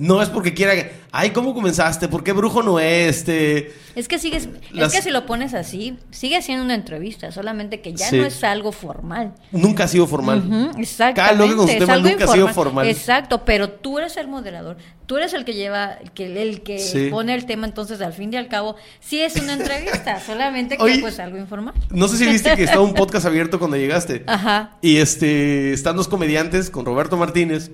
No 0.00 0.22
es 0.22 0.30
porque 0.30 0.54
quiera 0.54 0.74
que, 0.74 0.92
ay, 1.12 1.28
¿cómo 1.28 1.52
comenzaste? 1.52 2.08
¿Por 2.08 2.24
qué 2.24 2.32
brujo 2.32 2.62
no 2.62 2.80
es? 2.80 3.18
Este? 3.18 3.74
Es 3.94 4.08
que 4.08 4.18
sigues, 4.18 4.48
es 4.74 4.92
que 4.94 5.02
si 5.02 5.10
lo 5.10 5.26
pones 5.26 5.52
así, 5.52 5.98
sigue 6.10 6.40
siendo 6.40 6.64
una 6.64 6.74
entrevista, 6.74 7.30
solamente 7.32 7.82
que 7.82 7.92
ya 7.92 8.10
no 8.10 8.24
es 8.24 8.42
algo 8.42 8.72
formal. 8.72 9.34
Nunca 9.52 9.84
ha 9.84 9.88
sido 9.88 10.06
formal. 10.06 10.70
exactamente. 10.78 11.76
es 11.76 11.86
algo 11.86 12.08
nunca 12.08 12.24
ha 12.24 12.28
sido 12.28 12.48
formal. 12.48 12.88
Exacto, 12.88 13.44
pero 13.44 13.72
tú 13.72 13.98
eres 13.98 14.16
el 14.16 14.26
moderador, 14.26 14.78
tú 15.04 15.18
eres 15.18 15.34
el 15.34 15.44
que 15.44 15.52
lleva, 15.52 15.92
el 15.92 16.12
que, 16.12 16.42
el 16.42 16.62
que 16.62 17.08
pone 17.10 17.34
el 17.34 17.44
tema, 17.44 17.66
entonces 17.66 18.00
al 18.00 18.14
fin 18.14 18.32
y 18.32 18.38
al 18.38 18.48
cabo, 18.48 18.76
sí 19.00 19.20
es 19.20 19.36
una 19.36 19.52
entrevista, 19.52 20.18
solamente 20.26 20.78
que 20.78 20.98
pues 21.02 21.20
algo 21.20 21.36
informal. 21.36 21.74
No 21.90 22.08
sé 22.08 22.16
si 22.16 22.24
viste 22.26 22.56
que 22.56 22.64
estaba 22.64 22.80
un 22.80 22.94
podcast 22.94 23.26
abierto 23.26 23.58
cuando 23.58 23.76
llegaste. 23.76 24.24
Ajá. 24.26 24.78
Y 24.80 24.96
este, 24.96 25.74
están 25.74 25.96
dos 25.96 26.08
comediantes 26.08 26.70
con 26.70 26.86
Roberto 26.86 27.18
Martínez, 27.18 27.70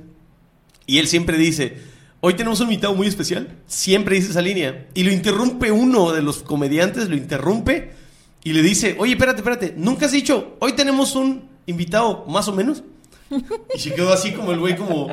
y 0.86 0.98
él 0.98 1.06
siempre 1.06 1.38
dice 1.38 1.94
Hoy 2.20 2.34
tenemos 2.34 2.60
un 2.60 2.66
invitado 2.66 2.94
muy 2.94 3.06
especial. 3.06 3.48
Siempre 3.66 4.16
dice 4.16 4.30
esa 4.30 4.42
línea. 4.42 4.86
Y 4.94 5.04
lo 5.04 5.12
interrumpe 5.12 5.70
uno 5.70 6.12
de 6.12 6.22
los 6.22 6.42
comediantes, 6.42 7.08
lo 7.08 7.16
interrumpe 7.16 7.92
y 8.46 8.52
le 8.52 8.62
dice, 8.62 8.94
oye, 8.98 9.14
espérate, 9.14 9.38
espérate, 9.38 9.74
nunca 9.76 10.06
has 10.06 10.12
dicho, 10.12 10.56
hoy 10.60 10.72
tenemos 10.74 11.16
un 11.16 11.48
invitado 11.66 12.24
más 12.28 12.46
o 12.46 12.52
menos. 12.52 12.84
Y 13.74 13.78
se 13.80 13.92
quedó 13.92 14.12
así 14.12 14.32
como 14.32 14.52
el 14.52 14.60
güey 14.60 14.76
como, 14.76 15.12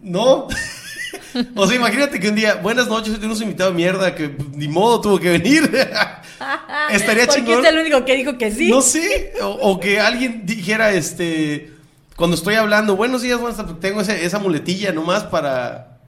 no. 0.00 0.48
o 1.56 1.66
sea, 1.66 1.76
imagínate 1.76 2.18
que 2.18 2.30
un 2.30 2.36
día, 2.36 2.54
buenas 2.54 2.88
noches, 2.88 3.10
hoy 3.10 3.16
tenemos 3.16 3.36
un 3.36 3.44
invitado 3.44 3.70
de 3.70 3.76
mierda 3.76 4.14
que 4.14 4.34
ni 4.54 4.66
modo 4.66 5.02
tuvo 5.02 5.20
que 5.20 5.32
venir. 5.32 5.64
Estaría 6.90 7.26
chingón. 7.26 7.56
Porque 7.56 7.68
es 7.68 7.74
el 7.74 7.80
único 7.80 8.04
que 8.06 8.16
dijo 8.16 8.38
que 8.38 8.50
sí. 8.50 8.70
No 8.70 8.80
sé, 8.80 9.34
o 9.42 9.78
que 9.78 10.00
alguien 10.00 10.46
dijera, 10.46 10.90
este 10.92 11.73
cuando 12.16 12.36
estoy 12.36 12.54
hablando, 12.54 12.96
buenos 12.96 13.22
días, 13.22 13.40
buenas 13.40 13.60
tengo 13.80 14.00
esa, 14.00 14.38
muletilla 14.38 14.92
nomás 14.92 15.24
para, 15.24 15.98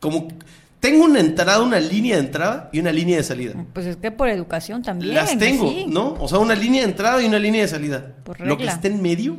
como, 0.00 0.28
tengo 0.80 1.04
una 1.04 1.20
entrada, 1.20 1.60
una 1.62 1.78
línea 1.78 2.16
de 2.16 2.22
entrada 2.22 2.68
y 2.72 2.80
una 2.80 2.90
línea 2.90 3.16
de 3.16 3.22
salida. 3.22 3.54
Pues 3.72 3.86
es 3.86 3.96
que 3.96 4.10
por 4.10 4.28
educación 4.28 4.82
también. 4.82 5.14
Las 5.14 5.38
tengo, 5.38 5.72
¿no? 5.86 6.14
O 6.18 6.28
sea, 6.28 6.38
una 6.38 6.54
línea 6.54 6.82
de 6.82 6.88
entrada 6.88 7.22
y 7.22 7.26
una 7.26 7.38
línea 7.38 7.62
de 7.62 7.68
salida. 7.68 8.14
Por 8.24 8.40
Lo 8.40 8.58
que 8.58 8.66
esté 8.66 8.88
en 8.88 9.00
medio, 9.00 9.38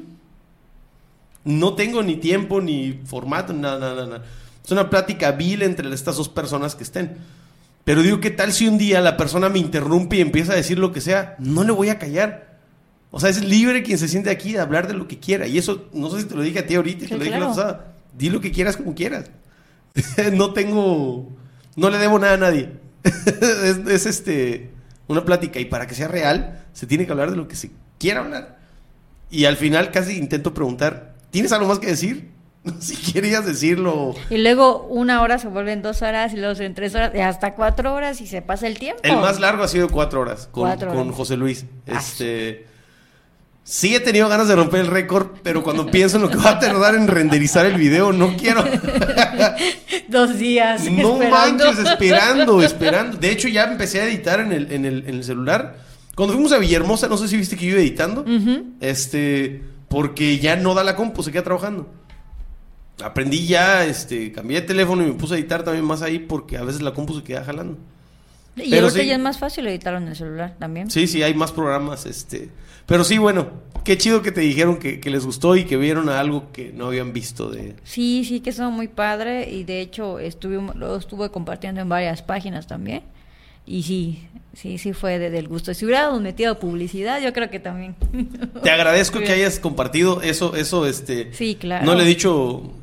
no 1.43 1.73
tengo 1.73 2.01
ni 2.01 2.15
tiempo, 2.15 2.61
ni 2.61 3.01
formato, 3.05 3.51
nada, 3.51 3.79
nada, 3.79 4.05
nada. 4.05 4.23
Es 4.63 4.71
una 4.71 4.89
plática 4.89 5.31
vil 5.31 5.61
entre 5.61 5.93
estas 5.93 6.15
dos 6.15 6.29
personas 6.29 6.75
que 6.75 6.83
estén. 6.83 7.17
Pero 7.83 8.01
digo, 8.01 8.21
¿qué 8.21 8.31
tal 8.31 8.53
si 8.53 8.67
un 8.67 8.77
día 8.77 9.01
la 9.01 9.17
persona 9.17 9.49
me 9.49 9.59
interrumpe 9.59 10.15
y 10.15 10.21
empieza 10.21 10.53
a 10.53 10.55
decir 10.55 10.79
lo 10.79 10.93
que 10.93 11.01
sea? 11.01 11.35
No 11.39 11.65
le 11.65 11.73
voy 11.73 11.89
a 11.89 11.99
callar. 11.99 12.52
O 13.15 13.19
sea, 13.19 13.29
es 13.29 13.43
libre 13.43 13.83
quien 13.83 13.99
se 13.99 14.07
siente 14.07 14.31
aquí 14.31 14.53
de 14.53 14.59
hablar 14.59 14.87
de 14.87 14.95
lo 14.95 15.07
que 15.07 15.19
quiera. 15.19 15.45
Y 15.45 15.59
eso, 15.59 15.87
no 15.93 16.09
sé 16.09 16.21
si 16.21 16.27
te 16.27 16.33
lo 16.33 16.41
dije 16.41 16.57
a 16.57 16.65
ti 16.65 16.73
ahorita, 16.73 17.05
te 17.05 17.15
lo 17.15 17.23
dije 17.23 17.39
la 17.39 17.49
pasada. 17.49 17.93
Di 18.11 18.31
lo 18.31 18.41
que 18.41 18.51
quieras 18.51 18.75
como 18.75 18.95
quieras. 18.95 19.29
no 20.33 20.51
tengo, 20.51 21.29
no 21.75 21.89
le 21.91 21.99
debo 21.99 22.17
nada 22.17 22.33
a 22.33 22.37
nadie. 22.37 22.71
es, 23.03 24.07
este, 24.07 24.71
una 25.07 25.23
plática 25.25 25.59
y 25.59 25.65
para 25.65 25.85
que 25.85 25.93
sea 25.93 26.07
real 26.07 26.65
se 26.73 26.87
tiene 26.87 27.05
que 27.05 27.11
hablar 27.11 27.29
de 27.29 27.37
lo 27.37 27.47
que 27.47 27.55
se 27.55 27.69
quiera 27.99 28.21
hablar. 28.21 28.57
Y 29.29 29.45
al 29.45 29.57
final 29.57 29.91
casi 29.91 30.17
intento 30.17 30.55
preguntar, 30.55 31.13
¿tienes 31.29 31.51
algo 31.51 31.67
más 31.67 31.77
que 31.77 31.87
decir? 31.87 32.31
si 32.79 32.95
querías 32.95 33.45
decirlo. 33.45 34.15
Y 34.31 34.39
luego 34.39 34.87
una 34.87 35.21
hora 35.21 35.37
se 35.37 35.49
vuelven 35.49 35.83
dos 35.83 36.01
horas 36.01 36.33
y 36.33 36.37
luego 36.37 36.59
en 36.59 36.73
tres 36.73 36.95
horas, 36.95 37.11
y 37.13 37.19
hasta 37.19 37.53
cuatro 37.53 37.93
horas 37.93 38.21
y 38.21 38.25
se 38.25 38.41
pasa 38.41 38.65
el 38.65 38.79
tiempo. 38.79 39.01
El 39.03 39.17
más 39.17 39.39
largo 39.39 39.61
ha 39.61 39.67
sido 39.67 39.87
cuatro 39.87 40.21
horas 40.21 40.49
con, 40.51 40.75
con 40.79 41.11
José 41.11 41.37
Luis. 41.37 41.67
Ah, 41.87 41.99
este. 41.99 42.72
Sí 43.65 43.95
he 43.95 44.01
tenido 44.01 44.27
ganas 44.27 44.49
de 44.49 44.55
romper 44.55 44.81
el 44.81 44.87
récord, 44.87 45.27
pero 45.41 45.63
cuando 45.63 45.85
pienso 45.85 46.17
en 46.17 46.23
lo 46.23 46.29
que 46.29 46.35
va 46.35 46.51
a 46.51 46.59
tardar 46.59 46.95
en 46.95 47.07
renderizar 47.07 47.65
el 47.65 47.75
video, 47.75 48.11
no 48.11 48.35
quiero. 48.35 48.63
Dos 50.09 50.37
días. 50.37 50.83
No 50.91 51.17
manches, 51.17 51.79
esperando, 51.79 52.61
esperando. 52.61 53.17
De 53.17 53.31
hecho, 53.31 53.47
ya 53.47 53.63
empecé 53.63 54.01
a 54.01 54.05
editar 54.05 54.41
en 54.41 54.51
el, 54.51 54.71
en 54.71 54.83
el, 54.85 55.07
en 55.07 55.15
el 55.15 55.23
celular. 55.23 55.77
Cuando 56.13 56.33
fuimos 56.33 56.51
a 56.51 56.57
Villahermosa, 56.57 57.07
no 57.07 57.17
sé 57.17 57.29
si 57.29 57.37
viste 57.37 57.55
que 57.55 57.65
yo 57.65 57.71
iba 57.71 57.81
editando. 57.81 58.25
Este, 58.81 59.63
porque 59.87 60.39
ya 60.39 60.57
no 60.57 60.73
da 60.73 60.83
la 60.83 60.97
compu, 60.97 61.23
se 61.23 61.31
queda 61.31 61.43
trabajando. 61.43 61.89
Aprendí 63.01 63.47
ya, 63.47 63.85
este, 63.85 64.33
cambié 64.33 64.61
de 64.61 64.67
teléfono 64.67 65.03
y 65.03 65.07
me 65.07 65.13
puse 65.13 65.35
a 65.35 65.37
editar 65.37 65.63
también 65.63 65.85
más 65.85 66.01
ahí 66.01 66.19
porque 66.19 66.57
a 66.57 66.63
veces 66.63 66.81
la 66.81 66.93
compu 66.93 67.15
se 67.15 67.23
queda 67.23 67.45
jalando. 67.45 67.77
Y 68.55 68.69
Pero 68.69 68.89
ya 68.89 69.15
es 69.15 69.19
más 69.19 69.39
fácil 69.39 69.67
editarlo 69.67 69.99
en 69.99 70.07
el 70.07 70.15
celular 70.15 70.55
también. 70.59 70.91
Sí, 70.91 71.07
sí, 71.07 71.23
hay 71.23 71.33
más 71.33 71.51
programas, 71.51 72.05
este. 72.05 72.49
Pero 72.85 73.03
sí, 73.03 73.17
bueno, 73.17 73.47
qué 73.83 73.97
chido 73.97 74.21
que 74.21 74.31
te 74.31 74.41
dijeron 74.41 74.77
que, 74.77 74.99
les 75.03 75.25
gustó 75.25 75.55
y 75.55 75.65
que 75.65 75.77
vieron 75.77 76.09
algo 76.09 76.51
que 76.51 76.71
no 76.73 76.87
habían 76.87 77.13
visto 77.13 77.49
de... 77.49 77.75
Sí, 77.83 78.25
sí, 78.25 78.41
que 78.41 78.51
son 78.51 78.73
muy 78.73 78.87
padre 78.87 79.49
y 79.49 79.63
de 79.63 79.81
hecho 79.81 80.19
estuve, 80.19 80.61
lo 80.75 80.97
estuve 80.97 81.29
compartiendo 81.29 81.81
en 81.81 81.89
varias 81.89 82.21
páginas 82.21 82.67
también. 82.67 83.03
Y 83.65 83.83
sí, 83.83 84.27
sí, 84.53 84.77
sí 84.77 84.91
fue 84.91 85.19
de, 85.19 85.29
del 85.29 85.47
gusto. 85.47 85.73
Si 85.73 85.85
hubiéramos 85.85 86.21
metido 86.21 86.59
publicidad, 86.59 87.21
yo 87.21 87.31
creo 87.31 87.49
que 87.49 87.59
también. 87.59 87.95
Te 88.63 88.69
agradezco 88.69 89.19
que 89.19 89.31
hayas 89.31 89.59
compartido 89.59 90.21
eso, 90.21 90.55
eso, 90.55 90.85
este... 90.85 91.33
Sí, 91.33 91.55
claro. 91.55 91.85
No 91.85 91.95
le 91.95 92.03
he 92.03 92.07
dicho 92.07 92.73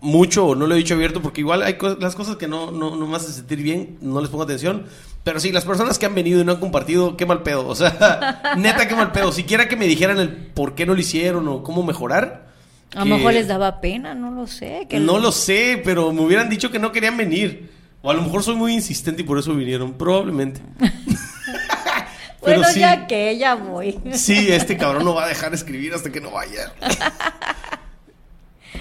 mucho 0.00 0.46
o 0.46 0.54
no 0.54 0.66
lo 0.66 0.74
he 0.74 0.78
dicho 0.78 0.94
abierto 0.94 1.20
porque 1.20 1.42
igual 1.42 1.62
hay 1.62 1.76
las 1.98 2.14
cosas 2.14 2.36
que 2.36 2.48
no, 2.48 2.70
no, 2.70 2.96
no 2.96 3.06
me 3.06 3.16
hacen 3.16 3.32
sentir 3.32 3.62
bien, 3.62 3.98
no 4.00 4.20
les 4.20 4.30
pongo 4.30 4.44
atención. 4.44 4.86
Pero 5.22 5.38
sí, 5.38 5.52
las 5.52 5.64
personas 5.64 5.98
que 5.98 6.06
han 6.06 6.14
venido 6.14 6.40
y 6.40 6.44
no 6.44 6.52
han 6.52 6.60
compartido, 6.60 7.16
qué 7.16 7.26
mal 7.26 7.42
pedo. 7.42 7.66
O 7.66 7.74
sea, 7.74 8.54
neta, 8.56 8.88
qué 8.88 8.94
mal 8.94 9.12
pedo. 9.12 9.32
Siquiera 9.32 9.68
que 9.68 9.76
me 9.76 9.86
dijeran 9.86 10.18
el 10.18 10.30
por 10.30 10.74
qué 10.74 10.86
no 10.86 10.94
lo 10.94 11.00
hicieron 11.00 11.46
o 11.48 11.62
cómo 11.62 11.82
mejorar. 11.82 12.48
A 12.94 13.04
lo 13.04 13.16
mejor 13.16 13.34
les 13.34 13.46
daba 13.46 13.80
pena, 13.80 14.14
no 14.14 14.32
lo 14.32 14.46
sé. 14.46 14.88
no 14.92 15.18
lo... 15.18 15.30
sé, 15.30 15.80
pero 15.84 16.12
me 16.12 16.22
hubieran 16.22 16.48
dicho 16.48 16.70
que 16.70 16.78
no 16.78 16.90
querían 16.90 17.16
venir. 17.16 17.70
O 18.02 18.10
a 18.10 18.14
lo 18.14 18.22
mejor 18.22 18.42
soy 18.42 18.56
muy 18.56 18.72
insistente 18.72 19.22
y 19.22 19.24
por 19.24 19.38
eso 19.38 19.54
vinieron, 19.54 19.92
probablemente. 19.92 20.60
bueno, 22.40 22.64
ya 22.74 23.06
que 23.06 23.36
ya 23.36 23.54
voy. 23.54 24.00
sí, 24.14 24.48
este 24.50 24.76
cabrón 24.76 25.04
no 25.04 25.14
va 25.14 25.24
a 25.24 25.28
dejar 25.28 25.52
escribir 25.52 25.94
hasta 25.94 26.10
que 26.10 26.20
no 26.20 26.30
vaya. 26.30 26.72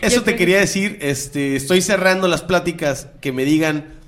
Eso 0.01 0.21
te 0.23 0.35
quería 0.35 0.59
decir, 0.59 0.99
este, 1.01 1.55
estoy 1.55 1.81
cerrando 1.81 2.27
las 2.27 2.41
pláticas 2.41 3.07
que 3.21 3.33
me 3.33 3.43
digan 3.43 3.98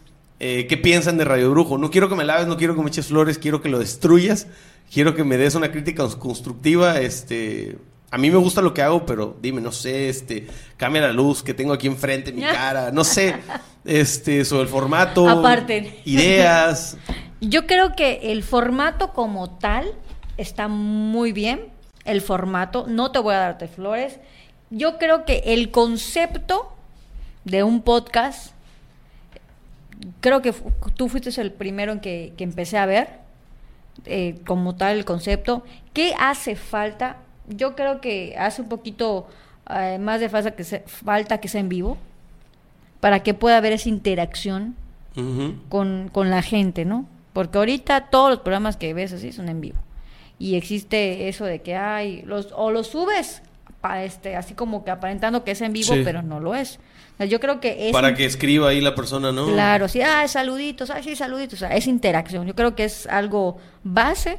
eh, 0.44 0.66
qué 0.66 0.76
piensan 0.76 1.20
de 1.20 1.24
Radio 1.24 1.52
Brujo. 1.52 1.78
No 1.78 1.92
quiero 1.92 2.10
que 2.10 2.16
me 2.16 2.24
laves, 2.24 2.48
no 2.48 2.58
quiero 2.58 2.76
que 2.76 2.82
me 2.82 2.88
eches 2.88 3.06
flores, 3.06 3.38
quiero 3.38 3.62
que 3.62 3.70
lo 3.70 3.78
destruyas, 3.78 4.48
quiero 4.92 5.14
que 5.14 5.24
me 5.24 5.38
des 5.38 5.54
una 5.54 5.72
crítica 5.72 6.04
constructiva, 6.18 7.00
este, 7.00 7.78
a 8.10 8.18
mí 8.18 8.32
me 8.32 8.38
gusta 8.38 8.64
lo 8.64 8.74
que 8.74 8.82
hago, 8.82 9.06
pero 9.06 9.38
dime, 9.40 9.62
no 9.62 9.72
sé, 9.72 10.10
este, 10.10 10.48
cambia 10.78 11.04
la 11.04 11.14
luz 11.14 11.44
que 11.44 11.54
tengo 11.54 11.74
aquí 11.74 11.86
enfrente, 11.86 12.34
mi 12.34 12.42
cara, 12.42 12.92
no 12.92 13.04
sé, 13.04 13.36
este, 13.86 14.44
sobre 14.44 14.64
el 14.64 14.68
formato, 14.68 15.30
Aparte. 15.30 16.02
ideas. 16.06 16.98
Yo 17.40 17.68
creo 17.68 17.96
que 17.96 18.32
el 18.32 18.42
formato 18.42 19.14
como 19.14 19.60
tal 19.60 19.94
está 20.38 20.68
muy 20.68 21.34
bien, 21.34 21.68
el 22.04 22.20
formato, 22.20 22.88
no 22.88 23.12
te 23.12 23.20
voy 23.20 23.36
a 23.36 23.38
darte 23.38 23.68
flores, 23.68 24.18
yo 24.72 24.98
creo 24.98 25.24
que 25.24 25.44
el 25.46 25.70
concepto 25.70 26.74
de 27.46 27.62
un 27.62 27.84
podcast, 27.84 28.56
creo 30.20 30.42
que 30.42 30.54
tú 30.96 31.10
fuiste 31.10 31.30
el 31.42 31.52
primero 31.52 31.92
en 31.92 32.00
que, 32.00 32.34
empecé 32.38 32.78
a 32.78 32.86
ver 32.86 33.10
eh, 34.06 34.36
como 34.46 34.76
tal 34.76 34.98
el 34.98 35.06
concepto. 35.06 35.64
¿Qué 35.94 36.14
hace 36.20 36.56
falta? 36.56 37.18
Yo 37.48 37.76
creo 37.76 38.02
que 38.02 38.36
hace 38.38 38.62
un 38.62 38.70
poquito 38.70 39.28
eh, 39.70 39.98
más 40.00 40.20
de 40.20 40.30
falta 40.30 40.52
que, 40.52 40.64
falta 40.64 41.40
que 41.40 41.48
sea 41.48 41.62
en 41.62 41.70
vivo 41.70 41.98
para 43.00 43.24
que 43.24 43.34
pueda 43.34 43.58
haber 43.58 43.74
esa 43.74 43.90
interacción 43.90 44.76
con, 45.68 46.10
con 46.14 46.30
la 46.30 46.42
gente, 46.42 46.86
¿no? 46.86 47.06
Porque 47.34 47.58
ahorita 47.58 48.10
todos 48.10 48.30
los 48.30 48.40
programas 48.40 48.78
que 48.78 48.94
ves 48.94 49.12
así 49.12 49.34
son 49.34 49.50
en 49.50 49.60
vivo. 49.60 49.78
Y 50.40 50.56
existe 50.56 51.28
eso 51.28 51.46
de 51.46 51.62
que 51.62 51.76
hay, 51.76 52.22
los, 52.24 52.54
o 52.56 52.72
los 52.72 52.88
subes 52.88 53.42
este, 53.84 54.36
así 54.36 54.54
como 54.54 54.84
que 54.84 54.92
aparentando 54.92 55.44
que 55.44 55.52
es 55.52 55.62
en 55.62 55.74
vivo, 55.74 55.94
pero 56.04 56.22
no 56.22 56.40
lo 56.40 56.56
es. 56.56 56.80
yo 57.20 57.40
creo 57.40 57.60
que 57.60 57.88
es... 57.88 57.94
Para 57.94 58.16
que 58.16 58.26
escriba 58.26 58.70
ahí 58.70 58.82
la 58.82 58.96
persona, 58.96 59.32
¿no? 59.32 59.48
Claro, 59.48 59.88
sí, 59.88 60.02
ah, 60.02 60.28
saluditos, 60.28 60.90
ah, 60.90 61.02
sí, 61.04 61.16
saluditos, 61.16 61.56
o 61.56 61.60
sea, 61.68 61.76
es 61.76 61.88
interacción. 61.88 62.48
Yo 62.48 62.56
creo 62.56 62.76
que 62.76 62.84
es 62.84 63.08
algo 63.08 63.58
base 63.84 64.38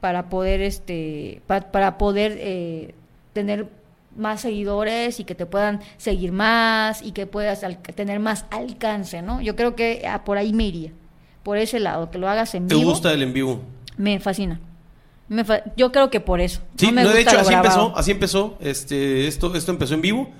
para 0.00 0.28
poder, 0.28 0.60
este, 0.60 1.40
para, 1.46 1.98
poder 1.98 2.36
eh, 2.38 2.94
tener 3.32 3.68
más 4.16 4.42
seguidores 4.42 5.18
y 5.18 5.24
que 5.24 5.34
te 5.34 5.46
puedan 5.46 5.80
seguir 5.96 6.32
más 6.32 7.02
y 7.02 7.12
que 7.12 7.26
puedas 7.26 7.64
tener 7.94 8.20
más 8.20 8.44
alcance, 8.50 9.22
¿no? 9.22 9.40
Yo 9.40 9.56
creo 9.56 9.74
que 9.74 10.04
ah, 10.08 10.24
por 10.24 10.36
ahí 10.36 10.52
me 10.52 10.66
iría, 10.66 10.90
por 11.42 11.58
ese 11.58 11.80
lado, 11.80 12.10
que 12.10 12.18
lo 12.18 12.28
hagas 12.28 12.54
en 12.54 12.68
vivo. 12.68 12.80
¿Te 12.80 12.86
gusta 12.86 13.12
el 13.12 13.22
en 13.22 13.32
vivo? 13.32 13.60
Me 13.96 14.20
fascina 14.20 14.60
yo 15.76 15.92
creo 15.92 16.10
que 16.10 16.20
por 16.20 16.40
eso. 16.40 16.60
Sí, 16.76 16.92
no, 16.92 17.08
de 17.08 17.20
hecho, 17.20 17.38
así 17.38 17.52
empezó, 17.52 17.96
así 17.96 18.10
empezó. 18.10 18.58
Este, 18.60 19.26
esto, 19.26 19.54
esto 19.54 19.72
empezó 19.72 19.94
en 19.94 20.02
vivo. 20.02 20.30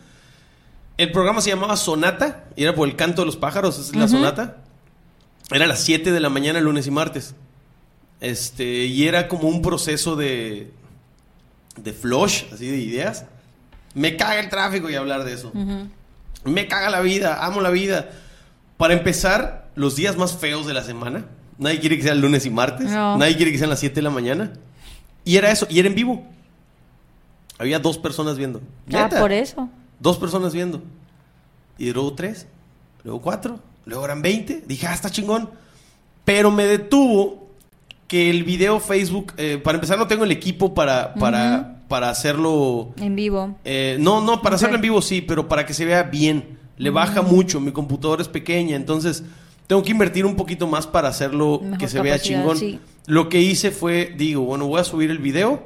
El 0.97 1.11
programa 1.11 1.41
se 1.41 1.51
llamaba 1.51 1.77
Sonata, 1.77 2.45
y 2.55 2.63
era 2.63 2.75
por 2.75 2.89
el 2.89 2.95
canto 2.95 3.23
de 3.23 3.27
los 3.27 3.37
pájaros, 3.37 3.79
es 3.79 3.97
la 3.97 4.07
sonata. 4.07 4.59
Era 5.51 5.65
a 5.65 5.69
las 5.69 5.81
7 5.81 6.13
de 6.13 6.21
la 6.21 6.29
mañana, 6.29 6.61
lunes 6.61 6.87
y 6.87 6.91
martes. 6.91 7.35
Este, 8.21 8.65
y 8.65 9.07
era 9.07 9.29
como 9.29 9.49
un 9.49 9.61
proceso 9.61 10.17
de. 10.17 10.71
de 11.77 11.93
flush, 11.93 12.45
así 12.53 12.67
de 12.67 12.79
ideas. 12.79 13.27
Me 13.95 14.17
caga 14.17 14.41
el 14.41 14.49
tráfico 14.49 14.89
y 14.91 14.95
hablar 14.95 15.25
de 15.25 15.33
eso. 15.33 15.53
Me 16.45 16.69
caga 16.69 16.91
la 16.91 17.01
vida, 17.01 17.45
amo 17.45 17.61
la 17.61 17.71
vida. 17.71 18.11
Para 18.77 18.95
empezar, 18.95 19.69
los 19.75 19.97
días 19.97 20.17
más 20.17 20.37
feos 20.37 20.67
de 20.67 20.75
la 20.75 20.83
semana. 20.83 21.27
Nadie 21.59 21.81
quiere 21.81 21.97
que 21.97 22.03
sea 22.03 22.13
el 22.13 22.21
lunes 22.21 22.47
y 22.47 22.51
martes. 22.51 22.91
Nadie 22.91 23.37
quiere 23.37 23.53
que 23.53 23.59
sean 23.59 23.71
las 23.71 23.81
7 23.81 23.97
de 23.97 24.03
la 24.03 24.11
mañana. 24.11 24.53
Y 25.25 25.37
era 25.37 25.51
eso, 25.51 25.67
y 25.71 25.79
era 25.79 25.89
en 25.89 25.95
vivo. 25.95 26.23
Había 27.59 27.79
dos 27.79 27.99
personas 27.99 28.37
viendo. 28.37 28.61
Ya, 28.87 29.09
por 29.09 29.33
eso. 29.33 29.69
Dos 30.01 30.19
personas 30.19 30.53
viendo. 30.53 30.83
Y 31.79 31.93
luego 31.93 32.13
tres, 32.15 32.47
luego 33.03 33.21
cuatro, 33.21 33.61
luego 33.85 34.05
eran 34.05 34.23
veinte. 34.23 34.63
Dije, 34.67 34.87
ah, 34.87 34.95
está 34.95 35.11
chingón. 35.11 35.51
Pero 36.25 36.51
me 36.51 36.67
detuvo 36.67 37.49
que 38.09 38.31
el 38.31 38.45
video 38.45 38.81
Facebook, 38.81 39.33
eh, 39.37 39.59
para 39.63 39.77
empezar 39.77 39.99
no 39.99 40.07
tengo 40.07 40.25
el 40.25 40.31
equipo 40.31 40.75
para, 40.75 41.15
para, 41.15 41.83
para 41.89 42.11
hacerlo... 42.11 42.93
En 42.97 43.17
vivo. 43.17 43.57
Eh, 43.65 43.97
no, 44.01 44.21
no, 44.21 44.43
para 44.43 44.57
hacerlo 44.57 44.77
en 44.77 44.83
vivo 44.83 45.03
sí, 45.03 45.21
pero 45.21 45.49
para 45.49 45.65
que 45.65 45.75
se 45.75 45.85
vea 45.85 46.03
bien. 46.03 46.59
Le 46.77 46.91
baja 46.91 47.23
mucho, 47.23 47.61
mi 47.61 47.73
computadora 47.73 48.21
es 48.21 48.29
pequeña, 48.29 48.75
entonces 48.75 49.23
tengo 49.67 49.83
que 49.83 49.93
invertir 49.93 50.27
un 50.27 50.35
poquito 50.35 50.67
más 50.67 50.87
para 50.87 51.09
hacerlo 51.09 51.63
que 51.79 51.89
se 51.89 52.01
vea 52.01 52.19
chingón. 52.19 52.59
Lo 53.07 53.29
que 53.29 53.41
hice 53.41 53.71
fue, 53.71 54.15
digo, 54.17 54.43
bueno, 54.45 54.67
voy 54.67 54.81
a 54.81 54.85
subir 54.85 55.11
el 55.11 55.19
video 55.19 55.63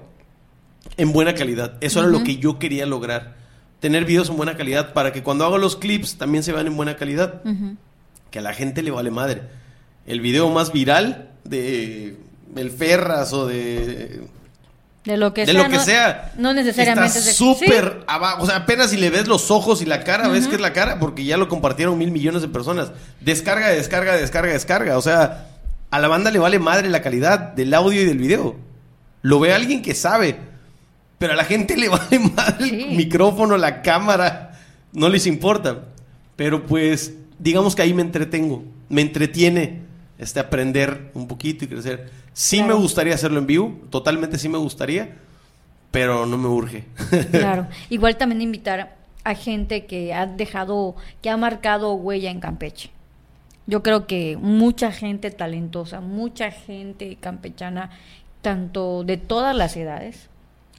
en 0.96 1.12
buena 1.12 1.34
calidad. 1.34 1.74
Eso 1.80 2.00
era 2.00 2.08
lo 2.08 2.24
que 2.24 2.36
yo 2.36 2.58
quería 2.58 2.86
lograr. 2.86 3.36
Tener 3.80 4.04
videos 4.04 4.28
en 4.28 4.36
buena 4.36 4.56
calidad 4.56 4.92
para 4.92 5.12
que 5.12 5.22
cuando 5.22 5.46
haga 5.46 5.56
los 5.58 5.76
clips 5.76 6.18
también 6.18 6.42
se 6.42 6.52
vean 6.52 6.66
en 6.66 6.76
buena 6.76 6.96
calidad. 6.96 7.42
Que 8.30 8.40
a 8.40 8.42
la 8.42 8.54
gente 8.54 8.82
le 8.82 8.90
vale 8.90 9.10
madre. 9.10 9.42
El 10.06 10.20
video 10.20 10.48
más 10.50 10.72
viral 10.72 11.28
de 11.44 12.16
El 12.56 12.70
Ferras 12.70 13.32
o 13.32 13.46
de 13.46 14.22
De 15.04 15.16
lo 15.16 15.32
que 15.32 15.46
de 15.46 15.52
sea. 15.52 15.62
Lo 15.62 15.68
que 15.68 15.76
no, 15.76 15.82
sea. 15.84 16.32
No 16.36 16.52
necesariamente. 16.54 17.18
Está 17.18 17.32
súper 17.32 18.04
abajo. 18.08 18.42
O 18.42 18.46
sea, 18.46 18.56
apenas 18.56 18.90
si 18.90 18.96
le 18.96 19.10
ves 19.10 19.28
los 19.28 19.50
ojos 19.52 19.80
y 19.80 19.84
la 19.84 20.02
cara, 20.02 20.28
ves 20.28 20.48
que 20.48 20.56
es 20.56 20.60
la 20.60 20.72
cara, 20.72 20.98
porque 20.98 21.24
ya 21.24 21.36
lo 21.36 21.48
compartieron 21.48 21.96
mil 21.96 22.10
millones 22.10 22.42
de 22.42 22.48
personas. 22.48 22.90
Descarga, 23.20 23.68
descarga, 23.68 24.16
descarga, 24.16 24.52
descarga. 24.52 24.98
O 24.98 25.02
sea, 25.02 25.57
a 25.90 25.98
la 25.98 26.08
banda 26.08 26.30
le 26.30 26.38
vale 26.38 26.58
madre 26.58 26.88
la 26.88 27.02
calidad 27.02 27.38
del 27.38 27.72
audio 27.74 28.02
y 28.02 28.04
del 28.04 28.18
video. 28.18 28.56
Lo 29.22 29.40
ve 29.40 29.52
alguien 29.52 29.82
que 29.82 29.94
sabe. 29.94 30.36
Pero 31.18 31.32
a 31.32 31.36
la 31.36 31.44
gente 31.44 31.76
le 31.76 31.88
vale 31.88 32.18
madre 32.18 32.68
el 32.68 32.96
micrófono, 32.96 33.56
la 33.56 33.82
cámara. 33.82 34.58
No 34.92 35.08
les 35.08 35.26
importa. 35.26 35.84
Pero 36.36 36.66
pues, 36.66 37.14
digamos 37.38 37.74
que 37.74 37.82
ahí 37.82 37.94
me 37.94 38.02
entretengo. 38.02 38.64
Me 38.88 39.02
entretiene 39.02 39.82
este 40.18 40.40
aprender 40.40 41.10
un 41.14 41.26
poquito 41.26 41.64
y 41.64 41.68
crecer. 41.68 42.10
Sí 42.32 42.62
me 42.62 42.74
gustaría 42.74 43.14
hacerlo 43.14 43.38
en 43.38 43.46
vivo, 43.46 43.80
totalmente 43.90 44.38
sí 44.38 44.48
me 44.48 44.58
gustaría, 44.58 45.16
pero 45.90 46.26
no 46.26 46.38
me 46.38 46.48
urge. 46.48 46.84
claro. 47.30 47.66
Igual 47.90 48.16
también 48.16 48.42
invitar 48.42 48.96
a 49.24 49.34
gente 49.34 49.86
que 49.86 50.14
ha 50.14 50.26
dejado, 50.26 50.96
que 51.22 51.30
ha 51.30 51.36
marcado 51.36 51.94
huella 51.94 52.30
en 52.30 52.40
Campeche. 52.40 52.90
Yo 53.68 53.82
creo 53.82 54.06
que 54.06 54.36
mucha 54.36 54.90
gente 54.90 55.30
talentosa, 55.30 56.00
mucha 56.00 56.50
gente 56.50 57.16
campechana, 57.20 57.90
tanto 58.42 59.04
de 59.04 59.18
todas 59.18 59.54
las 59.54 59.76
edades, 59.76 60.30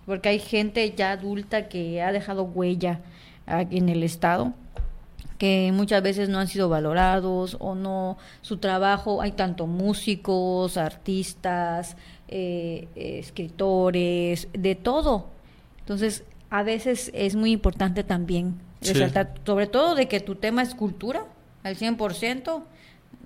porque 0.06 0.30
hay 0.30 0.40
gente 0.40 0.92
ya 0.98 1.12
adulta 1.12 1.70
que 1.70 2.02
ha 2.02 2.12
dejado 2.12 2.44
huella 2.44 3.00
en 3.48 3.90
el 3.90 4.04
estado 4.04 4.54
que 5.40 5.72
muchas 5.74 6.04
veces 6.04 6.28
no 6.28 6.38
han 6.38 6.48
sido 6.48 6.68
valorados 6.68 7.56
o 7.60 7.74
no 7.74 8.18
su 8.42 8.58
trabajo 8.58 9.22
hay 9.22 9.32
tanto 9.32 9.68
músicos 9.68 10.76
artistas 10.76 11.96
eh, 12.28 12.88
escritores 12.96 14.50
de 14.54 14.76
todo. 14.76 15.28
Entonces 15.80 16.24
a 16.50 16.62
veces 16.62 17.10
es 17.16 17.36
muy 17.36 17.52
importante 17.52 18.04
también 18.04 18.60
resaltar 18.82 19.34
sobre 19.46 19.68
todo 19.68 19.96
de 19.96 20.08
que 20.08 20.20
tu 20.20 20.36
tema 20.36 20.62
es 20.62 20.76
cultura 20.76 21.26
al 21.64 21.78
100% 21.78 22.64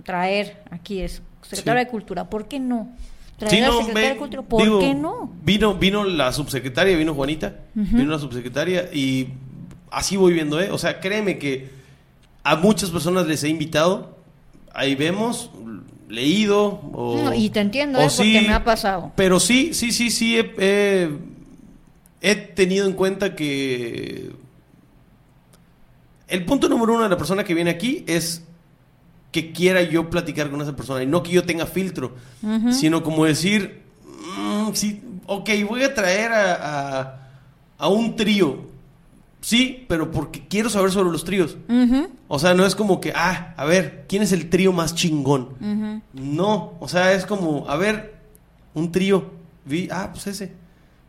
traer 0.03 0.63
aquí 0.71 1.01
es 1.01 1.21
secretaria 1.41 1.85
de 1.85 1.91
cultura 1.91 2.29
¿por 2.29 2.47
qué 2.47 2.59
no? 2.59 2.89
Traer 3.37 3.65
a 3.65 3.71
secretaria 3.71 4.09
de 4.09 4.17
cultura 4.17 4.41
¿por 4.43 4.79
qué 4.79 4.95
no? 4.95 5.31
vino 5.43 5.75
vino 5.75 6.03
la 6.03 6.31
subsecretaria 6.33 6.97
vino 6.97 7.13
Juanita 7.13 7.55
vino 7.73 8.11
la 8.11 8.19
subsecretaria 8.19 8.89
y 8.93 9.29
así 9.91 10.17
voy 10.17 10.33
viendo 10.33 10.59
eh 10.59 10.71
o 10.71 10.77
sea 10.77 10.99
créeme 10.99 11.37
que 11.37 11.83
a 12.43 12.55
muchas 12.57 12.91
personas 12.91 13.25
les 13.25 13.43
he 13.43 13.49
invitado, 13.49 14.17
ahí 14.73 14.95
vemos, 14.95 15.49
leído. 16.09 16.81
O, 16.93 17.33
y 17.33 17.49
te 17.49 17.61
entiendo, 17.61 17.99
¿eh? 18.01 18.09
porque 18.15 18.41
me 18.41 18.53
ha 18.53 18.63
pasado. 18.63 19.11
Pero 19.15 19.39
sí, 19.39 19.73
sí, 19.73 19.91
sí, 19.91 20.11
sí, 20.11 20.37
he, 20.37 21.09
he, 22.21 22.35
tenido 22.35 22.85
en 22.85 22.93
cuenta 22.93 23.35
que 23.35 24.31
el 26.27 26.45
punto 26.45 26.67
número 26.67 26.93
uno 26.93 27.03
de 27.03 27.09
la 27.09 27.17
persona 27.17 27.43
que 27.43 27.53
viene 27.53 27.71
aquí 27.71 28.03
es 28.07 28.45
que 29.33 29.51
quiera 29.51 29.81
yo 29.81 30.09
platicar 30.09 30.49
con 30.49 30.61
esa 30.61 30.77
persona 30.77 31.03
y 31.03 31.07
no 31.07 31.21
que 31.21 31.31
yo 31.31 31.43
tenga 31.43 31.65
filtro, 31.65 32.15
sino 32.71 33.03
como 33.03 33.25
decir, 33.25 33.81
mm, 34.37 34.69
sí, 34.71 35.03
ok, 35.25 35.49
voy 35.67 35.83
a 35.83 35.93
traer 35.93 36.31
a, 36.31 37.01
a, 37.01 37.29
a 37.77 37.87
un 37.89 38.15
trío 38.15 38.71
Sí, 39.43 39.85
pero 39.89 40.09
porque 40.09 40.47
quiero 40.47 40.69
saber 40.69 40.89
sobre 40.89 41.11
los 41.11 41.25
tríos. 41.25 41.57
O 42.29 42.39
sea, 42.39 42.53
no 42.53 42.65
es 42.65 42.75
como 42.75 43.01
que, 43.01 43.11
ah, 43.13 43.53
a 43.57 43.65
ver, 43.65 44.05
¿quién 44.07 44.23
es 44.23 44.31
el 44.31 44.49
trío 44.49 44.71
más 44.71 44.95
chingón? 44.95 46.01
No, 46.13 46.75
o 46.79 46.87
sea, 46.87 47.11
es 47.11 47.25
como, 47.25 47.69
a 47.69 47.75
ver, 47.75 48.15
un 48.73 48.91
trío. 48.93 49.31
Vi, 49.65 49.89
ah, 49.91 50.11
pues 50.13 50.27
ese. 50.27 50.53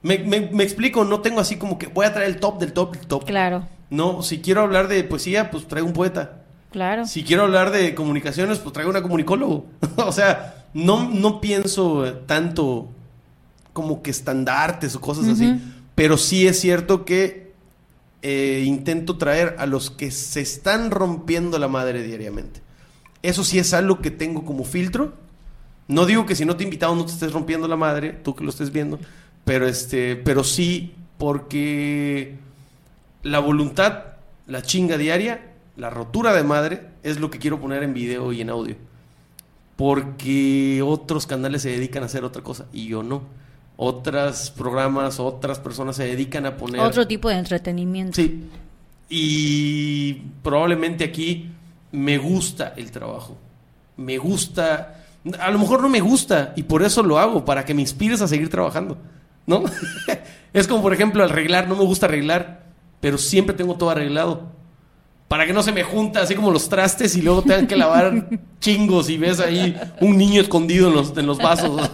Me, 0.02 0.18
me, 0.18 0.64
explico, 0.64 1.04
no 1.04 1.20
tengo 1.20 1.40
así 1.40 1.56
como 1.56 1.78
que 1.78 1.86
voy 1.86 2.06
a 2.06 2.12
traer 2.12 2.28
el 2.28 2.40
top 2.40 2.58
del 2.58 2.72
top 2.72 2.96
del 2.96 3.06
top. 3.06 3.24
Claro. 3.24 3.68
No, 3.88 4.22
si 4.22 4.40
quiero 4.40 4.62
hablar 4.62 4.88
de 4.88 5.04
poesía, 5.04 5.52
pues 5.52 5.68
traigo 5.68 5.86
un 5.86 5.94
poeta. 5.94 6.43
Claro. 6.74 7.06
Si 7.06 7.22
quiero 7.22 7.44
hablar 7.44 7.70
de 7.70 7.94
comunicaciones, 7.94 8.58
pues 8.58 8.72
traigo 8.72 8.90
una 8.90 9.00
comunicólogo. 9.00 9.64
o 9.96 10.10
sea, 10.10 10.64
no, 10.74 11.08
no 11.08 11.40
pienso 11.40 12.02
tanto 12.26 12.88
como 13.72 14.02
que 14.02 14.10
estandartes 14.10 14.96
o 14.96 15.00
cosas 15.00 15.28
así. 15.28 15.56
Pero 15.94 16.18
sí 16.18 16.48
es 16.48 16.58
cierto 16.58 17.04
que 17.04 17.52
eh, 18.22 18.64
intento 18.66 19.18
traer 19.18 19.54
a 19.60 19.66
los 19.66 19.92
que 19.92 20.10
se 20.10 20.40
están 20.40 20.90
rompiendo 20.90 21.60
la 21.60 21.68
madre 21.68 22.02
diariamente. 22.02 22.60
Eso 23.22 23.44
sí 23.44 23.60
es 23.60 23.72
algo 23.72 24.00
que 24.00 24.10
tengo 24.10 24.44
como 24.44 24.64
filtro. 24.64 25.14
No 25.86 26.06
digo 26.06 26.26
que 26.26 26.34
si 26.34 26.44
no 26.44 26.56
te 26.56 26.64
he 26.64 26.66
invitado 26.66 26.96
no 26.96 27.06
te 27.06 27.12
estés 27.12 27.32
rompiendo 27.32 27.68
la 27.68 27.76
madre, 27.76 28.10
tú 28.10 28.34
que 28.34 28.42
lo 28.42 28.50
estés 28.50 28.72
viendo, 28.72 28.98
pero 29.44 29.68
este, 29.68 30.16
pero 30.16 30.42
sí 30.42 30.92
porque 31.18 32.34
la 33.22 33.38
voluntad, 33.38 34.06
la 34.48 34.62
chinga 34.62 34.98
diaria, 34.98 35.53
la 35.76 35.90
rotura 35.90 36.32
de 36.32 36.44
madre 36.44 36.88
es 37.02 37.20
lo 37.20 37.30
que 37.30 37.38
quiero 37.38 37.60
poner 37.60 37.82
en 37.82 37.94
video 37.94 38.32
y 38.32 38.40
en 38.40 38.50
audio. 38.50 38.76
Porque 39.76 40.82
otros 40.84 41.26
canales 41.26 41.62
se 41.62 41.70
dedican 41.70 42.02
a 42.02 42.06
hacer 42.06 42.24
otra 42.24 42.42
cosa 42.42 42.66
y 42.72 42.86
yo 42.86 43.02
no 43.02 43.22
otros 43.76 44.50
programas, 44.50 45.18
otras 45.18 45.58
personas 45.58 45.96
se 45.96 46.04
dedican 46.04 46.46
a 46.46 46.56
poner... 46.56 46.80
Otro 46.80 47.06
tipo 47.06 47.28
de 47.28 47.36
entretenimiento. 47.36 48.16
Sí. 48.16 48.44
Y 49.08 50.14
probablemente 50.42 51.04
aquí 51.04 51.50
me 51.92 52.18
gusta 52.18 52.74
el 52.76 52.90
trabajo. 52.90 53.36
Me 53.96 54.18
gusta... 54.18 55.00
A 55.40 55.50
lo 55.50 55.58
mejor 55.58 55.80
no 55.80 55.88
me 55.88 56.00
gusta 56.00 56.52
y 56.54 56.64
por 56.64 56.82
eso 56.82 57.02
lo 57.02 57.18
hago, 57.18 57.44
para 57.44 57.64
que 57.64 57.74
me 57.74 57.80
inspires 57.80 58.20
a 58.20 58.28
seguir 58.28 58.50
trabajando. 58.50 58.98
¿No? 59.46 59.64
es 60.52 60.68
como, 60.68 60.82
por 60.82 60.92
ejemplo, 60.92 61.24
arreglar. 61.24 61.66
No 61.66 61.76
me 61.76 61.84
gusta 61.84 62.06
arreglar, 62.06 62.66
pero 63.00 63.18
siempre 63.18 63.56
tengo 63.56 63.76
todo 63.76 63.90
arreglado. 63.90 64.52
Para 65.28 65.46
que 65.46 65.52
no 65.52 65.62
se 65.62 65.72
me 65.72 65.82
junta 65.82 66.20
así 66.20 66.34
como 66.34 66.50
los 66.50 66.68
trastes 66.68 67.16
y 67.16 67.22
luego 67.22 67.42
tengan 67.42 67.66
que 67.66 67.76
lavar 67.76 68.28
chingos 68.60 69.08
y 69.08 69.16
ves 69.16 69.40
ahí 69.40 69.76
un 70.00 70.16
niño 70.16 70.40
escondido 70.40 70.88
en 70.88 70.94
los, 70.94 71.16
en 71.16 71.26
los 71.26 71.38
vasos. 71.38 71.90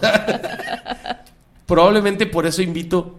Probablemente 1.65 2.25
por 2.25 2.45
eso 2.45 2.61
invito 2.61 3.17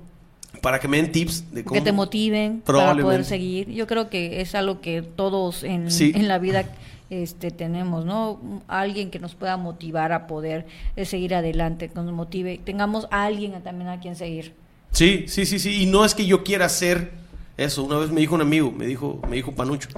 para 0.61 0.79
que 0.79 0.87
me 0.87 0.99
den 0.99 1.11
tips 1.11 1.53
de 1.53 1.65
cómo. 1.65 1.75
Que 1.75 1.85
te 1.85 1.93
motiven 1.93 2.63
para 2.65 2.95
poder 2.95 3.25
seguir. 3.25 3.71
Yo 3.71 3.87
creo 3.87 4.11
que 4.11 4.41
es 4.41 4.55
algo 4.55 4.81
que 4.81 5.03
todos 5.03 5.65
en, 5.65 5.89
en 5.91 6.29
la 6.29 6.39
vida 6.39 6.67
este, 7.13 7.51
tenemos, 7.51 8.07
¿no? 8.07 8.63
Alguien 8.69 9.11
que 9.11 9.19
nos 9.19 9.35
pueda 9.35 9.59
motivar 9.59 10.13
a 10.13 10.27
poder 10.27 10.67
eh, 10.97 11.05
seguir 11.05 11.35
adelante, 11.35 11.89
que 11.89 11.95
nos 11.95 12.11
motive. 12.13 12.59
Tengamos 12.65 13.07
a 13.11 13.25
alguien 13.25 13.61
también 13.63 13.91
a 13.91 14.01
quien 14.01 14.17
seguir. 14.17 14.55
Sí, 14.93 15.25
sí, 15.29 15.45
sí, 15.45 15.59
sí. 15.59 15.83
Y 15.83 15.87
no 15.87 16.07
es 16.07 16.15
que 16.15 16.25
yo 16.25 16.43
quiera 16.43 16.67
hacer 16.67 17.13
eso. 17.57 17.83
Una 17.83 17.99
vez 17.99 18.11
me 18.11 18.21
dijo 18.21 18.35
un 18.35 18.41
amigo, 18.41 18.73
me 18.73 18.87
dijo, 18.87 19.21
me 19.29 19.37
dijo 19.37 19.53
Panucho, 19.53 19.89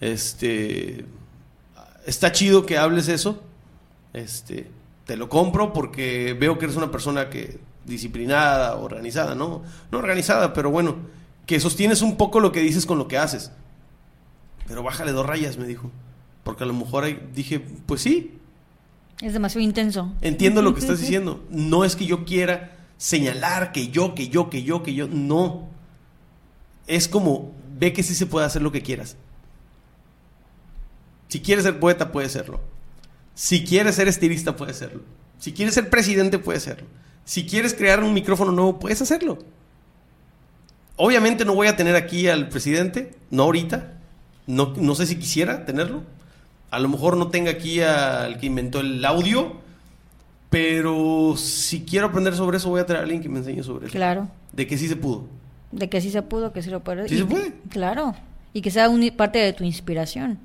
este, 0.00 1.04
está 2.06 2.32
chido 2.32 2.66
que 2.66 2.78
hables 2.78 3.08
eso. 3.08 3.42
Este, 4.12 4.70
te 5.04 5.16
lo 5.16 5.28
compro 5.28 5.72
porque 5.72 6.36
veo 6.38 6.58
que 6.58 6.66
eres 6.66 6.76
una 6.76 6.90
persona 6.90 7.30
que 7.30 7.58
disciplinada, 7.84 8.76
organizada, 8.76 9.34
¿no? 9.34 9.62
No 9.90 9.98
organizada, 9.98 10.52
pero 10.52 10.70
bueno, 10.70 10.96
que 11.46 11.58
sostienes 11.60 12.02
un 12.02 12.16
poco 12.16 12.40
lo 12.40 12.52
que 12.52 12.60
dices 12.60 12.86
con 12.86 12.98
lo 12.98 13.08
que 13.08 13.18
haces. 13.18 13.50
Pero 14.66 14.82
bájale 14.82 15.12
dos 15.12 15.26
rayas, 15.26 15.56
me 15.56 15.66
dijo. 15.66 15.90
Porque 16.44 16.64
a 16.64 16.66
lo 16.66 16.74
mejor 16.74 17.06
dije, 17.34 17.60
pues 17.86 18.02
sí. 18.02 18.38
Es 19.20 19.32
demasiado 19.32 19.64
intenso. 19.64 20.12
Entiendo 20.20 20.62
lo 20.62 20.74
que 20.74 20.80
estás 20.80 21.00
diciendo. 21.00 21.42
No 21.50 21.84
es 21.84 21.96
que 21.96 22.06
yo 22.06 22.24
quiera 22.24 22.76
señalar 22.98 23.72
que 23.72 23.88
yo, 23.88 24.14
que 24.14 24.28
yo, 24.28 24.50
que 24.50 24.62
yo, 24.62 24.82
que 24.82 24.94
yo. 24.94 25.08
No. 25.08 25.68
Es 26.88 27.06
como, 27.06 27.52
ve 27.78 27.92
que 27.92 28.02
sí 28.02 28.14
se 28.14 28.26
puede 28.26 28.46
hacer 28.46 28.62
lo 28.62 28.72
que 28.72 28.82
quieras. 28.82 29.16
Si 31.28 31.40
quieres 31.40 31.64
ser 31.64 31.78
poeta, 31.78 32.10
puede 32.10 32.28
serlo. 32.28 32.60
Si 33.34 33.64
quieres 33.64 33.94
ser 33.94 34.08
estilista, 34.08 34.56
puede 34.56 34.74
serlo. 34.74 35.02
Si 35.38 35.52
quieres 35.52 35.74
ser 35.74 35.90
presidente, 35.90 36.38
puede 36.38 36.58
serlo. 36.58 36.86
Si 37.24 37.46
quieres 37.46 37.74
crear 37.74 38.02
un 38.02 38.14
micrófono 38.14 38.50
nuevo, 38.50 38.78
puedes 38.78 39.00
hacerlo. 39.02 39.38
Obviamente 40.96 41.44
no 41.44 41.54
voy 41.54 41.68
a 41.68 41.76
tener 41.76 41.94
aquí 41.94 42.26
al 42.26 42.48
presidente, 42.48 43.14
no 43.30 43.44
ahorita. 43.44 43.92
No, 44.46 44.74
no 44.76 44.94
sé 44.94 45.06
si 45.06 45.16
quisiera 45.16 45.64
tenerlo. 45.64 46.02
A 46.70 46.80
lo 46.80 46.88
mejor 46.88 47.16
no 47.16 47.28
tenga 47.28 47.50
aquí 47.50 47.80
al 47.80 48.38
que 48.38 48.46
inventó 48.46 48.80
el 48.80 49.04
audio. 49.04 49.60
Pero 50.50 51.34
si 51.36 51.82
quiero 51.84 52.06
aprender 52.06 52.34
sobre 52.34 52.56
eso, 52.56 52.70
voy 52.70 52.80
a 52.80 52.86
traer 52.86 53.00
a 53.00 53.02
alguien 53.04 53.20
que 53.20 53.28
me 53.28 53.38
enseñe 53.38 53.62
sobre 53.62 53.86
eso. 53.86 53.92
Claro. 53.92 54.28
De 54.52 54.66
que 54.66 54.78
sí 54.78 54.88
se 54.88 54.96
pudo. 54.96 55.26
De 55.72 55.88
que 55.88 56.00
sí 56.00 56.10
se 56.10 56.22
pudo, 56.22 56.52
que 56.52 56.62
sí 56.62 56.70
lo 56.70 56.80
puede. 56.80 57.08
Sí 57.08 57.18
se 57.18 57.24
puede. 57.24 57.52
Claro. 57.68 58.14
Y 58.52 58.62
que 58.62 58.70
sea 58.70 58.88
un, 58.88 59.08
parte 59.10 59.38
de 59.38 59.52
tu 59.52 59.64
inspiración 59.64 60.38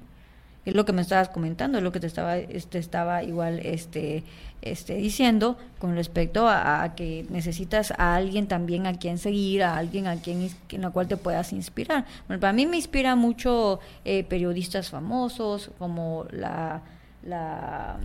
es 0.66 0.76
lo 0.76 0.86
que 0.86 0.94
me 0.94 1.02
estabas 1.02 1.30
comentando, 1.30 1.78
es 1.78 1.84
lo 1.84 1.92
que 1.92 2.00
te 2.00 2.08
estaba, 2.08 2.38
este, 2.38 2.78
estaba 2.78 3.24
igual 3.24 3.60
este, 3.60 4.24
este, 4.62 4.96
diciendo 4.96 5.58
con 5.80 5.96
respecto 5.96 6.48
a, 6.48 6.94
que 6.96 7.26
necesitas 7.30 7.92
a 7.98 8.16
alguien 8.16 8.48
también 8.48 8.88
a 8.88 8.94
quien 8.94 9.18
seguir, 9.18 9.64
a 9.64 9.78
alguien 9.78 10.08
a 10.08 10.16
quien 10.16 10.50
en 10.70 10.82
la 10.82 10.90
cual 10.90 11.08
te 11.08 11.18
puedas 11.18 11.52
inspirar. 11.52 12.06
Bueno, 12.28 12.40
para 12.40 12.54
mí 12.54 12.66
me 12.66 12.78
inspira 12.78 13.16
mucho 13.16 13.80
eh, 14.06 14.24
periodistas 14.24 14.90
famosos 14.90 15.72
como 15.80 16.26
la, 16.32 16.82
la 17.24 17.98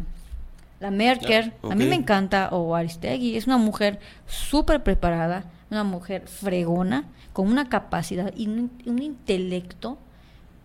La 0.81 0.91
Merker, 0.91 1.53
a 1.63 1.75
mí 1.75 1.87
me 1.87 1.95
encanta, 1.95 2.49
o 2.51 2.75
Aristegui, 2.75 3.37
es 3.37 3.47
una 3.47 3.59
mujer 3.59 4.01
súper 4.27 4.83
preparada, 4.83 5.45
una 5.71 5.85
mujer 5.85 6.27
fregona, 6.27 7.05
con 7.33 7.49
una 7.49 7.69
capacidad 7.69 8.33
y 8.37 8.49
un, 8.49 8.71
intelecto 9.03 9.99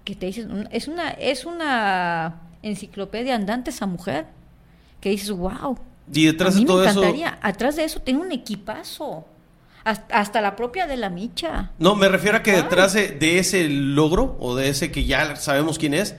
que 0.04 0.16
te 0.16 0.28
dices, 0.28 0.48
es 0.72 0.88
una, 0.88 1.10
es 1.12 1.46
una 1.46 2.42
enciclopedia 2.62 3.36
andante 3.36 3.70
esa 3.70 3.86
mujer, 3.86 4.26
que 5.00 5.10
dices, 5.10 5.32
wow. 5.32 5.78
Y 6.12 6.26
detrás 6.26 6.56
de 6.56 6.66
todo 6.66 6.84
eso. 6.84 7.02
Atrás 7.42 7.76
de 7.76 7.84
eso 7.84 8.02
tiene 8.02 8.22
un 8.22 8.32
equipazo. 8.32 9.26
Hasta, 9.86 10.40
la 10.40 10.56
propia 10.56 10.88
de 10.88 10.96
la 10.96 11.10
Micha. 11.10 11.72
No, 11.78 11.96
me 11.96 12.08
refiero 12.08 12.38
a 12.38 12.44
que 12.44 12.54
detrás 12.54 12.94
de, 12.94 13.10
de, 13.10 13.40
ese 13.40 13.68
logro 13.68 14.38
o 14.40 14.56
de 14.56 14.70
ese 14.70 14.94
que 14.94 15.04
ya 15.04 15.36
sabemos 15.36 15.78
quién 15.78 15.94
es, 15.94 16.16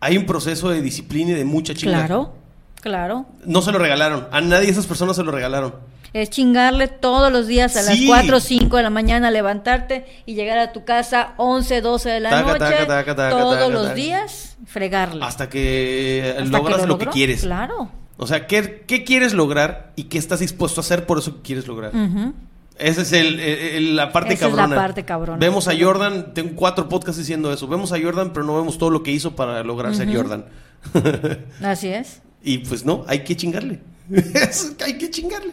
hay 0.00 0.18
un 0.18 0.26
proceso 0.26 0.68
de 0.68 0.82
disciplina 0.82 1.32
y 1.32 1.34
de 1.34 1.44
mucha 1.46 1.72
chingada. 1.74 2.06
Claro, 2.06 2.34
claro. 2.82 3.26
No 3.46 3.62
se 3.62 3.72
lo 3.72 3.78
regalaron. 3.78 4.28
A 4.30 4.42
nadie 4.42 4.68
esas 4.68 4.86
personas 4.86 5.16
se 5.16 5.24
lo 5.24 5.32
regalaron. 5.32 5.74
Es 6.12 6.30
chingarle 6.30 6.88
todos 6.88 7.30
los 7.30 7.46
días 7.46 7.76
a 7.76 7.82
las 7.82 7.98
4 8.06 8.36
o 8.36 8.40
5 8.40 8.76
de 8.76 8.82
la 8.82 8.90
mañana, 8.90 9.30
levantarte 9.30 10.06
y 10.26 10.34
llegar 10.34 10.58
a 10.58 10.72
tu 10.72 10.84
casa 10.84 11.34
11, 11.36 11.80
12 11.80 12.08
de 12.08 12.20
la 12.20 12.42
noche. 12.42 12.86
todos 13.30 13.72
los 13.72 13.94
días, 13.94 14.56
fregarle. 14.66 15.24
Hasta 15.24 15.48
que 15.48 16.36
logras 16.46 16.86
lo, 16.86 16.98
que 16.98 17.06
quieres. 17.06 17.42
Claro. 17.42 17.90
O 18.16 18.26
sea, 18.26 18.46
¿qué, 18.46 18.84
¿qué, 18.86 19.04
quieres 19.04 19.32
lograr 19.32 19.92
y 19.96 20.04
qué 20.04 20.18
estás 20.18 20.40
dispuesto 20.40 20.80
a 20.80 20.82
hacer 20.82 21.06
por 21.06 21.18
eso 21.18 21.36
que 21.36 21.42
quieres 21.42 21.66
lograr? 21.66 21.92
Esa 22.78 23.02
es 23.02 23.12
el, 23.12 23.96
la 23.96 24.12
parte 24.12 24.34
Esa 24.34 24.46
cabrona. 24.46 24.64
Es 24.64 24.70
la 24.70 24.76
parte 24.76 25.04
cabrona. 25.04 25.38
Vemos 25.38 25.68
a 25.68 25.72
Jordan, 25.78 26.32
tengo 26.32 26.54
cuatro 26.54 26.88
podcasts 26.88 27.18
diciendo 27.18 27.52
eso. 27.52 27.66
Vemos 27.68 27.92
a 27.92 28.00
Jordan, 28.00 28.32
pero 28.32 28.46
no 28.46 28.56
vemos 28.56 28.78
todo 28.78 28.90
lo 28.90 29.02
que 29.02 29.10
hizo 29.10 29.36
para 29.36 29.62
lograr 29.64 29.94
ser 29.94 30.14
Jordan. 30.14 30.46
Así 31.62 31.88
es. 31.88 32.22
Y 32.42 32.58
pues 32.58 32.84
no, 32.84 33.04
hay 33.08 33.24
que 33.24 33.36
chingarle. 33.36 33.80
hay 34.84 34.98
que 34.98 35.10
chingarle. 35.10 35.52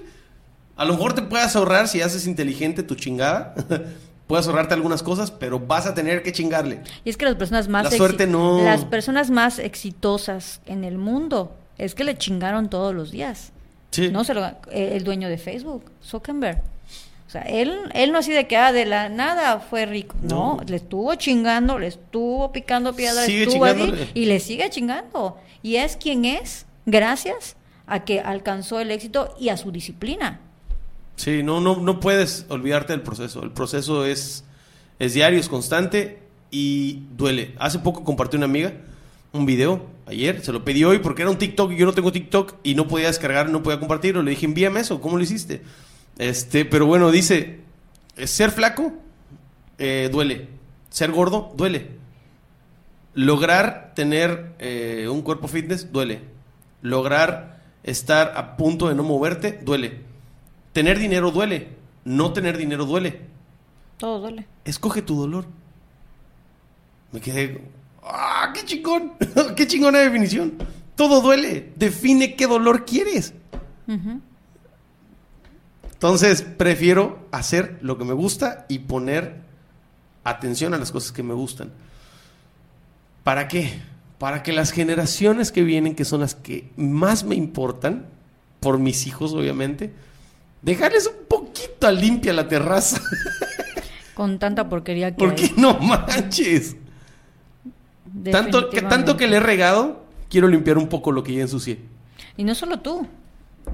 A 0.75 0.85
lo 0.85 0.93
mejor 0.93 1.13
te 1.13 1.21
puedas 1.21 1.55
ahorrar 1.55 1.87
si 1.87 2.01
haces 2.01 2.27
inteligente 2.27 2.83
tu 2.83 2.95
chingada. 2.95 3.55
puedes 4.27 4.47
ahorrarte 4.47 4.73
algunas 4.73 5.03
cosas, 5.03 5.31
pero 5.31 5.59
vas 5.59 5.85
a 5.85 5.93
tener 5.93 6.23
que 6.23 6.31
chingarle. 6.31 6.81
Y 7.03 7.09
es 7.09 7.17
que 7.17 7.25
las 7.25 7.35
personas 7.35 7.67
más 7.67 7.85
la 7.85 7.91
suerte 7.91 8.27
no... 8.27 8.61
las 8.61 8.83
personas 8.85 9.29
más 9.29 9.59
exitosas 9.59 10.61
en 10.65 10.83
el 10.83 10.97
mundo 10.97 11.55
es 11.77 11.95
que 11.95 12.03
le 12.03 12.17
chingaron 12.17 12.69
todos 12.69 12.93
los 12.93 13.11
días. 13.11 13.51
Sí. 13.91 14.09
No 14.09 14.23
se 14.23 14.33
lo, 14.33 14.45
el 14.71 15.03
dueño 15.03 15.29
de 15.29 15.37
Facebook, 15.37 15.91
Zuckerberg. 16.03 16.61
O 17.27 17.29
sea, 17.29 17.41
él, 17.43 17.73
él 17.93 18.11
no 18.11 18.19
así 18.19 18.31
de 18.31 18.47
que 18.47 18.55
ah, 18.57 18.71
de 18.71 18.85
la 18.85 19.09
nada 19.09 19.59
fue 19.59 19.85
rico. 19.85 20.15
No, 20.21 20.59
le 20.67 20.75
estuvo 20.75 21.13
chingando, 21.15 21.79
le 21.79 21.87
estuvo 21.87 22.51
picando 22.51 22.95
piedras, 22.95 23.27
estuvo 23.27 23.65
ahí 23.65 24.11
y 24.13 24.25
le 24.25 24.39
sigue 24.39 24.69
chingando. 24.69 25.37
Y 25.63 25.77
es 25.77 25.95
quien 25.97 26.25
es 26.25 26.65
gracias 26.85 27.55
a 27.87 28.03
que 28.03 28.19
alcanzó 28.19 28.79
el 28.79 28.91
éxito 28.91 29.35
y 29.39 29.49
a 29.49 29.57
su 29.57 29.71
disciplina. 29.71 30.39
Sí, 31.15 31.43
no, 31.43 31.61
no, 31.61 31.77
no 31.77 31.99
puedes 31.99 32.45
olvidarte 32.49 32.93
del 32.93 33.01
proceso. 33.01 33.43
El 33.43 33.51
proceso 33.51 34.05
es, 34.05 34.43
es 34.99 35.13
diario, 35.13 35.39
es 35.39 35.49
constante 35.49 36.19
y 36.51 37.03
duele. 37.15 37.55
Hace 37.57 37.79
poco 37.79 38.03
compartí 38.03 38.37
una 38.37 38.45
amiga 38.45 38.73
un 39.35 39.45
video, 39.45 39.85
ayer, 40.05 40.43
se 40.43 40.51
lo 40.51 40.63
pedí 40.63 40.83
hoy 40.83 40.99
porque 40.99 41.21
era 41.21 41.31
un 41.31 41.37
TikTok 41.37 41.71
y 41.73 41.77
yo 41.77 41.85
no 41.85 41.93
tengo 41.93 42.11
TikTok 42.11 42.55
y 42.63 42.75
no 42.75 42.87
podía 42.87 43.07
descargar, 43.07 43.49
no 43.49 43.63
podía 43.63 43.79
compartirlo. 43.79 44.23
Le 44.23 44.31
dije, 44.31 44.45
envíame 44.45 44.79
eso, 44.79 45.01
¿cómo 45.01 45.17
lo 45.17 45.23
hiciste? 45.23 45.61
Este, 46.17 46.63
pero 46.65 46.85
bueno, 46.85 47.11
dice, 47.11 47.59
ser 48.23 48.51
flaco 48.51 48.93
eh, 49.77 50.09
duele, 50.11 50.47
ser 50.89 51.11
gordo 51.11 51.53
duele, 51.57 51.91
lograr 53.13 53.91
tener 53.93 54.55
eh, 54.59 55.07
un 55.11 55.21
cuerpo 55.21 55.47
fitness 55.47 55.91
duele, 55.91 56.21
lograr 56.81 57.61
estar 57.83 58.33
a 58.37 58.55
punto 58.55 58.87
de 58.87 58.95
no 58.95 59.03
moverte 59.03 59.59
duele, 59.63 59.99
tener 60.75 60.99
dinero 60.99 61.31
duele, 61.31 61.69
no 62.03 62.33
tener 62.33 62.57
dinero 62.57 62.85
duele. 62.85 63.21
Todo 63.95 64.19
duele. 64.19 64.45
Escoge 64.65 65.01
tu 65.01 65.15
dolor. 65.15 65.45
Me 67.13 67.21
quedé, 67.21 67.61
¡ah, 68.03 68.51
qué 68.53 68.65
chingón! 68.65 69.13
¡Qué 69.55 69.67
chingona 69.67 69.99
definición! 69.99 70.55
Todo 70.97 71.21
duele. 71.21 71.71
Define 71.77 72.35
qué 72.35 72.45
dolor 72.45 72.83
quieres. 72.83 73.33
Entonces, 75.93 76.41
prefiero 76.41 77.25
hacer 77.31 77.77
lo 77.81 77.97
que 77.97 78.03
me 78.03 78.13
gusta 78.13 78.65
y 78.67 78.79
poner 78.79 79.43
atención 80.25 80.73
a 80.73 80.77
las 80.77 80.91
cosas 80.91 81.13
que 81.13 81.23
me 81.23 81.33
gustan. 81.33 81.71
¿Para 83.23 83.47
qué? 83.47 83.79
Para 84.17 84.43
que 84.43 84.51
las 84.51 84.71
generaciones 84.71 85.53
que 85.53 85.63
vienen, 85.63 85.95
que 85.95 86.03
son 86.03 86.19
las 86.19 86.35
que 86.35 86.69
más 86.75 87.23
me 87.23 87.35
importan, 87.35 88.07
por 88.59 88.77
mis 88.77 89.07
hijos 89.07 89.31
obviamente, 89.31 89.93
dejarles 90.65 91.07
un 91.07 91.25
poquito 91.27 91.89
limpia 91.91 92.33
la 92.33 92.47
terraza. 92.47 92.99
Con 94.15 94.39
tanta 94.39 94.67
porquería 94.67 95.11
que 95.11 95.17
Porque 95.17 95.53
no 95.55 95.77
manches. 95.79 96.75
Tanto 98.31 98.69
que, 98.69 98.81
tanto 98.81 99.17
que 99.17 99.27
le 99.27 99.37
he 99.37 99.39
regado, 99.39 100.03
quiero 100.29 100.47
limpiar 100.47 100.77
un 100.77 100.87
poco 100.87 101.11
lo 101.11 101.23
que 101.23 101.33
ya 101.33 101.41
ensucié. 101.41 101.79
Y 102.37 102.43
no 102.43 102.55
solo 102.55 102.79
tú, 102.79 103.07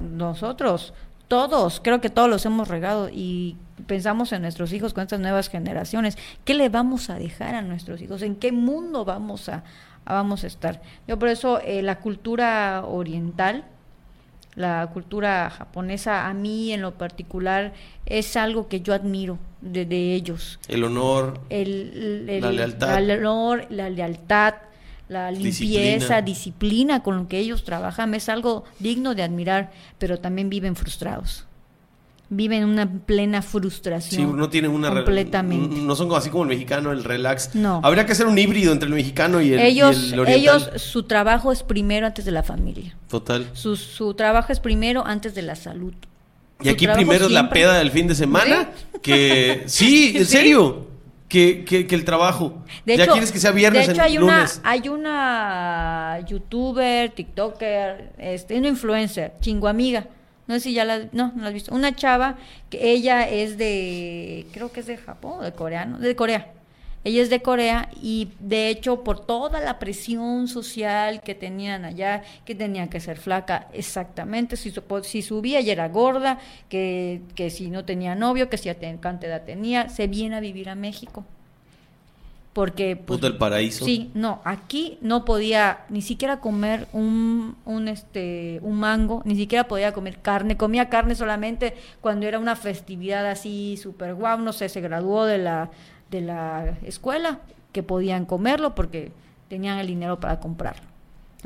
nosotros 0.00 0.92
todos, 1.28 1.80
creo 1.82 2.00
que 2.00 2.10
todos 2.10 2.28
los 2.28 2.44
hemos 2.44 2.68
regado 2.68 3.08
y 3.10 3.56
pensamos 3.86 4.32
en 4.32 4.42
nuestros 4.42 4.72
hijos 4.72 4.92
con 4.92 5.04
estas 5.04 5.20
nuevas 5.20 5.48
generaciones. 5.48 6.18
¿Qué 6.44 6.54
le 6.54 6.68
vamos 6.68 7.08
a 7.08 7.14
dejar 7.14 7.54
a 7.54 7.62
nuestros 7.62 8.02
hijos? 8.02 8.20
¿En 8.22 8.36
qué 8.36 8.52
mundo 8.52 9.04
vamos 9.04 9.48
a, 9.48 9.64
vamos 10.04 10.44
a 10.44 10.46
estar? 10.46 10.82
Yo 11.08 11.18
por 11.18 11.28
eso 11.28 11.60
eh, 11.60 11.82
la 11.82 12.00
cultura 12.00 12.84
oriental, 12.84 13.64
la 14.54 14.86
cultura 14.92 15.50
japonesa, 15.50 16.28
a 16.28 16.34
mí 16.34 16.72
en 16.72 16.82
lo 16.82 16.92
particular, 16.92 17.72
es 18.06 18.36
algo 18.36 18.68
que 18.68 18.80
yo 18.80 18.92
admiro 18.94 19.38
de, 19.60 20.14
ellos. 20.14 20.58
El 20.68 20.84
honor, 20.84 21.40
el, 21.48 22.26
la 22.40 22.52
lealtad. 22.52 22.98
El 22.98 23.10
honor, 23.10 23.66
la 23.70 23.88
lealtad, 23.88 24.54
la 25.08 25.30
limpieza, 25.30 26.20
disciplina. 26.20 27.02
con 27.02 27.16
lo 27.16 27.28
que 27.28 27.38
ellos 27.38 27.64
trabajan, 27.64 28.14
es 28.14 28.28
algo 28.28 28.64
digno 28.78 29.14
de 29.14 29.22
admirar, 29.22 29.70
pero 29.98 30.18
también 30.18 30.50
viven 30.50 30.76
frustrados. 30.76 31.46
Viven 32.34 32.64
una 32.64 32.90
plena 32.90 33.42
frustración. 33.42 34.30
Sí, 34.30 34.36
no 34.36 34.48
tienen 34.48 34.70
una 34.70 34.88
completamente. 34.88 35.76
No 35.76 35.94
son 35.94 36.10
así 36.14 36.30
como 36.30 36.44
el 36.44 36.48
mexicano, 36.48 36.90
el 36.90 37.04
relax. 37.04 37.54
No. 37.54 37.82
Habría 37.84 38.06
que 38.06 38.12
hacer 38.12 38.26
un 38.26 38.38
híbrido 38.38 38.72
entre 38.72 38.88
el 38.88 38.94
mexicano 38.94 39.42
y 39.42 39.52
el, 39.52 39.60
ellos, 39.60 40.12
oriental. 40.12 40.34
Ellos, 40.34 40.70
su 40.76 41.02
trabajo 41.02 41.52
es 41.52 41.62
primero 41.62 42.06
antes 42.06 42.24
de 42.24 42.30
la 42.30 42.42
familia. 42.42 42.96
Total. 43.08 43.50
Su, 43.52 43.76
su 43.76 44.14
trabajo 44.14 44.50
es 44.50 44.60
primero 44.60 45.06
antes 45.06 45.34
de 45.34 45.42
la 45.42 45.56
salud. 45.56 45.92
Y 46.62 46.70
aquí 46.70 46.86
primero 46.86 47.26
es 47.26 47.32
la 47.32 47.50
peda 47.50 47.78
del 47.78 47.90
fin 47.90 48.06
de 48.06 48.14
semana, 48.14 48.70
que 49.02 49.64
sí, 49.66 50.14
en 50.16 50.24
serio 50.24 50.86
que, 51.28 51.64
que, 51.64 51.94
el 51.94 52.04
trabajo. 52.04 52.62
De 52.84 52.96
ya 52.96 53.06
quieres 53.06 53.32
que 53.32 53.38
sea 53.38 53.52
viernes 53.52 53.86
de 53.86 53.92
hecho, 53.92 54.02
hay 54.02 54.18
lunes. 54.18 54.60
Una, 54.60 54.70
hay 54.70 54.88
una 54.88 56.24
youtuber, 56.26 57.10
tiktoker, 57.10 58.12
este, 58.18 58.58
una 58.58 58.68
influencer, 58.68 59.34
chingo 59.40 59.68
amiga. 59.68 60.06
No 60.46 60.54
sé 60.54 60.60
si 60.60 60.74
ya 60.74 60.84
la, 60.84 61.08
no, 61.12 61.32
no 61.34 61.42
la 61.42 61.48
has 61.48 61.54
visto. 61.54 61.74
Una 61.74 61.94
chava 61.94 62.36
que 62.70 62.90
ella 62.92 63.28
es 63.28 63.58
de, 63.58 64.46
creo 64.52 64.72
que 64.72 64.80
es 64.80 64.86
de 64.86 64.96
Japón, 64.96 65.44
de 65.44 65.52
Corea, 65.52 65.84
¿no? 65.84 65.98
De 65.98 66.16
Corea. 66.16 66.52
Ella 67.04 67.22
es 67.22 67.30
de 67.30 67.42
Corea 67.42 67.90
y 68.00 68.28
de 68.38 68.68
hecho 68.68 69.02
por 69.02 69.26
toda 69.26 69.60
la 69.60 69.80
presión 69.80 70.46
social 70.46 71.20
que 71.22 71.34
tenían 71.34 71.84
allá, 71.84 72.22
que 72.44 72.54
tenía 72.54 72.88
que 72.88 73.00
ser 73.00 73.18
flaca, 73.18 73.66
exactamente, 73.72 74.56
si, 74.56 74.72
si 75.02 75.22
subía 75.22 75.60
y 75.60 75.70
era 75.70 75.88
gorda, 75.88 76.38
que, 76.68 77.22
que 77.34 77.50
si 77.50 77.70
no 77.70 77.84
tenía 77.84 78.14
novio, 78.14 78.48
que 78.48 78.56
si 78.56 78.68
a 78.68 78.76
cuánta 79.00 79.26
edad 79.26 79.42
tenía, 79.44 79.88
se 79.88 80.06
viene 80.06 80.36
a 80.36 80.40
vivir 80.40 80.68
a 80.68 80.76
México. 80.76 81.24
Porque 82.52 82.96
pues, 82.96 83.20
del 83.20 83.38
paraíso. 83.38 83.84
Sí, 83.84 84.10
no, 84.14 84.42
aquí 84.44 84.98
no 85.00 85.24
podía 85.24 85.86
ni 85.88 86.02
siquiera 86.02 86.40
comer 86.40 86.86
un, 86.92 87.56
un 87.64 87.88
este 87.88 88.60
un 88.62 88.78
mango, 88.78 89.22
ni 89.24 89.36
siquiera 89.36 89.68
podía 89.68 89.92
comer 89.92 90.20
carne, 90.20 90.58
comía 90.58 90.90
carne 90.90 91.14
solamente 91.14 91.74
cuando 92.02 92.26
era 92.26 92.38
una 92.38 92.54
festividad 92.54 93.26
así 93.26 93.78
súper 93.78 94.14
guau, 94.14 94.40
no 94.40 94.52
sé, 94.52 94.68
se 94.68 94.82
graduó 94.82 95.24
de 95.24 95.38
la 95.38 95.70
de 96.10 96.20
la 96.20 96.76
escuela 96.84 97.40
que 97.72 97.82
podían 97.82 98.26
comerlo 98.26 98.74
porque 98.74 99.12
tenían 99.48 99.78
el 99.78 99.86
dinero 99.86 100.20
para 100.20 100.38
comprarlo. 100.38 100.92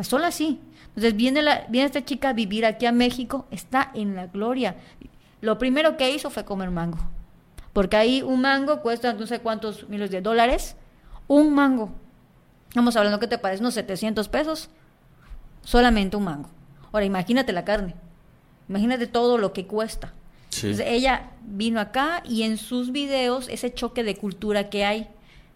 Solo 0.03 0.27
así. 0.27 0.61
Entonces 0.89 1.17
viene, 1.17 1.43
la, 1.43 1.67
viene 1.69 1.87
esta 1.87 2.05
chica 2.05 2.31
a 2.31 2.33
vivir 2.33 2.67
aquí 2.67 2.87
a 2.87 2.93
México, 2.93 3.47
está 3.51 3.91
en 3.95 4.15
la 4.15 4.27
gloria. 4.27 4.77
Lo 5.41 5.59
primero 5.59 5.97
que 5.97 6.11
hizo 6.11 6.31
fue 6.31 6.45
comer 6.45 6.71
mango. 6.71 6.99
Porque 7.73 7.97
ahí 7.97 8.23
un 8.23 8.41
mango 8.41 8.81
cuesta 8.81 9.13
no 9.13 9.27
sé 9.27 9.41
cuántos 9.41 9.89
miles 9.89 10.11
de 10.11 10.21
dólares. 10.21 10.77
Un 11.29 11.55
mango. 11.55 11.91
Estamos 12.69 12.97
hablando, 12.97 13.19
¿qué 13.19 13.27
te 13.27 13.39
parece? 13.39 13.63
Unos 13.63 13.75
700 13.75 14.29
pesos. 14.29 14.69
Solamente 15.63 16.17
un 16.17 16.25
mango. 16.25 16.51
Ahora, 16.93 17.05
imagínate 17.05 17.53
la 17.53 17.65
carne. 17.65 17.95
Imagínate 18.69 19.07
todo 19.07 19.39
lo 19.39 19.53
que 19.53 19.67
cuesta 19.67 20.13
ella 20.65 21.31
vino 21.45 21.81
acá 21.81 22.23
y 22.25 22.43
en 22.43 22.57
sus 22.57 22.93
videos 22.93 23.49
ese 23.49 23.73
choque 23.73 24.03
de 24.03 24.17
cultura 24.17 24.69
que 24.71 24.85
hay 24.85 25.09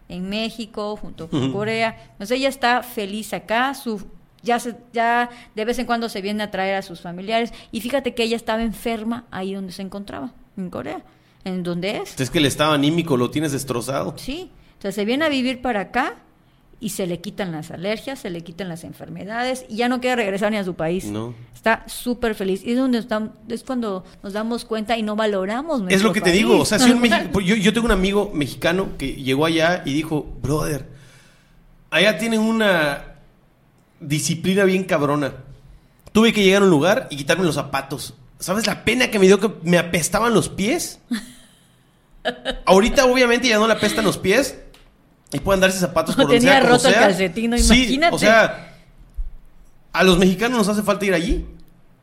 en 0.08 0.28
México 0.28 0.96
junto 0.96 1.28
con 1.28 1.52
Corea, 1.52 1.96
entonces 2.12 2.38
ella 2.38 2.48
está 2.48 2.82
feliz 2.82 3.32
acá, 3.32 3.74
su 3.74 4.04
ya, 4.42 4.58
se, 4.58 4.74
ya 4.92 5.30
de 5.54 5.64
vez 5.64 5.78
en 5.78 5.86
cuando 5.86 6.08
se 6.08 6.20
viene 6.20 6.42
a 6.42 6.50
traer 6.50 6.76
a 6.76 6.82
sus 6.82 7.02
familiares. 7.02 7.52
Y 7.72 7.82
fíjate 7.82 8.14
que 8.14 8.22
ella 8.22 8.36
estaba 8.36 8.62
enferma 8.62 9.26
ahí 9.30 9.52
donde 9.52 9.70
se 9.70 9.82
encontraba, 9.82 10.32
en 10.56 10.70
Corea. 10.70 11.02
¿En 11.44 11.62
dónde 11.62 11.98
es? 11.98 12.18
Es 12.18 12.30
que 12.30 12.38
el 12.38 12.46
estado 12.46 12.72
anímico 12.72 13.18
lo 13.18 13.30
tienes 13.30 13.52
destrozado. 13.52 14.14
Sí. 14.16 14.50
O 14.80 14.82
sea, 14.82 14.92
se 14.92 15.04
viene 15.04 15.26
a 15.26 15.28
vivir 15.28 15.60
para 15.60 15.80
acá 15.80 16.16
y 16.80 16.88
se 16.88 17.06
le 17.06 17.20
quitan 17.20 17.52
las 17.52 17.70
alergias, 17.70 18.18
se 18.18 18.30
le 18.30 18.40
quitan 18.40 18.70
las 18.70 18.82
enfermedades 18.84 19.66
y 19.68 19.76
ya 19.76 19.90
no 19.90 20.00
quiere 20.00 20.16
regresar 20.16 20.50
ni 20.50 20.56
a 20.56 20.64
su 20.64 20.74
país. 20.74 21.04
No. 21.04 21.34
Está 21.54 21.84
súper 21.86 22.34
feliz. 22.34 22.62
Y 22.64 22.72
es 22.72 22.78
donde 22.78 22.96
estamos, 22.96 23.32
es 23.48 23.62
cuando 23.62 24.04
nos 24.22 24.32
damos 24.32 24.64
cuenta 24.64 24.96
y 24.96 25.02
no 25.02 25.16
valoramos 25.16 25.82
Es 25.88 26.02
lo 26.02 26.14
que 26.14 26.22
te 26.22 26.32
digo. 26.32 26.60
O 26.60 26.64
sea, 26.64 26.78
si 26.78 26.90
un 26.90 27.02
yo, 27.44 27.56
yo 27.56 27.72
tengo 27.74 27.84
un 27.84 27.92
amigo 27.92 28.30
mexicano 28.32 28.96
que 28.96 29.12
llegó 29.16 29.44
allá 29.44 29.82
y 29.84 29.92
dijo, 29.92 30.26
brother, 30.40 30.88
allá 31.90 32.16
tienen 32.16 32.40
una 32.40 33.16
disciplina 34.00 34.64
bien 34.64 34.84
cabrona. 34.84 35.34
Tuve 36.12 36.32
que 36.32 36.42
llegar 36.42 36.62
a 36.62 36.64
un 36.64 36.70
lugar 36.70 37.06
y 37.10 37.16
quitarme 37.16 37.44
los 37.44 37.56
zapatos. 37.56 38.14
¿Sabes 38.38 38.66
la 38.66 38.84
pena 38.84 39.10
que 39.10 39.18
me 39.18 39.26
dio 39.26 39.38
que 39.38 39.52
me 39.62 39.76
apestaban 39.76 40.32
los 40.32 40.48
pies? 40.48 41.00
Ahorita 42.64 43.04
obviamente 43.04 43.48
ya 43.48 43.58
no 43.58 43.66
le 43.66 43.74
apestan 43.74 44.06
los 44.06 44.16
pies 44.16 44.56
y 45.32 45.40
pueden 45.40 45.60
darse 45.60 45.78
zapatos 45.78 46.14
por 46.16 46.24
donde 46.24 46.40
sea, 46.40 46.60
roto 46.60 46.88
el 46.88 46.94
calcetín, 46.94 47.54
imagínate. 47.56 48.14
o 48.14 48.18
sea, 48.18 48.76
a 49.92 50.04
los 50.04 50.18
mexicanos 50.18 50.58
nos 50.58 50.68
hace 50.68 50.82
falta 50.82 51.04
ir 51.04 51.14
allí. 51.14 51.46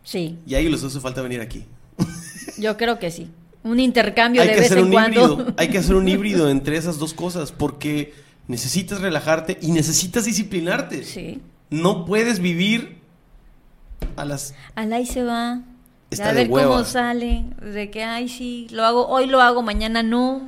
Sí. 0.04 0.38
Y 0.46 0.56
a 0.56 0.60
ellos 0.60 0.72
les 0.72 0.84
hace 0.84 1.00
falta 1.00 1.22
venir 1.22 1.42
aquí. 1.42 1.66
Yo 2.58 2.78
creo 2.78 3.00
que 3.00 3.12
sí. 3.12 3.30
Un 3.64 3.80
intercambio 3.80 4.42
de 4.42 4.56
vez 4.56 4.72
en 4.72 4.92
cuando. 4.92 5.54
Hay 5.58 5.70
que 5.70 5.78
hacer 5.78 5.96
un 5.96 6.08
híbrido 6.10 6.50
entre 6.50 6.78
esas 6.78 6.98
dos 6.98 7.14
cosas 7.14 7.52
porque 7.52 8.14
necesitas 8.48 9.02
relajarte 9.02 9.58
y 9.62 9.72
necesitas 9.72 10.26
disciplinarte. 10.26 11.04
Sí. 11.04 11.42
No 11.70 12.06
puedes 12.06 12.40
vivir 12.40 12.98
a 14.16 14.24
las... 14.24 14.56
Al 14.76 14.94
ahí 14.94 15.06
se 15.06 15.24
va. 15.24 15.62
a 16.24 16.32
ver 16.32 16.50
cómo 16.50 16.86
sale. 16.86 17.44
De 17.62 17.92
que, 17.92 18.04
ay, 18.04 18.30
sí, 18.30 18.68
lo 18.72 18.86
hago, 18.86 19.08
hoy 19.08 19.28
lo 19.28 19.42
hago, 19.42 19.62
mañana 19.62 20.04
no. 20.04 20.48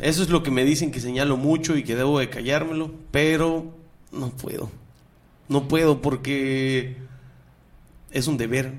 Eso 0.00 0.22
es 0.22 0.30
lo 0.30 0.42
que 0.42 0.50
me 0.50 0.64
dicen 0.64 0.90
que 0.90 1.00
señalo 1.00 1.36
mucho 1.36 1.76
y 1.76 1.84
que 1.84 1.96
debo 1.96 2.18
de 2.18 2.30
callármelo, 2.30 2.92
pero 3.10 3.74
no 4.12 4.30
puedo. 4.30 4.70
No 5.48 5.68
puedo 5.68 6.02
porque 6.02 6.96
es 8.10 8.26
un 8.26 8.36
deber. 8.36 8.74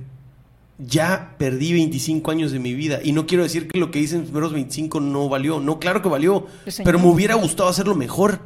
Ya 0.78 1.36
perdí 1.38 1.74
25 1.74 2.32
años 2.32 2.52
de 2.52 2.60
mi 2.60 2.74
vida 2.74 3.02
y 3.04 3.12
no 3.12 3.28
quiero 3.28 3.44
decir 3.44 3.68
que 3.68 3.80
lo 3.80 3.92
que 3.92 4.00
hice 4.00 4.16
en 4.16 4.22
los 4.22 4.30
primeros 4.30 4.54
25 4.54 5.02
no 5.02 5.28
valió. 5.28 5.60
No, 5.60 5.80
claro 5.80 6.02
que 6.02 6.08
valió, 6.08 6.48
pues, 6.64 6.82
pero 6.84 7.00
me 7.00 7.08
hubiera 7.08 7.36
gustado 7.36 7.68
hacerlo 7.68 7.96
mejor. 7.96 8.40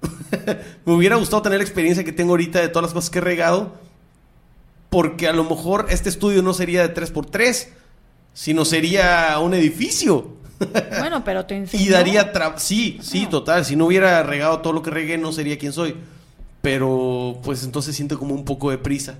me 0.86 0.92
hubiera 0.94 1.16
gustado 1.16 1.42
tener 1.42 1.58
la 1.58 1.64
experiencia 1.64 2.04
que 2.04 2.12
tengo 2.12 2.32
ahorita 2.32 2.60
de 2.60 2.68
todas 2.68 2.84
las 2.84 2.94
cosas 2.94 3.10
que 3.10 3.18
he 3.18 3.22
regado, 3.22 3.74
porque 4.88 5.28
a 5.28 5.34
lo 5.34 5.44
mejor 5.44 5.86
este 5.90 6.08
estudio 6.08 6.40
no 6.40 6.54
sería 6.54 6.86
de 6.86 6.94
3x3, 6.94 7.68
sino 8.32 8.64
sería 8.64 9.38
un 9.38 9.52
edificio. 9.52 10.39
Bueno, 10.98 11.24
pero 11.24 11.46
te 11.46 11.56
enseñó. 11.56 11.82
Y 11.82 11.88
daría... 11.88 12.32
sí, 12.56 12.98
sí, 13.02 13.26
total. 13.26 13.64
Si 13.64 13.76
no 13.76 13.86
hubiera 13.86 14.22
regado 14.22 14.60
todo 14.60 14.72
lo 14.72 14.82
que 14.82 14.90
regué, 14.90 15.18
no 15.18 15.32
sería 15.32 15.58
quien 15.58 15.72
soy. 15.72 15.96
Pero, 16.62 17.38
pues 17.42 17.64
entonces 17.64 17.96
siento 17.96 18.18
como 18.18 18.34
un 18.34 18.44
poco 18.44 18.70
de 18.70 18.78
prisa, 18.78 19.16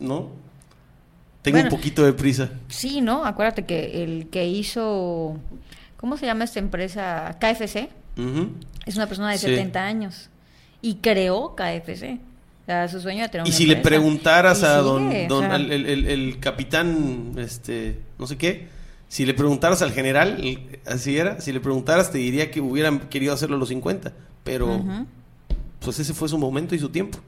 ¿no? 0.00 0.30
Tengo 1.42 1.60
un 1.60 1.68
poquito 1.68 2.04
de 2.04 2.12
prisa. 2.12 2.50
Sí, 2.68 3.00
¿no? 3.00 3.24
Acuérdate 3.24 3.64
que 3.64 4.02
el 4.02 4.28
que 4.30 4.48
hizo... 4.48 5.38
¿Cómo 5.96 6.16
se 6.16 6.26
llama 6.26 6.44
esta 6.44 6.58
empresa? 6.58 7.38
KFC. 7.40 7.88
Es 8.84 8.96
una 8.96 9.06
persona 9.06 9.30
de 9.30 9.38
70 9.38 9.84
años 9.84 10.28
y 10.82 10.96
creó 10.96 11.54
KFC. 11.54 12.18
O 12.62 12.66
sea, 12.66 12.88
su 12.88 13.00
sueño 13.00 13.22
de 13.22 13.28
tener 13.28 13.46
Y 13.46 13.52
si 13.52 13.66
le 13.66 13.76
preguntaras 13.76 14.64
a 14.64 14.78
don, 14.78 15.12
el, 15.12 16.38
capitán, 16.40 17.32
este, 17.36 18.00
no 18.18 18.26
sé 18.26 18.36
qué, 18.36 18.68
si 19.08 19.24
le 19.24 19.34
preguntaras 19.34 19.82
al 19.82 19.92
general, 19.92 20.42
así 20.86 21.16
era, 21.16 21.40
si 21.40 21.52
le 21.52 21.60
preguntaras 21.60 22.10
te 22.10 22.18
diría 22.18 22.50
que 22.50 22.60
hubieran 22.60 23.00
querido 23.08 23.32
hacerlo 23.32 23.56
a 23.56 23.58
los 23.58 23.68
50, 23.68 24.12
pero 24.44 24.82
pues 25.80 25.98
ese 25.98 26.14
fue 26.14 26.28
su 26.28 26.38
momento 26.38 26.74
y 26.74 26.78
su 26.78 26.88
tiempo. 26.88 27.18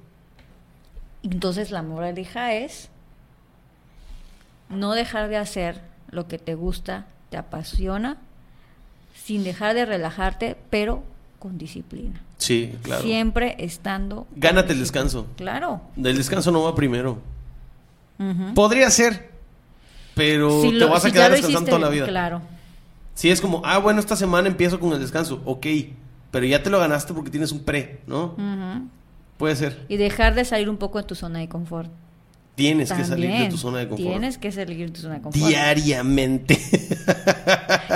Entonces 1.23 1.71
la 1.71 1.83
moraleja 1.83 2.55
es 2.55 2.89
no 4.69 4.93
dejar 4.93 5.29
de 5.29 5.37
hacer 5.37 5.81
lo 6.11 6.27
que 6.29 6.39
te 6.39 6.55
gusta, 6.55 7.07
te 7.31 7.37
apasiona 7.37 8.19
sin 9.15 9.45
dejar 9.45 9.75
de 9.75 9.85
relajarte, 9.85 10.57
pero 10.71 11.03
con 11.39 11.59
disciplina. 11.59 12.21
Sí, 12.39 12.75
claro. 12.83 13.03
Siempre 13.03 13.57
estando. 13.59 14.27
Gánate 14.35 14.73
el 14.73 14.81
descanso. 14.81 15.27
Claro. 15.37 15.83
Del 15.97 16.17
descanso 16.17 16.51
no 16.51 16.63
va 16.63 16.75
primero. 16.75 17.19
Podría 18.55 18.91
ser, 18.91 19.31
pero 20.19 20.61
te 20.61 20.85
vas 20.85 21.05
a 21.05 21.11
quedar 21.11 21.31
descansando 21.31 21.71
toda 21.71 21.81
la 21.81 21.89
vida. 21.89 22.07
Claro. 22.07 22.43
Si 23.15 23.31
es 23.31 23.41
como, 23.41 23.63
ah, 23.65 23.79
bueno, 23.79 24.01
esta 24.01 24.17
semana 24.17 24.49
empiezo 24.49 24.79
con 24.79 24.93
el 24.93 25.01
descanso, 25.01 25.41
ok, 25.45 25.67
pero 26.31 26.47
ya 26.47 26.63
te 26.63 26.71
lo 26.71 26.79
ganaste 26.79 27.15
porque 27.15 27.31
tienes 27.31 27.53
un 27.53 27.65
pre, 27.65 28.01
¿no? 28.07 28.37
Puede 29.39 29.57
ser. 29.57 29.87
Y 29.89 29.97
dejar 29.97 30.35
de 30.35 30.45
salir 30.45 30.69
un 30.69 30.77
poco 30.77 30.99
de 30.99 31.05
tu 31.05 31.15
zona 31.15 31.39
de 31.39 31.49
confort. 31.49 31.91
Tienes 32.55 32.93
que 32.93 33.05
salir 33.05 33.31
de 33.31 33.49
tu 33.49 33.57
zona 33.57 33.79
de 33.79 33.89
confort. 33.89 34.09
Tienes 34.09 34.37
que 34.37 34.51
salir 34.51 34.87
de 34.87 34.93
tu 34.93 35.01
zona 35.01 35.15
de 35.15 35.23
confort. 35.23 35.47
Diariamente. 35.47 36.61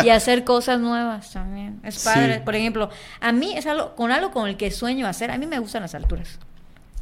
y 0.05 0.09
hacer 0.11 0.45
cosas 0.45 0.79
nuevas 0.79 1.33
también. 1.33 1.81
Es 1.83 2.05
padre. 2.05 2.41
Por 2.41 2.55
ejemplo, 2.55 2.89
a 3.21 3.33
mí 3.33 3.55
es 3.57 3.67
algo, 3.67 3.97
con 3.97 4.13
algo 4.13 4.31
con 4.31 4.49
el 4.49 4.57
que 4.57 4.71
sueño 4.71 5.09
hacer, 5.09 5.33
a 5.33 5.39
mí 5.39 5.47
me 5.47 5.59
gustan 5.59 5.83
las 5.83 5.97
alturas. 5.97 6.39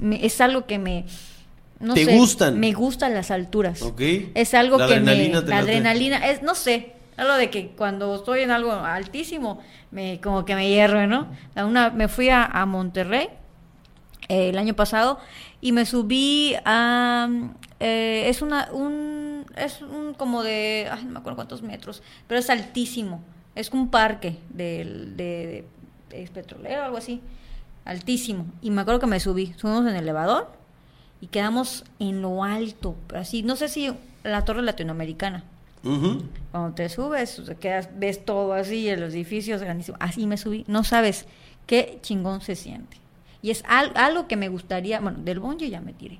es 0.01 0.40
algo 0.40 0.64
que 0.64 0.78
me... 0.78 1.05
No 1.81 1.94
¿Te 1.94 2.05
gustan? 2.05 2.61
Me 2.61 2.73
gustan 2.74 3.15
las 3.15 3.31
alturas. 3.31 3.81
Ok. 3.81 4.01
Es 4.35 4.52
algo 4.52 4.77
que 4.86 5.01
me... 5.01 5.28
La 5.28 5.59
adrenalina, 5.59 6.28
es, 6.28 6.43
no 6.43 6.55
sé, 6.55 6.93
algo 7.16 7.35
de 7.35 7.48
que 7.48 7.69
cuando 7.69 8.15
estoy 8.15 8.40
en 8.40 8.51
algo 8.51 8.73
altísimo, 8.73 9.61
me 9.90 10.20
como 10.20 10.44
que 10.44 10.55
me 10.55 10.69
hierro, 10.69 11.07
¿no? 11.07 11.28
Una, 11.57 11.89
me 11.89 12.09
fui 12.09 12.28
a, 12.28 12.44
a 12.44 12.66
Monterrey 12.66 13.28
eh, 14.28 14.51
el 14.51 14.59
año 14.59 14.74
pasado 14.74 15.19
y 15.62 15.73
me 15.73 15.86
subí 15.86 16.55
a... 16.66 17.28
Eh, 17.81 18.24
es 18.27 18.43
una, 18.43 18.69
un, 18.73 19.47
es 19.57 19.81
un 19.81 20.12
como 20.12 20.43
de, 20.43 20.86
ay, 20.90 21.05
no 21.05 21.12
me 21.12 21.19
acuerdo 21.20 21.36
cuántos 21.36 21.62
metros, 21.62 22.02
pero 22.27 22.39
es 22.39 22.51
altísimo. 22.51 23.23
Es 23.55 23.70
un 23.70 23.90
parque 23.90 24.36
de, 24.51 24.85
de, 25.16 25.65
de, 26.11 26.27
petrolero 26.28 26.82
o 26.82 26.85
algo 26.85 26.98
así, 26.98 27.23
altísimo. 27.86 28.44
Y 28.61 28.70
me 28.70 28.82
acuerdo 28.82 29.01
que 29.01 29.07
me 29.07 29.19
subí, 29.19 29.55
subimos 29.57 29.86
en 29.86 29.97
el 29.97 30.02
elevador 30.02 30.60
y 31.20 31.26
quedamos 31.28 31.84
en 31.98 32.22
lo 32.22 32.44
alto, 32.44 32.97
así, 33.14 33.42
no 33.42 33.56
sé 33.56 33.68
si 33.68 33.90
la 34.24 34.44
torre 34.44 34.62
latinoamericana. 34.62 35.44
Cuando 35.82 36.74
te 36.74 36.88
subes, 36.90 37.40
quedas, 37.59 37.88
ves 37.98 38.24
todo 38.24 38.52
así, 38.52 38.94
los 38.97 39.14
edificios 39.14 39.62
grandísimos. 39.62 39.98
Así 40.02 40.26
me 40.26 40.36
subí. 40.36 40.64
No 40.68 40.84
sabes 40.84 41.26
qué 41.66 41.98
chingón 42.02 42.42
se 42.42 42.55
siente. 42.55 42.98
Y 43.40 43.51
es 43.51 43.64
algo 43.66 44.28
que 44.28 44.36
me 44.36 44.48
gustaría, 44.48 45.01
bueno, 45.01 45.18
del 45.22 45.40
bungee 45.40 45.70
ya 45.70 45.80
me 45.80 45.94
tiré. 45.94 46.18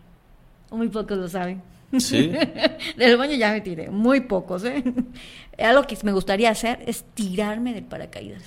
Muy 0.71 0.89
pocos 0.89 1.19
lo 1.19 1.29
saben. 1.29 1.63
Sí. 1.99 2.33
del 2.97 3.17
baño 3.17 3.35
ya 3.35 3.53
me 3.53 3.61
tiré, 3.61 3.91
muy 3.91 4.21
pocos, 4.21 4.65
¿eh? 4.65 4.85
Algo 5.59 5.83
que 5.87 5.99
me 6.05 6.13
gustaría 6.13 6.51
hacer 6.51 6.83
es 6.87 7.05
tirarme 7.15 7.75
del 7.75 7.85
paracaídas. 7.85 8.43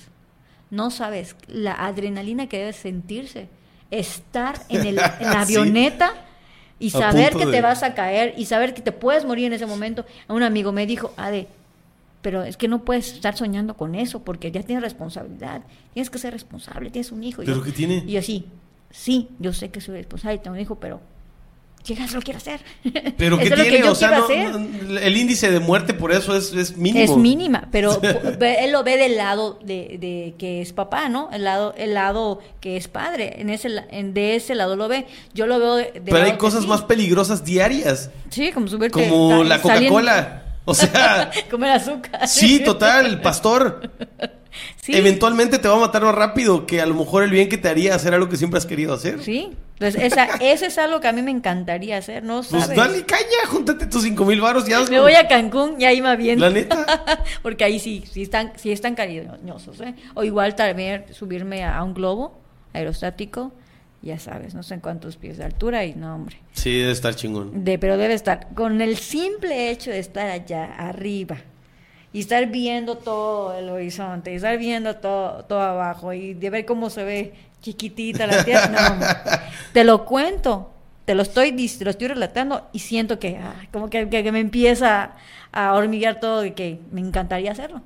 No 0.70 0.90
sabes 0.90 1.36
la 1.46 1.74
adrenalina 1.74 2.48
que 2.48 2.58
debe 2.58 2.72
sentirse. 2.72 3.48
Estar 3.90 4.60
en, 4.70 4.86
el, 4.86 4.96
la 4.96 5.42
avioneta 5.42 6.14
y 6.78 6.90
saber 6.90 7.34
que 7.34 7.46
te 7.46 7.60
vas 7.60 7.82
a 7.82 7.94
caer 7.94 8.34
y 8.36 8.46
saber 8.46 8.74
que 8.74 8.82
te 8.82 8.92
puedes 8.92 9.24
morir 9.24 9.46
en 9.46 9.52
ese 9.52 9.66
momento. 9.66 10.04
Un 10.28 10.42
amigo 10.42 10.72
me 10.72 10.86
dijo, 10.86 11.12
Ade, 11.16 11.48
pero 12.22 12.42
es 12.42 12.56
que 12.56 12.68
no 12.68 12.84
puedes 12.84 13.12
estar 13.12 13.36
soñando 13.36 13.76
con 13.76 13.94
eso 13.94 14.22
porque 14.22 14.50
ya 14.50 14.62
tienes 14.62 14.82
responsabilidad. 14.82 15.62
Tienes 15.92 16.10
que 16.10 16.18
ser 16.18 16.32
responsable, 16.32 16.90
tienes 16.90 17.12
un 17.12 17.22
hijo. 17.22 17.42
¿Pero 17.44 17.62
qué 17.62 17.72
tiene? 17.72 18.02
Y 18.06 18.16
así, 18.16 18.46
sí, 18.90 19.28
yo 19.38 19.52
sé 19.52 19.70
que 19.70 19.80
soy 19.80 19.96
responsable, 19.96 20.38
tengo 20.38 20.54
un 20.54 20.60
hijo, 20.60 20.76
pero 20.76 21.00
llegas 21.84 22.12
lo 22.12 22.22
quiero 22.22 22.38
hacer. 22.38 22.60
Pero 23.16 23.38
¿qué 23.40 23.50
tiene? 23.50 23.84
o 23.88 23.94
sea, 23.94 24.24
el 24.28 25.16
índice 25.16 25.50
de 25.50 25.60
muerte 25.60 25.94
por 25.94 26.12
eso 26.12 26.36
es, 26.36 26.52
es 26.52 26.76
mínimo. 26.76 27.04
Es 27.04 27.16
mínima, 27.16 27.68
pero 27.70 28.00
él 28.40 28.72
lo 28.72 28.82
ve 28.82 28.96
del 28.96 29.16
lado 29.16 29.58
de, 29.62 29.98
de, 30.00 30.34
que 30.38 30.60
es 30.60 30.72
papá, 30.72 31.08
¿no? 31.08 31.28
El 31.32 31.44
lado, 31.44 31.74
el 31.76 31.94
lado 31.94 32.40
que 32.60 32.76
es 32.76 32.88
padre. 32.88 33.40
En 33.40 33.50
ese, 33.50 33.68
en, 33.90 34.14
de 34.14 34.36
ese 34.36 34.54
lado 34.54 34.76
lo 34.76 34.88
ve. 34.88 35.06
Yo 35.34 35.46
lo 35.46 35.58
veo 35.58 35.76
de, 35.76 36.02
Pero 36.04 36.24
hay 36.24 36.36
cosas 36.36 36.66
más 36.66 36.82
peligrosas 36.82 37.44
diarias. 37.44 38.10
Sí, 38.30 38.50
como 38.52 38.68
subirte. 38.68 39.08
Como 39.08 39.44
la 39.44 39.60
Coca-Cola. 39.60 40.42
O 40.64 40.74
sea. 40.74 41.30
Comer 41.50 41.70
azúcar. 41.72 42.26
Sí, 42.26 42.60
total, 42.60 43.20
pastor. 43.20 43.90
Eventualmente 44.86 45.58
te 45.58 45.68
va 45.68 45.76
a 45.76 45.80
matar 45.80 46.02
más 46.02 46.14
rápido 46.14 46.66
que 46.66 46.80
a 46.80 46.86
lo 46.86 46.94
mejor 46.94 47.24
el 47.24 47.30
bien 47.30 47.48
que 47.48 47.58
te 47.58 47.68
haría 47.68 47.94
hacer 47.94 48.14
algo 48.14 48.28
que 48.28 48.36
siempre 48.36 48.58
has 48.58 48.66
querido 48.66 48.94
hacer. 48.94 49.22
Sí. 49.22 49.52
Entonces, 49.74 50.12
esa, 50.12 50.26
eso 50.40 50.66
es 50.66 50.78
algo 50.78 51.00
que 51.00 51.08
a 51.08 51.12
mí 51.12 51.20
me 51.20 51.32
encantaría 51.32 51.96
hacer, 51.96 52.22
¿no? 52.22 52.36
Pues 52.36 52.48
¿Sabes? 52.48 52.66
Pues 52.66 52.76
dale 52.76 53.04
caña, 53.04 53.48
júntate 53.48 53.86
tus 53.86 54.04
cinco 54.04 54.24
mil 54.24 54.40
baros 54.40 54.66
ya. 54.66 54.84
Me 54.84 55.00
voy 55.00 55.14
a 55.14 55.26
Cancún 55.26 55.80
y 55.80 55.84
ahí 55.84 56.00
más 56.00 56.16
bien. 56.16 56.40
La 56.40 56.48
neta. 56.48 56.86
Porque 57.42 57.64
ahí 57.64 57.80
sí, 57.80 58.04
sí 58.10 58.22
están, 58.22 58.52
sí 58.54 58.70
están 58.70 58.94
cariñosos, 58.94 59.80
¿eh? 59.80 59.94
O 60.14 60.22
igual 60.22 60.54
también 60.54 61.06
subirme 61.12 61.64
a, 61.64 61.82
un 61.82 61.92
globo 61.92 62.38
aerostático 62.72 63.52
ya 64.00 64.18
sabes, 64.18 64.54
no 64.54 64.62
sé 64.62 64.74
en 64.74 64.80
cuántos 64.80 65.16
pies 65.16 65.38
de 65.38 65.44
altura 65.44 65.82
y 65.86 65.94
no, 65.94 66.14
hombre. 66.14 66.36
Sí, 66.52 66.78
debe 66.78 66.92
estar 66.92 67.14
chingón. 67.14 67.64
De, 67.64 67.78
pero 67.78 67.96
debe 67.96 68.12
estar, 68.12 68.48
con 68.54 68.82
el 68.82 68.98
simple 68.98 69.70
hecho 69.70 69.90
de 69.90 69.98
estar 69.98 70.28
allá 70.28 70.74
arriba 70.74 71.38
y 72.12 72.20
estar 72.20 72.46
viendo 72.46 72.98
todo 72.98 73.58
el 73.58 73.68
horizonte, 73.70 74.32
y 74.32 74.36
estar 74.36 74.58
viendo 74.58 74.96
todo, 74.96 75.46
todo 75.46 75.60
abajo 75.60 76.12
y 76.12 76.34
de 76.34 76.50
ver 76.50 76.66
cómo 76.66 76.90
se 76.90 77.02
ve 77.02 77.32
chiquitita 77.64 78.26
la 78.26 78.44
tierra, 78.44 78.68
no, 78.68 79.06
te 79.72 79.84
lo 79.84 80.04
cuento, 80.04 80.70
te 81.06 81.14
lo 81.14 81.22
estoy, 81.22 81.52
te 81.52 81.84
lo 81.84 81.90
estoy 81.90 82.08
relatando 82.08 82.68
y 82.72 82.80
siento 82.80 83.18
que 83.18 83.38
ah, 83.38 83.54
como 83.72 83.88
que, 83.88 84.10
que, 84.10 84.32
me 84.32 84.40
empieza 84.40 85.12
a 85.50 85.72
hormiguear 85.72 86.20
todo 86.20 86.44
y 86.44 86.50
que 86.50 86.80
me 86.92 87.00
encantaría 87.00 87.52
hacerlo. 87.52 87.80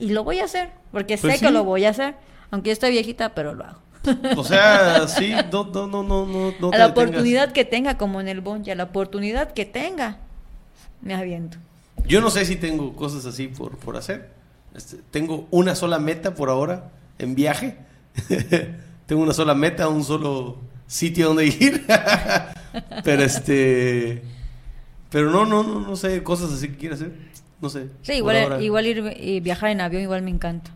Y 0.00 0.10
lo 0.10 0.24
voy 0.24 0.40
a 0.40 0.44
hacer, 0.44 0.70
porque 0.90 1.16
pues 1.16 1.34
sé 1.34 1.40
que 1.46 1.52
lo 1.52 1.62
voy 1.62 1.84
a 1.84 1.90
hacer, 1.90 2.16
aunque 2.50 2.70
yo 2.70 2.72
estoy 2.72 2.90
viejita, 2.90 3.32
pero 3.32 3.54
lo 3.54 3.64
hago. 3.64 3.78
O 4.36 4.42
sea, 4.42 5.06
sí, 5.06 5.32
no, 5.52 5.64
no, 5.64 5.86
no, 5.86 6.02
no, 6.02 6.26
no. 6.58 6.70
a 6.72 6.78
la 6.78 6.86
oportunidad 6.86 7.52
que 7.52 7.64
tenga, 7.64 7.98
como 7.98 8.20
en 8.20 8.26
el 8.26 8.40
bonche, 8.40 8.72
a 8.72 8.74
la 8.74 8.84
oportunidad 8.84 9.52
que 9.52 9.64
tenga, 9.64 10.16
me 11.02 11.14
aviento. 11.14 11.58
Yo 12.04 12.20
no 12.20 12.30
sé 12.30 12.44
si 12.46 12.56
tengo 12.56 12.94
cosas 12.96 13.26
así 13.26 13.46
por, 13.46 13.78
por 13.78 13.96
hacer. 13.96 14.30
Este, 14.74 14.96
tengo 15.12 15.46
una 15.52 15.76
sola 15.76 16.00
meta 16.00 16.34
por 16.34 16.48
ahora 16.48 16.90
en 17.18 17.36
viaje. 17.36 17.76
tengo 19.10 19.24
una 19.24 19.32
sola 19.32 19.56
meta, 19.56 19.88
un 19.88 20.04
solo 20.04 20.56
sitio 20.86 21.26
donde 21.26 21.46
ir. 21.46 21.84
pero 23.04 23.24
este. 23.24 24.22
Pero 25.10 25.32
no, 25.32 25.44
no, 25.44 25.64
no, 25.64 25.80
no 25.80 25.96
sé, 25.96 26.22
cosas 26.22 26.52
así 26.52 26.68
que 26.68 26.76
quiero 26.76 26.94
hacer. 26.94 27.10
No 27.60 27.68
sé. 27.68 27.88
Sí, 28.02 28.12
igual, 28.12 28.62
igual 28.62 28.86
ir 28.86 29.16
y 29.18 29.40
viajar 29.40 29.70
en 29.70 29.80
avión 29.80 30.04
igual 30.04 30.22
me 30.22 30.30
encanta. 30.30 30.70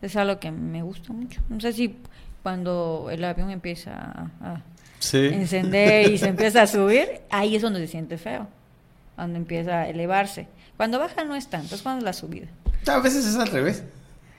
Es 0.00 0.16
algo 0.16 0.40
que 0.40 0.50
me 0.50 0.82
gusta 0.82 1.12
mucho. 1.12 1.42
No 1.50 1.60
sé 1.60 1.74
si 1.74 1.96
cuando 2.42 3.08
el 3.12 3.22
avión 3.22 3.50
empieza 3.50 4.30
a, 4.40 4.62
encender 5.12 6.10
y 6.10 6.16
se 6.16 6.28
empieza 6.28 6.62
a 6.62 6.66
subir, 6.66 7.20
ahí 7.28 7.56
es 7.56 7.60
donde 7.60 7.80
se 7.80 7.88
siente 7.88 8.16
feo, 8.16 8.48
cuando 9.16 9.36
empieza 9.36 9.80
a 9.80 9.88
elevarse. 9.90 10.46
Cuando 10.78 10.98
baja 10.98 11.26
no 11.26 11.36
es 11.36 11.50
tanto, 11.50 11.74
es 11.74 11.82
cuando 11.82 12.06
la 12.06 12.14
subida. 12.14 12.46
A 12.86 13.00
veces 13.00 13.26
es 13.26 13.36
al 13.36 13.48
revés. 13.48 13.84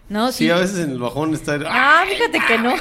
No, 0.09 0.31
sí. 0.31 0.49
a 0.49 0.57
veces 0.57 0.79
en 0.79 0.91
el 0.91 0.99
bajón 0.99 1.33
está... 1.33 1.57
Ah, 1.67 2.03
fíjate 2.09 2.39
que 2.45 2.57
no. 2.57 2.75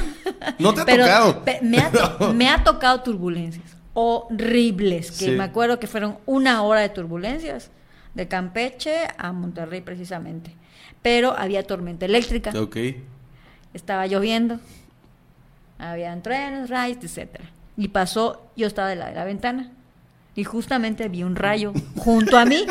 No 0.59 0.75
te 0.75 0.81
ha 0.81 0.85
tocado. 0.85 1.43
me, 1.63 1.79
ha 1.79 2.33
me 2.35 2.49
ha 2.49 2.65
tocado 2.65 3.03
turbulencias 3.03 3.77
horribles, 3.93 5.13
que 5.13 5.33
me 5.33 5.45
acuerdo 5.45 5.79
que 5.79 5.87
fueron 5.87 6.19
una 6.25 6.63
hora 6.63 6.81
de 6.81 6.89
turbulencias, 6.89 7.71
de 8.15 8.29
Campeche 8.29 9.09
a 9.19 9.33
Monterrey 9.33 9.81
precisamente. 9.81 10.55
Pero 11.03 11.37
había 11.37 11.65
tormenta 11.65 12.07
eléctrica. 12.07 12.53
Ok. 12.59 12.77
Estaba 13.75 14.07
lloviendo 14.07 14.59
habían 15.81 16.23
trenes, 16.23 16.69
rayos, 16.69 17.03
etcétera. 17.03 17.51
Y 17.77 17.89
pasó, 17.89 18.51
yo 18.57 18.67
estaba 18.67 18.89
de 18.89 18.97
la, 18.97 19.11
la 19.13 19.25
ventana 19.25 19.71
y 20.35 20.45
justamente 20.45 21.09
vi 21.09 21.23
un 21.23 21.37
rayo 21.37 21.73
junto 21.97 22.39
a 22.39 22.45
mí 22.45 22.67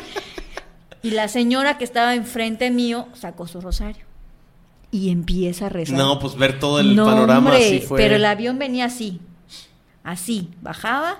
y 1.02 1.12
la 1.12 1.28
señora 1.28 1.78
que 1.78 1.84
estaba 1.84 2.16
enfrente 2.16 2.70
mío 2.72 3.08
sacó 3.14 3.48
su 3.48 3.62
rosario 3.62 4.06
y 4.92 5.10
empieza 5.10 5.68
a 5.68 5.70
rezar. 5.70 5.98
No, 5.98 6.20
pues 6.20 6.36
ver 6.36 6.60
todo 6.60 6.80
el 6.80 6.96
panorama 6.96 7.56
así 7.56 7.80
fue. 7.80 7.98
Pero 7.98 8.16
el 8.16 8.26
avión 8.26 8.60
venía 8.60 8.86
así, 8.86 9.20
así, 10.04 10.50
bajaba, 10.62 11.20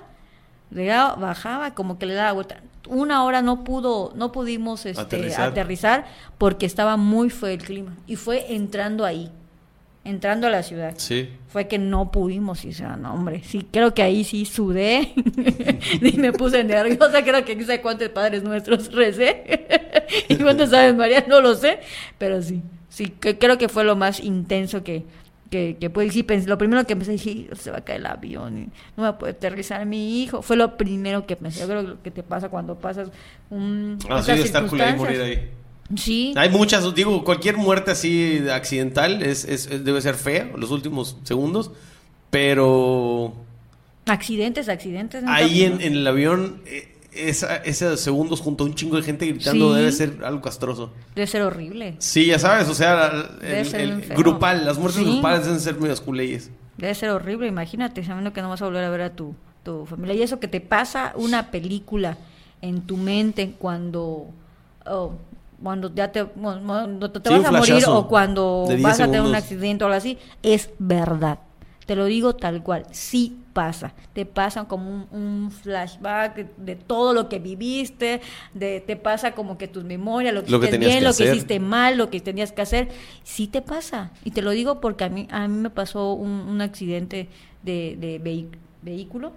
bajaba, 0.70 1.74
como 1.74 1.98
que 1.98 2.06
le 2.06 2.14
daba 2.14 2.32
vuelta. 2.32 2.60
Una 2.88 3.24
hora 3.24 3.42
no 3.42 3.62
pudo, 3.62 4.12
no 4.16 4.32
pudimos 4.32 4.84
este, 4.86 5.00
aterrizar. 5.00 5.50
aterrizar 5.50 6.06
porque 6.38 6.66
estaba 6.66 6.96
muy 6.96 7.30
feo 7.30 7.50
el 7.50 7.62
clima 7.62 7.96
y 8.06 8.16
fue 8.16 8.52
entrando 8.54 9.04
ahí 9.04 9.30
entrando 10.04 10.46
a 10.46 10.50
la 10.50 10.62
ciudad. 10.62 10.94
Sí. 10.96 11.28
Fue 11.48 11.68
que 11.68 11.78
no 11.78 12.10
pudimos 12.10 12.64
y 12.64 12.72
sea, 12.72 12.96
no, 12.96 13.14
hombre, 13.14 13.42
sí, 13.44 13.66
creo 13.70 13.92
que 13.92 14.02
ahí 14.02 14.24
sí 14.24 14.44
sudé 14.44 15.12
y 16.00 16.12
me 16.18 16.32
puse 16.32 16.64
nerviosa, 16.64 17.22
creo 17.22 17.44
que 17.44 17.56
no 17.56 17.66
sé 17.66 17.80
cuántos 17.80 18.08
padres 18.10 18.42
nuestros 18.42 18.92
recé 18.92 19.66
y 20.28 20.36
cuántos 20.36 20.70
sabes 20.70 20.94
María, 20.94 21.24
no 21.28 21.40
lo 21.40 21.54
sé, 21.54 21.80
pero 22.18 22.40
sí, 22.40 22.62
sí, 23.00 23.08
que, 23.08 23.38
creo 23.38 23.56
que 23.56 23.68
fue 23.68 23.84
lo 23.84 23.96
más 23.96 24.20
intenso 24.20 24.84
que, 24.84 25.04
que, 25.50 25.78
que 25.80 26.10
sí, 26.10 26.22
pensé, 26.22 26.48
lo 26.48 26.58
primero 26.58 26.86
que 26.86 26.94
pensé, 26.94 27.12
dije, 27.12 27.48
se 27.58 27.70
va 27.70 27.78
a 27.78 27.80
caer 27.80 28.00
el 28.00 28.06
avión, 28.06 28.58
y 28.58 28.68
no 28.96 29.04
va 29.04 29.08
a 29.08 29.18
poder 29.18 29.36
aterrizar 29.36 29.86
mi 29.86 30.22
hijo, 30.22 30.42
fue 30.42 30.56
lo 30.56 30.76
primero 30.76 31.26
que 31.26 31.36
pensé, 31.36 31.60
yo 31.60 31.66
creo 31.66 32.02
que 32.02 32.10
te 32.10 32.22
pasa 32.22 32.50
cuando 32.50 32.78
pasas 32.78 33.08
un... 33.48 33.98
Ah, 34.08 34.22
sí, 34.22 34.32
estar 34.32 34.64
y 34.64 34.98
morir 34.98 35.20
ahí. 35.22 35.50
Sí. 35.96 36.34
Hay 36.36 36.50
muchas, 36.50 36.94
digo, 36.94 37.24
cualquier 37.24 37.56
muerte 37.56 37.90
así 37.90 38.42
accidental 38.52 39.22
es, 39.22 39.44
es, 39.44 39.84
debe 39.84 40.00
ser 40.02 40.14
fea, 40.14 40.50
los 40.56 40.70
últimos 40.70 41.16
segundos, 41.24 41.72
pero... 42.30 43.34
Accidentes, 44.06 44.68
accidentes. 44.68 45.24
Ahí 45.26 45.64
en, 45.64 45.80
el 45.80 46.06
avión, 46.06 46.62
eh, 46.66 46.89
esa, 47.12 47.56
esos 47.56 48.00
segundos 48.00 48.40
junto 48.40 48.64
a 48.64 48.66
un 48.66 48.74
chingo 48.74 48.96
de 48.96 49.02
gente 49.02 49.26
gritando 49.26 49.74
debe 49.74 49.92
ser 49.92 50.18
algo 50.24 50.40
castroso. 50.40 50.92
Debe 51.14 51.26
ser 51.26 51.42
horrible. 51.42 51.96
Sí, 51.98 52.26
ya 52.26 52.38
sabes, 52.38 52.68
o 52.68 52.74
sea, 52.74 53.30
el, 53.42 54.06
grupal, 54.16 54.64
las 54.64 54.78
muertes 54.78 55.02
grupales 55.02 55.44
deben 55.44 55.60
ser 55.60 55.78
muy 55.78 55.90
asculeyes. 55.90 56.50
Debe 56.76 56.94
ser 56.94 57.10
horrible, 57.10 57.46
imagínate, 57.46 58.04
sabiendo 58.04 58.32
que 58.32 58.42
no 58.42 58.48
vas 58.48 58.62
a 58.62 58.64
volver 58.64 58.84
a 58.84 58.90
ver 58.90 59.02
a 59.02 59.10
tu, 59.10 59.34
tu 59.62 59.86
familia. 59.86 60.14
Y 60.14 60.22
eso 60.22 60.40
que 60.40 60.48
te 60.48 60.60
pasa 60.60 61.12
una 61.16 61.50
película 61.50 62.16
en 62.62 62.82
tu 62.82 62.96
mente 62.96 63.54
cuando... 63.58 64.28
Oh, 64.86 65.12
cuando 65.62 65.94
ya 65.94 66.10
te, 66.10 66.24
cuando 66.24 67.10
te 67.10 67.28
vas 67.28 67.44
a 67.44 67.52
morir 67.52 67.84
o 67.86 68.08
cuando 68.08 68.66
vas 68.80 68.98
a 68.98 69.04
tener 69.04 69.20
un 69.20 69.34
accidente 69.34 69.84
o 69.84 69.88
algo 69.88 69.98
así, 69.98 70.16
es 70.42 70.70
verdad. 70.78 71.38
Te 71.90 71.96
lo 71.96 72.04
digo 72.04 72.36
tal 72.36 72.62
cual, 72.62 72.86
sí 72.92 73.36
pasa. 73.52 73.94
Te 74.12 74.24
pasa 74.24 74.66
como 74.66 75.08
un, 75.10 75.50
flashback 75.50 76.56
de 76.56 76.76
todo 76.76 77.12
lo 77.12 77.28
que 77.28 77.40
viviste, 77.40 78.20
de, 78.54 78.80
te 78.80 78.94
pasa 78.94 79.32
como 79.32 79.58
que 79.58 79.66
tus 79.66 79.82
memorias, 79.82 80.32
lo 80.32 80.44
que, 80.44 80.50
hiciste 80.52 80.78
bien, 80.78 81.02
lo 81.02 81.12
que 81.12 81.24
hiciste 81.24 81.58
mal, 81.58 81.98
lo 81.98 82.08
que 82.08 82.20
tenías 82.20 82.52
que 82.52 82.62
hacer. 82.62 82.90
Sí 83.24 83.48
te 83.48 83.60
pasa. 83.60 84.12
Y 84.24 84.30
te 84.30 84.40
lo 84.40 84.52
digo 84.52 84.80
porque 84.80 85.02
a 85.02 85.08
mí, 85.08 85.26
a 85.32 85.48
mí 85.48 85.58
me 85.58 85.70
pasó 85.70 86.12
un, 86.12 86.60
accidente 86.60 87.26
de, 87.64 88.20
vehículo 88.82 89.32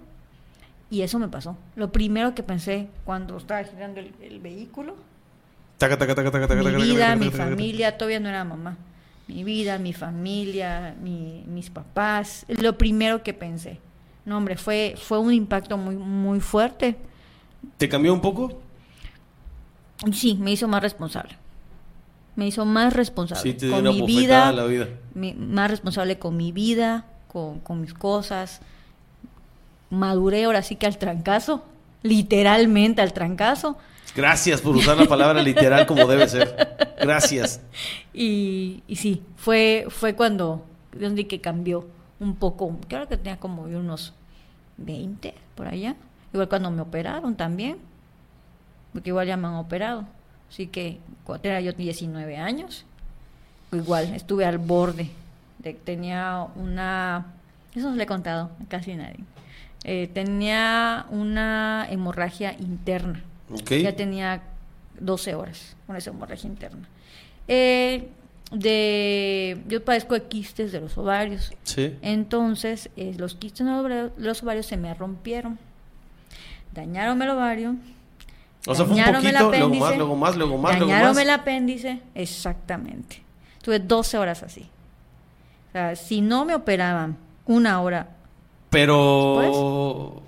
y 0.90 1.02
eso 1.02 1.18
me 1.18 1.26
pasó. 1.26 1.56
Lo 1.74 1.90
primero 1.90 2.36
que 2.36 2.44
pensé 2.44 2.86
cuando 3.04 3.36
estaba 3.36 3.64
girando 3.64 3.98
el 3.98 4.38
vehículo 4.38 4.94
mi 6.54 6.70
vida, 6.70 7.16
mi 7.16 7.30
familia, 7.32 7.98
todavía 7.98 8.20
no 8.20 8.28
era 8.28 8.44
mamá. 8.44 8.76
Mi 9.26 9.42
vida, 9.44 9.78
mi 9.78 9.92
familia, 9.92 10.94
mis 11.00 11.70
papás, 11.70 12.44
lo 12.48 12.76
primero 12.76 13.22
que 13.22 13.32
pensé. 13.32 13.80
No, 14.24 14.36
hombre, 14.36 14.56
fue, 14.56 14.94
fue 14.96 15.18
un 15.18 15.32
impacto 15.32 15.76
muy, 15.78 15.96
muy 15.96 16.40
fuerte. 16.40 16.96
¿Te 17.78 17.88
cambió 17.88 18.12
un 18.12 18.20
poco? 18.20 18.60
Sí, 20.12 20.36
me 20.40 20.52
hizo 20.52 20.68
más 20.68 20.82
responsable. 20.82 21.36
Me 22.36 22.46
hizo 22.46 22.64
más 22.64 22.92
responsable 22.92 23.56
con 23.70 23.84
mi 23.84 24.02
vida, 24.02 24.52
la 24.52 24.64
vida. 24.64 24.88
más 25.14 25.70
responsable 25.70 26.18
con 26.18 26.36
mi 26.36 26.52
vida, 26.52 27.06
con, 27.28 27.60
con 27.60 27.80
mis 27.80 27.94
cosas. 27.94 28.60
Maduré 29.90 30.44
ahora 30.44 30.62
sí 30.62 30.76
que 30.76 30.86
al 30.86 30.98
trancazo, 30.98 31.64
literalmente 32.02 33.00
al 33.02 33.12
trancazo 33.12 33.78
Gracias 34.14 34.60
por 34.60 34.76
usar 34.76 34.96
la 34.96 35.06
palabra 35.06 35.42
literal 35.42 35.86
como 35.86 36.06
debe 36.06 36.28
ser. 36.28 36.94
Gracias. 37.00 37.60
Y, 38.12 38.82
y 38.86 38.96
sí, 38.96 39.22
fue, 39.36 39.86
fue 39.88 40.14
cuando 40.14 40.64
donde 40.92 41.26
que 41.26 41.40
cambió 41.40 41.88
un 42.20 42.36
poco. 42.36 42.78
Creo 42.88 43.08
que 43.08 43.16
tenía 43.16 43.38
como 43.38 43.62
unos 43.62 44.14
20 44.76 45.34
por 45.56 45.66
allá. 45.66 45.96
Igual 46.32 46.48
cuando 46.48 46.70
me 46.70 46.82
operaron 46.82 47.34
también. 47.34 47.78
Porque 48.92 49.10
igual 49.10 49.26
ya 49.26 49.36
me 49.36 49.48
han 49.48 49.54
operado. 49.54 50.06
Así 50.48 50.68
que 50.68 51.00
cuando 51.24 51.42
tenía 51.42 51.60
yo 51.60 51.72
19 51.72 52.36
años, 52.36 52.86
igual 53.72 54.14
estuve 54.14 54.44
al 54.44 54.58
borde. 54.58 55.10
De, 55.58 55.74
tenía 55.74 56.46
una... 56.54 57.26
Eso 57.74 57.90
no 57.90 57.96
le 57.96 58.04
he 58.04 58.06
contado 58.06 58.52
a 58.64 58.68
casi 58.68 58.94
nadie. 58.94 59.18
Eh, 59.82 60.08
tenía 60.14 61.06
una 61.10 61.88
hemorragia 61.90 62.54
interna 62.60 63.24
ya 63.56 63.94
tenía 63.94 64.42
12 65.00 65.34
horas 65.34 65.76
con 65.86 65.96
esa 65.96 66.10
hemorragia 66.10 66.48
interna. 66.48 66.88
Eh, 67.48 68.08
de, 68.50 69.62
yo 69.68 69.84
padezco 69.84 70.14
de 70.14 70.24
quistes 70.24 70.72
de 70.72 70.80
los 70.80 70.96
ovarios. 70.96 71.52
Entonces, 72.02 72.90
eh, 72.96 73.14
los 73.18 73.34
quistes 73.34 73.66
de 73.66 74.10
los 74.16 74.42
ovarios 74.42 74.66
se 74.66 74.76
me 74.76 74.92
rompieron. 74.94 75.58
Dañaron 76.72 77.20
el 77.22 77.30
ovario. 77.30 77.76
O 78.66 78.74
sea, 78.74 78.86
fue 78.86 78.96
un 78.96 79.14
poquito, 79.14 79.50
luego 79.50 79.74
más, 79.74 79.96
luego 79.96 80.16
más, 80.16 80.36
luego 80.36 80.58
más, 80.58 80.80
Dañaron 80.80 81.18
el 81.18 81.30
apéndice, 81.30 82.00
exactamente. 82.14 83.22
Tuve 83.62 83.78
12 83.78 84.18
horas 84.18 84.42
así. 84.42 84.68
O 85.68 85.72
sea, 85.72 85.96
si 85.96 86.20
no 86.20 86.44
me 86.44 86.54
operaban 86.54 87.16
una 87.46 87.80
hora. 87.80 88.08
Pero 88.70 90.22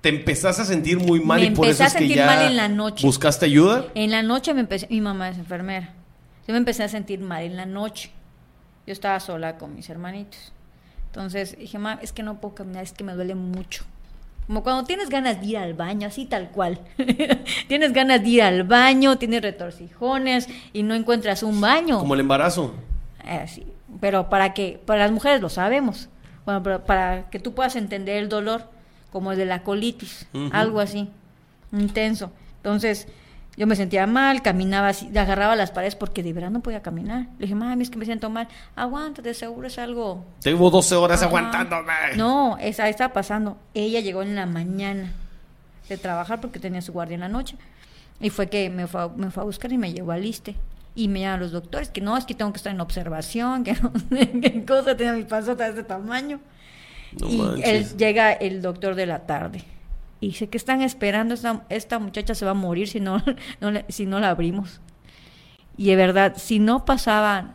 te 0.00 0.08
empezaste 0.08 0.62
a 0.62 0.64
sentir 0.64 0.98
muy 0.98 1.20
mal 1.20 1.42
y 1.42 1.50
por 1.50 1.66
eso 1.66 1.84
es 1.84 1.94
que 1.94 2.08
ya 2.08 2.26
mal 2.26 2.42
en 2.46 2.56
la 2.56 2.68
noche. 2.68 3.06
buscaste 3.06 3.46
ayuda. 3.46 3.86
En 3.94 4.10
la 4.10 4.22
noche 4.22 4.54
me 4.54 4.60
empecé, 4.60 4.86
mi 4.88 5.00
mamá 5.00 5.28
es 5.30 5.38
enfermera. 5.38 5.94
Yo 6.46 6.52
me 6.52 6.58
empecé 6.58 6.84
a 6.84 6.88
sentir 6.88 7.20
mal 7.20 7.42
en 7.42 7.56
la 7.56 7.66
noche. 7.66 8.10
Yo 8.86 8.92
estaba 8.92 9.18
sola 9.18 9.58
con 9.58 9.74
mis 9.74 9.90
hermanitos. 9.90 10.52
Entonces 11.06 11.56
dije, 11.58 11.78
ma, 11.78 11.98
es 12.02 12.12
que 12.12 12.22
no 12.22 12.40
puedo 12.40 12.54
caminar, 12.54 12.84
es 12.84 12.92
que 12.92 13.02
me 13.02 13.14
duele 13.14 13.34
mucho. 13.34 13.84
Como 14.46 14.62
cuando 14.62 14.84
tienes 14.84 15.08
ganas 15.08 15.40
de 15.40 15.46
ir 15.46 15.58
al 15.58 15.74
baño, 15.74 16.06
así 16.06 16.24
tal 16.24 16.50
cual. 16.50 16.78
tienes 17.68 17.92
ganas 17.92 18.22
de 18.22 18.28
ir 18.28 18.42
al 18.42 18.62
baño, 18.62 19.18
tienes 19.18 19.42
retorcijones 19.42 20.48
y 20.72 20.84
no 20.84 20.94
encuentras 20.94 21.42
un 21.42 21.60
baño. 21.60 21.98
Como 21.98 22.14
el 22.14 22.20
embarazo. 22.20 22.74
Así. 23.24 23.62
Eh, 23.62 23.72
pero 24.00 24.28
para 24.28 24.54
que, 24.54 24.80
para 24.84 25.00
las 25.00 25.10
mujeres 25.10 25.40
lo 25.40 25.48
sabemos. 25.48 26.08
Bueno, 26.44 26.62
para 26.62 27.28
que 27.30 27.40
tú 27.40 27.54
puedas 27.54 27.74
entender 27.74 28.18
el 28.18 28.28
dolor, 28.28 28.70
como 29.16 29.32
el 29.32 29.38
de 29.38 29.46
la 29.46 29.62
colitis, 29.62 30.26
algo 30.52 30.78
así, 30.78 31.08
intenso. 31.72 32.30
Entonces, 32.58 33.08
yo 33.56 33.66
me 33.66 33.74
sentía 33.74 34.06
mal, 34.06 34.42
caminaba 34.42 34.88
así, 34.88 35.08
agarraba 35.16 35.56
las 35.56 35.70
paredes 35.70 35.96
porque 35.96 36.22
de 36.22 36.34
verdad 36.34 36.50
no 36.50 36.60
podía 36.60 36.82
caminar. 36.82 37.28
Le 37.38 37.46
dije, 37.46 37.54
mami, 37.54 37.82
es 37.82 37.88
que 37.88 37.96
me 37.96 38.04
siento 38.04 38.28
mal. 38.28 38.46
Aguántate, 38.74 39.32
seguro 39.32 39.68
es 39.68 39.78
algo. 39.78 40.22
Tengo 40.42 40.68
12 40.68 40.96
horas 40.96 41.22
aguantándome. 41.22 41.94
No, 42.18 42.58
esa 42.60 42.90
estaba 42.90 43.14
pasando. 43.14 43.56
Ella 43.72 44.00
llegó 44.00 44.20
en 44.20 44.34
la 44.34 44.44
mañana 44.44 45.14
de 45.88 45.96
trabajar 45.96 46.42
porque 46.42 46.58
tenía 46.58 46.82
su 46.82 46.92
guardia 46.92 47.14
en 47.14 47.20
la 47.20 47.30
noche. 47.30 47.56
Y 48.20 48.28
fue 48.28 48.50
que 48.50 48.68
me 48.68 48.86
fue, 48.86 49.08
me 49.16 49.30
fue 49.30 49.44
a 49.44 49.46
buscar 49.46 49.72
y 49.72 49.78
me 49.78 49.94
llevó 49.94 50.12
al 50.12 50.20
liste. 50.20 50.56
Y 50.94 51.08
me 51.08 51.20
llaman 51.20 51.40
los 51.40 51.52
doctores 51.52 51.88
que 51.88 52.02
no, 52.02 52.18
es 52.18 52.26
que 52.26 52.34
tengo 52.34 52.52
que 52.52 52.58
estar 52.58 52.74
en 52.74 52.82
observación, 52.82 53.64
que 53.64 53.72
no 53.72 53.92
sé 54.10 54.30
qué 54.42 54.66
cosa, 54.66 54.94
tenía 54.94 55.14
mi 55.14 55.24
pasota 55.24 55.64
de 55.64 55.70
este 55.70 55.84
tamaño. 55.84 56.38
Y 57.24 57.62
él, 57.62 57.86
llega 57.96 58.32
el 58.32 58.62
doctor 58.62 58.94
de 58.94 59.06
la 59.06 59.26
tarde 59.26 59.64
y 60.20 60.28
dice 60.28 60.48
que 60.48 60.56
están 60.56 60.82
esperando, 60.82 61.34
esta, 61.34 61.64
esta 61.68 61.98
muchacha 61.98 62.34
se 62.34 62.44
va 62.44 62.52
a 62.52 62.54
morir 62.54 62.88
si 62.88 63.00
no, 63.00 63.22
si 63.88 64.06
no 64.06 64.20
la 64.20 64.30
abrimos. 64.30 64.80
Y 65.76 65.86
de 65.86 65.96
verdad, 65.96 66.34
si 66.36 66.58
no 66.58 66.84
pasaban, 66.84 67.54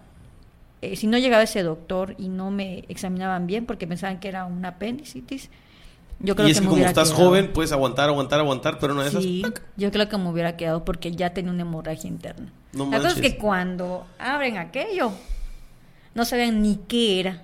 eh, 0.82 0.96
si 0.96 1.08
no 1.08 1.18
llegaba 1.18 1.44
ese 1.44 1.64
doctor 1.64 2.16
y 2.18 2.30
no 2.30 2.52
me 2.52 2.86
examinaban 2.88 3.48
bien 3.48 3.66
porque 3.66 3.88
pensaban 3.88 4.20
que 4.20 4.28
era 4.28 4.46
una 4.46 4.70
apendicitis, 4.70 5.50
yo 6.20 6.36
creo 6.36 6.48
y 6.48 6.52
es 6.52 6.62
que, 6.62 6.68
como 6.68 6.86
estás 6.86 7.14
joven, 7.14 7.52
puedes 7.52 7.72
aguantar, 7.72 8.10
aguantar, 8.10 8.40
aguantar, 8.40 8.78
pero 8.80 8.94
no 8.94 9.02
es 9.02 9.12
sí, 9.12 9.44
yo 9.76 9.92
creo 9.92 10.08
que 10.08 10.18
me 10.18 10.30
hubiera 10.30 10.56
quedado 10.56 10.86
porque 10.86 11.12
ya 11.12 11.34
tenía 11.34 11.52
una 11.52 11.64
hemorragia 11.64 12.08
interna. 12.08 12.54
No 12.74 12.90
La 12.92 12.98
cosa 12.98 13.16
es 13.16 13.22
que 13.22 13.38
cuando 13.38 14.06
abren 14.20 14.58
aquello, 14.58 15.12
no 16.14 16.26
sabían 16.26 16.62
ni 16.62 16.76
qué 16.88 17.20
era. 17.20 17.42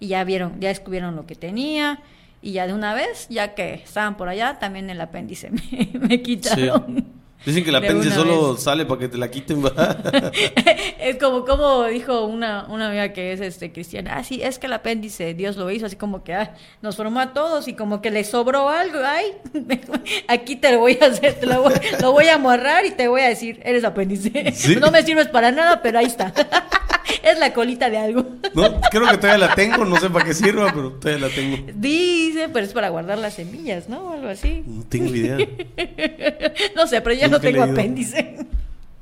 Y 0.00 0.08
ya 0.08 0.24
vieron, 0.24 0.58
ya 0.60 0.68
descubrieron 0.68 1.14
lo 1.14 1.26
que 1.26 1.36
tenía 1.36 2.00
y 2.42 2.52
ya 2.52 2.66
de 2.66 2.72
una 2.72 2.94
vez, 2.94 3.26
ya 3.28 3.54
que 3.54 3.74
estaban 3.74 4.16
por 4.16 4.28
allá, 4.28 4.58
también 4.58 4.88
el 4.90 5.00
apéndice 5.00 5.50
me, 5.92 6.22
quitaron. 6.22 7.19
Dicen 7.44 7.64
que 7.64 7.70
el 7.70 7.76
apéndice 7.76 8.14
solo 8.14 8.56
sale 8.58 8.84
para 8.84 9.00
que 9.00 9.08
te 9.08 9.16
la 9.16 9.30
quiten. 9.30 9.62
es 11.00 11.16
como, 11.16 11.46
como 11.46 11.84
dijo 11.84 12.26
una, 12.26 12.66
una 12.68 12.88
amiga 12.88 13.12
que 13.14 13.32
es 13.32 13.40
este 13.40 13.72
cristiana, 13.72 14.16
ah, 14.16 14.24
sí, 14.24 14.42
es 14.42 14.58
que 14.58 14.66
el 14.66 14.74
apéndice 14.74 15.32
Dios 15.32 15.56
lo 15.56 15.70
hizo, 15.70 15.86
así 15.86 15.96
como 15.96 16.22
que 16.22 16.34
ah, 16.34 16.54
nos 16.82 16.96
formó 16.96 17.20
a 17.20 17.32
todos 17.32 17.66
y 17.68 17.74
como 17.74 18.02
que 18.02 18.10
le 18.10 18.24
sobró 18.24 18.68
algo, 18.68 18.98
ay, 19.02 19.32
aquí 20.28 20.56
te 20.56 20.72
lo 20.72 20.80
voy 20.80 20.98
a 21.00 21.06
hacer, 21.06 21.40
te 21.40 21.46
lo, 21.46 21.62
voy, 22.12 22.26
a 22.26 22.34
amarrar 22.34 22.84
y 22.84 22.90
te 22.90 23.08
voy 23.08 23.22
a 23.22 23.28
decir, 23.28 23.60
eres 23.64 23.84
apéndice. 23.84 24.52
No 24.78 24.90
me 24.90 25.02
sirves 25.02 25.28
para 25.28 25.50
nada, 25.50 25.80
pero 25.82 25.98
ahí 25.98 26.06
está. 26.06 26.32
es 27.22 27.38
la 27.38 27.52
colita 27.52 27.88
de 27.88 27.98
algo. 27.98 28.22
no, 28.54 28.80
creo 28.90 29.08
que 29.08 29.16
todavía 29.16 29.46
la 29.46 29.54
tengo, 29.54 29.84
no 29.84 29.98
sé 29.98 30.10
para 30.10 30.24
qué 30.24 30.34
sirva, 30.34 30.72
pero 30.72 30.92
todavía 30.92 31.28
la 31.28 31.34
tengo. 31.34 31.56
Dice, 31.74 32.48
pero 32.52 32.66
es 32.66 32.72
para 32.72 32.90
guardar 32.90 33.18
las 33.18 33.34
semillas, 33.34 33.88
¿no? 33.88 34.12
Algo 34.12 34.28
así. 34.28 34.62
No 34.66 34.84
tengo 34.84 35.14
idea. 35.14 35.38
no 36.76 36.86
sé, 36.86 37.00
pero 37.00 37.14
ya 37.14 37.28
no 37.30 37.40
tengo 37.40 37.62
apéndice. 37.62 38.36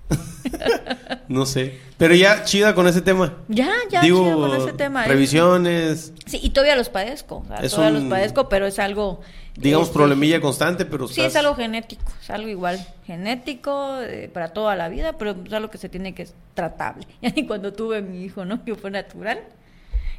no 1.28 1.46
sé. 1.46 1.78
Pero 1.96 2.14
ya 2.14 2.44
chida 2.44 2.74
con 2.74 2.86
ese 2.86 3.02
tema. 3.02 3.34
Ya, 3.48 3.70
ya 3.90 4.00
chida 4.00 4.34
con 4.34 4.54
ese 4.54 4.72
tema. 4.72 5.04
Revisiones. 5.04 6.12
Sí, 6.26 6.38
y 6.42 6.50
todavía 6.50 6.76
los 6.76 6.88
padezco. 6.88 7.44
todavía 7.70 7.90
los 7.90 8.04
padezco, 8.04 8.48
pero 8.48 8.66
es 8.66 8.78
algo. 8.78 9.20
Digamos, 9.56 9.88
este, 9.88 9.98
problemilla 9.98 10.40
constante, 10.40 10.84
pero. 10.84 11.08
Sí, 11.08 11.20
es 11.20 11.34
algo 11.34 11.56
genético. 11.56 12.12
Es 12.22 12.30
algo 12.30 12.48
igual. 12.48 12.86
Genético 13.06 13.98
eh, 14.00 14.30
para 14.32 14.52
toda 14.52 14.76
la 14.76 14.88
vida, 14.88 15.14
pero 15.14 15.36
es 15.44 15.52
algo 15.52 15.70
que 15.70 15.78
se 15.78 15.88
tiene 15.88 16.14
que. 16.14 16.28
tratable. 16.54 17.06
Y 17.20 17.46
cuando 17.46 17.72
tuve 17.72 18.00
mi 18.02 18.22
hijo, 18.22 18.44
¿no? 18.44 18.64
Que 18.64 18.74
fue 18.76 18.90
natural. 18.90 19.40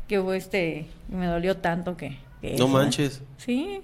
Que 0.08 0.22
fue 0.22 0.38
este. 0.38 0.88
Me 1.08 1.28
dolió 1.28 1.58
tanto 1.58 1.96
que. 1.96 2.18
no 2.58 2.68
manches. 2.68 3.22
Sí. 3.38 3.82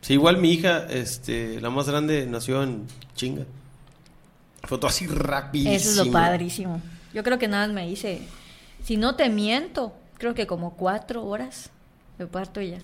Sí, 0.00 0.14
igual 0.14 0.38
mi 0.38 0.52
hija, 0.52 0.86
este, 0.88 1.60
la 1.60 1.70
más 1.70 1.88
grande, 1.88 2.26
nació 2.26 2.62
en 2.62 2.86
chinga. 3.14 3.44
Fue 4.62 4.78
todo 4.78 4.88
así 4.88 5.06
rapidísimo. 5.06 5.74
Eso 5.74 5.90
es 5.90 6.06
lo 6.06 6.12
padrísimo. 6.12 6.80
Yo 7.12 7.22
creo 7.22 7.38
que 7.38 7.48
nada 7.48 7.66
me 7.68 7.88
hice, 7.88 8.22
si 8.84 8.96
no 8.96 9.16
te 9.16 9.28
miento, 9.28 9.92
creo 10.16 10.34
que 10.34 10.46
como 10.46 10.74
cuatro 10.74 11.24
horas 11.24 11.70
de 12.18 12.26
parto 12.26 12.60
ya. 12.60 12.78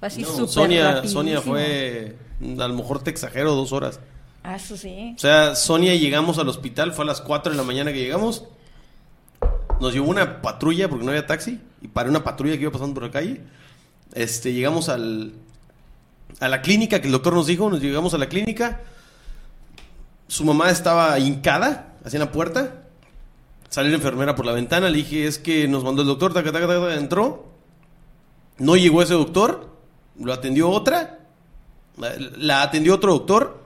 Fue 0.00 0.08
así 0.08 0.24
súper 0.24 0.48
Sonia, 0.48 1.06
Sonia 1.06 1.40
fue, 1.40 2.16
a 2.40 2.68
lo 2.68 2.74
mejor 2.74 3.02
te 3.02 3.10
exagero, 3.10 3.54
dos 3.54 3.72
horas. 3.72 4.00
Ah, 4.42 4.56
eso 4.56 4.76
sí. 4.76 5.14
O 5.16 5.18
sea, 5.18 5.54
Sonia 5.54 5.94
llegamos 5.94 6.38
al 6.38 6.48
hospital, 6.48 6.92
fue 6.92 7.04
a 7.04 7.08
las 7.08 7.20
cuatro 7.20 7.52
de 7.52 7.56
la 7.56 7.64
mañana 7.64 7.92
que 7.92 8.00
llegamos. 8.00 8.44
Nos 9.80 9.92
llevó 9.94 10.08
una 10.08 10.42
patrulla 10.42 10.88
porque 10.88 11.04
no 11.04 11.10
había 11.10 11.26
taxi 11.26 11.60
y 11.80 11.88
para 11.88 12.08
una 12.08 12.22
patrulla 12.22 12.54
que 12.56 12.62
iba 12.62 12.72
pasando 12.72 12.94
por 12.94 13.04
la 13.04 13.10
calle. 13.10 13.40
Este, 14.14 14.52
llegamos 14.52 14.88
al, 14.88 15.32
a 16.40 16.48
la 16.48 16.62
clínica 16.62 17.00
que 17.00 17.06
el 17.06 17.12
doctor 17.12 17.34
nos 17.34 17.46
dijo, 17.46 17.70
nos 17.70 17.80
llegamos 17.80 18.14
a 18.14 18.18
la 18.18 18.28
clínica. 18.28 18.80
Su 20.28 20.44
mamá 20.44 20.70
estaba 20.70 21.18
hincada, 21.18 21.94
hacia 22.04 22.18
la 22.18 22.32
puerta. 22.32 22.82
Salió 23.68 23.90
la 23.90 23.96
enfermera 23.96 24.34
por 24.34 24.46
la 24.46 24.52
ventana, 24.52 24.88
le 24.88 24.98
dije, 24.98 25.26
es 25.26 25.38
que 25.38 25.66
nos 25.68 25.84
mandó 25.84 26.02
el 26.02 26.08
doctor, 26.08 26.32
taca, 26.32 26.52
taca, 26.52 26.66
taca, 26.66 26.94
entró. 26.94 27.48
No 28.58 28.76
llegó 28.76 29.02
ese 29.02 29.14
doctor, 29.14 29.68
lo 30.18 30.32
atendió 30.32 30.70
otra, 30.70 31.18
la 31.96 32.62
atendió 32.62 32.94
otro 32.94 33.12
doctor, 33.12 33.64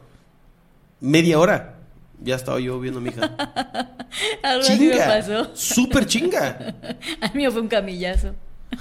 media 1.00 1.38
hora. 1.38 1.74
Ya 2.20 2.34
estaba 2.34 2.58
yo 2.58 2.80
viendo 2.80 2.98
a 2.98 3.02
mi 3.02 3.10
hija. 3.10 3.26
Algo 4.42 4.66
chinga, 4.66 4.96
me 4.96 5.20
pasó. 5.20 5.54
Súper 5.54 6.06
chinga. 6.06 6.74
Al 7.20 7.34
mío 7.34 7.52
fue 7.52 7.60
un 7.60 7.68
camillazo. 7.68 8.34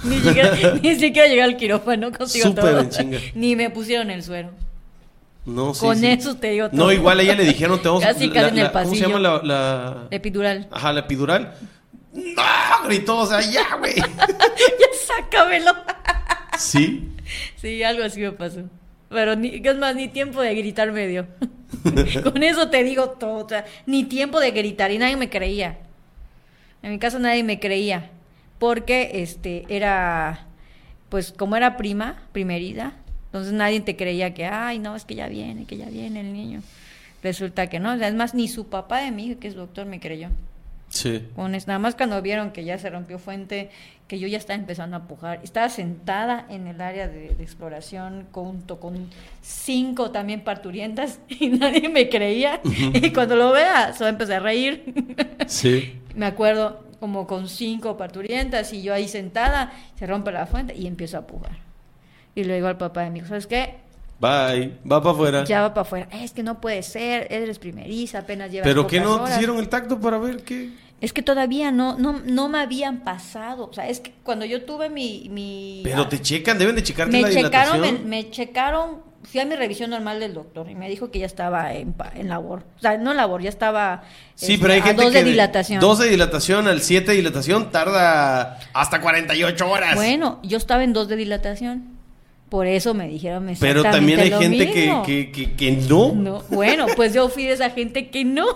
Ni, 0.04 0.16
ni 0.82 0.94
siquiera 0.96 1.28
llegué 1.28 1.42
al 1.42 1.56
quirófano 1.56 2.12
consigo 2.12 2.52
todo. 2.54 2.88
Ni 3.34 3.56
me 3.56 3.70
pusieron 3.70 4.10
el 4.10 4.22
suero. 4.22 4.50
No, 5.44 5.72
sí, 5.72 5.80
Con 5.80 6.04
eso 6.04 6.36
te 6.36 6.50
digo 6.50 6.68
todo. 6.68 6.76
No, 6.76 6.92
igual 6.92 7.20
a 7.20 7.22
ella 7.22 7.34
le 7.34 7.44
dijeron, 7.44 7.80
te 7.80 7.88
vamos 7.88 8.04
Casi, 8.04 8.28
casi 8.28 8.50
en 8.50 8.58
el 8.58 8.70
pasillo. 8.70 9.06
¿Cómo 9.06 9.18
se 9.18 9.24
llama 9.24 9.40
la, 9.42 9.42
la... 9.42 10.08
epidural? 10.10 10.68
Ajá, 10.70 10.92
la 10.92 11.00
epidural. 11.00 11.54
¡No! 12.12 12.42
Gritó, 12.86 13.18
o 13.18 13.26
sea, 13.26 13.40
ya, 13.40 13.76
güey. 13.76 13.94
ya 13.96 14.04
sácamelo. 15.06 15.72
¿Sí? 16.58 17.08
Sí, 17.56 17.82
algo 17.82 18.04
así 18.04 18.20
me 18.20 18.32
pasó. 18.32 18.60
Pero 19.08 19.36
ni, 19.36 19.62
es 19.64 19.76
más, 19.78 19.96
ni 19.96 20.08
tiempo 20.08 20.42
de 20.42 20.54
gritar 20.54 20.92
me 20.92 21.06
dio. 21.06 21.26
Con 22.22 22.42
eso 22.42 22.68
te 22.68 22.84
digo 22.84 23.10
todo. 23.10 23.46
O 23.46 23.48
sea, 23.48 23.64
ni 23.86 24.04
tiempo 24.04 24.40
de 24.40 24.50
gritar 24.50 24.90
y 24.90 24.98
nadie 24.98 25.16
me 25.16 25.30
creía. 25.30 25.78
En 26.82 26.92
mi 26.92 26.98
casa 26.98 27.18
nadie 27.18 27.42
me 27.42 27.58
creía 27.58 28.10
porque 28.58 29.22
este 29.22 29.64
era 29.68 30.46
pues 31.08 31.32
como 31.32 31.56
era 31.56 31.76
prima, 31.76 32.22
primerida, 32.32 32.92
entonces 33.26 33.52
nadie 33.52 33.80
te 33.80 33.96
creía 33.96 34.34
que, 34.34 34.46
ay, 34.46 34.78
no, 34.78 34.96
es 34.96 35.04
que 35.04 35.14
ya 35.14 35.28
viene, 35.28 35.64
que 35.64 35.76
ya 35.76 35.86
viene 35.86 36.20
el 36.20 36.32
niño. 36.32 36.62
Resulta 37.22 37.68
que 37.68 37.80
no, 37.80 37.92
es 37.92 38.14
más, 38.14 38.34
ni 38.34 38.48
su 38.48 38.68
papá 38.68 39.00
de 39.00 39.10
mí, 39.10 39.34
que 39.36 39.48
es 39.48 39.54
doctor, 39.54 39.86
me 39.86 40.00
creyó. 40.00 40.28
Sí. 40.88 41.26
Con, 41.36 41.52
nada 41.52 41.78
más 41.78 41.94
cuando 41.94 42.20
vieron 42.22 42.52
que 42.52 42.64
ya 42.64 42.78
se 42.78 42.88
rompió 42.88 43.18
fuente, 43.18 43.70
que 44.06 44.18
yo 44.18 44.26
ya 44.26 44.38
estaba 44.38 44.58
empezando 44.58 44.96
a 44.96 45.02
pujar. 45.02 45.40
Estaba 45.42 45.68
sentada 45.68 46.46
en 46.48 46.66
el 46.66 46.80
área 46.80 47.08
de, 47.08 47.26
exploración 47.40 48.26
junto 48.32 48.80
con 48.80 49.10
cinco 49.42 50.10
también 50.10 50.40
parturientas 50.40 51.20
y 51.28 51.48
nadie 51.48 51.88
me 51.90 52.08
creía. 52.08 52.60
Y 52.64 53.12
cuando 53.12 53.36
lo 53.36 53.52
vea, 53.52 53.92
a 53.98 54.08
empezar 54.08 54.36
a 54.36 54.40
reír. 54.40 54.94
Sí. 55.46 55.98
me 56.14 56.24
acuerdo, 56.24 56.87
como 57.00 57.26
con 57.26 57.48
cinco 57.48 57.96
parturientas 57.96 58.72
y 58.72 58.82
yo 58.82 58.94
ahí 58.94 59.08
sentada, 59.08 59.72
se 59.98 60.06
rompe 60.06 60.32
la 60.32 60.46
fuente 60.46 60.74
y 60.74 60.86
empiezo 60.86 61.18
a 61.18 61.26
pujar. 61.26 61.58
Y 62.34 62.44
le 62.44 62.54
digo 62.54 62.68
al 62.68 62.78
papá 62.78 63.02
de 63.02 63.10
mi 63.10 63.18
hijo, 63.20 63.28
¿sabes 63.28 63.46
qué? 63.46 63.76
Bye, 64.20 64.78
va 64.90 65.00
para 65.00 65.12
afuera. 65.12 65.44
Ya 65.44 65.62
va 65.62 65.74
para 65.74 65.82
afuera. 65.82 66.08
Es 66.12 66.32
que 66.32 66.42
no 66.42 66.60
puede 66.60 66.82
ser, 66.82 67.28
eres 67.30 67.58
primeriza, 67.58 68.18
apenas 68.20 68.50
llevas 68.50 68.66
¿Pero 68.66 68.86
qué 68.86 69.00
no 69.00 69.22
te 69.22 69.30
hicieron 69.30 69.58
el 69.58 69.68
tacto 69.68 70.00
para 70.00 70.18
ver 70.18 70.42
qué? 70.42 70.70
Es 71.00 71.12
que 71.12 71.22
todavía 71.22 71.70
no, 71.70 71.96
no, 71.96 72.20
no 72.24 72.48
me 72.48 72.58
habían 72.58 73.04
pasado. 73.04 73.68
O 73.70 73.72
sea, 73.72 73.88
es 73.88 74.00
que 74.00 74.12
cuando 74.24 74.44
yo 74.44 74.64
tuve 74.64 74.90
mi... 74.90 75.28
mi 75.30 75.82
Pero 75.84 76.08
te 76.08 76.20
checan, 76.20 76.58
deben 76.58 76.74
de 76.74 76.82
checarte 76.82 77.12
me 77.12 77.22
la 77.22 77.30
checaron, 77.30 77.80
me, 77.80 77.92
me, 77.92 78.30
checaron 78.30 79.07
fui 79.24 79.40
a 79.40 79.44
mi 79.44 79.56
revisión 79.56 79.90
normal 79.90 80.20
del 80.20 80.34
doctor 80.34 80.70
y 80.70 80.74
me 80.74 80.88
dijo 80.88 81.10
que 81.10 81.18
ya 81.18 81.26
estaba 81.26 81.74
en, 81.74 81.94
en 82.14 82.28
labor. 82.28 82.64
O 82.76 82.80
sea, 82.80 82.96
no 82.96 83.10
en 83.10 83.16
labor, 83.16 83.42
ya 83.42 83.48
estaba 83.48 84.02
sí, 84.34 84.56
pero 84.58 84.72
hay 84.72 84.78
este, 84.78 84.90
gente 84.90 85.04
dos 85.04 85.12
de 85.12 85.24
dilatación. 85.24 85.80
Dos 85.80 85.98
de 85.98 86.08
dilatación 86.08 86.68
al 86.68 86.80
siete 86.80 87.10
de 87.10 87.18
dilatación 87.18 87.70
tarda 87.70 88.58
hasta 88.72 89.00
48 89.00 89.68
horas. 89.68 89.94
Bueno, 89.96 90.38
yo 90.42 90.56
estaba 90.56 90.84
en 90.84 90.92
dos 90.92 91.08
de 91.08 91.16
dilatación. 91.16 91.98
Por 92.48 92.66
eso 92.66 92.94
me 92.94 93.08
dijeron 93.08 93.46
Pero 93.60 93.82
también 93.82 94.20
hay 94.20 94.30
gente 94.30 94.70
que, 94.70 95.30
que, 95.32 95.54
que, 95.54 95.72
no. 95.72 96.14
no. 96.14 96.42
Bueno, 96.48 96.86
pues 96.96 97.12
yo 97.12 97.28
fui 97.28 97.44
de 97.44 97.52
esa 97.52 97.68
gente 97.68 98.08
que 98.08 98.24
no. 98.24 98.46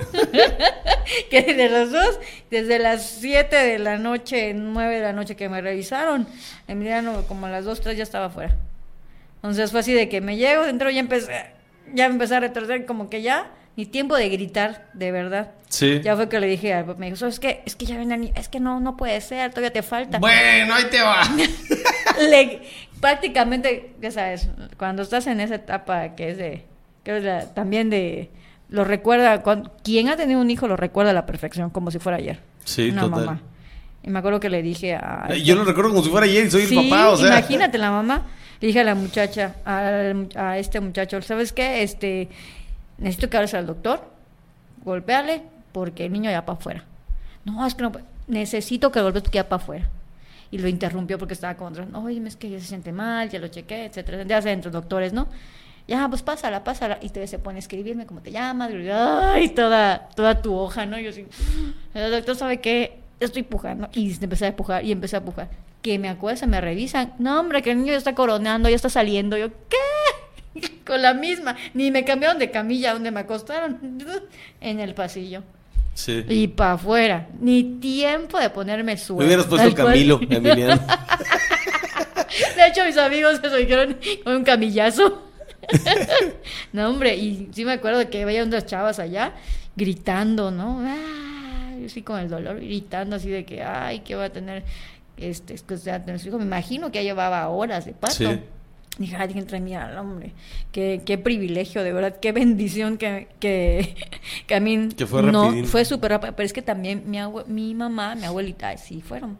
que 1.31 1.43
de 1.43 1.69
los 1.69 1.93
dos, 1.93 2.19
desde 2.51 2.79
las 2.79 3.05
7 3.21 3.55
de 3.55 3.79
la 3.79 3.99
noche, 3.99 4.55
9 4.55 4.95
de 4.95 5.03
la 5.03 5.13
noche 5.13 5.37
que 5.37 5.51
me 5.51 5.61
revisaron, 5.61 6.27
en 6.69 7.07
como 7.29 7.45
a 7.45 7.51
las 7.51 7.67
2, 7.67 7.83
3 7.83 7.99
ya 7.99 8.03
estaba 8.03 8.27
afuera. 8.27 8.57
Entonces 9.43 9.73
fue 9.73 9.81
así 9.81 9.93
de 9.93 10.09
que 10.09 10.21
me 10.21 10.37
llego, 10.37 10.65
dentro 10.65 10.89
ya 10.89 11.01
empecé, 11.01 11.33
ya 11.93 12.07
empecé 12.07 12.37
a 12.37 12.41
retroceder 12.41 12.87
como 12.87 13.11
que 13.11 13.23
ya, 13.23 13.51
ni 13.77 13.87
tiempo 13.87 14.17
de 14.17 14.29
gritar, 14.29 14.89
de 14.93 15.11
verdad. 15.11 15.51
Sí. 15.69 16.01
Ya 16.03 16.15
fue 16.15 16.29
que 16.29 16.39
le 16.39 16.47
dije, 16.47 16.85
me 16.97 17.11
dijo, 17.11 17.27
es 17.27 17.41
que, 17.41 17.63
es 17.67 17.75
que 17.75 17.87
ya 17.87 17.97
ven, 17.97 18.33
es 18.37 18.49
que 18.49 18.61
no, 18.61 18.79
no 18.79 18.97
puede 18.97 19.21
ser, 19.21 19.51
todavía 19.51 19.73
te 19.73 19.83
falta. 19.83 20.19
Bueno, 20.19 20.75
ahí 20.75 20.85
te 20.91 21.03
va. 21.03 21.23
le, 22.31 22.63
prácticamente, 23.01 23.95
ya 24.01 24.13
sabes, 24.13 24.49
cuando 24.79 25.03
estás 25.03 25.27
en 25.27 25.41
esa 25.41 25.57
etapa 25.57 26.15
que 26.15 26.31
es 26.31 26.39
de, 26.39 26.65
que 27.03 27.17
es 27.17 27.55
también 27.55 27.91
de, 27.91 28.31
lo 28.69 28.85
recuerda, 28.85 29.43
cuando, 29.43 29.73
quien 29.83 30.09
ha 30.09 30.17
tenido 30.17 30.41
un 30.41 30.51
hijo 30.51 30.69
lo 30.69 30.77
recuerda 30.77 31.11
a 31.11 31.15
la 31.15 31.27
perfección, 31.27 31.71
como 31.71 31.91
si 31.91 31.99
fuera 31.99 32.19
ayer. 32.19 32.39
Sí, 32.65 32.91
una 32.91 33.09
Mamá. 33.09 33.41
Y 34.05 34.11
me 34.11 34.19
acuerdo 34.19 34.41
que 34.41 34.51
le 34.51 34.63
dije 34.63 34.95
a... 34.95 35.33
Yo 35.35 35.55
lo 35.55 35.65
recuerdo 35.65 35.91
como 35.91 36.03
si 36.03 36.11
fuera 36.11 36.27
ayer 36.27 36.47
y 36.47 36.51
soy 36.51 36.63
el 36.63 36.89
papá, 36.89 37.11
o 37.11 37.17
sea... 37.17 37.29
imagínate 37.39 37.79
la 37.79 37.91
mamá. 37.91 38.27
Le 38.63 38.69
dije 38.69 38.81
a 38.81 38.85
la 38.85 38.95
muchacha, 38.95 39.57
a, 39.65 40.57
este 40.57 40.79
muchacho, 40.79 41.21
¿sabes 41.21 41.53
qué? 41.53 41.83
Este, 41.83 42.29
necesito 42.97 43.29
que 43.29 43.37
hables 43.37 43.55
al 43.55 43.67
doctor, 43.67 44.09
golpéale, 44.85 45.43
porque 45.73 46.07
el 46.07 46.13
niño 46.13 46.31
ya 46.31 46.47
para 46.47 46.59
afuera. 46.59 46.85
No, 47.45 47.67
es 47.67 47.75
que 47.75 47.83
no, 47.83 47.93
necesito 48.29 48.93
que 48.93 49.03
golpees 49.03 49.25
porque 49.25 49.39
ya 49.39 49.49
para 49.49 49.61
afuera 49.61 49.91
y 50.53 50.59
lo 50.59 50.69
interrumpió 50.69 51.19
porque 51.19 51.35
estaba 51.35 51.57
contra, 51.57 51.87
oye, 51.99 52.23
es 52.25 52.37
que 52.37 52.51
ya 52.51 52.61
se 52.61 52.67
siente 52.67 52.93
mal, 52.93 53.29
ya 53.31 53.41
lo 53.41 53.49
chequé, 53.49 53.87
etcétera, 53.87 54.23
ya 54.23 54.41
se 54.41 54.53
entre 54.53 54.71
doctores, 54.71 55.13
¿no? 55.13 55.27
Ya, 55.89 56.09
pues 56.09 56.23
pásala, 56.23 56.63
pásala. 56.63 56.99
Y 57.01 57.09
te 57.09 57.27
se 57.27 57.41
pone 57.41 57.57
a 57.57 57.59
escribirme 57.59 58.07
cómo 58.07 58.21
te 58.21 58.31
llamas, 58.31 58.71
y 59.41 59.49
toda, 59.49 60.09
toda 60.15 60.41
tu 60.41 60.55
hoja, 60.55 60.87
¿no? 60.87 61.01
Yo 61.01 61.11
así, 61.11 61.27
el 61.95 62.11
doctor 62.13 62.37
sabe 62.37 62.61
que 62.61 63.01
estoy 63.19 63.43
pujando. 63.43 63.89
Y 63.93 64.13
empecé 64.23 64.47
a 64.47 64.55
pujar 64.55 64.85
y 64.85 64.93
empecé 64.93 65.17
a 65.17 65.25
pujar. 65.25 65.49
Que 65.83 65.99
me 65.99 66.09
acuerdo, 66.09 66.47
me 66.47 66.61
revisan. 66.61 67.15
No, 67.19 67.41
hombre, 67.41 67.61
que 67.63 67.73
el 67.73 67.79
niño 67.79 67.93
ya 67.93 67.99
está 67.99 68.15
coronando, 68.15 68.69
ya 68.69 68.77
está 68.77 68.89
saliendo. 68.89 69.37
Yo, 69.37 69.49
¿qué? 69.69 70.61
Con 70.87 71.03
la 71.03 71.15
misma. 71.15 71.57
Ni 71.75 71.91
me 71.91 72.05
cambiaron 72.05 72.39
de 72.39 72.51
camilla 72.51 72.93
donde 72.93 73.11
me 73.11 73.21
acostaron. 73.21 73.99
En 74.61 74.79
el 74.79 74.95
pasillo. 74.95 75.43
Y 76.29 76.49
para 76.49 76.73
afuera. 76.73 77.29
Ni 77.41 77.65
tiempo 77.81 78.39
de 78.39 78.51
ponerme 78.51 78.97
suelo. 78.97 79.21
Me 79.21 79.27
hubieras 79.27 79.47
puesto 79.47 79.75
Camilo, 79.75 80.21
Emiliano. 80.31 80.81
de 82.57 82.67
hecho, 82.67 82.85
mis 82.85 82.97
amigos 82.97 83.41
se 83.43 83.57
dijeron 83.57 83.99
con 84.25 84.37
un 84.37 84.45
camillazo. 84.45 85.23
no, 86.73 86.89
hombre, 86.89 87.17
y 87.17 87.51
sí 87.53 87.65
me 87.65 87.73
acuerdo 87.73 88.09
que 88.09 88.25
veía 88.25 88.43
unas 88.43 88.67
chavas 88.67 88.99
allá 88.99 89.35
gritando, 89.77 90.51
¿no? 90.51 90.81
Ah, 90.85 91.73
yo 91.81 91.89
sí 91.89 92.03
con 92.03 92.19
el 92.19 92.29
dolor, 92.29 92.57
gritando 92.61 93.17
así 93.17 93.29
de 93.29 93.45
que, 93.45 93.63
ay, 93.63 94.01
que 94.01 94.15
va 94.15 94.25
a 94.25 94.31
tener 94.31 94.65
este, 95.23 95.55
es 95.55 95.63
que, 95.63 95.77
tener 95.77 96.19
su 96.19 96.29
hijo. 96.29 96.39
Me 96.39 96.45
imagino 96.45 96.91
que 96.91 96.99
ya 96.99 97.03
llevaba 97.03 97.49
horas 97.49 97.85
de 97.85 97.93
paso. 97.93 98.25
Dije, 98.99 99.17
ay, 99.17 99.33
entre 99.37 99.59
mí 99.59 99.75
al 99.75 99.97
hombre, 99.97 100.35
qué, 100.71 101.01
qué 101.07 101.17
privilegio, 101.17 101.83
de 101.83 101.95
verdad, 101.95 102.19
qué 102.21 102.31
bendición 102.33 102.99
que, 102.99 103.29
que, 103.41 103.97
que 104.47 104.55
a 104.55 104.61
mí 104.61 104.91
que 104.95 105.07
fue 105.07 105.23
no 105.23 105.51
fue 105.65 105.87
súper 105.87 106.11
rápido, 106.11 106.37
pero 106.37 106.45
es 106.45 106.53
que 106.53 106.61
también 106.61 107.05
mi, 107.07 107.19
mi 107.47 107.75
mamá, 107.75 108.15
mi 108.15 108.25
abuelita, 108.25 108.77
sí 108.77 109.01
fueron, 109.01 109.39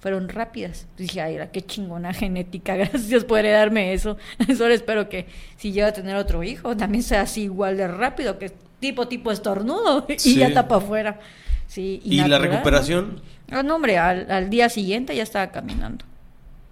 fueron 0.00 0.30
rápidas. 0.30 0.86
Dije, 0.96 1.20
ay, 1.20 1.38
qué 1.52 1.60
chingona 1.60 2.14
genética, 2.14 2.74
gracias 2.76 3.24
por 3.24 3.40
heredarme 3.40 3.92
eso. 3.92 4.16
Solo 4.56 4.72
espero 4.72 5.10
que 5.10 5.26
si 5.58 5.72
llega 5.72 5.88
a 5.88 5.92
tener 5.92 6.16
otro 6.16 6.42
hijo, 6.42 6.74
también 6.74 7.02
sea 7.02 7.20
así 7.20 7.42
igual 7.42 7.76
de 7.76 7.86
rápido, 7.86 8.38
que 8.38 8.50
tipo, 8.80 9.08
tipo 9.08 9.30
estornudo 9.30 10.06
y 10.08 10.36
ya 10.36 10.54
tapa 10.54 10.76
afuera. 10.76 11.20
Sí, 11.66 12.00
¿Y, 12.02 12.16
la 12.26 12.38
recuperación? 12.38 13.16
¿no? 13.16 13.20
No, 13.50 13.74
hombre, 13.74 13.98
al, 13.98 14.30
al 14.30 14.50
día 14.50 14.68
siguiente 14.68 15.14
ya 15.14 15.22
estaba 15.22 15.50
caminando. 15.50 16.04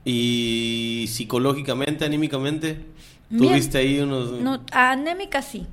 ¿Y 0.04 1.06
psicológicamente, 1.08 2.04
anímicamente? 2.04 2.78
¿Tuviste 3.36 3.78
ahí 3.78 4.00
unos...? 4.00 4.32
No, 4.40 4.60
anémica 4.72 5.42
sí. 5.42 5.66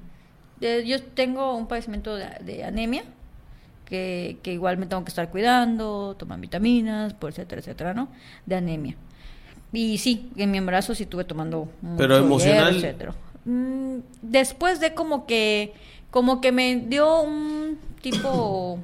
yo 0.60 1.02
tengo 1.02 1.56
un 1.56 1.68
padecimiento 1.68 2.16
de, 2.16 2.64
anemia, 2.64 3.04
que, 3.86 4.38
que, 4.44 4.52
igual 4.52 4.78
me 4.78 4.88
tengo 4.88 5.04
que 5.04 5.10
estar 5.10 5.30
cuidando, 5.30 6.16
tomar 6.18 6.40
vitaminas, 6.40 7.14
por 7.14 7.30
etcétera, 7.32 7.62
etcétera, 7.62 7.94
¿no? 7.94 8.10
De 8.46 8.56
anemia. 8.56 8.96
Y 9.72 9.98
sí, 10.00 10.30
en 10.36 10.52
mi 10.52 10.58
embarazo 10.58 10.96
sí 10.96 11.04
estuve 11.04 11.24
tomando 11.24 11.70
Pero 11.98 12.18
emocional. 12.18 12.76
etcétera. 12.76 13.14
Mm, 13.46 14.00
después 14.22 14.80
de 14.80 14.94
como 14.94 15.26
que, 15.26 15.74
como 16.12 16.42
que 16.42 16.52
me 16.52 16.76
dio 16.78 17.22
un 17.22 17.78
tipo, 18.02 18.80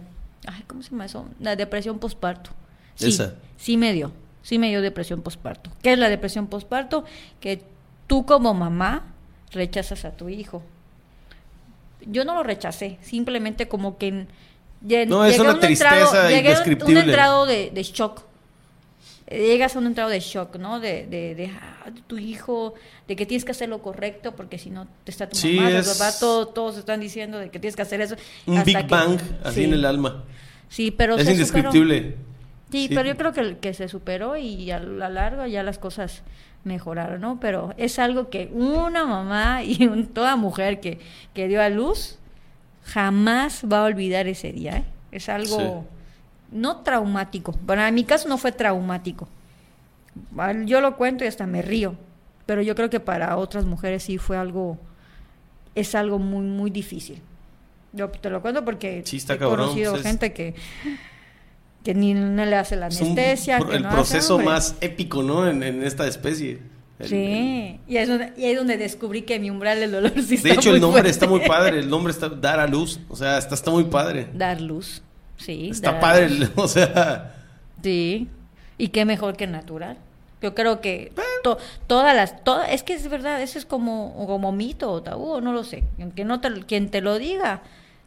ay, 0.47 0.63
¿cómo 0.67 0.81
se 0.81 0.91
llama 0.91 1.05
eso? 1.05 1.25
La 1.39 1.55
depresión 1.55 1.99
postparto. 1.99 2.51
Sí, 2.95 3.09
Esa. 3.09 3.35
sí 3.57 3.77
me 3.77 3.93
dio 3.93 4.11
sí 4.41 4.59
me 4.59 4.69
dio 4.69 4.81
depresión 4.81 5.21
postparto. 5.21 5.71
¿Qué 5.81 5.93
es 5.93 5.99
la 5.99 6.09
depresión 6.09 6.47
postparto? 6.47 7.03
Que 7.39 7.63
tú 8.07 8.25
como 8.25 8.53
mamá 8.53 9.07
rechazas 9.51 10.05
a 10.05 10.11
tu 10.11 10.29
hijo. 10.29 10.63
Yo 12.05 12.25
no 12.25 12.33
lo 12.33 12.43
rechacé, 12.43 12.97
simplemente 13.01 13.67
como 13.67 13.97
que 13.97 14.25
no, 15.07 15.25
es 15.25 15.39
una 15.39 15.59
tristeza 15.59 16.31
indescriptible. 16.31 17.01
un 17.01 17.09
entrado 17.09 17.45
de, 17.45 17.69
de, 17.69 17.83
shock. 17.83 18.23
Llegas 19.31 19.75
a 19.75 19.79
un 19.79 19.87
entrado 19.87 20.09
de 20.09 20.19
shock, 20.19 20.57
¿no? 20.57 20.79
De, 20.79 21.07
de, 21.07 21.51
ah, 21.61 21.89
tu 22.07 22.17
hijo, 22.17 22.73
de 23.07 23.15
que 23.15 23.25
tienes 23.25 23.45
que 23.45 23.51
hacer 23.51 23.69
lo 23.69 23.81
correcto 23.81 24.33
porque 24.35 24.57
si 24.57 24.69
no 24.69 24.87
te 25.03 25.11
está 25.11 25.29
tu 25.29 25.37
mamá, 25.37 25.69
es... 25.69 26.19
todos 26.19 26.77
están 26.77 26.99
diciendo 26.99 27.39
de 27.39 27.49
que 27.49 27.59
tienes 27.59 27.75
que 27.75 27.81
hacer 27.81 28.01
eso. 28.01 28.15
Un 28.45 28.63
Big 28.63 28.87
Bang 28.87 29.19
así 29.43 29.63
en 29.63 29.73
el 29.73 29.85
alma. 29.85 30.23
Sí, 30.69 30.91
pero 30.91 31.17
es 31.17 31.29
indescriptible. 31.29 32.15
Sí, 32.71 32.89
pero 32.89 33.07
yo 33.07 33.17
creo 33.17 33.33
que, 33.33 33.57
que 33.57 33.73
se 33.73 33.89
superó 33.89 34.37
y 34.37 34.71
a 34.71 34.79
la 34.79 35.09
larga 35.09 35.47
ya 35.47 35.61
las 35.61 35.77
cosas 35.77 36.23
mejoraron, 36.63 37.21
¿no? 37.21 37.39
Pero 37.39 37.73
es 37.77 37.99
algo 37.99 38.29
que 38.29 38.49
una 38.53 39.05
mamá 39.05 39.63
y 39.63 39.87
toda 40.13 40.35
mujer 40.35 40.79
que, 40.79 40.99
que 41.33 41.47
dio 41.47 41.61
a 41.61 41.69
luz 41.69 42.17
jamás 42.83 43.65
va 43.71 43.81
a 43.81 43.83
olvidar 43.83 44.27
ese 44.27 44.51
día, 44.51 44.77
¿eh? 44.77 44.83
Es 45.11 45.27
algo 45.27 45.85
no 46.51 46.77
traumático. 46.77 47.55
Bueno, 47.65 47.85
en 47.85 47.95
mi 47.95 48.03
caso 48.03 48.27
no 48.27 48.37
fue 48.37 48.51
traumático. 48.51 49.27
Yo 50.65 50.81
lo 50.81 50.97
cuento 50.97 51.23
y 51.23 51.27
hasta 51.27 51.47
me 51.47 51.61
río, 51.61 51.95
pero 52.45 52.61
yo 52.61 52.75
creo 52.75 52.89
que 52.89 52.99
para 52.99 53.37
otras 53.37 53.65
mujeres 53.65 54.03
sí 54.03 54.17
fue 54.17 54.37
algo, 54.37 54.77
es 55.73 55.95
algo 55.95 56.19
muy, 56.19 56.45
muy 56.45 56.69
difícil. 56.69 57.21
Yo 57.93 58.09
te 58.09 58.29
lo 58.29 58.41
cuento 58.41 58.63
porque 58.63 59.03
he 59.05 59.37
conocido 59.37 59.93
pues 59.93 60.03
gente 60.03 60.33
que 60.33 60.55
que 61.83 61.95
ni 61.95 62.13
no 62.13 62.45
le 62.45 62.55
hace 62.55 62.75
la 62.75 62.87
anestesia. 62.87 63.57
el 63.57 63.87
proceso 63.87 64.39
más 64.39 64.75
épico, 64.81 65.23
¿no? 65.23 65.47
En, 65.47 65.83
esta 65.83 66.07
especie. 66.07 66.59
sí, 67.03 67.79
y, 67.87 67.97
es 67.97 68.07
donde, 68.07 68.33
y 68.37 68.45
ahí 68.45 68.51
es 68.51 68.57
donde 68.57 68.77
descubrí 68.77 69.23
que 69.23 69.39
mi 69.39 69.49
umbral 69.49 69.79
del 69.79 69.91
dolor 69.91 70.13
sí 70.21 70.37
De 70.37 70.51
hecho, 70.51 70.73
el 70.73 70.81
nombre 70.81 71.09
está 71.09 71.27
muy 71.27 71.41
padre, 71.41 71.79
el 71.79 71.89
nombre 71.89 72.11
está 72.11 72.29
dar 72.29 72.59
a 72.59 72.67
luz, 72.67 72.99
o 73.09 73.15
sea, 73.15 73.37
está, 73.37 73.55
está 73.55 73.71
muy 73.71 73.85
padre. 73.85 74.27
Dar 74.33 74.61
luz, 74.61 75.01
sí. 75.41 75.69
Está 75.71 75.99
padre, 75.99 76.49
o 76.55 76.67
sea... 76.67 77.35
Sí, 77.83 78.27
y 78.77 78.89
qué 78.89 79.05
mejor 79.05 79.35
que 79.35 79.47
natural. 79.47 79.97
Yo 80.41 80.55
creo 80.55 80.81
que 80.81 81.11
todas 81.87 82.15
las, 82.15 82.43
todas, 82.43 82.69
es 82.71 82.83
que 82.83 82.93
es 82.93 83.07
verdad, 83.09 83.41
eso 83.41 83.59
es 83.59 83.65
como, 83.65 84.25
como 84.25 84.51
mito 84.51 84.91
o 84.91 85.01
tabú, 85.01 85.41
no 85.41 85.53
lo 85.53 85.63
sé. 85.63 85.83
Aunque 85.99 86.25
no 86.25 86.41
te, 86.41 86.51
quien 86.65 86.89
te 86.89 87.01
lo 87.01 87.19
diga, 87.19 87.61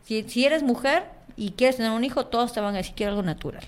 si, 0.05 0.23
si 0.25 0.45
eres 0.45 0.63
mujer, 0.63 1.05
y 1.37 1.51
quieres 1.53 1.77
tener 1.77 1.93
un 1.93 2.05
hijo, 2.05 2.27
todos 2.27 2.53
te 2.53 2.61
van 2.61 2.75
a 2.75 2.79
decir 2.79 2.95
quiero 2.97 3.11
algo 3.11 3.23
natural. 3.23 3.65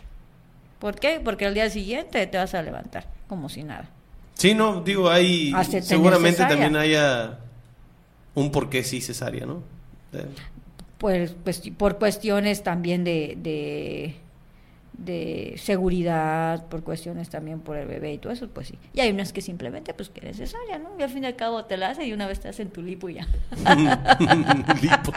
¿Por 0.78 0.96
qué? 0.96 1.20
Porque 1.22 1.46
al 1.46 1.54
día 1.54 1.68
siguiente 1.70 2.26
te 2.26 2.38
vas 2.38 2.54
a 2.54 2.62
levantar 2.62 3.06
como 3.28 3.48
si 3.48 3.62
nada. 3.62 3.88
Sí, 4.34 4.54
no, 4.54 4.82
digo, 4.82 5.10
hay 5.10 5.52
seguramente 5.82 6.44
también 6.44 6.76
haya 6.76 7.38
un 8.34 8.52
por 8.52 8.68
qué 8.68 8.84
sí 8.84 9.00
cesárea, 9.00 9.46
¿no? 9.46 9.62
Pues, 10.98 11.36
pues 11.44 11.62
por 11.76 11.98
cuestiones 11.98 12.62
también 12.62 13.04
de, 13.04 13.36
de, 13.42 14.16
de, 14.96 15.54
seguridad, 15.58 16.66
por 16.68 16.82
cuestiones 16.82 17.28
también 17.28 17.60
por 17.60 17.76
el 17.76 17.86
bebé 17.86 18.14
y 18.14 18.18
todo 18.18 18.32
eso, 18.32 18.48
pues 18.48 18.68
sí. 18.68 18.78
Y 18.94 19.00
hay 19.00 19.10
unas 19.10 19.32
que 19.32 19.42
simplemente 19.42 19.92
pues 19.92 20.08
que 20.08 20.32
cesárea, 20.32 20.78
¿no? 20.78 20.90
Y 20.98 21.02
al 21.02 21.10
fin 21.10 21.24
y 21.24 21.26
al 21.26 21.36
cabo 21.36 21.66
te 21.66 21.76
la 21.76 21.90
hace 21.90 22.06
y 22.06 22.14
una 22.14 22.26
vez 22.26 22.40
te 22.40 22.48
hacen 22.48 22.70
tu 22.70 22.82
lipo 22.82 23.10
y 23.10 23.14
ya. 23.14 23.26
lipo. 24.82 25.12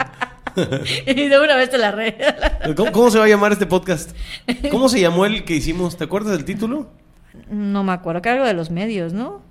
y 1.06 1.28
de 1.28 1.40
una 1.40 1.56
vez 1.56 1.70
te 1.70 1.78
la 1.78 1.92
re. 1.92 2.16
¿Cómo, 2.92 3.10
se 3.10 3.18
va 3.18 3.24
a 3.24 3.28
llamar 3.28 3.52
este 3.52 3.66
podcast? 3.66 4.14
¿Cómo 4.70 4.88
se 4.88 5.00
llamó 5.00 5.24
el 5.24 5.44
que 5.44 5.54
hicimos? 5.54 5.96
¿Te 5.96 6.04
acuerdas 6.04 6.32
del 6.32 6.44
título? 6.44 6.88
No 7.48 7.84
me 7.84 7.92
acuerdo, 7.92 8.22
que 8.22 8.28
algo 8.28 8.44
de 8.44 8.54
los 8.54 8.70
medios, 8.70 9.12
¿no? 9.12 9.42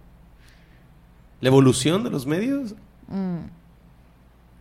¿La 1.41 1.49
evolución 1.49 2.03
de 2.03 2.10
los 2.10 2.26
medios? 2.26 2.76
Mm. 3.07 3.59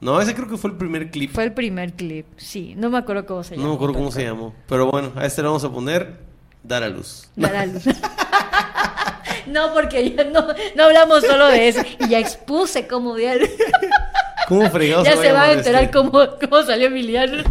No, 0.00 0.20
ese 0.20 0.34
creo 0.34 0.48
que 0.48 0.56
fue 0.56 0.70
el 0.70 0.76
primer 0.76 1.10
clip. 1.10 1.32
Fue 1.32 1.44
el 1.44 1.52
primer 1.52 1.92
clip, 1.94 2.26
sí. 2.36 2.74
No 2.76 2.90
me 2.90 2.98
acuerdo 2.98 3.26
cómo 3.26 3.42
se 3.42 3.56
llamó. 3.56 3.62
No 3.62 3.70
me 3.70 3.74
acuerdo 3.76 3.94
cómo 3.94 4.10
se 4.12 4.24
llamó. 4.24 4.54
Pero 4.68 4.90
bueno, 4.90 5.12
a 5.16 5.26
este 5.26 5.42
le 5.42 5.48
vamos 5.48 5.64
a 5.64 5.72
poner 5.72 6.28
Dar 6.62 6.82
a 6.82 6.88
luz. 6.88 7.28
Dar 7.36 7.56
a 7.56 7.66
luz. 7.66 7.84
No, 9.46 9.72
porque 9.72 10.14
ya 10.14 10.24
no, 10.24 10.46
no 10.76 10.84
hablamos 10.84 11.24
solo 11.24 11.46
de 11.46 11.68
eso. 11.68 11.80
Y 12.00 12.08
ya 12.10 12.18
expuse 12.18 12.86
cómo 12.86 13.14
de 13.14 13.50
¿Cómo 14.46 14.68
fregados 14.70 15.06
Ya 15.06 15.16
se, 15.16 15.32
va 15.32 15.44
a 15.44 15.52
enterar 15.52 15.84
este? 15.84 15.96
cómo, 15.96 16.12
cómo 16.38 16.62
salió 16.64 16.88
Emiliano. 16.88 17.42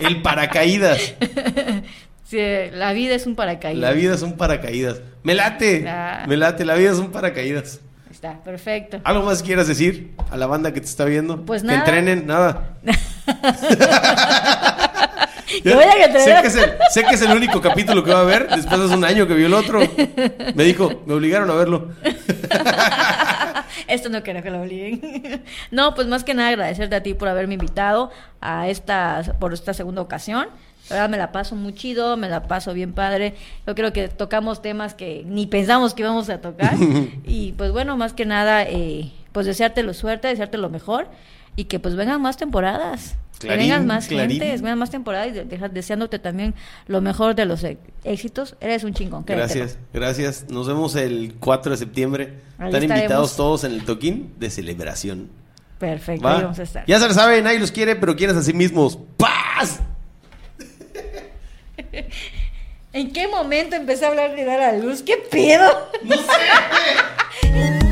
El 0.00 0.20
paracaídas. 0.22 1.14
Sí, 2.24 2.40
la 2.72 2.92
vida 2.94 3.14
es 3.14 3.26
un 3.26 3.36
paracaídas. 3.36 3.80
La 3.80 3.92
vida 3.92 4.14
es 4.14 4.22
un 4.22 4.36
paracaídas. 4.36 5.02
Me 5.22 5.34
late. 5.34 5.86
Me 6.26 6.36
late, 6.36 6.64
la 6.64 6.74
vida 6.74 6.90
es 6.90 6.98
un 6.98 7.12
paracaídas. 7.12 7.80
Está, 8.24 8.42
perfecto. 8.42 9.00
¿Algo 9.04 9.26
más 9.26 9.42
quieras 9.42 9.68
decir 9.68 10.14
a 10.30 10.38
la 10.38 10.46
banda 10.46 10.72
que 10.72 10.80
te 10.80 10.86
está 10.86 11.04
viendo? 11.04 11.44
Pues 11.44 11.62
nada. 11.62 11.84
Que 11.84 11.90
entrenen, 11.90 12.26
nada. 12.26 12.78
sé, 15.46 15.60
que 15.62 16.46
es 16.46 16.56
el, 16.56 16.72
sé 16.88 17.04
que 17.04 17.14
es 17.16 17.20
el 17.20 17.32
único 17.32 17.60
capítulo 17.60 18.02
que 18.02 18.14
va 18.14 18.20
a 18.20 18.22
haber. 18.22 18.48
Después 18.48 18.88
de 18.88 18.96
un 18.96 19.04
año 19.04 19.26
que 19.26 19.34
vio 19.34 19.46
el 19.46 19.52
otro. 19.52 19.80
Me 20.54 20.64
dijo, 20.64 21.02
me 21.04 21.12
obligaron 21.12 21.50
a 21.50 21.54
verlo. 21.54 21.90
Esto 23.88 24.08
no 24.08 24.22
quiero 24.22 24.42
que 24.42 24.50
lo 24.50 24.62
obliguen. 24.62 25.44
No, 25.70 25.94
pues 25.94 26.08
más 26.08 26.24
que 26.24 26.32
nada 26.32 26.48
agradecerte 26.48 26.96
a 26.96 27.02
ti 27.02 27.12
por 27.12 27.28
haberme 27.28 27.52
invitado 27.54 28.10
a 28.40 28.68
esta, 28.68 29.36
por 29.38 29.52
esta 29.52 29.74
segunda 29.74 30.00
ocasión. 30.00 30.48
La 30.90 30.96
verdad 30.96 31.08
me 31.08 31.16
la 31.16 31.32
paso 31.32 31.56
muy 31.56 31.74
chido, 31.74 32.16
me 32.16 32.28
la 32.28 32.42
paso 32.42 32.74
bien 32.74 32.92
padre. 32.92 33.34
Yo 33.66 33.74
creo 33.74 33.92
que 33.92 34.08
tocamos 34.08 34.60
temas 34.60 34.94
que 34.94 35.22
ni 35.26 35.46
pensamos 35.46 35.94
que 35.94 36.02
íbamos 36.02 36.28
a 36.28 36.40
tocar. 36.40 36.74
y 37.24 37.52
pues 37.52 37.72
bueno, 37.72 37.96
más 37.96 38.12
que 38.12 38.26
nada, 38.26 38.64
eh, 38.64 39.10
pues 39.32 39.46
desearte 39.46 39.82
lo 39.82 39.94
suerte, 39.94 40.28
desearte 40.28 40.58
lo 40.58 40.68
mejor 40.68 41.08
y 41.56 41.64
que 41.64 41.78
pues 41.78 41.96
vengan 41.96 42.20
más 42.20 42.36
temporadas. 42.36 43.16
que 43.40 43.48
vengan 43.48 43.86
más 43.86 44.06
gente, 44.06 44.38
vengan 44.38 44.78
más 44.78 44.90
temporadas 44.90 45.28
y 45.28 45.68
deseándote 45.68 46.18
también 46.18 46.54
lo 46.86 47.00
mejor 47.00 47.34
de 47.34 47.46
los 47.46 47.64
éxitos. 48.04 48.56
Eres 48.60 48.84
un 48.84 48.92
chingón. 48.94 49.24
Gracias, 49.26 49.78
gracias. 49.92 50.46
Nos 50.50 50.66
vemos 50.66 50.96
el 50.96 51.34
4 51.40 51.72
de 51.72 51.78
septiembre. 51.78 52.34
Están 52.60 52.82
invitados 52.82 53.36
todos 53.36 53.64
en 53.64 53.72
el 53.72 53.84
toquín 53.84 54.34
de 54.38 54.50
celebración. 54.50 55.30
Perfecto, 55.78 56.26
ahí 56.28 56.42
vamos 56.42 56.58
a 56.58 56.62
estar. 56.62 56.86
Ya 56.86 56.98
se 57.00 57.08
lo 57.08 57.14
saben, 57.14 57.44
nadie 57.44 57.58
los 57.58 57.72
quiere, 57.72 57.96
pero 57.96 58.16
quieres 58.16 58.36
a 58.36 58.42
sí 58.42 58.52
mismos. 58.52 58.98
¡Paz! 59.16 59.80
¿En 62.92 63.12
qué 63.12 63.26
momento 63.28 63.74
empecé 63.76 64.04
a 64.04 64.08
hablar 64.08 64.36
de 64.36 64.44
dar 64.44 64.60
a 64.60 64.72
luz? 64.72 65.02
¿Qué 65.02 65.16
pedo? 65.16 65.90
No 66.04 66.16
sé. 66.16 67.80